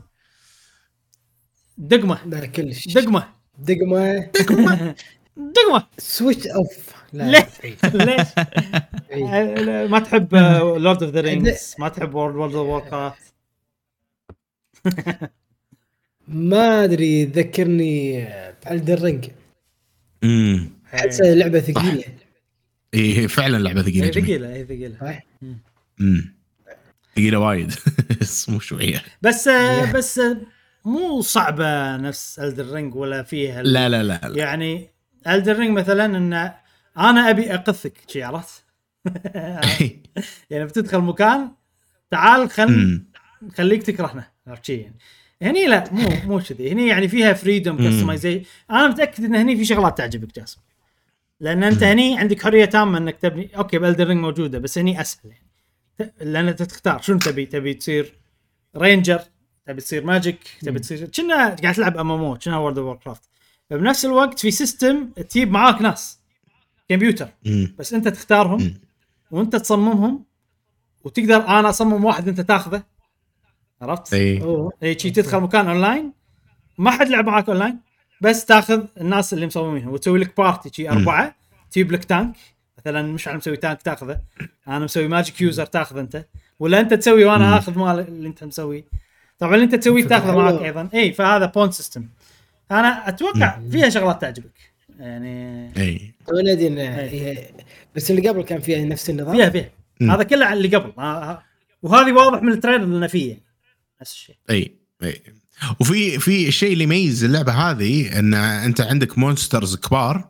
[1.78, 2.18] دقمة.
[2.26, 2.88] لا كلش.
[2.88, 3.28] دقمة.
[3.60, 4.32] دقمة.
[5.38, 5.88] Dogma.
[5.98, 7.32] switch off لا.
[7.32, 7.44] ليش؟
[7.94, 8.26] بعيد.
[9.12, 13.34] آه، ما تحب Lord of the Rings ما تحب World of Warcraft
[16.32, 18.28] ما أدري ذكرني
[18.66, 19.30] ب Elden Ring.
[20.24, 22.03] امم احسها لعبة ثقيلة.
[22.94, 24.12] اي فعلا لعبة ثقيلة.
[24.12, 24.98] ثقيلة هي ثقيلة.
[25.02, 25.24] صح؟
[26.02, 26.36] امم
[27.16, 27.74] ثقيلة وايد.
[28.22, 29.03] بس مو شوية.
[29.22, 29.49] بس
[29.95, 30.22] بس
[30.86, 34.38] مو صعبة نفس Elden Ring ولا فيها لا لا لا, لا.
[34.38, 34.90] يعني
[35.28, 36.34] Elden Ring مثلا إن
[36.98, 38.64] أنا أبي اقثك شي عرفت؟
[40.49, 41.52] يعني بتدخل مكان
[42.12, 43.02] تعال خل.
[43.56, 44.95] خليك تكرهنا عرفت شي؟ يعني
[45.42, 46.72] هني لا مو مو كذي.
[46.72, 50.62] هني يعني فيها freedom customization أنا متأكد إن هني في شغلات تعجبك جاسم.
[51.40, 55.02] لأن أنت هني عندك حرية تامة إنك تبني أوكي ب Elden Ring موجودة بس هني
[55.02, 56.14] أسهل يعني.
[56.22, 57.46] لأن أنت تختار شنو تبي.
[57.46, 58.14] تبي تصير
[58.78, 59.20] ranger
[59.68, 63.30] تبي تصير magic تبي تصير كنا قاعد تلعب MMO كنا World of Warcraft
[63.72, 66.20] بنفس الوقت في system تجيب معاك ناس
[66.90, 67.28] كمبيوتر.
[67.80, 68.74] بس أنت تختارهم.
[69.32, 70.24] وأنت تصممهم
[71.04, 72.84] وتقدر أنا أصمم واحد أنت تاخذه.
[73.82, 74.41] عرفت؟ إي.
[74.84, 76.12] إي شي تدخل مكان أونلاين
[76.78, 77.80] ما حد لعب معاك أونلاين
[78.22, 81.36] بس تاخذ الناس اللي مصممينها وتسوي لك party شي أربعة
[81.72, 82.36] تجيب لك tank
[82.78, 84.20] مثلا مش أنا مسوي tank تاخذه
[84.68, 86.26] أنا مسوي magic user تاخذ أنت
[86.60, 88.84] ولا أنت تسوي وأنا آخذ مال اللي أنت مسويه
[89.40, 90.36] طبعا اللي أنت تسويه تاخذه.
[90.36, 90.90] معك أيضا.
[90.94, 92.06] إي فهذا pawn system
[92.72, 94.72] أنا أتوقع فيها شغلات تعجبك.
[94.99, 96.12] يعني إي.
[96.99, 97.49] هي-
[97.95, 99.70] بس اللي قبل كان فيها نفس النظام؟ فيها فيها.
[100.02, 100.91] هذا كله على اللي قبل.
[101.02, 101.44] آه،
[101.84, 103.30] وهذه واضح من ال trailer إنه فيه.
[103.30, 103.41] يعني.
[104.02, 105.22] نفس الشيء أي أي.
[105.80, 110.30] وفي في الشيء اللي يميز اللعبة هذه إن أنت عندك monsters كبار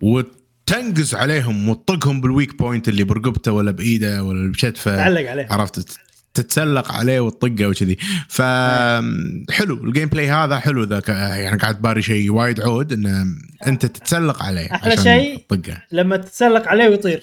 [0.00, 4.96] وتنقز عليهم وتطقهم بال weak point اللي برقبته ولا بإيده ولا بچتفه.
[4.96, 5.46] تعلق عليه.
[5.50, 5.98] عرفت؟
[6.34, 7.96] تتسلق عليه وتطقه وكذي.
[8.28, 8.42] ف
[9.52, 11.08] حلو ال gameplay هذا حلو ذاك.
[11.08, 13.36] يعني قاعد باري شيء وايد عود إن
[13.66, 15.82] أنت تتسلق عليه عشان شيء- تطقه.
[15.92, 17.22] لما تتسلق عليه ويطير.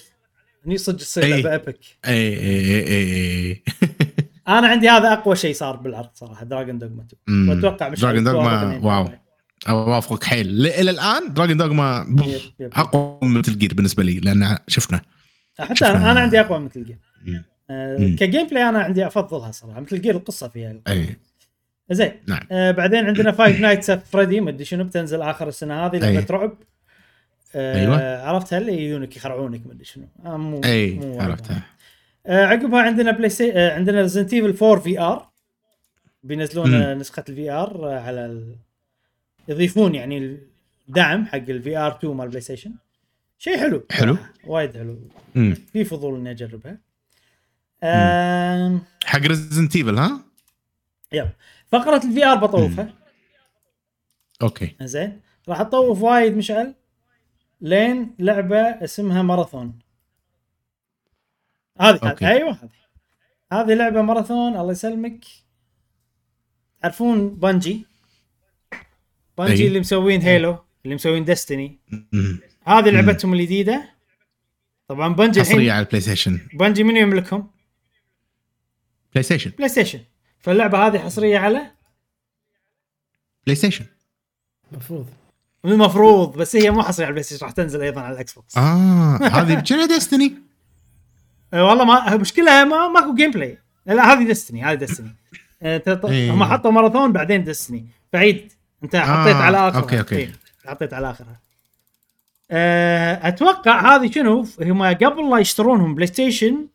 [0.65, 1.25] هني صدق تصير.
[1.25, 3.63] لعبة epic أي أي أي أي.
[4.49, 8.79] أنا عندي هذا اقوى شيء صار بالعرض صراحة Dragon's Dogma 2 وأتوقع مش Dragon's Dogma
[8.83, 9.21] wow يعني.
[9.69, 12.15] أوافقك حيل إلى الآن Dragon's Dogma.
[12.61, 15.01] أقوى من Metal Gear بالنسبة لي لأن شفنا
[15.59, 16.97] حتى أنا أنا عندي أقوى من Metal Gear.
[17.69, 18.15] آه.
[18.19, 21.17] ك gameplay أنا عندي أفضلها صراحة Metal Gear القصة فيها أي
[21.91, 25.85] زين نعم آه بعدين عندنا Five Nights at Freddy's ما أدري شنو بتنزل آخر السنة
[25.85, 26.25] هذه لعبة.
[26.31, 26.53] رعب
[27.55, 28.27] آه أيوة.
[28.27, 31.21] عرفتها اللي يجونك يخرعونك ما أدري شنو آه مو أي مو.
[31.21, 31.63] عرفتها
[32.25, 33.53] آه عقبها عندنا PlayS...
[33.53, 35.29] آه عندنا Resident Evil 4 VR
[36.23, 36.73] بينزلون.
[36.73, 38.55] آه، نسخة ال VR آه على ال...
[39.47, 40.37] يضيفون يعني
[40.87, 42.73] الدعم حق ال VR 2 مال PlayStation.
[43.37, 43.83] شيء حلو.
[43.91, 44.17] حلو.
[44.47, 44.99] وايد حلو.
[45.35, 45.55] مم.
[45.73, 46.77] في فضول إني أجربها.
[47.83, 48.81] آم...
[49.05, 50.21] حق Resident Evil ها؟
[51.11, 51.29] yep.
[51.71, 52.93] فقرة ال VR بطوفها.
[54.41, 54.75] okay.
[54.81, 55.21] زين.
[55.49, 56.73] راح أطوف وايد مشعل
[57.61, 59.79] لين لعبة اسمها ماراثون
[61.81, 62.27] هذه okay.
[62.27, 62.69] أيوه هذه.
[63.53, 65.25] هذه لعبة ماراثون الله يسلمك.
[66.81, 67.85] تعرفون Bungie؟
[69.37, 69.67] Bungie أي.
[69.67, 71.79] اللي مسوين Halo اللي مسوين Destiny.
[72.67, 73.89] هذه لعبتهم الجديدة.
[74.87, 77.51] طبعا Bungie حصرية الحين على ال PlayStation Bungie منو يملكهم؟
[79.13, 79.99] PlayStation PlayStation
[80.39, 81.71] فاللعبة هذه حصرية على
[83.45, 83.85] PlayStation
[84.71, 85.07] المفروض
[85.65, 89.17] المفروض بس هي مو حصرية على ال PlayStation راح تنزل أيضا على ال Xbox آه
[89.17, 90.33] هذه كنا Destiny
[91.53, 95.15] والله ما مشكلة ما ماكو gameplay لا هذه Destiny هذه Destiny
[95.61, 96.31] تط- إيه.
[96.33, 98.51] هم حطوا ماراثون بعدين Destiny فعيد
[98.83, 99.81] انت حطيت آه، على آخرها.
[99.81, 100.15] okay، okay.
[100.15, 100.31] إيه،
[100.65, 101.39] حطيت على آخرها.
[103.27, 106.67] أتوقع هذه شنو؟ هم قبل لا يشترونهم PlayStation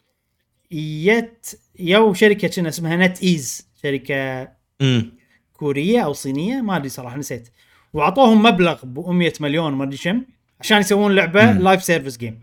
[0.71, 1.47] يت
[1.79, 4.49] يو شركة كنا اسمها؟ NetEase شركه
[5.53, 7.49] كورية أو صينية ما أدري صراحة نسيت.
[7.93, 10.23] وأعطوهم مبلغ ب 100 مليون ما أدري كم
[10.61, 11.53] عشان يسوون لعبة.
[11.53, 12.41] live service game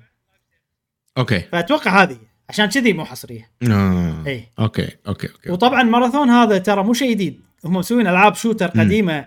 [1.18, 1.40] okay.
[1.40, 2.18] فأتوقع هذه
[2.50, 3.52] عشان كذي مو حصرية.
[3.64, 4.24] آه.
[4.28, 4.46] إي.
[4.60, 5.52] okay okay okay.
[5.52, 7.42] وطبعا ماراثون هذا ترى مو شيء جديد.
[7.66, 9.26] هم مسوين ألعاب shooter قديمة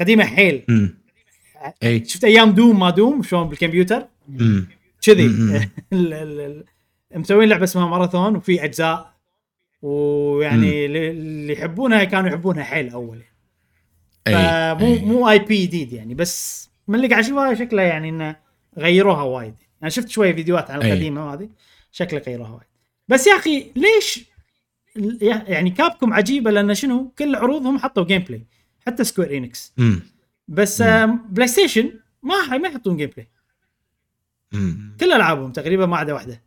[0.00, 0.64] قديمة حيل.
[1.82, 2.04] إي.
[2.04, 4.06] شفت أيام Doom ما Doom شلون بالكمبيوتر؟
[5.02, 5.28] كذي.
[5.28, 5.68] مم.
[7.14, 9.18] مسوين لعبة اسمها ماراثون وفي أجزاء.
[9.82, 13.22] ويعني اللي اللي يحبونها كانوا يحبونها حيل أول.
[14.26, 18.36] فمو مو IP جديد يعني بس من اللي قاعد اشوفها شكله يعني إنه
[18.78, 19.54] غيروها وايد.
[19.82, 20.82] أنا شفت شوية فيديوهات عن.
[20.82, 21.48] القديمة وهذه؟
[21.92, 22.66] شكله غيروها وايد.
[23.08, 24.24] بس يا أخي ليش
[25.46, 28.46] يعني Capcom عجيبة؟ لأن شنو؟ كل عروضهم حطوا gameplay
[28.86, 29.72] حتى Square Enix
[30.48, 31.92] بس آم، PlayStation
[32.22, 33.28] ما ما يحطون gameplay
[35.00, 36.42] كل ألعابهم تقريبا ما عدا واحدة.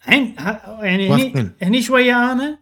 [0.00, 0.34] الحين
[0.82, 1.50] يعني هني.
[1.62, 2.58] هني شوية أنا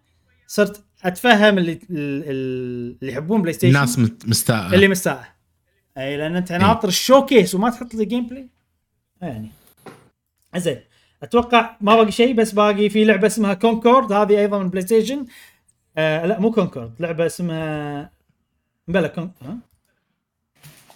[0.46, 4.74] صرت أتفهم اللي ال- ال- اللي يحبون PlayStation الناس مستاءة.
[4.74, 5.35] اللي مستاء
[5.98, 8.48] اي لأن أنت ناطر ال showcase وما تحط لي gameplay
[9.22, 9.50] يعني.
[10.56, 10.80] زين.
[11.22, 15.26] أتوقع ما باقي شيء بس باقي في لعبة اسمها كونكورد هذه أيضا من PlayStation
[15.98, 18.10] آه لا مو كونكورد لعبة اسمها
[18.88, 19.56] بلا كون ها؟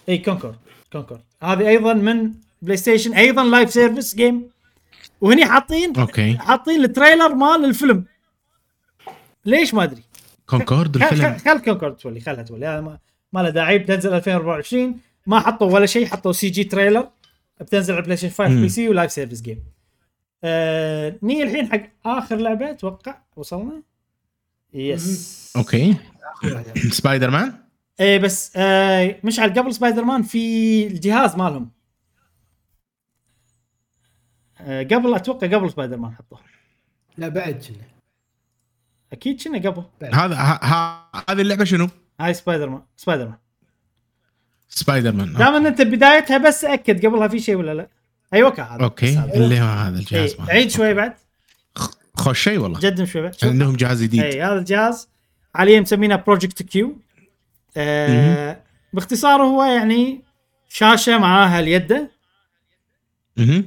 [0.09, 0.55] اي Concord
[0.91, 2.31] Concord هذه أيضا من
[2.61, 4.49] PlayStation أيضا live service game
[5.21, 6.37] وهني حاطين okay.
[6.37, 8.05] حاطين ال trailer مال الفيلم.
[9.45, 10.03] ليش ما أدري؟
[10.49, 11.21] كونكورد الفيلم.
[11.21, 12.65] خل- خل كونكورد تولي خلها تولي.
[12.67, 12.97] هذا ما,
[13.33, 17.09] ما له داعي بتنزل 2024 ما حطوا ولا شيء حطوا CG trailer
[17.61, 18.61] بتنزل على PlayStation 5 مم.
[18.61, 19.63] PC و live service game
[20.43, 23.83] آه ني الحين حق آخر لعبة أتوقع وصلنا؟
[24.73, 25.95] yes okay.
[26.91, 27.53] سبايدر مان؟
[27.99, 31.71] إيه بس آه مشعل قبل سبايدر مان في الجهاز مالهم.
[34.61, 36.39] آه قبل أتوقع قبل سبايدر مان حطوه.
[37.17, 37.87] لا بعد كنا.
[39.13, 39.83] أكيد كنا قبل.
[40.13, 40.35] هذا
[41.29, 41.89] هذه اللعبة شنو؟
[42.25, 43.37] هاي Spider-Man Spider-Man.
[44.69, 47.87] Spider-Man دام ان أنت بدايتها بس أكد قبلها في شيء ولا لا؟
[48.33, 49.19] أيوه هذا okay.
[49.19, 50.51] اللي هو هذا الجهاز مال.
[50.51, 51.13] عيد شوي بعد.
[52.15, 52.79] خوش شيء والله.
[52.79, 53.33] قدم شوي بعد.
[53.33, 53.49] شوف.
[53.49, 54.23] عندهم جهاز جديد.
[54.23, 55.09] اي هذا الجهاز
[55.55, 56.97] حاليا مسمينه Project Q
[57.77, 58.61] آه
[58.93, 60.21] باختصار هو يعني
[60.69, 62.11] شاشة معاها اليده.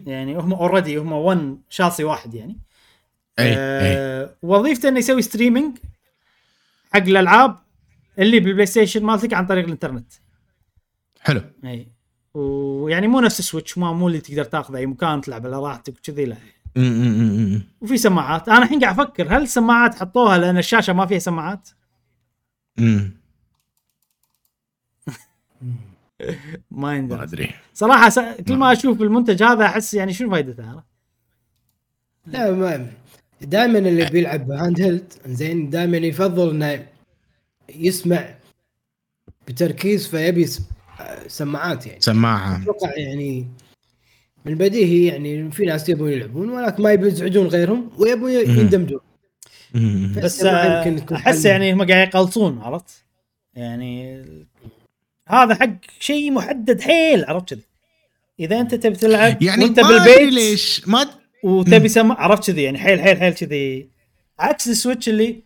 [0.06, 2.58] يعني هم already هم 1 شاصي واحد يعني.
[3.38, 5.78] اي اي آه وظيفته إنه يسوي streaming
[6.92, 7.58] حق الألعاب
[8.18, 10.12] اللي بال PlayStation مالتك عن طريق الانترنت.
[11.20, 11.40] حلو.
[11.64, 11.88] إي.
[12.34, 15.94] ويعني مو نفس ال Switch ما مو اللي تقدر تاخذه أي مكان تلعب على راحتك
[15.98, 16.36] وكذي لا.
[17.80, 18.48] وفي سماعات.
[18.48, 21.68] أنا الحين قاعد أفكر هل السماعات حطوها؟ لأن الشاشة ما فيها سماعات.
[22.78, 23.08] م.
[26.70, 27.50] ما ما أدري.
[27.74, 28.18] صراحة س...
[28.18, 30.84] كل ما أشوف المنتج هذا أحس يعني شنو فائدته عرفت؟
[32.26, 32.86] لا ما
[33.40, 36.86] دائما اللي بيلعب handheld زين دائما يفضل إنه
[37.68, 38.34] يسمع
[39.48, 40.48] بتركيز فيبي
[41.26, 43.48] سماعات يعني سماعة أتوقع يعني
[44.44, 48.30] من البديهي يعني في ناس يبون يلعبون ولكن ما يبون يزعجون غيرهم ويبون.
[48.32, 49.00] يندمجون.
[50.16, 51.44] بس آه، أحس.
[51.44, 53.04] يعني هم قاعد يقلصون عرفت؟
[53.54, 54.24] يعني
[55.28, 55.70] هذا حق
[56.00, 57.62] شيء محدد حيل عرفت كذي
[58.40, 61.06] إذا أنت تبي تلعب يعني وأنت بالبيت ليش ما
[61.42, 63.88] وتبي سماعة عرفت كذي يعني حيل حيل حيل كذي
[64.38, 65.42] عكس ال Switch اللي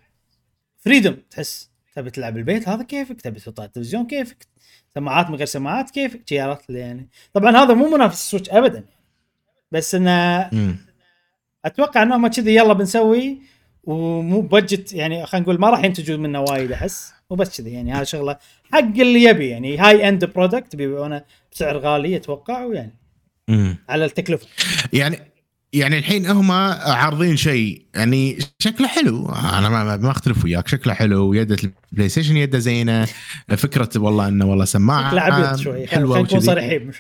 [0.79, 4.47] freedom تحس تبي تلعب بالبيت هذا كيفك؟ تبي تحط على التلفزيون كيفك؟
[4.95, 7.09] سماعات من غير سماعات كيفك؟ عرفت يعني.
[7.33, 8.85] طبعا هذا مو منافس ال Switch ابدا
[9.73, 10.51] بس إنه.
[11.65, 13.39] أتوقع إنهم كذي يلا بنسوي
[13.85, 18.05] ومو budget يعني خلينا نقول ما راح ينتجوا منه وايد أحس وبس كذي يعني هذا
[18.05, 18.39] شغلة
[18.73, 22.95] حق اللي يبي يعني high end product بيبيعونه بسعر غالي أتوقع ويعني.
[23.89, 24.47] على التكلفة.
[24.93, 25.19] يعني
[25.73, 27.83] يعني الحين هم عارضين شيء.
[27.95, 29.29] يعني شكله حلو.
[29.29, 30.69] أنا ما, ما- أختلف وياك.
[30.69, 31.35] شكله حلو.
[31.35, 31.57] يده
[31.93, 33.09] ال PlayStation يده زينة.
[33.57, 35.87] فكرة والله إنه والله سماعة شكله عبيط شوي.
[35.87, 36.41] حلوة خلينا نكون.
[36.41, 36.97] صريحين مش.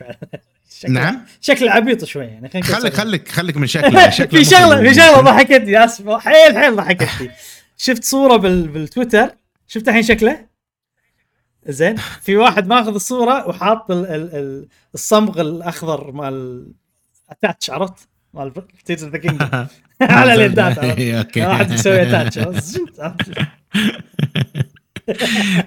[0.80, 1.20] شكله- نعم.
[1.40, 2.48] شكله عبيط شوي يعني.
[2.48, 2.90] خليك صريحين.
[2.90, 4.10] خليك خليك من شكله.
[4.10, 4.94] شكله في شغله في.
[4.94, 5.84] شغلة ضحكتني.
[5.84, 6.08] أسف.
[6.10, 7.30] حيل حيل ضحكتني.
[7.76, 8.68] شفت صورة بال...
[8.68, 9.30] بالتويتر؟
[9.68, 10.46] شفت الحين شكله؟
[11.66, 11.96] زين.
[12.22, 14.06] في واحد ماخذ الصورة وحاط ال...
[14.06, 14.34] ال...
[14.34, 14.68] ال...
[14.94, 16.66] الصمغ الأخضر مال
[17.30, 18.52] attach عرفت؟ مال
[18.84, 19.66] Tears the Kingdom
[20.00, 22.38] على اليدات؟ إيه، okay واحد مسوي attach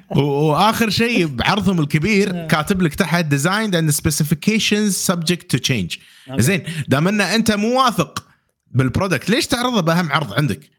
[0.09, 5.97] واخر شيء بعرضهم الكبير كاتب لك تحت design and specifications subject to change.
[6.37, 8.27] زين دام أن أنت مو واثق
[8.67, 10.69] بال product ليش تعرضه بأهم عرض عندك؟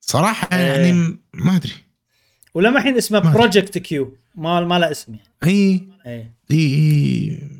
[0.00, 0.58] صراحة إيه.
[0.58, 1.72] يعني ما أدري.
[2.54, 3.18] ولما الحين اسمه.
[3.18, 5.28] Project Q ما ما له اسم يعني.
[5.44, 7.59] اي اي اي اي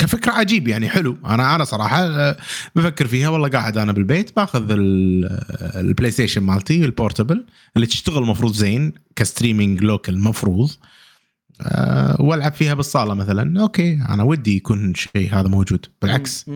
[0.00, 1.18] كفكرة عجيب يعني حلو.
[1.26, 2.36] أنا أنا صراحة آه،
[2.74, 7.46] بفكر فيها والله قاعد أنا بالبيت باخذ ال- آه، ال PlayStation مالتي ال portable
[7.76, 10.70] اللي تشتغل مفروض زين ك streaming local مفروض
[11.60, 13.60] أه وألعب فيها بالصالة مثلا.
[13.60, 15.86] okay أنا ودي يكون شيء هذا موجود.
[16.02, 16.50] بالعكس.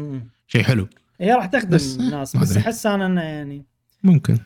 [0.46, 0.88] شيء حلو.
[1.20, 1.96] هي راح تخدم بس-
[2.36, 2.56] بس.
[2.56, 3.64] أحس أنا إنه يعني
[4.02, 4.38] ممكن.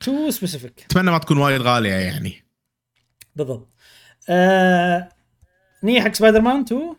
[0.00, 2.44] too specific أتمنى ما تكون وايد غالية يعني.
[3.36, 3.68] بالضبط.
[4.28, 5.08] آه...
[5.84, 6.94] نية حق سبايدر مان 2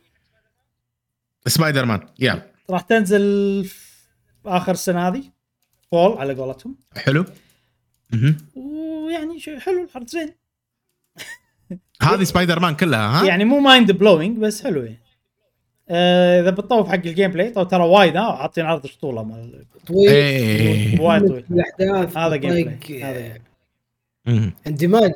[1.48, 3.22] سبايدر مان يلا راح تنزل
[3.66, 3.80] في
[4.46, 5.24] آخر السنة هذه.
[5.92, 6.76] fall على قولتهم.
[6.98, 7.26] حلو.
[8.14, 8.38] مهم.
[8.56, 10.34] ويعني شو حلو العرض زين.
[12.02, 15.00] هذه سبايدر مان كلها ها؟ يعني مو mind blowing بس حلو يعني.
[15.90, 20.10] آه إذا بتطوف حق ال gameplay طو ترى وايد ها حاطين عرض شطوله مال طويل.
[20.10, 21.02] إيه.
[21.02, 21.46] وايد طويل.
[21.52, 23.40] الأحداث هذا gameplay هذا.
[24.68, 25.14] اندماج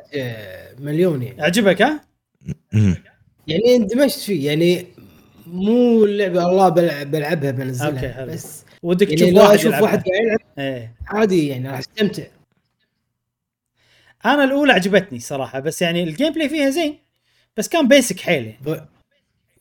[0.78, 1.42] مليون يعني.
[1.42, 2.04] عجبك ها؟
[3.46, 4.86] يعني اندمجت فيه يعني
[5.52, 8.32] مو اللعبة الله بلعب بلعبها بنزلها حلو.
[8.32, 9.82] بس ودك يعني تشوف لو واحد أشوف يلعبها.
[9.82, 10.94] واحد قاعد يلعب إيه.
[11.06, 12.22] عادي يعني راح أستمتع.
[14.26, 16.98] أنا الأولى عجبتني صراحة بس يعني ال gameplay فيها زين
[17.56, 18.58] بس كان basic حيل يعني.
[18.64, 18.82] ف-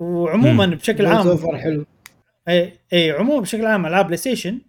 [0.02, 1.86] وعموما بشكل عام حلو.
[2.48, 4.60] اي اي عموما بشكل عام العاب PlayStation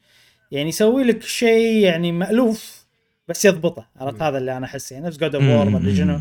[0.50, 2.86] يعني يسوي لك شيء يعني مألوف
[3.28, 3.86] بس يضبطه.
[3.96, 5.06] عرفت؟ هذا اللي أنا احسه يعني.
[5.06, 6.20] نفس God of War ما أدري شنو.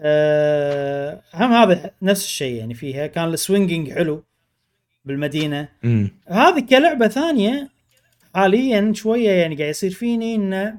[0.00, 4.24] آه، هم هذا نفس الشيء يعني فيها كان ال swinging حلو
[5.04, 6.10] بالمدينة مم.
[6.28, 7.68] هذه كلعبة ثانية
[8.34, 10.78] حاليا شوية يعني قاعد يصير فيني انه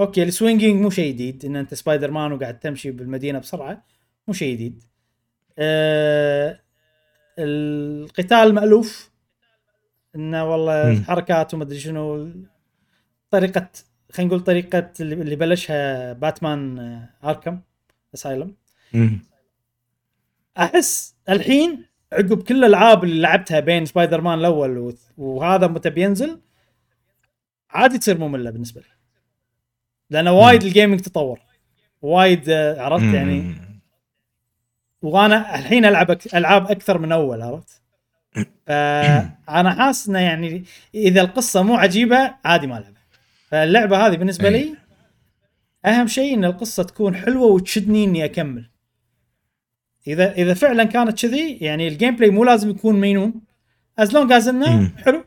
[0.00, 3.84] okay ال swinging مو شيء جديد إن أنت سبايدر مان وقاعد تمشي بالمدينة بسرعة
[4.28, 4.82] مو شيء جديد
[5.58, 6.60] آه
[7.38, 9.10] القتال مألوف
[10.16, 11.04] انه والله مم.
[11.04, 12.32] حركات وما أدري شنو
[13.30, 13.68] طريقة
[14.12, 17.60] خلينا نقول طريقة اللي اللي بلشها باتمان آه، Arkham
[18.14, 18.54] Asylum.
[20.58, 26.40] أحس الحين عقب كل الألعاب اللي لعبتها بين سبايدر مان الأول وهذا متى بينزل
[27.70, 28.86] عادي تصير مملة بالنسبة لي.
[30.10, 31.40] لأن وايد ال gaming تطور.
[32.02, 33.54] وايد آه، عرفت؟ يعني.
[35.02, 37.82] وأنا الحين ألعب ألعاب أكثر من أول عرفت؟
[38.66, 43.02] فانا حاسس إنه يعني إذا القصة مو عجيبة عادي ما ألعبها.
[43.48, 44.52] فاللعبة هذه بالنسبة أي.
[44.52, 44.74] لي
[45.86, 48.70] أهم شيء إن القصة تكون حلوة وتشدني إني أكمل.
[50.06, 53.40] إذا إذا فعلا كانت كذي يعني ال gameplay مو لازم يكون مينون.
[53.98, 54.96] as long as إنه.
[54.96, 55.24] حلو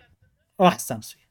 [0.60, 1.28] راح أستانس فيه.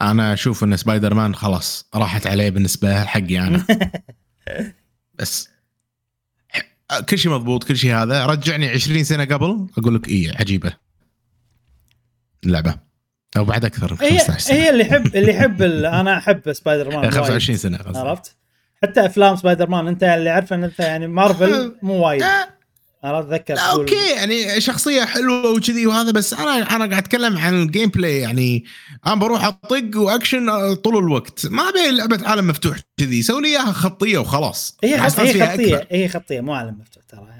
[0.00, 3.66] أنا أشوف إن سبايدر مان خلاص راحت عليه بالنسبة حقي أنا.
[5.18, 5.48] بس
[7.08, 8.26] كل شيء مضبوط كل شيء هذا.
[8.26, 10.76] رجعني 20 سنة قبل أقول لك إيه عجيبة.
[12.44, 12.85] اللعبة.
[13.36, 14.56] أو بعد أكثر من هي 15 سنة.
[14.56, 17.14] هي اللي يحب اللي يحب أنا أحب سبايدر مان إيه، وايد.
[17.14, 18.36] 25 سنة قصدي عرفت؟
[18.82, 22.22] حتى أفلام سبايدر مان أنت اللي عارف إن أنت يعني مارفل مو وايد.
[22.22, 22.48] آه،
[23.04, 27.88] عرفت؟ أتذكر okay يعني شخصية حلوة وكذي وهذا بس أنا أنا قاعد أتكلم عن ال
[27.88, 28.64] gameplay يعني
[29.06, 31.46] أنا بروح أطق وأكشن طول الوقت.
[31.46, 33.22] ما أبي لعبة عالم مفتوح كذي.
[33.22, 34.76] سوي لي إياها خطية وخلاص.
[34.84, 35.20] هي خط...
[35.20, 35.88] هي خطية.
[35.90, 37.26] هي خطية مو عالم مفتوح ترى.
[37.30, 37.35] يعني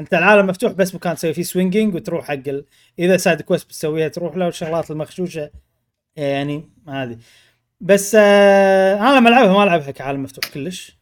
[0.00, 2.64] انت العالم مفتوح بس مكان تسوي فيه swinging وتروح حق ال...
[2.98, 5.50] إذا side quest بتسويها تروح له والشغلات المخشوشة
[6.16, 7.18] يعني هذه.
[7.80, 10.98] بس آه أنا لما ألعبها ما ألعبها كعالم مفتوح كلش.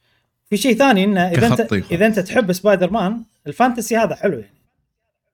[0.51, 1.73] في شيء ثاني إنه إذا انت.
[1.73, 4.57] إذا أنت تحب Spider-Man ال fantasy هذا حلو يعني.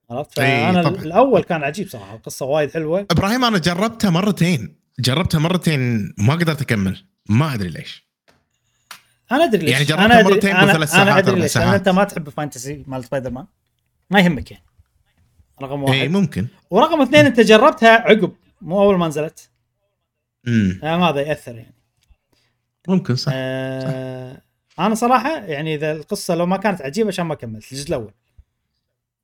[0.09, 0.87] عرفت؟ فأنا.
[0.87, 3.07] الأول كان عجيب صراحة القصة وايد حلوة.
[3.11, 4.75] إبراهيم أنا جربتها مرتين.
[4.99, 7.05] جربتها مرتين ما قدرت أكمل.
[7.29, 8.02] ما أدري ليش.
[9.33, 9.89] أنا أدري ليش.
[9.89, 11.79] يعني أنا ادري مرتين أنا, بثلاث أنا ساعات، أدري أربع ليش لأن ساعات.
[11.79, 13.45] أنت ما تحب ال fantasy مال سبايدر مان
[14.09, 14.63] ما يهمك يعني.
[15.61, 15.99] رقم واحد.
[15.99, 16.47] اي ممكن.
[16.69, 19.49] ورقم اثنين أنت جربتها عقب مو أول ما نزلت.
[20.47, 21.75] امم يعني هذا يأثر يعني.
[22.87, 23.31] ممكن صح.
[23.35, 24.41] آه
[24.79, 28.13] أنا صراحة يعني إذا القصة لو ما كانت عجيبة عشان ما كملت الجزء الأول.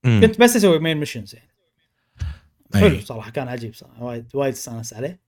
[0.03, 0.21] مم.
[0.21, 1.49] كنت بس أسوي main missions يعني.
[2.73, 4.03] حلو صراحة كان عجيب صراحة.
[4.03, 5.19] وايد وايد استانس عليه.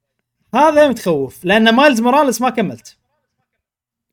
[0.56, 2.98] هذا متخوف لأن Miles Morales ما كملت.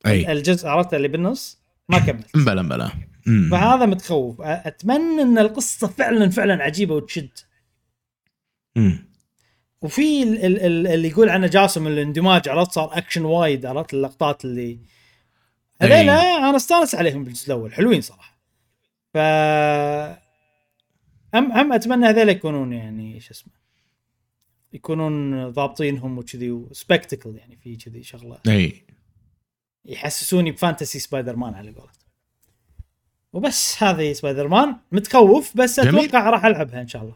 [0.06, 0.32] أي.
[0.32, 2.36] الجزء عرفت اللي بالنص؟ ما كملت.
[2.36, 2.90] مبلا
[3.26, 3.48] مم.
[3.50, 4.40] فهذا متخوف.
[4.40, 7.30] أتمنى إن القصة فعلا فعلا عجيبة وتشد.
[8.76, 9.08] مم.
[9.82, 14.44] وفي ال- ال- ال- اللي يقول عنه جاسم الاندماج عرفت؟ صار اكشن وايد عرفت؟ اللقطات
[14.44, 14.78] اللي
[15.82, 17.72] هذيلا أنا استانس عليهم بالجزء الأول.
[17.74, 18.38] حلوين صراحة.
[19.14, 19.16] ف
[21.34, 23.52] هم هم أتمنى هذيلا يكونون يعني شو اسمه
[24.72, 28.38] يكونون ضابطينهم وكذي و spectacle يعني في كذي شغلة.
[28.48, 28.82] أي.
[29.88, 31.92] يحسسوني ب fantasy Spider-Man على قولتهم.
[33.32, 35.78] وبس هذه سبايدر مان متخوف بس.
[35.78, 37.14] أتوقع راح ألعبها إن شاء الله.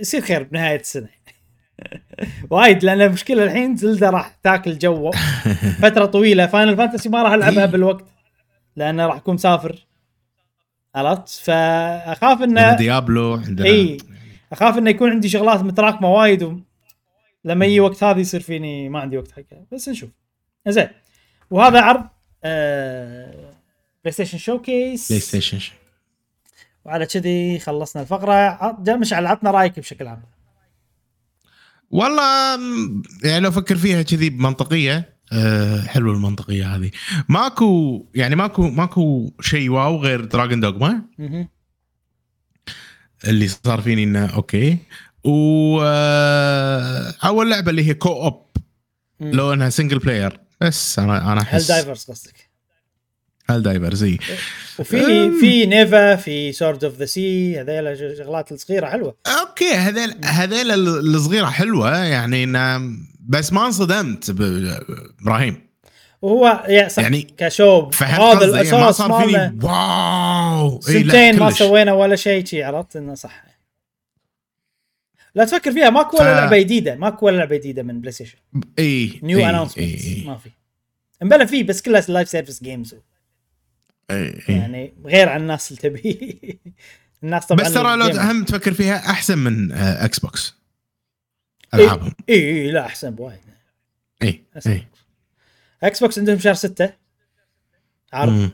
[0.00, 1.08] يصير خير بنهاية السنة.
[2.50, 5.10] وايد لأن المشكلة الحين Zelda راح تاكل جو.
[5.82, 8.04] فترة طويلة Final Fantasy ما راح ألعبها بالوقت
[8.76, 9.86] لأنه راح أكون مسافر.
[10.94, 13.96] عرفت؟ فأخاف انه Diablo عندنا اي
[14.52, 16.64] أخاف إنه يكون عندي شغلات متراكمة وايد.
[17.46, 20.10] لما يجي وقت هذا يصير فيني ما عندي وقت حقها بس نشوف.
[20.68, 20.88] زين.
[21.50, 22.08] وهذا عرض
[22.44, 23.54] آه...
[24.04, 25.58] PlayStation Showcase PlayStation
[26.84, 28.76] وعلى كذي خلصنا الفقرة.
[28.96, 30.22] مشعل عطنا رأيك بشكل عام.
[31.90, 32.58] والله
[33.24, 36.90] يعني لو أفكر فيها كذي بمنطقية أه حلوة المنطقية هذه.
[37.28, 41.02] ماكو يعني ماكو ماكو شيء wow غير Dragon's Dogma.
[43.24, 44.78] اللي صار فيني إنه okay.
[45.26, 48.46] و آه، اول لعبة اللي هي co-op.
[49.20, 52.50] لو إنها single player بس أنا أنا أحس Helldivers قصدك
[53.50, 54.18] Helldivers
[54.78, 55.30] وفي.
[55.40, 61.46] في Neva في Sword of the Sea هذيلا شغلات الصغيرة حلوة okay هذيل هذيل الصغيرة
[61.46, 62.46] حلوة يعني
[63.20, 64.30] بس ما انصدمت
[65.20, 65.66] إبراهيم
[66.22, 71.58] وهو يعني يعني كشو فهمت هذا؟ يعني ما الأساس صار فيني واو سنتين ما كلش.
[71.58, 73.45] سوينا ولا شيء شي عرفت إنه صح
[75.36, 78.38] لا تفكر فيها ماكو ولا ف- لعبة جديدة ماكو ولا لعبة جديدة من بلاي ستيشن
[78.78, 80.24] إي نيو اناونسمنت إي، إي.
[80.26, 80.50] ما في
[81.22, 84.16] امبلا فيه بس كلها لايف سيرفيس جيمز إي
[84.48, 86.38] إي يعني غير عن الناس اللي تبي
[87.22, 88.06] الناس طبعا بس ترى لو.
[88.20, 90.54] هم تفكر فيها أحسن من آه، إكس بوكس
[91.74, 91.84] إيه.
[91.84, 93.38] ألعابهم إي إي لا أحسن بوايد
[94.22, 94.42] إي.
[94.66, 94.86] إي
[95.82, 96.92] إكس بوكس عندهم شهر 6
[98.12, 98.50] عرض مم.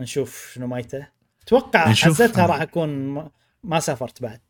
[0.00, 1.06] نشوف شنو مايته
[1.42, 1.92] أتوقع.
[1.92, 3.30] حسيتها راح أكون ما,
[3.64, 4.40] ما سافرت بعد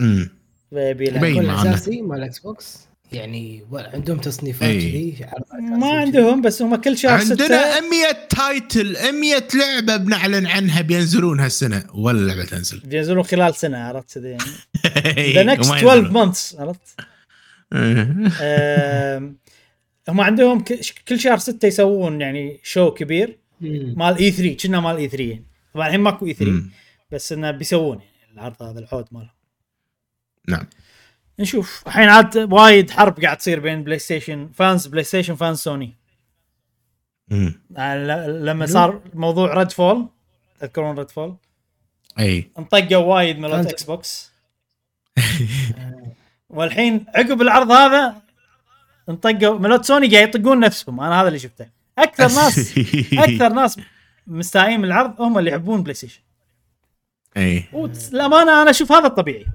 [0.00, 0.30] مم.
[0.72, 1.32] يبي لها- يبين.
[1.36, 1.74] يكون معنا.
[1.74, 2.78] أساسي مال إكس بوكس
[3.12, 5.10] يعني عندهم تصنيفات إي.
[5.12, 5.26] كذي
[5.60, 5.86] ما.
[5.90, 11.84] عندهم بس هم كل شهر عندنا 6 100 تايتل 100 لعبة بنعلن عنها بينزلون هالسنة
[11.94, 14.42] ولا لعبة تنزل بينزلون خلال سنة عرفت كذي يعني
[15.18, 16.12] إيه، ذا نكست وما 12 ينزلون.
[16.12, 16.80] مانثس عرفت
[17.72, 19.38] آم،
[20.08, 20.64] هم عندهم
[21.08, 23.38] كل شهر 6 يسوون يعني شو كبير.
[23.96, 25.44] مال اي 3 كنا مال اي 3 يعني.
[25.74, 26.70] طبعا الحين ماكو اي 3 مم.
[27.12, 29.30] بس إنه بيسوون يعني العرض هذا الحوض مالهم
[30.48, 30.66] نعم.
[31.38, 31.82] نشوف.
[31.86, 35.96] الحين عاد وايد حرب قاعد تصير بين بلاي ستيشن فانز بلاي ستيشن فانز سوني
[37.28, 37.60] مم.
[37.78, 40.08] ل- لما صار موضوع Redfall
[40.60, 41.36] تذكرون Redfall
[42.18, 42.50] أي.
[42.58, 44.30] انطقوا وايد fans- إكس بوكس
[46.48, 48.16] والحين عقب العرض هذا
[49.08, 51.00] انطقوا مالت سوني قاعد يطقون نفسهم.
[51.00, 51.66] أنا هذا اللي شفته.
[51.98, 52.78] أكثر ناس
[53.28, 53.80] أكثر ناس
[54.26, 56.20] مستائين من العرض هم اللي يحبون بلاي ستيشن
[57.36, 59.46] اي والامانه أنا أشوف هذا الطبيعي.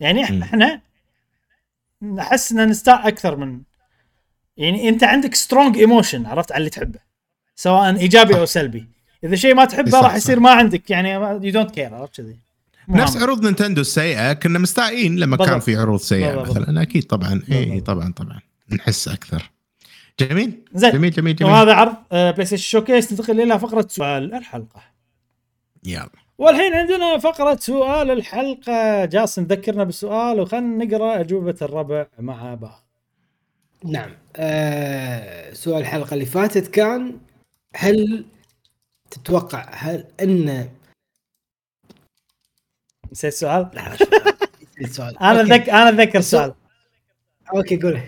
[0.00, 0.42] يعني مم.
[0.42, 0.80] إحنا
[2.02, 3.60] نحس إن نستاء أكثر من
[4.56, 6.98] يعني أنت عندك strong emotion عرفت على اللي تحبه
[7.56, 8.86] سواء إيجابي أو سلبي
[9.24, 10.14] إذا شيء ما تحبه راح.
[10.14, 11.10] يصير ما عندك يعني
[11.46, 12.36] you don't care عرفت كذي
[12.88, 13.16] نفس.
[13.16, 15.50] عروض نينتندو السيئة كنا مستائين لما بالضبط.
[15.50, 16.58] كان في عروض سيئة بالضبط.
[16.58, 17.80] مثلا أكيد طبعا اي.
[17.80, 18.40] طبعا طبعا
[18.70, 19.50] نحس أكثر
[20.20, 20.92] جميل زين.
[20.92, 24.82] جميل جميل جميل وهذا عرض بلاي ستيشن showcase ننتقل إلى فقرة سؤال الحلقة
[25.84, 29.04] يلا والحين عندنا فقرة سؤال الحلقة.
[29.04, 32.84] جاسم ذكرنا بالسؤال وخلنا نقرأ أجوبة الربع مع بعض.
[33.84, 34.16] نعم.
[34.36, 37.18] آه سؤال الحلقة اللي فاتت كان
[37.76, 38.26] هل
[39.10, 40.68] تتوقع هل إن
[43.12, 43.70] نسيت السؤال؟
[44.80, 45.18] السؤال.
[45.18, 45.54] أنا أوكي.
[45.54, 46.54] اتذكر أنا أتذكر السؤال.
[47.54, 48.00] أوكي قول.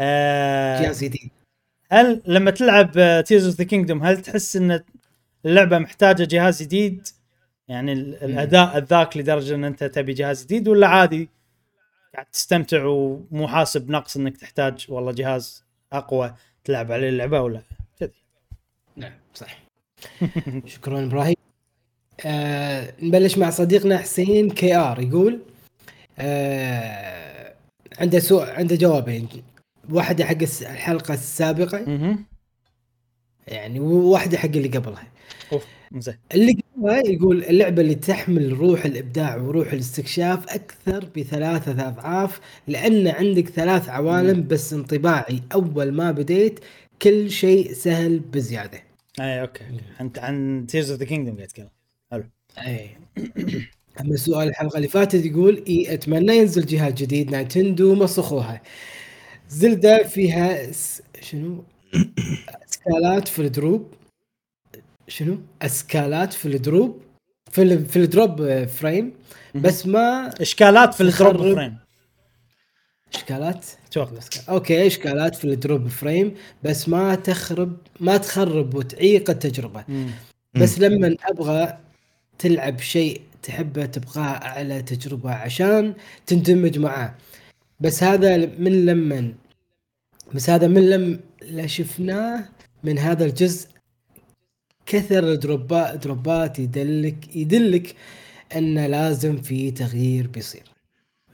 [0.00, 1.30] آه جهاز جديد
[1.90, 2.90] هل لما تلعب
[3.26, 4.84] Tears of the Kingdom هل تحس إن
[5.44, 7.08] اللعبة محتاجة جهاز جديد؟
[7.68, 11.28] يعني ال- الأداء لذاك لدرجة إن أنت تبي جهاز جديد ولا عادي؟
[12.14, 17.60] قاعد تستمتع ومو حاسب نقص إنك تحتاج والله جهاز أقوى تلعب عليه اللعبة ولا
[18.00, 18.12] كذي.
[18.96, 19.58] نعم صح
[20.66, 21.34] شكرا إبراهيم.
[22.26, 25.40] آه نبلش مع صديقنا حسين كي آر يقول
[26.18, 27.54] آه
[27.98, 29.28] عنده سؤال عنده جوابين.
[29.90, 31.78] واحدة حق الس- الحلقة السابقة.
[33.48, 35.06] يعني وواحده حق اللي قبلها.
[35.52, 35.66] أوف
[35.96, 43.08] زين اللي قبلها يقول اللعبة اللي تحمل روح الإبداع وروح الاستكشاف أكثر بثلاثه أضعاف لأن
[43.08, 45.42] عندك ثلاث عوالم بس انطباعي.
[45.54, 46.60] أول ما بديت
[47.02, 48.82] كل شيء سهل بزيادة.
[49.20, 49.64] أي أوكي
[50.00, 51.68] انت عن تيرز اوف ذا كينجدوم قاعد تتكلم.
[52.12, 52.24] حلو.
[52.66, 52.90] أي.
[54.00, 58.62] أما سؤال الحلقة اللي فاتت يقول إي أتمنى ينزل جهاز جديد نايتندو مسخوها
[59.48, 61.02] زلدة فيها س...
[61.20, 61.64] شنو؟
[62.70, 63.97] اسكالات في الدروب.
[65.08, 67.02] شنو؟ أسكالات في الدروب
[67.50, 67.86] في ال...
[67.86, 69.12] في الدروب فريم
[69.54, 71.54] بس ما إشكالات في ال drop.
[71.54, 71.76] frame.
[73.14, 79.84] إشكالات؟ أتوقع أوكي إشكالات في ال drop frame بس ما تخرب ما تخرب وتعيق التجربة.
[79.88, 80.10] مم.
[80.54, 81.78] بس لما أبغى
[82.38, 85.94] تلعب شيء تحبه تبغاه اعلى تجربة عشان
[86.26, 87.14] تندمج معاه
[87.80, 89.34] بس هذا من لما
[90.34, 92.48] بس هذا من لما لا شفناه
[92.84, 93.68] من هذا الجزء
[94.88, 97.94] كثر ال drop ات drop ات يدلك يدلك
[98.56, 100.62] أن لازم في تغيير بيصير.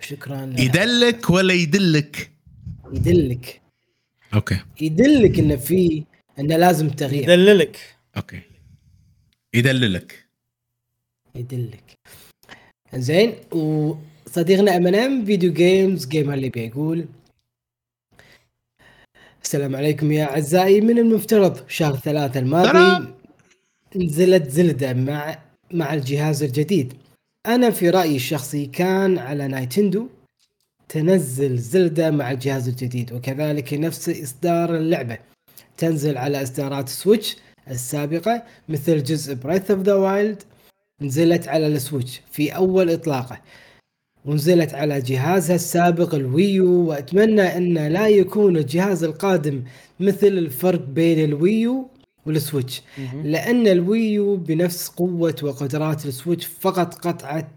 [0.00, 0.60] شكرا لك.
[0.60, 2.30] يدلك ولا يدلك؟
[2.92, 3.60] يدلك.
[4.34, 4.58] أوكي.
[4.80, 6.04] يدلك انه في
[6.38, 7.22] انه لازم تغيير.
[7.22, 7.96] يدللك.
[8.16, 8.40] أوكي.
[9.54, 10.24] يدللك.
[11.34, 11.98] يدلك.
[12.94, 17.06] زين وصديقنا ام ان ام video games gamer اللي بيقول
[19.44, 23.14] السلام عليكم يا أعزائي من المفترض شهر ثلاثة الماضي سلام.
[23.96, 25.38] نزلت زلدة مع
[25.70, 26.92] مع الجهاز الجديد.
[27.46, 30.08] أنا في رأيي الشخصي كان على نايتندو
[30.88, 35.18] تنزل زلدة مع الجهاز الجديد وكذلك نفس إصدار اللعبة.
[35.76, 37.36] تنزل على إصدارات Switch
[37.70, 40.42] السابقة مثل جزء Breath of the Wild
[41.00, 43.40] نزلت على ال Switch في أول إطلاقه.
[44.24, 49.62] ونزلت على جهازها السابق ال Wii U وأتمنى أن لا يكون الجهاز القادم
[50.00, 51.88] مثل الفرق بين ال
[52.26, 52.82] Wii U وال Switch.
[53.24, 57.48] لأن ال Wii U بنفس قوة وقدرات ال Switch فقط قطعة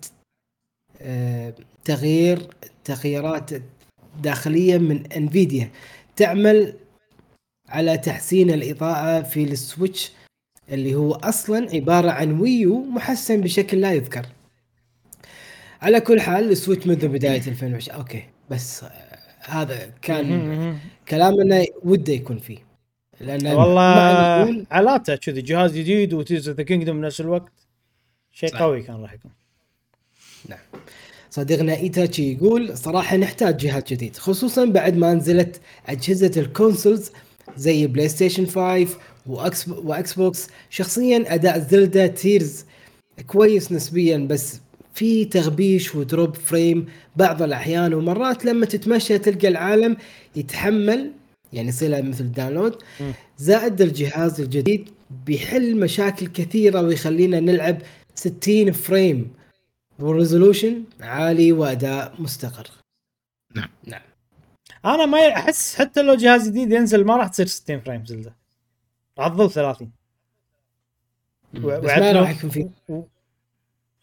[1.02, 1.54] آه،
[1.86, 2.48] تغيير
[2.84, 3.50] تغييرات
[4.22, 5.70] داخلية من Nvidia
[6.16, 6.74] تعمل
[7.70, 10.12] على تحسين الإضاءة في ال Switch
[10.72, 14.26] اللي هو أصلا عبارة عن Wii U محسن بشكل لا يذكر.
[15.82, 18.90] على كل حال ال Switch منذ بداية 2020 okay بس آه،
[19.42, 20.78] هذا كان
[21.10, 22.67] كلامنا وده يكون فيه.
[23.22, 27.52] لأن والله علاته كذي جهاز جديد و Tears the Kingdom بنفس الوقت.
[28.32, 28.60] شيء صح.
[28.60, 29.32] قوي كان راح يكون.
[31.30, 37.12] صديقنا ايتاتشي يقول صراحة نحتاج جهاز جديد خصوصا بعد ما نزلت أجهزة ال consoles
[37.58, 38.88] زي بلاي ستيشن 5
[39.26, 42.66] واكس و Xbox شخصيا أداء زلدا Tears
[43.28, 44.60] كويس نسبيا بس
[44.94, 49.98] في تغبيش و drop frame بعض الأحيان ومرات لما تتمشى تلقى العالم
[50.36, 51.12] يتحمل
[51.54, 52.84] يعني يصير مثل download.
[53.38, 54.90] زائد الجهاز الجديد
[55.26, 57.78] بيحل مشاكل كثيرة ويخلينا نلعب
[58.16, 59.34] 60 frame
[60.00, 62.68] و resolution عالي وأداء مستقر.
[63.56, 63.70] نعم.
[63.84, 64.02] نعم.
[64.86, 68.36] أنا ما أحس حتى لو جهاز جديد ينزل ما راح تصير 60 frame زلدة.
[69.20, 69.92] راح تظل 30
[71.54, 72.70] بس وعد ما راح يكون في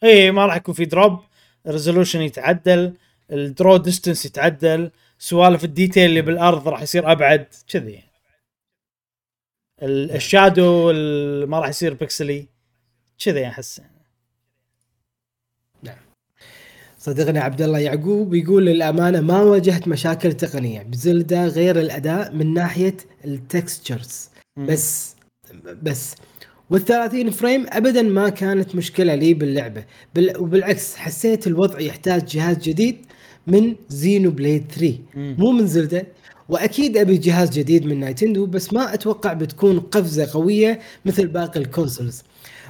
[0.03, 1.19] اي إيه، ما راح يكون في drop
[1.67, 2.93] ال resolution يتعدل
[3.31, 7.91] ال draw distance يتعدل سوالف ال detail اللي بالأرض راح يصير أبعد كذي.
[7.91, 8.11] يعني
[9.81, 12.47] ال- ال shadow ال- ما راح يصير بكسلي
[13.25, 13.81] كذي أحس.
[16.99, 20.83] صديقنا عبد الله يعقوب يقول للأمانة ما واجهت مشاكل تقنية.
[20.83, 24.29] بزلدا غير الأداء من ناحية ال textures.
[24.57, 25.15] بس
[25.83, 26.15] بس.
[26.73, 29.85] وال30 frame ابدا ما كانت مشكلة لي باللعبة.
[30.15, 33.05] بال وبالعكس حسيت الوضع يحتاج جهاز جديد
[33.47, 35.35] من Xenoblade 3 مم.
[35.39, 36.07] مو من زلدة.
[36.49, 41.66] وأكيد أبي جهاز جديد من نايتندو بس ما أتوقع بتكون قفزة قوية مثل باقي ال
[41.66, 42.23] consoles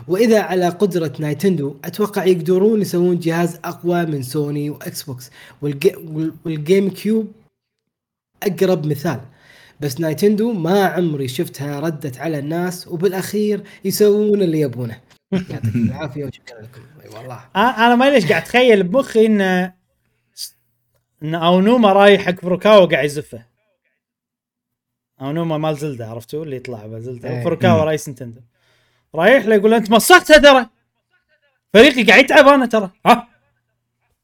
[0.07, 5.31] وإذا على قدرة نايتندو أتوقع يقدرون يسوون جهاز أقوى من سوني و Xbox
[5.61, 7.31] والجي وال- وال GameCube
[8.43, 9.19] أقرب مثال.
[9.81, 14.99] بس Nintendo ما عمري شفتها ردت على الناس وبالأخير يسوون اللي يبونه.
[15.31, 16.81] يعطيكم العافية وشكرا لكم.
[17.03, 19.71] اي والله أنا ما ليش قاعد أتخيل بمخي إن
[21.25, 23.45] ان اونوما رايح حق فروكاوا قاعد يزفه.
[25.21, 27.43] اونوما مال Zelda عرفتوا؟ اللي يطلع ب Zelda إيه.
[27.43, 28.41] فروكاوا رئيس Nintendo.
[29.15, 30.69] رايح له يقول أنت مسختها ترى؟
[31.73, 32.89] فريقي قاعد يتعب أنا ترى.
[33.05, 33.27] ها؟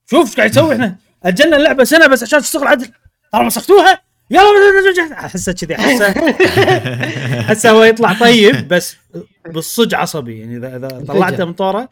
[0.09, 2.91] شوف إيش قاعد يسوي إحنا؟ أجلنا اللعبة سنة بس عشان تشتغل عدل.
[3.33, 6.05] ترى مسختوها يلا أحسه كذي احسه
[7.41, 8.97] أحسه هو يطلع طيب بس
[9.45, 10.39] بالصج عصبي.
[10.39, 11.89] يعني اذا إذا طلعته من طوره.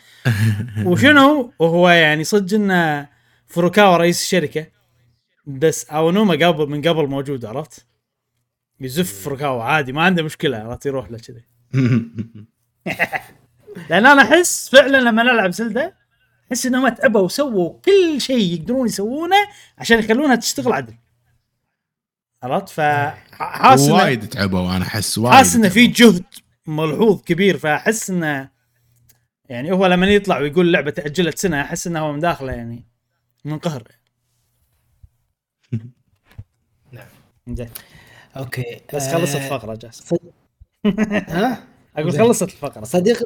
[0.86, 3.08] وشنو؟ وهو يعني صدق إنه
[3.48, 4.79] فروكاوا رئيس الشركة.
[5.50, 7.86] بس أونوما قبل من قبل موجود عرفت؟
[8.82, 11.44] يزف فروكاوا عادي ما عنده مشكلة عرفت؟ يروح له كذي.
[13.90, 15.96] لأن أنا أحس فعلا لما نلعب زلدة
[16.52, 19.36] أحس إنهم تعبوا وسووا كل شيء يقدرون يسوونه
[19.78, 20.94] عشان يخلونها تشتغل عدل.
[22.44, 25.88] عرفت؟ فحاسس وايد تعبوا أنا أحس وايد حاسس إنه في.
[25.88, 26.24] جهد
[26.68, 28.50] ملحوظ كبير فأحس إنه
[29.50, 32.86] يعني هو لما يطلع ويقول اللعبه تأجلت سنة أحس إنه هو من داخله يعني
[33.46, 33.99] منقهر.
[37.56, 37.70] زين.
[38.38, 40.14] okay بس آه، خلصت الفقرة جاسم
[41.30, 41.64] ها؟
[41.98, 42.12] أقول.
[42.12, 42.84] خلصت الفقرة.
[42.86, 43.24] صديق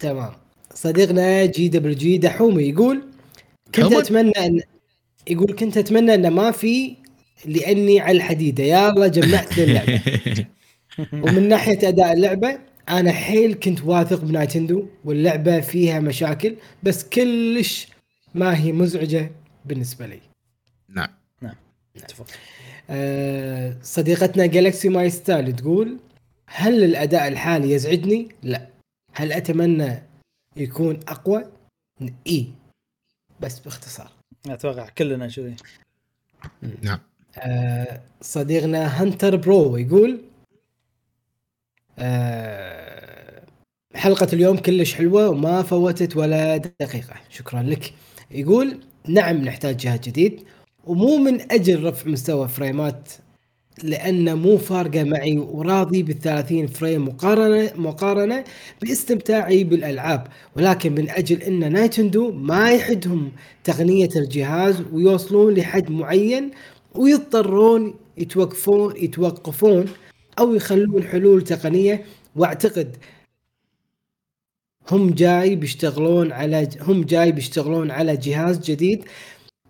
[0.00, 0.32] تمام.
[0.74, 3.02] صديقنا GWG دحومي يقول
[3.74, 4.60] كنت؟ أتمنى ان
[5.28, 6.96] يقول كنت أتمنى أن ما في
[7.44, 8.64] لأني على الحديدة.
[8.64, 10.00] يلا جمعت اللعبة.
[11.24, 12.58] ومن ناحية أداء اللعبة
[12.88, 17.88] أنا حيل كنت واثق ب Nintendo واللعبة فيها مشاكل بس كلش
[18.34, 19.30] ما هي مزعجة
[19.64, 20.20] بالنسبة لي.
[20.88, 21.08] نعم.
[21.96, 22.26] اتفق.
[22.30, 22.55] آه،
[23.82, 25.98] صديقتنا Galaxy My Style تقول
[26.46, 28.66] هل الأداء الحالي يزعجني؟ لا.
[29.12, 30.02] هل أتمنى
[30.56, 31.44] يكون أقوى؟
[32.26, 32.46] إي
[33.40, 34.10] بس باختصار.
[34.46, 35.56] أتوقع كلنا كذي
[36.82, 36.98] نعم
[37.38, 40.20] آه، صديقنا Hunter Pro يقول
[41.98, 43.42] آه،
[43.94, 47.94] حلقة اليوم كلش حلوة وما فوتت ولا دقيقة شكرا لك
[48.30, 50.44] يقول نعم نحتاج جهاز جديد
[50.86, 53.12] ومو من أجل رفع مستوى فريمات
[53.82, 58.44] لأنه مو فارقة معي وراضي بالثلاثين frame مقارنة مقارنة
[58.82, 60.26] باستمتاعي بالألعاب.
[60.56, 63.32] ولكن من أجل أن Nintendo ما يحدهم
[63.64, 66.50] تقنية الجهاز ويوصلون لحد معين
[66.94, 69.86] ويضطرون يتوقفون يتوقفون
[70.38, 72.04] أو يخلون حلول تقنية.
[72.36, 72.96] وأعتقد
[74.90, 79.04] هم جاي بيشتغلون على هم جاي بيشتغلون على جهاز جديد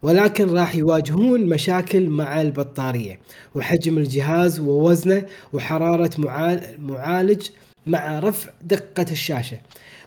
[0.03, 3.21] ولكن راح يواجهون مشاكل مع البطارية
[3.55, 7.49] وحجم الجهاز ووزنه وحرارة معال- معالج
[7.87, 9.61] مع رفع دقة الشاشة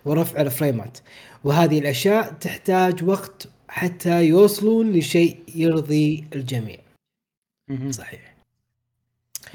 [0.06, 0.98] ورفع الفريمات.
[1.44, 6.78] وهذه الأشياء تحتاج وقت حتى يوصلون لشيء يرضي الجميع.
[7.90, 8.36] صحيح.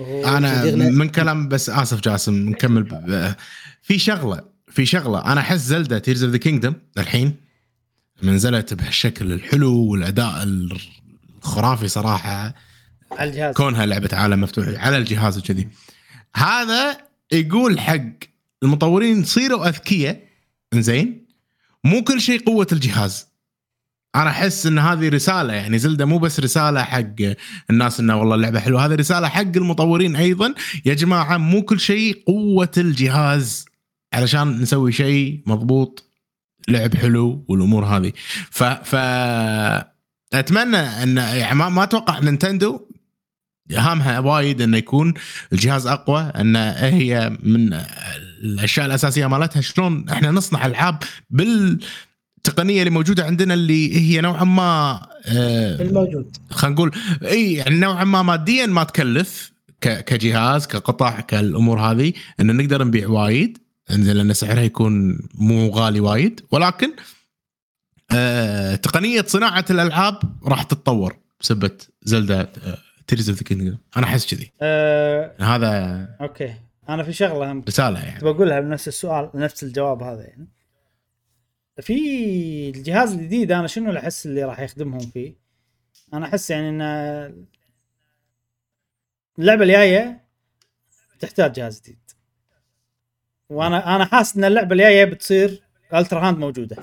[0.00, 3.04] أنا من كلام بس آسف جاسم نكمل
[3.82, 5.32] في شغلة في شغلة.
[5.32, 7.36] أنا أحس Zelda Tears of the Kingdom الحين.
[8.23, 10.43] لما نزلت بهالشكل الحلو والأداء
[11.43, 12.55] الخرافي صراحة.
[13.12, 13.55] على الجهاز.
[13.55, 15.68] كونها لعبة عالم مفتوح على الجهاز وكذي.
[16.36, 16.99] هذا
[17.33, 18.05] يقول حق
[18.62, 20.25] المطورين صيروا أذكياء.
[20.75, 21.26] زين
[21.84, 23.26] مو كل شيء قوة الجهاز.
[24.15, 27.36] أنا أحس إن هذه رسالة يعني Zelda مو بس رسالة حق
[27.70, 28.86] الناس إنه والله اللعبة حلوة.
[28.86, 30.55] هذه رسالة حق المطورين أيضا.
[30.84, 33.65] يا جماعة مو كل شيء قوة الجهاز
[34.12, 36.14] علشان نسوي شيء مضبوط.
[36.68, 38.12] لعب حلو والأمور هذه.
[38.51, 38.94] ف ف
[40.34, 42.81] أتمنى ان يعني ما, ما أتوقع نينتندو
[43.73, 45.15] هامها وايد انه يكون
[45.52, 47.81] الجهاز أقوى أن هي من
[48.43, 49.60] الأشياء الأساسية مالتها.
[49.60, 50.99] شلون إحنا نصنع ألعاب
[51.31, 56.36] بالتقنية اللي موجودة عندنا اللي هي نوعا ما آه، الموجود.
[56.51, 56.91] خلينا نقول
[57.23, 63.59] إي يعني نوعا ما ماديا ما تكلف كجهاز كقطع كالأمور هذه أن نقدر نبيع وايد.
[63.90, 66.40] إنزين لأن سعرها يكون مو غالي وايد.
[66.50, 66.92] ولكن
[68.12, 71.70] آه تقنية صناعة الألعاب راح تتطور بسبة
[72.02, 72.52] Zelda
[73.07, 74.52] Tears of the أنا أحس كذي.
[74.62, 76.55] آه، هذا okay.
[76.88, 78.20] أنا في شغلة هم رسالة يعني.
[78.24, 80.48] بقولها بنفس السؤال نفس الجواب هذا يعني.
[81.80, 81.94] في
[82.76, 85.34] الجهاز الجديد أنا شنو اللي أحس اللي راح يخدمهم فيه؟
[86.14, 86.82] أنا أحس يعني إن
[89.38, 90.24] اللعبة الجاية
[91.20, 91.98] تحتاج جهاز جديد.
[93.55, 95.62] وأنا أنا حاسس إن اللعبة الجاية بتصير
[95.94, 96.76] Ultrahand موجودة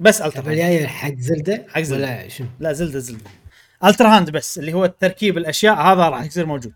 [0.00, 2.06] بس Ultra اللعبة hand الجاية حق Zelda حق Zelda.
[2.06, 3.30] ولا شنو؟ لا Zelda Zelda
[3.84, 6.72] Ultrahand بس اللي هو التركيب الأشياء هذا راح يصير موجود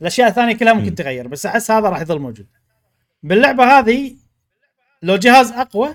[0.00, 0.94] الأشياء الثانية كلها ممكن مم.
[0.94, 2.46] تغير بس أحس هذا راح يظل موجود
[3.22, 4.16] باللعبة هذه
[5.02, 5.94] لو جهاز أقوى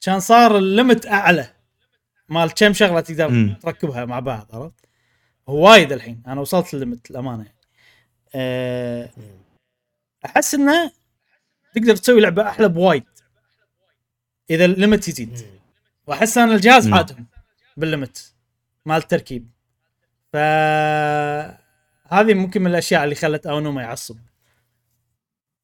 [0.00, 1.46] كان صار ال limit أعلى
[2.28, 3.56] مال كم شغلة تقدر مم.
[3.62, 4.74] تركبها مع بعض عرفت
[5.48, 7.54] هو وايد الحين أنا وصلت ال limit الأمانة يعني.
[8.34, 9.10] أه،
[10.24, 10.90] أحس إنه
[11.74, 13.04] تقدر تسوي لعبة أحلى بوايد
[14.50, 15.38] إذا ال limit يزيد.
[16.06, 16.92] وأحس أن الجهاز.
[16.92, 17.26] حادهم
[17.76, 18.34] بال limit
[18.86, 19.50] مال التركيب.
[20.32, 20.36] ف
[22.12, 24.16] هذه ممكن من الأشياء اللي خلت أونوما يعصب.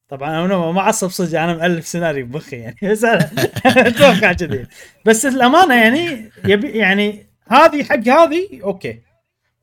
[0.08, 3.30] طبعا أونوما ما عصب صدق أنا مؤلف سيناريو بمخي يعني بس أنا
[3.66, 4.66] أتوقع كذي.
[5.06, 9.02] بس الأمانة يعني يبي يعني هذه حق هذه okay.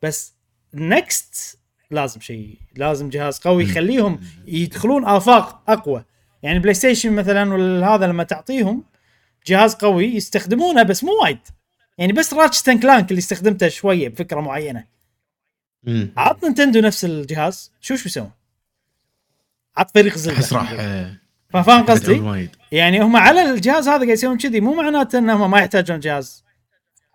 [0.01, 0.34] بس
[0.74, 1.57] next
[1.91, 6.03] لازم شيء لازم جهاز قوي يخليهم يدخلون آفاق أقوى.
[6.43, 8.83] يعني PlayStation مثلا ولا هذا لما تعطيهم
[9.48, 11.40] جهاز قوي يستخدمونه بس مو وايد.
[11.98, 14.85] يعني بس راتشت كلانك اللي استخدمته شوية بفكرة معينة.
[16.17, 17.72] عط نينتندو نفس الجهاز.
[17.82, 18.32] شوف شو يسوون؟
[19.77, 20.38] عط فريق زلدة.
[20.38, 24.59] أحس راح فاهم قصدي؟ يعني هم على الجهاز هذا قاعد يسوون كذي.
[24.59, 26.43] مو معناته انهم ما يحتاجون جهاز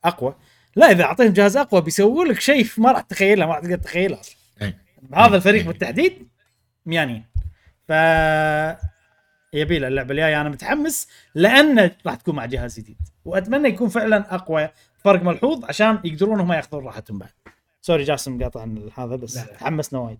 [0.05, 0.34] أقوى.
[0.76, 4.20] لا إذا أعطيهم جهاز أقوى بيسووا لك شيء ما راح تتخيله ما راح تقدر تتخيله
[4.20, 4.42] أصلا.
[5.15, 6.29] هذا الفريق بالتحديد
[6.87, 7.25] ميانين.
[7.89, 7.93] ف
[9.55, 12.97] يبي له اللعبة الجاية أنا متحمس لأنه راح تكون مع جهاز جديد.
[13.25, 14.69] وأتمنى يكون فعلا أقوى
[15.05, 17.31] فرق ملحوظ عشان يقدرون هم يأخذون راحتهم بعد.
[17.81, 19.45] sorry جاسم قاطع عن هذا بس لا،.
[19.45, 20.19] تحمسنا وايد.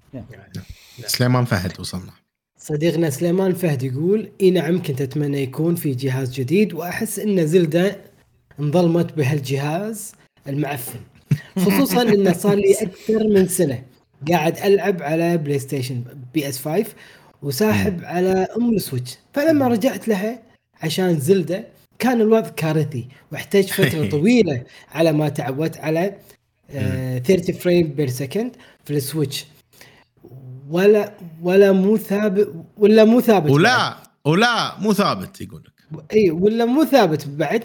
[1.07, 2.13] سليمان فهد وصلنا.
[2.57, 8.01] صديقنا سليمان فهد يقول إي نعم كنت أتمنى يكون في جهاز جديد وأحس إن Zelda
[8.61, 10.15] انظلمت بهالجهاز
[10.49, 11.01] المعفن
[11.59, 13.85] خصوصا إنه صار لي أكثر من سنة.
[14.31, 16.85] قاعد ألعب على PlayStation PS 5
[17.43, 20.43] وساحب على أم ال Switch فلما رجعت لها
[20.83, 21.67] عشان Zelda
[21.99, 26.17] كان الوضع كارثي واحتاج فترة طويلة على ما تعودت على
[26.71, 29.47] آه 30 frame per second في ال Switch
[30.71, 33.55] ولا ولا مو ثابت ولا مو ثابت بعد.
[33.55, 37.65] ولا ولا مو ثابت يقول لك إي ولا مو ثابت بعد.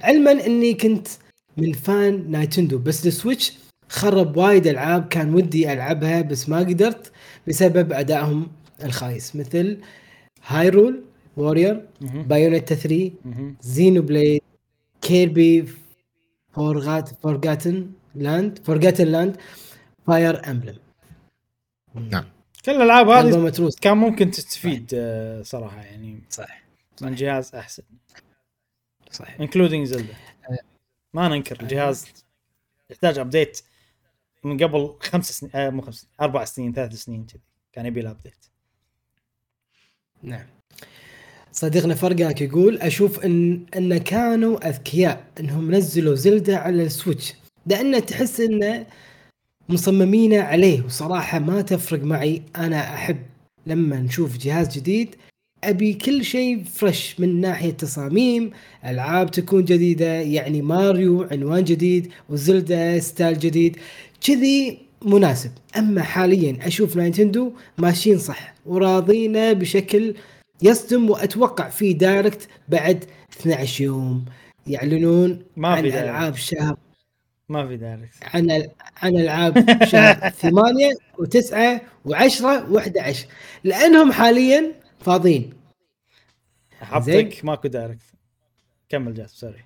[0.00, 1.08] علما إني كنت
[1.56, 3.52] من fan Nintendo بس ال Switch
[3.88, 7.12] خرب وايد ألعاب كان ودي ألعبها بس ما قدرت
[7.48, 8.48] بسبب أدائهم
[8.84, 9.36] الخايس.
[9.36, 9.80] مثل
[10.46, 11.02] Hyrule
[11.36, 11.86] Warrior.
[12.00, 13.56] Bayonetta 3 مهم.
[13.60, 14.42] Xenoblade
[15.02, 15.68] Kirby
[16.52, 19.36] Forgot- Forgotten Land Forgotten Land
[20.06, 20.78] Fire Emblem
[21.94, 22.24] نعم.
[22.64, 26.62] كل الألعاب هذه كان ممكن تستفيد آه، صراحة يعني صح
[27.02, 27.82] من جهاز أحسن.
[29.10, 30.14] صح including Zelda
[31.14, 32.06] ما ننكر الجهاز
[32.90, 33.60] يحتاج update
[34.44, 37.40] من قبل خمس سنين آه مو خمس أربع سنين ثلاث سنين كذي.
[37.72, 38.46] كان يبي له update
[40.22, 40.46] نعم.
[41.52, 47.34] صديقنا فرقاك يقول أشوف ان إن كانوا أذكياء إنهم نزلوا Zelda على ال Switch.
[47.66, 48.86] لأن تحس انه
[49.68, 53.18] مصممين عليه وصراحة ما تفرق معي أنا أحب
[53.66, 55.16] لما نشوف جهاز جديد
[55.64, 58.50] أبي كل شيء fresh من ناحية تصاميم
[58.84, 63.76] ألعاب تكون جديدة يعني ماريو عنوان جديد و Zelda style جديد.
[64.26, 65.50] كذي مناسب.
[65.78, 70.14] أما حاليا أشوف Nintendo ماشيين صح وراضينا بشكل
[70.62, 73.04] يصدم وأتوقع في Direct بعد
[73.40, 74.24] 12 يوم.
[74.66, 76.00] يعلنون ما عن في.
[76.00, 76.76] ألعاب شهر
[77.48, 78.14] ما في Direct.
[78.34, 78.62] عن
[78.96, 83.16] عن ألعاب شهر 8 و9 و10 و11
[83.64, 85.52] لأنهم حاليا فاضيين.
[86.80, 88.02] حطك ماكو Direct
[88.88, 89.64] كمل جاس sorry.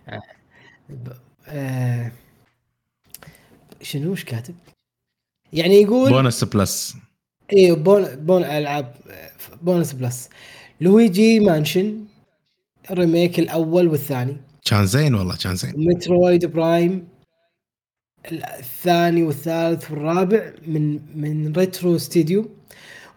[1.46, 2.12] آه.
[3.82, 4.54] شنو وش كاتب؟
[5.52, 6.96] يعني يقول bonus plus.
[7.52, 8.94] إيه بون بون ألعاب
[9.62, 10.28] bonus plus.
[10.80, 12.04] Luigi Mansion
[12.90, 14.36] ال remake الأول والثاني.
[14.64, 15.72] كان زين والله كان زين.
[15.76, 17.08] Metroid Prime
[18.32, 22.50] الثاني والثالث والرابع من من ريترو ستوديو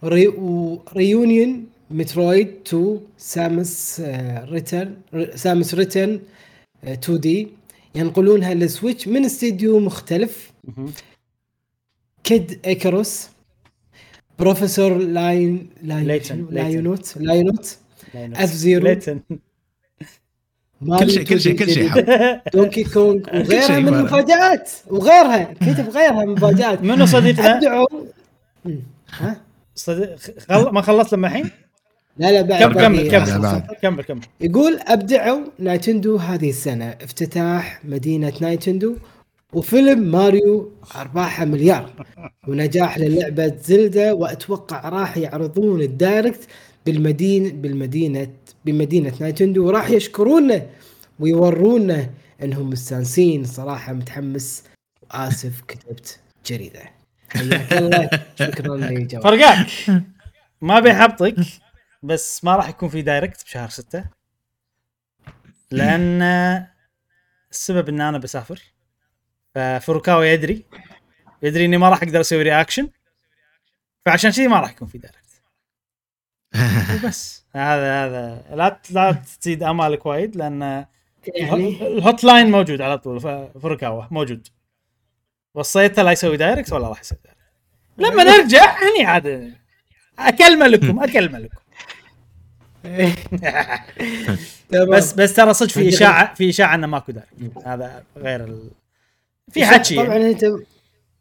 [0.02, 4.02] وري وريونيون مترويد 2 سامس
[4.50, 4.96] ريتن
[5.36, 6.20] سامس ريتن
[6.84, 7.48] 2 دي
[7.96, 10.52] ينقلونها للسويتش من استديو مختلف.
[12.24, 13.28] كيد ايكاروس
[14.40, 16.56] بروفيسور لاين لاين ليتن، شنو؟ ليتن.
[16.56, 17.78] لايونوت لايونوت
[18.14, 18.44] لا، لا.
[18.44, 18.96] اف زيرو
[21.00, 21.92] كل شيء كل شيء كل شيء.
[22.54, 24.00] Donkey Kong وغيرها من يبالغ.
[24.00, 27.88] المفاجآت وغيرها كتب غيرها مفاجآت منو صديقنا؟ أبدعوا
[28.66, 28.80] مم.
[29.10, 29.42] ها
[29.76, 30.70] صديق خل...
[30.72, 31.52] ما خلصت لما الحين؟
[32.18, 34.04] لا لا بعد كمل كمل كمل بعد.
[34.08, 36.86] كمل يقول ابدعوا Nintendo هذه السنة.
[36.86, 38.96] افتتاح مدينة Nintendo
[39.54, 42.06] وفيلم ماريو أرباحه مليار.
[42.48, 46.48] ونجاح للعبة Zelda وأتوقع راح يعرضون ال Direct
[46.86, 48.28] بالمدينة بالمدينة
[48.66, 50.66] بمدينة Nintendo وراح يشكرونا
[51.20, 52.10] ويورونا
[52.44, 53.44] إنهم مستانسين.
[53.44, 54.64] صراحة متحمس.
[55.12, 56.82] آسف كتبت جريدة.
[57.30, 58.10] حياك الله.
[58.40, 59.68] شكرا لجوابك فرقاك
[60.62, 61.36] ما بيحبطك.
[62.06, 64.06] بس ما راح يكون في Direct بشهر ستة.
[65.72, 66.22] لأن
[67.52, 68.62] السبب إن أنا بسافر
[69.56, 70.66] ففروكاوا يدري
[71.42, 72.90] يدري إني ما راح أقدر أسوي reaction
[74.06, 75.26] فعشان كذي ما راح يكون في Direct.
[77.04, 77.46] وبس.
[77.56, 78.56] هذا هذا.
[78.56, 80.86] لا لا تزيد أمالك وايد لأن
[81.28, 83.20] يعني؟ ال hotline موجود على طول
[83.62, 84.48] فروكاوا موجود.
[85.54, 87.42] وصيته لا يسوي Direct ولا راح يسوي Direct.
[87.98, 89.56] لما نرجع هني عاد
[90.20, 91.65] أكلمه لكم أكلمه لكم.
[94.72, 98.70] بس بس ترى صدق في اشاعه في إشاعة إنه ماكو Direct هذا غير ال...
[99.52, 99.96] في حكي.
[99.96, 100.18] طبعا.
[100.18, 100.46] أنت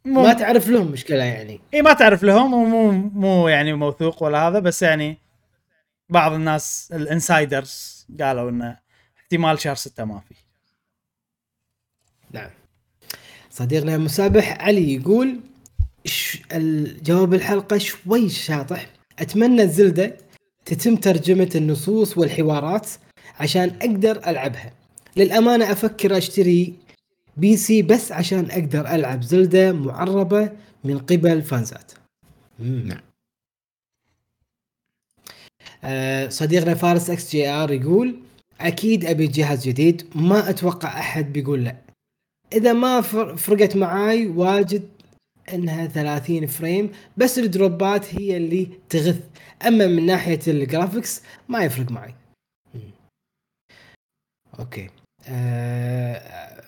[0.04, 1.60] مو ما تعرف لهم مشكلة يعني.
[1.74, 5.18] إي ما تعرف لهم ومو مو يعني موثوق ولا هذا بس يعني
[6.08, 8.76] بعض الناس الإنسايدرز قالوا إنه
[9.18, 10.34] احتمال شهر ستة ما في.
[12.30, 12.50] نعم.
[13.50, 15.40] صديقنا المسابح علي يقول
[16.04, 16.38] ش...
[16.52, 18.86] الجواب الحلقة شوي شاطح.
[19.18, 20.16] أتمنى زلدة
[20.64, 22.88] تتم ترجمة النصوص والحوارات
[23.40, 24.72] عشان أقدر ألعبها
[25.16, 26.74] للأمانة أفكر أشتري
[27.36, 30.52] PC بس عشان أقدر ألعب Zelda معربة
[30.84, 31.92] من قبل فانزات.
[32.58, 33.00] نعم.
[35.84, 38.20] آه، صديقنا فارس XGR يقول
[38.60, 41.76] أكيد أبي جهاز جديد ما أتوقع أحد بيقول لا
[42.52, 44.88] إذا ما فر- فرقت معاي واجد
[45.52, 49.20] إنها 30 frame بس الدروبات هي اللي تغث.
[49.66, 52.14] أما من ناحية ال graphics ما يفرق معي.
[54.58, 54.90] okay.
[55.28, 56.62] آه...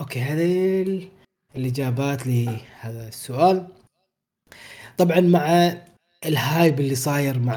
[0.00, 1.08] okay هذه ال-
[1.56, 3.66] الإجابات لهذا السؤال.
[4.98, 5.72] طبعا مع
[6.26, 7.54] ال hype اللي صاير مع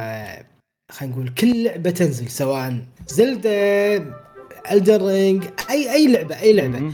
[0.91, 3.97] خلينا نقول كل لعبة تنزل سواء Zelda
[4.71, 6.93] Elden Ring اي أي لعبه أي لعبة.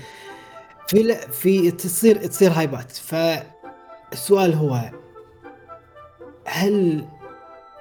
[0.88, 1.16] في ل...
[1.16, 2.92] في تصير تصير هايبات.
[2.92, 4.92] فالسؤال هو
[6.46, 7.06] هل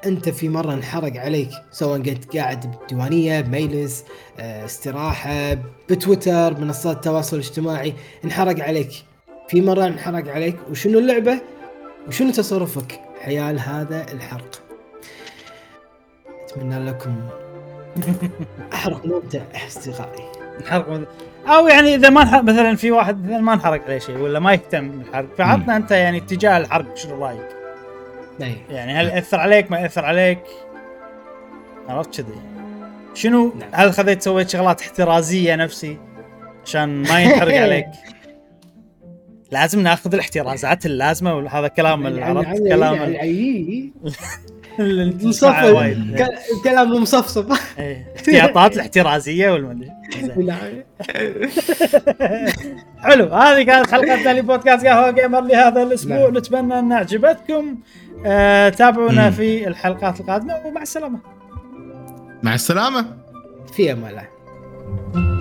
[0.06, 4.04] أنت في مرة انحرق عليك سواء كنت قاعد بالديوانية بميلس
[4.38, 5.54] آه، استراحة
[5.90, 7.94] بتويتر منصات التواصل الاجتماعي
[8.24, 8.90] انحرق عليك؟
[9.48, 11.40] في مرة انحرق عليك؟ وشنو اللعبة؟
[12.08, 14.62] وشنو تصرفك؟ حيال هذا الحرق.
[16.44, 17.16] أتمنى لكم
[18.72, 20.24] حرق ممتع أصدقائي.
[20.60, 21.06] انحرق من-
[21.46, 24.52] أو يعني إذا ما انحرق مثلا في واحد مثلا ما انحرق عليه شيء ولا ما
[24.52, 27.48] يهتم بالحرق فعطنا أنت يعني اتجاه الحرق شنو رأيك؟
[28.42, 28.56] أي.
[28.70, 30.40] يعني هل يأثر عليك ما يأثر عليك؟
[31.88, 32.34] عرفت كذي
[33.14, 33.68] شنو نعم.
[33.72, 35.96] هل خذيت سويت شغلات احترازية نفسي
[36.64, 37.86] عشان ما ينحرق عليك؟
[39.52, 42.94] لازم ناخذ الاحترازات اللازمة وهذا كلام يعني- عرفت يعني- كلام
[44.78, 45.94] اللي تسمعه
[46.98, 48.12] مصفصف كلام إيه.
[48.16, 49.90] احتياطات الاحترازية والمدري.
[53.04, 56.36] حلو هذه كانت حلقتنا لبودكاست قهوة جيمر لهذا الأسبوع نعم.
[56.36, 57.78] نتمنى أن عجبتكم
[58.26, 59.30] آه تابعونا.
[59.30, 61.18] في الحلقات القادمة ومع السلامة
[62.42, 63.06] مع السلامة
[63.72, 65.35] في أمان الله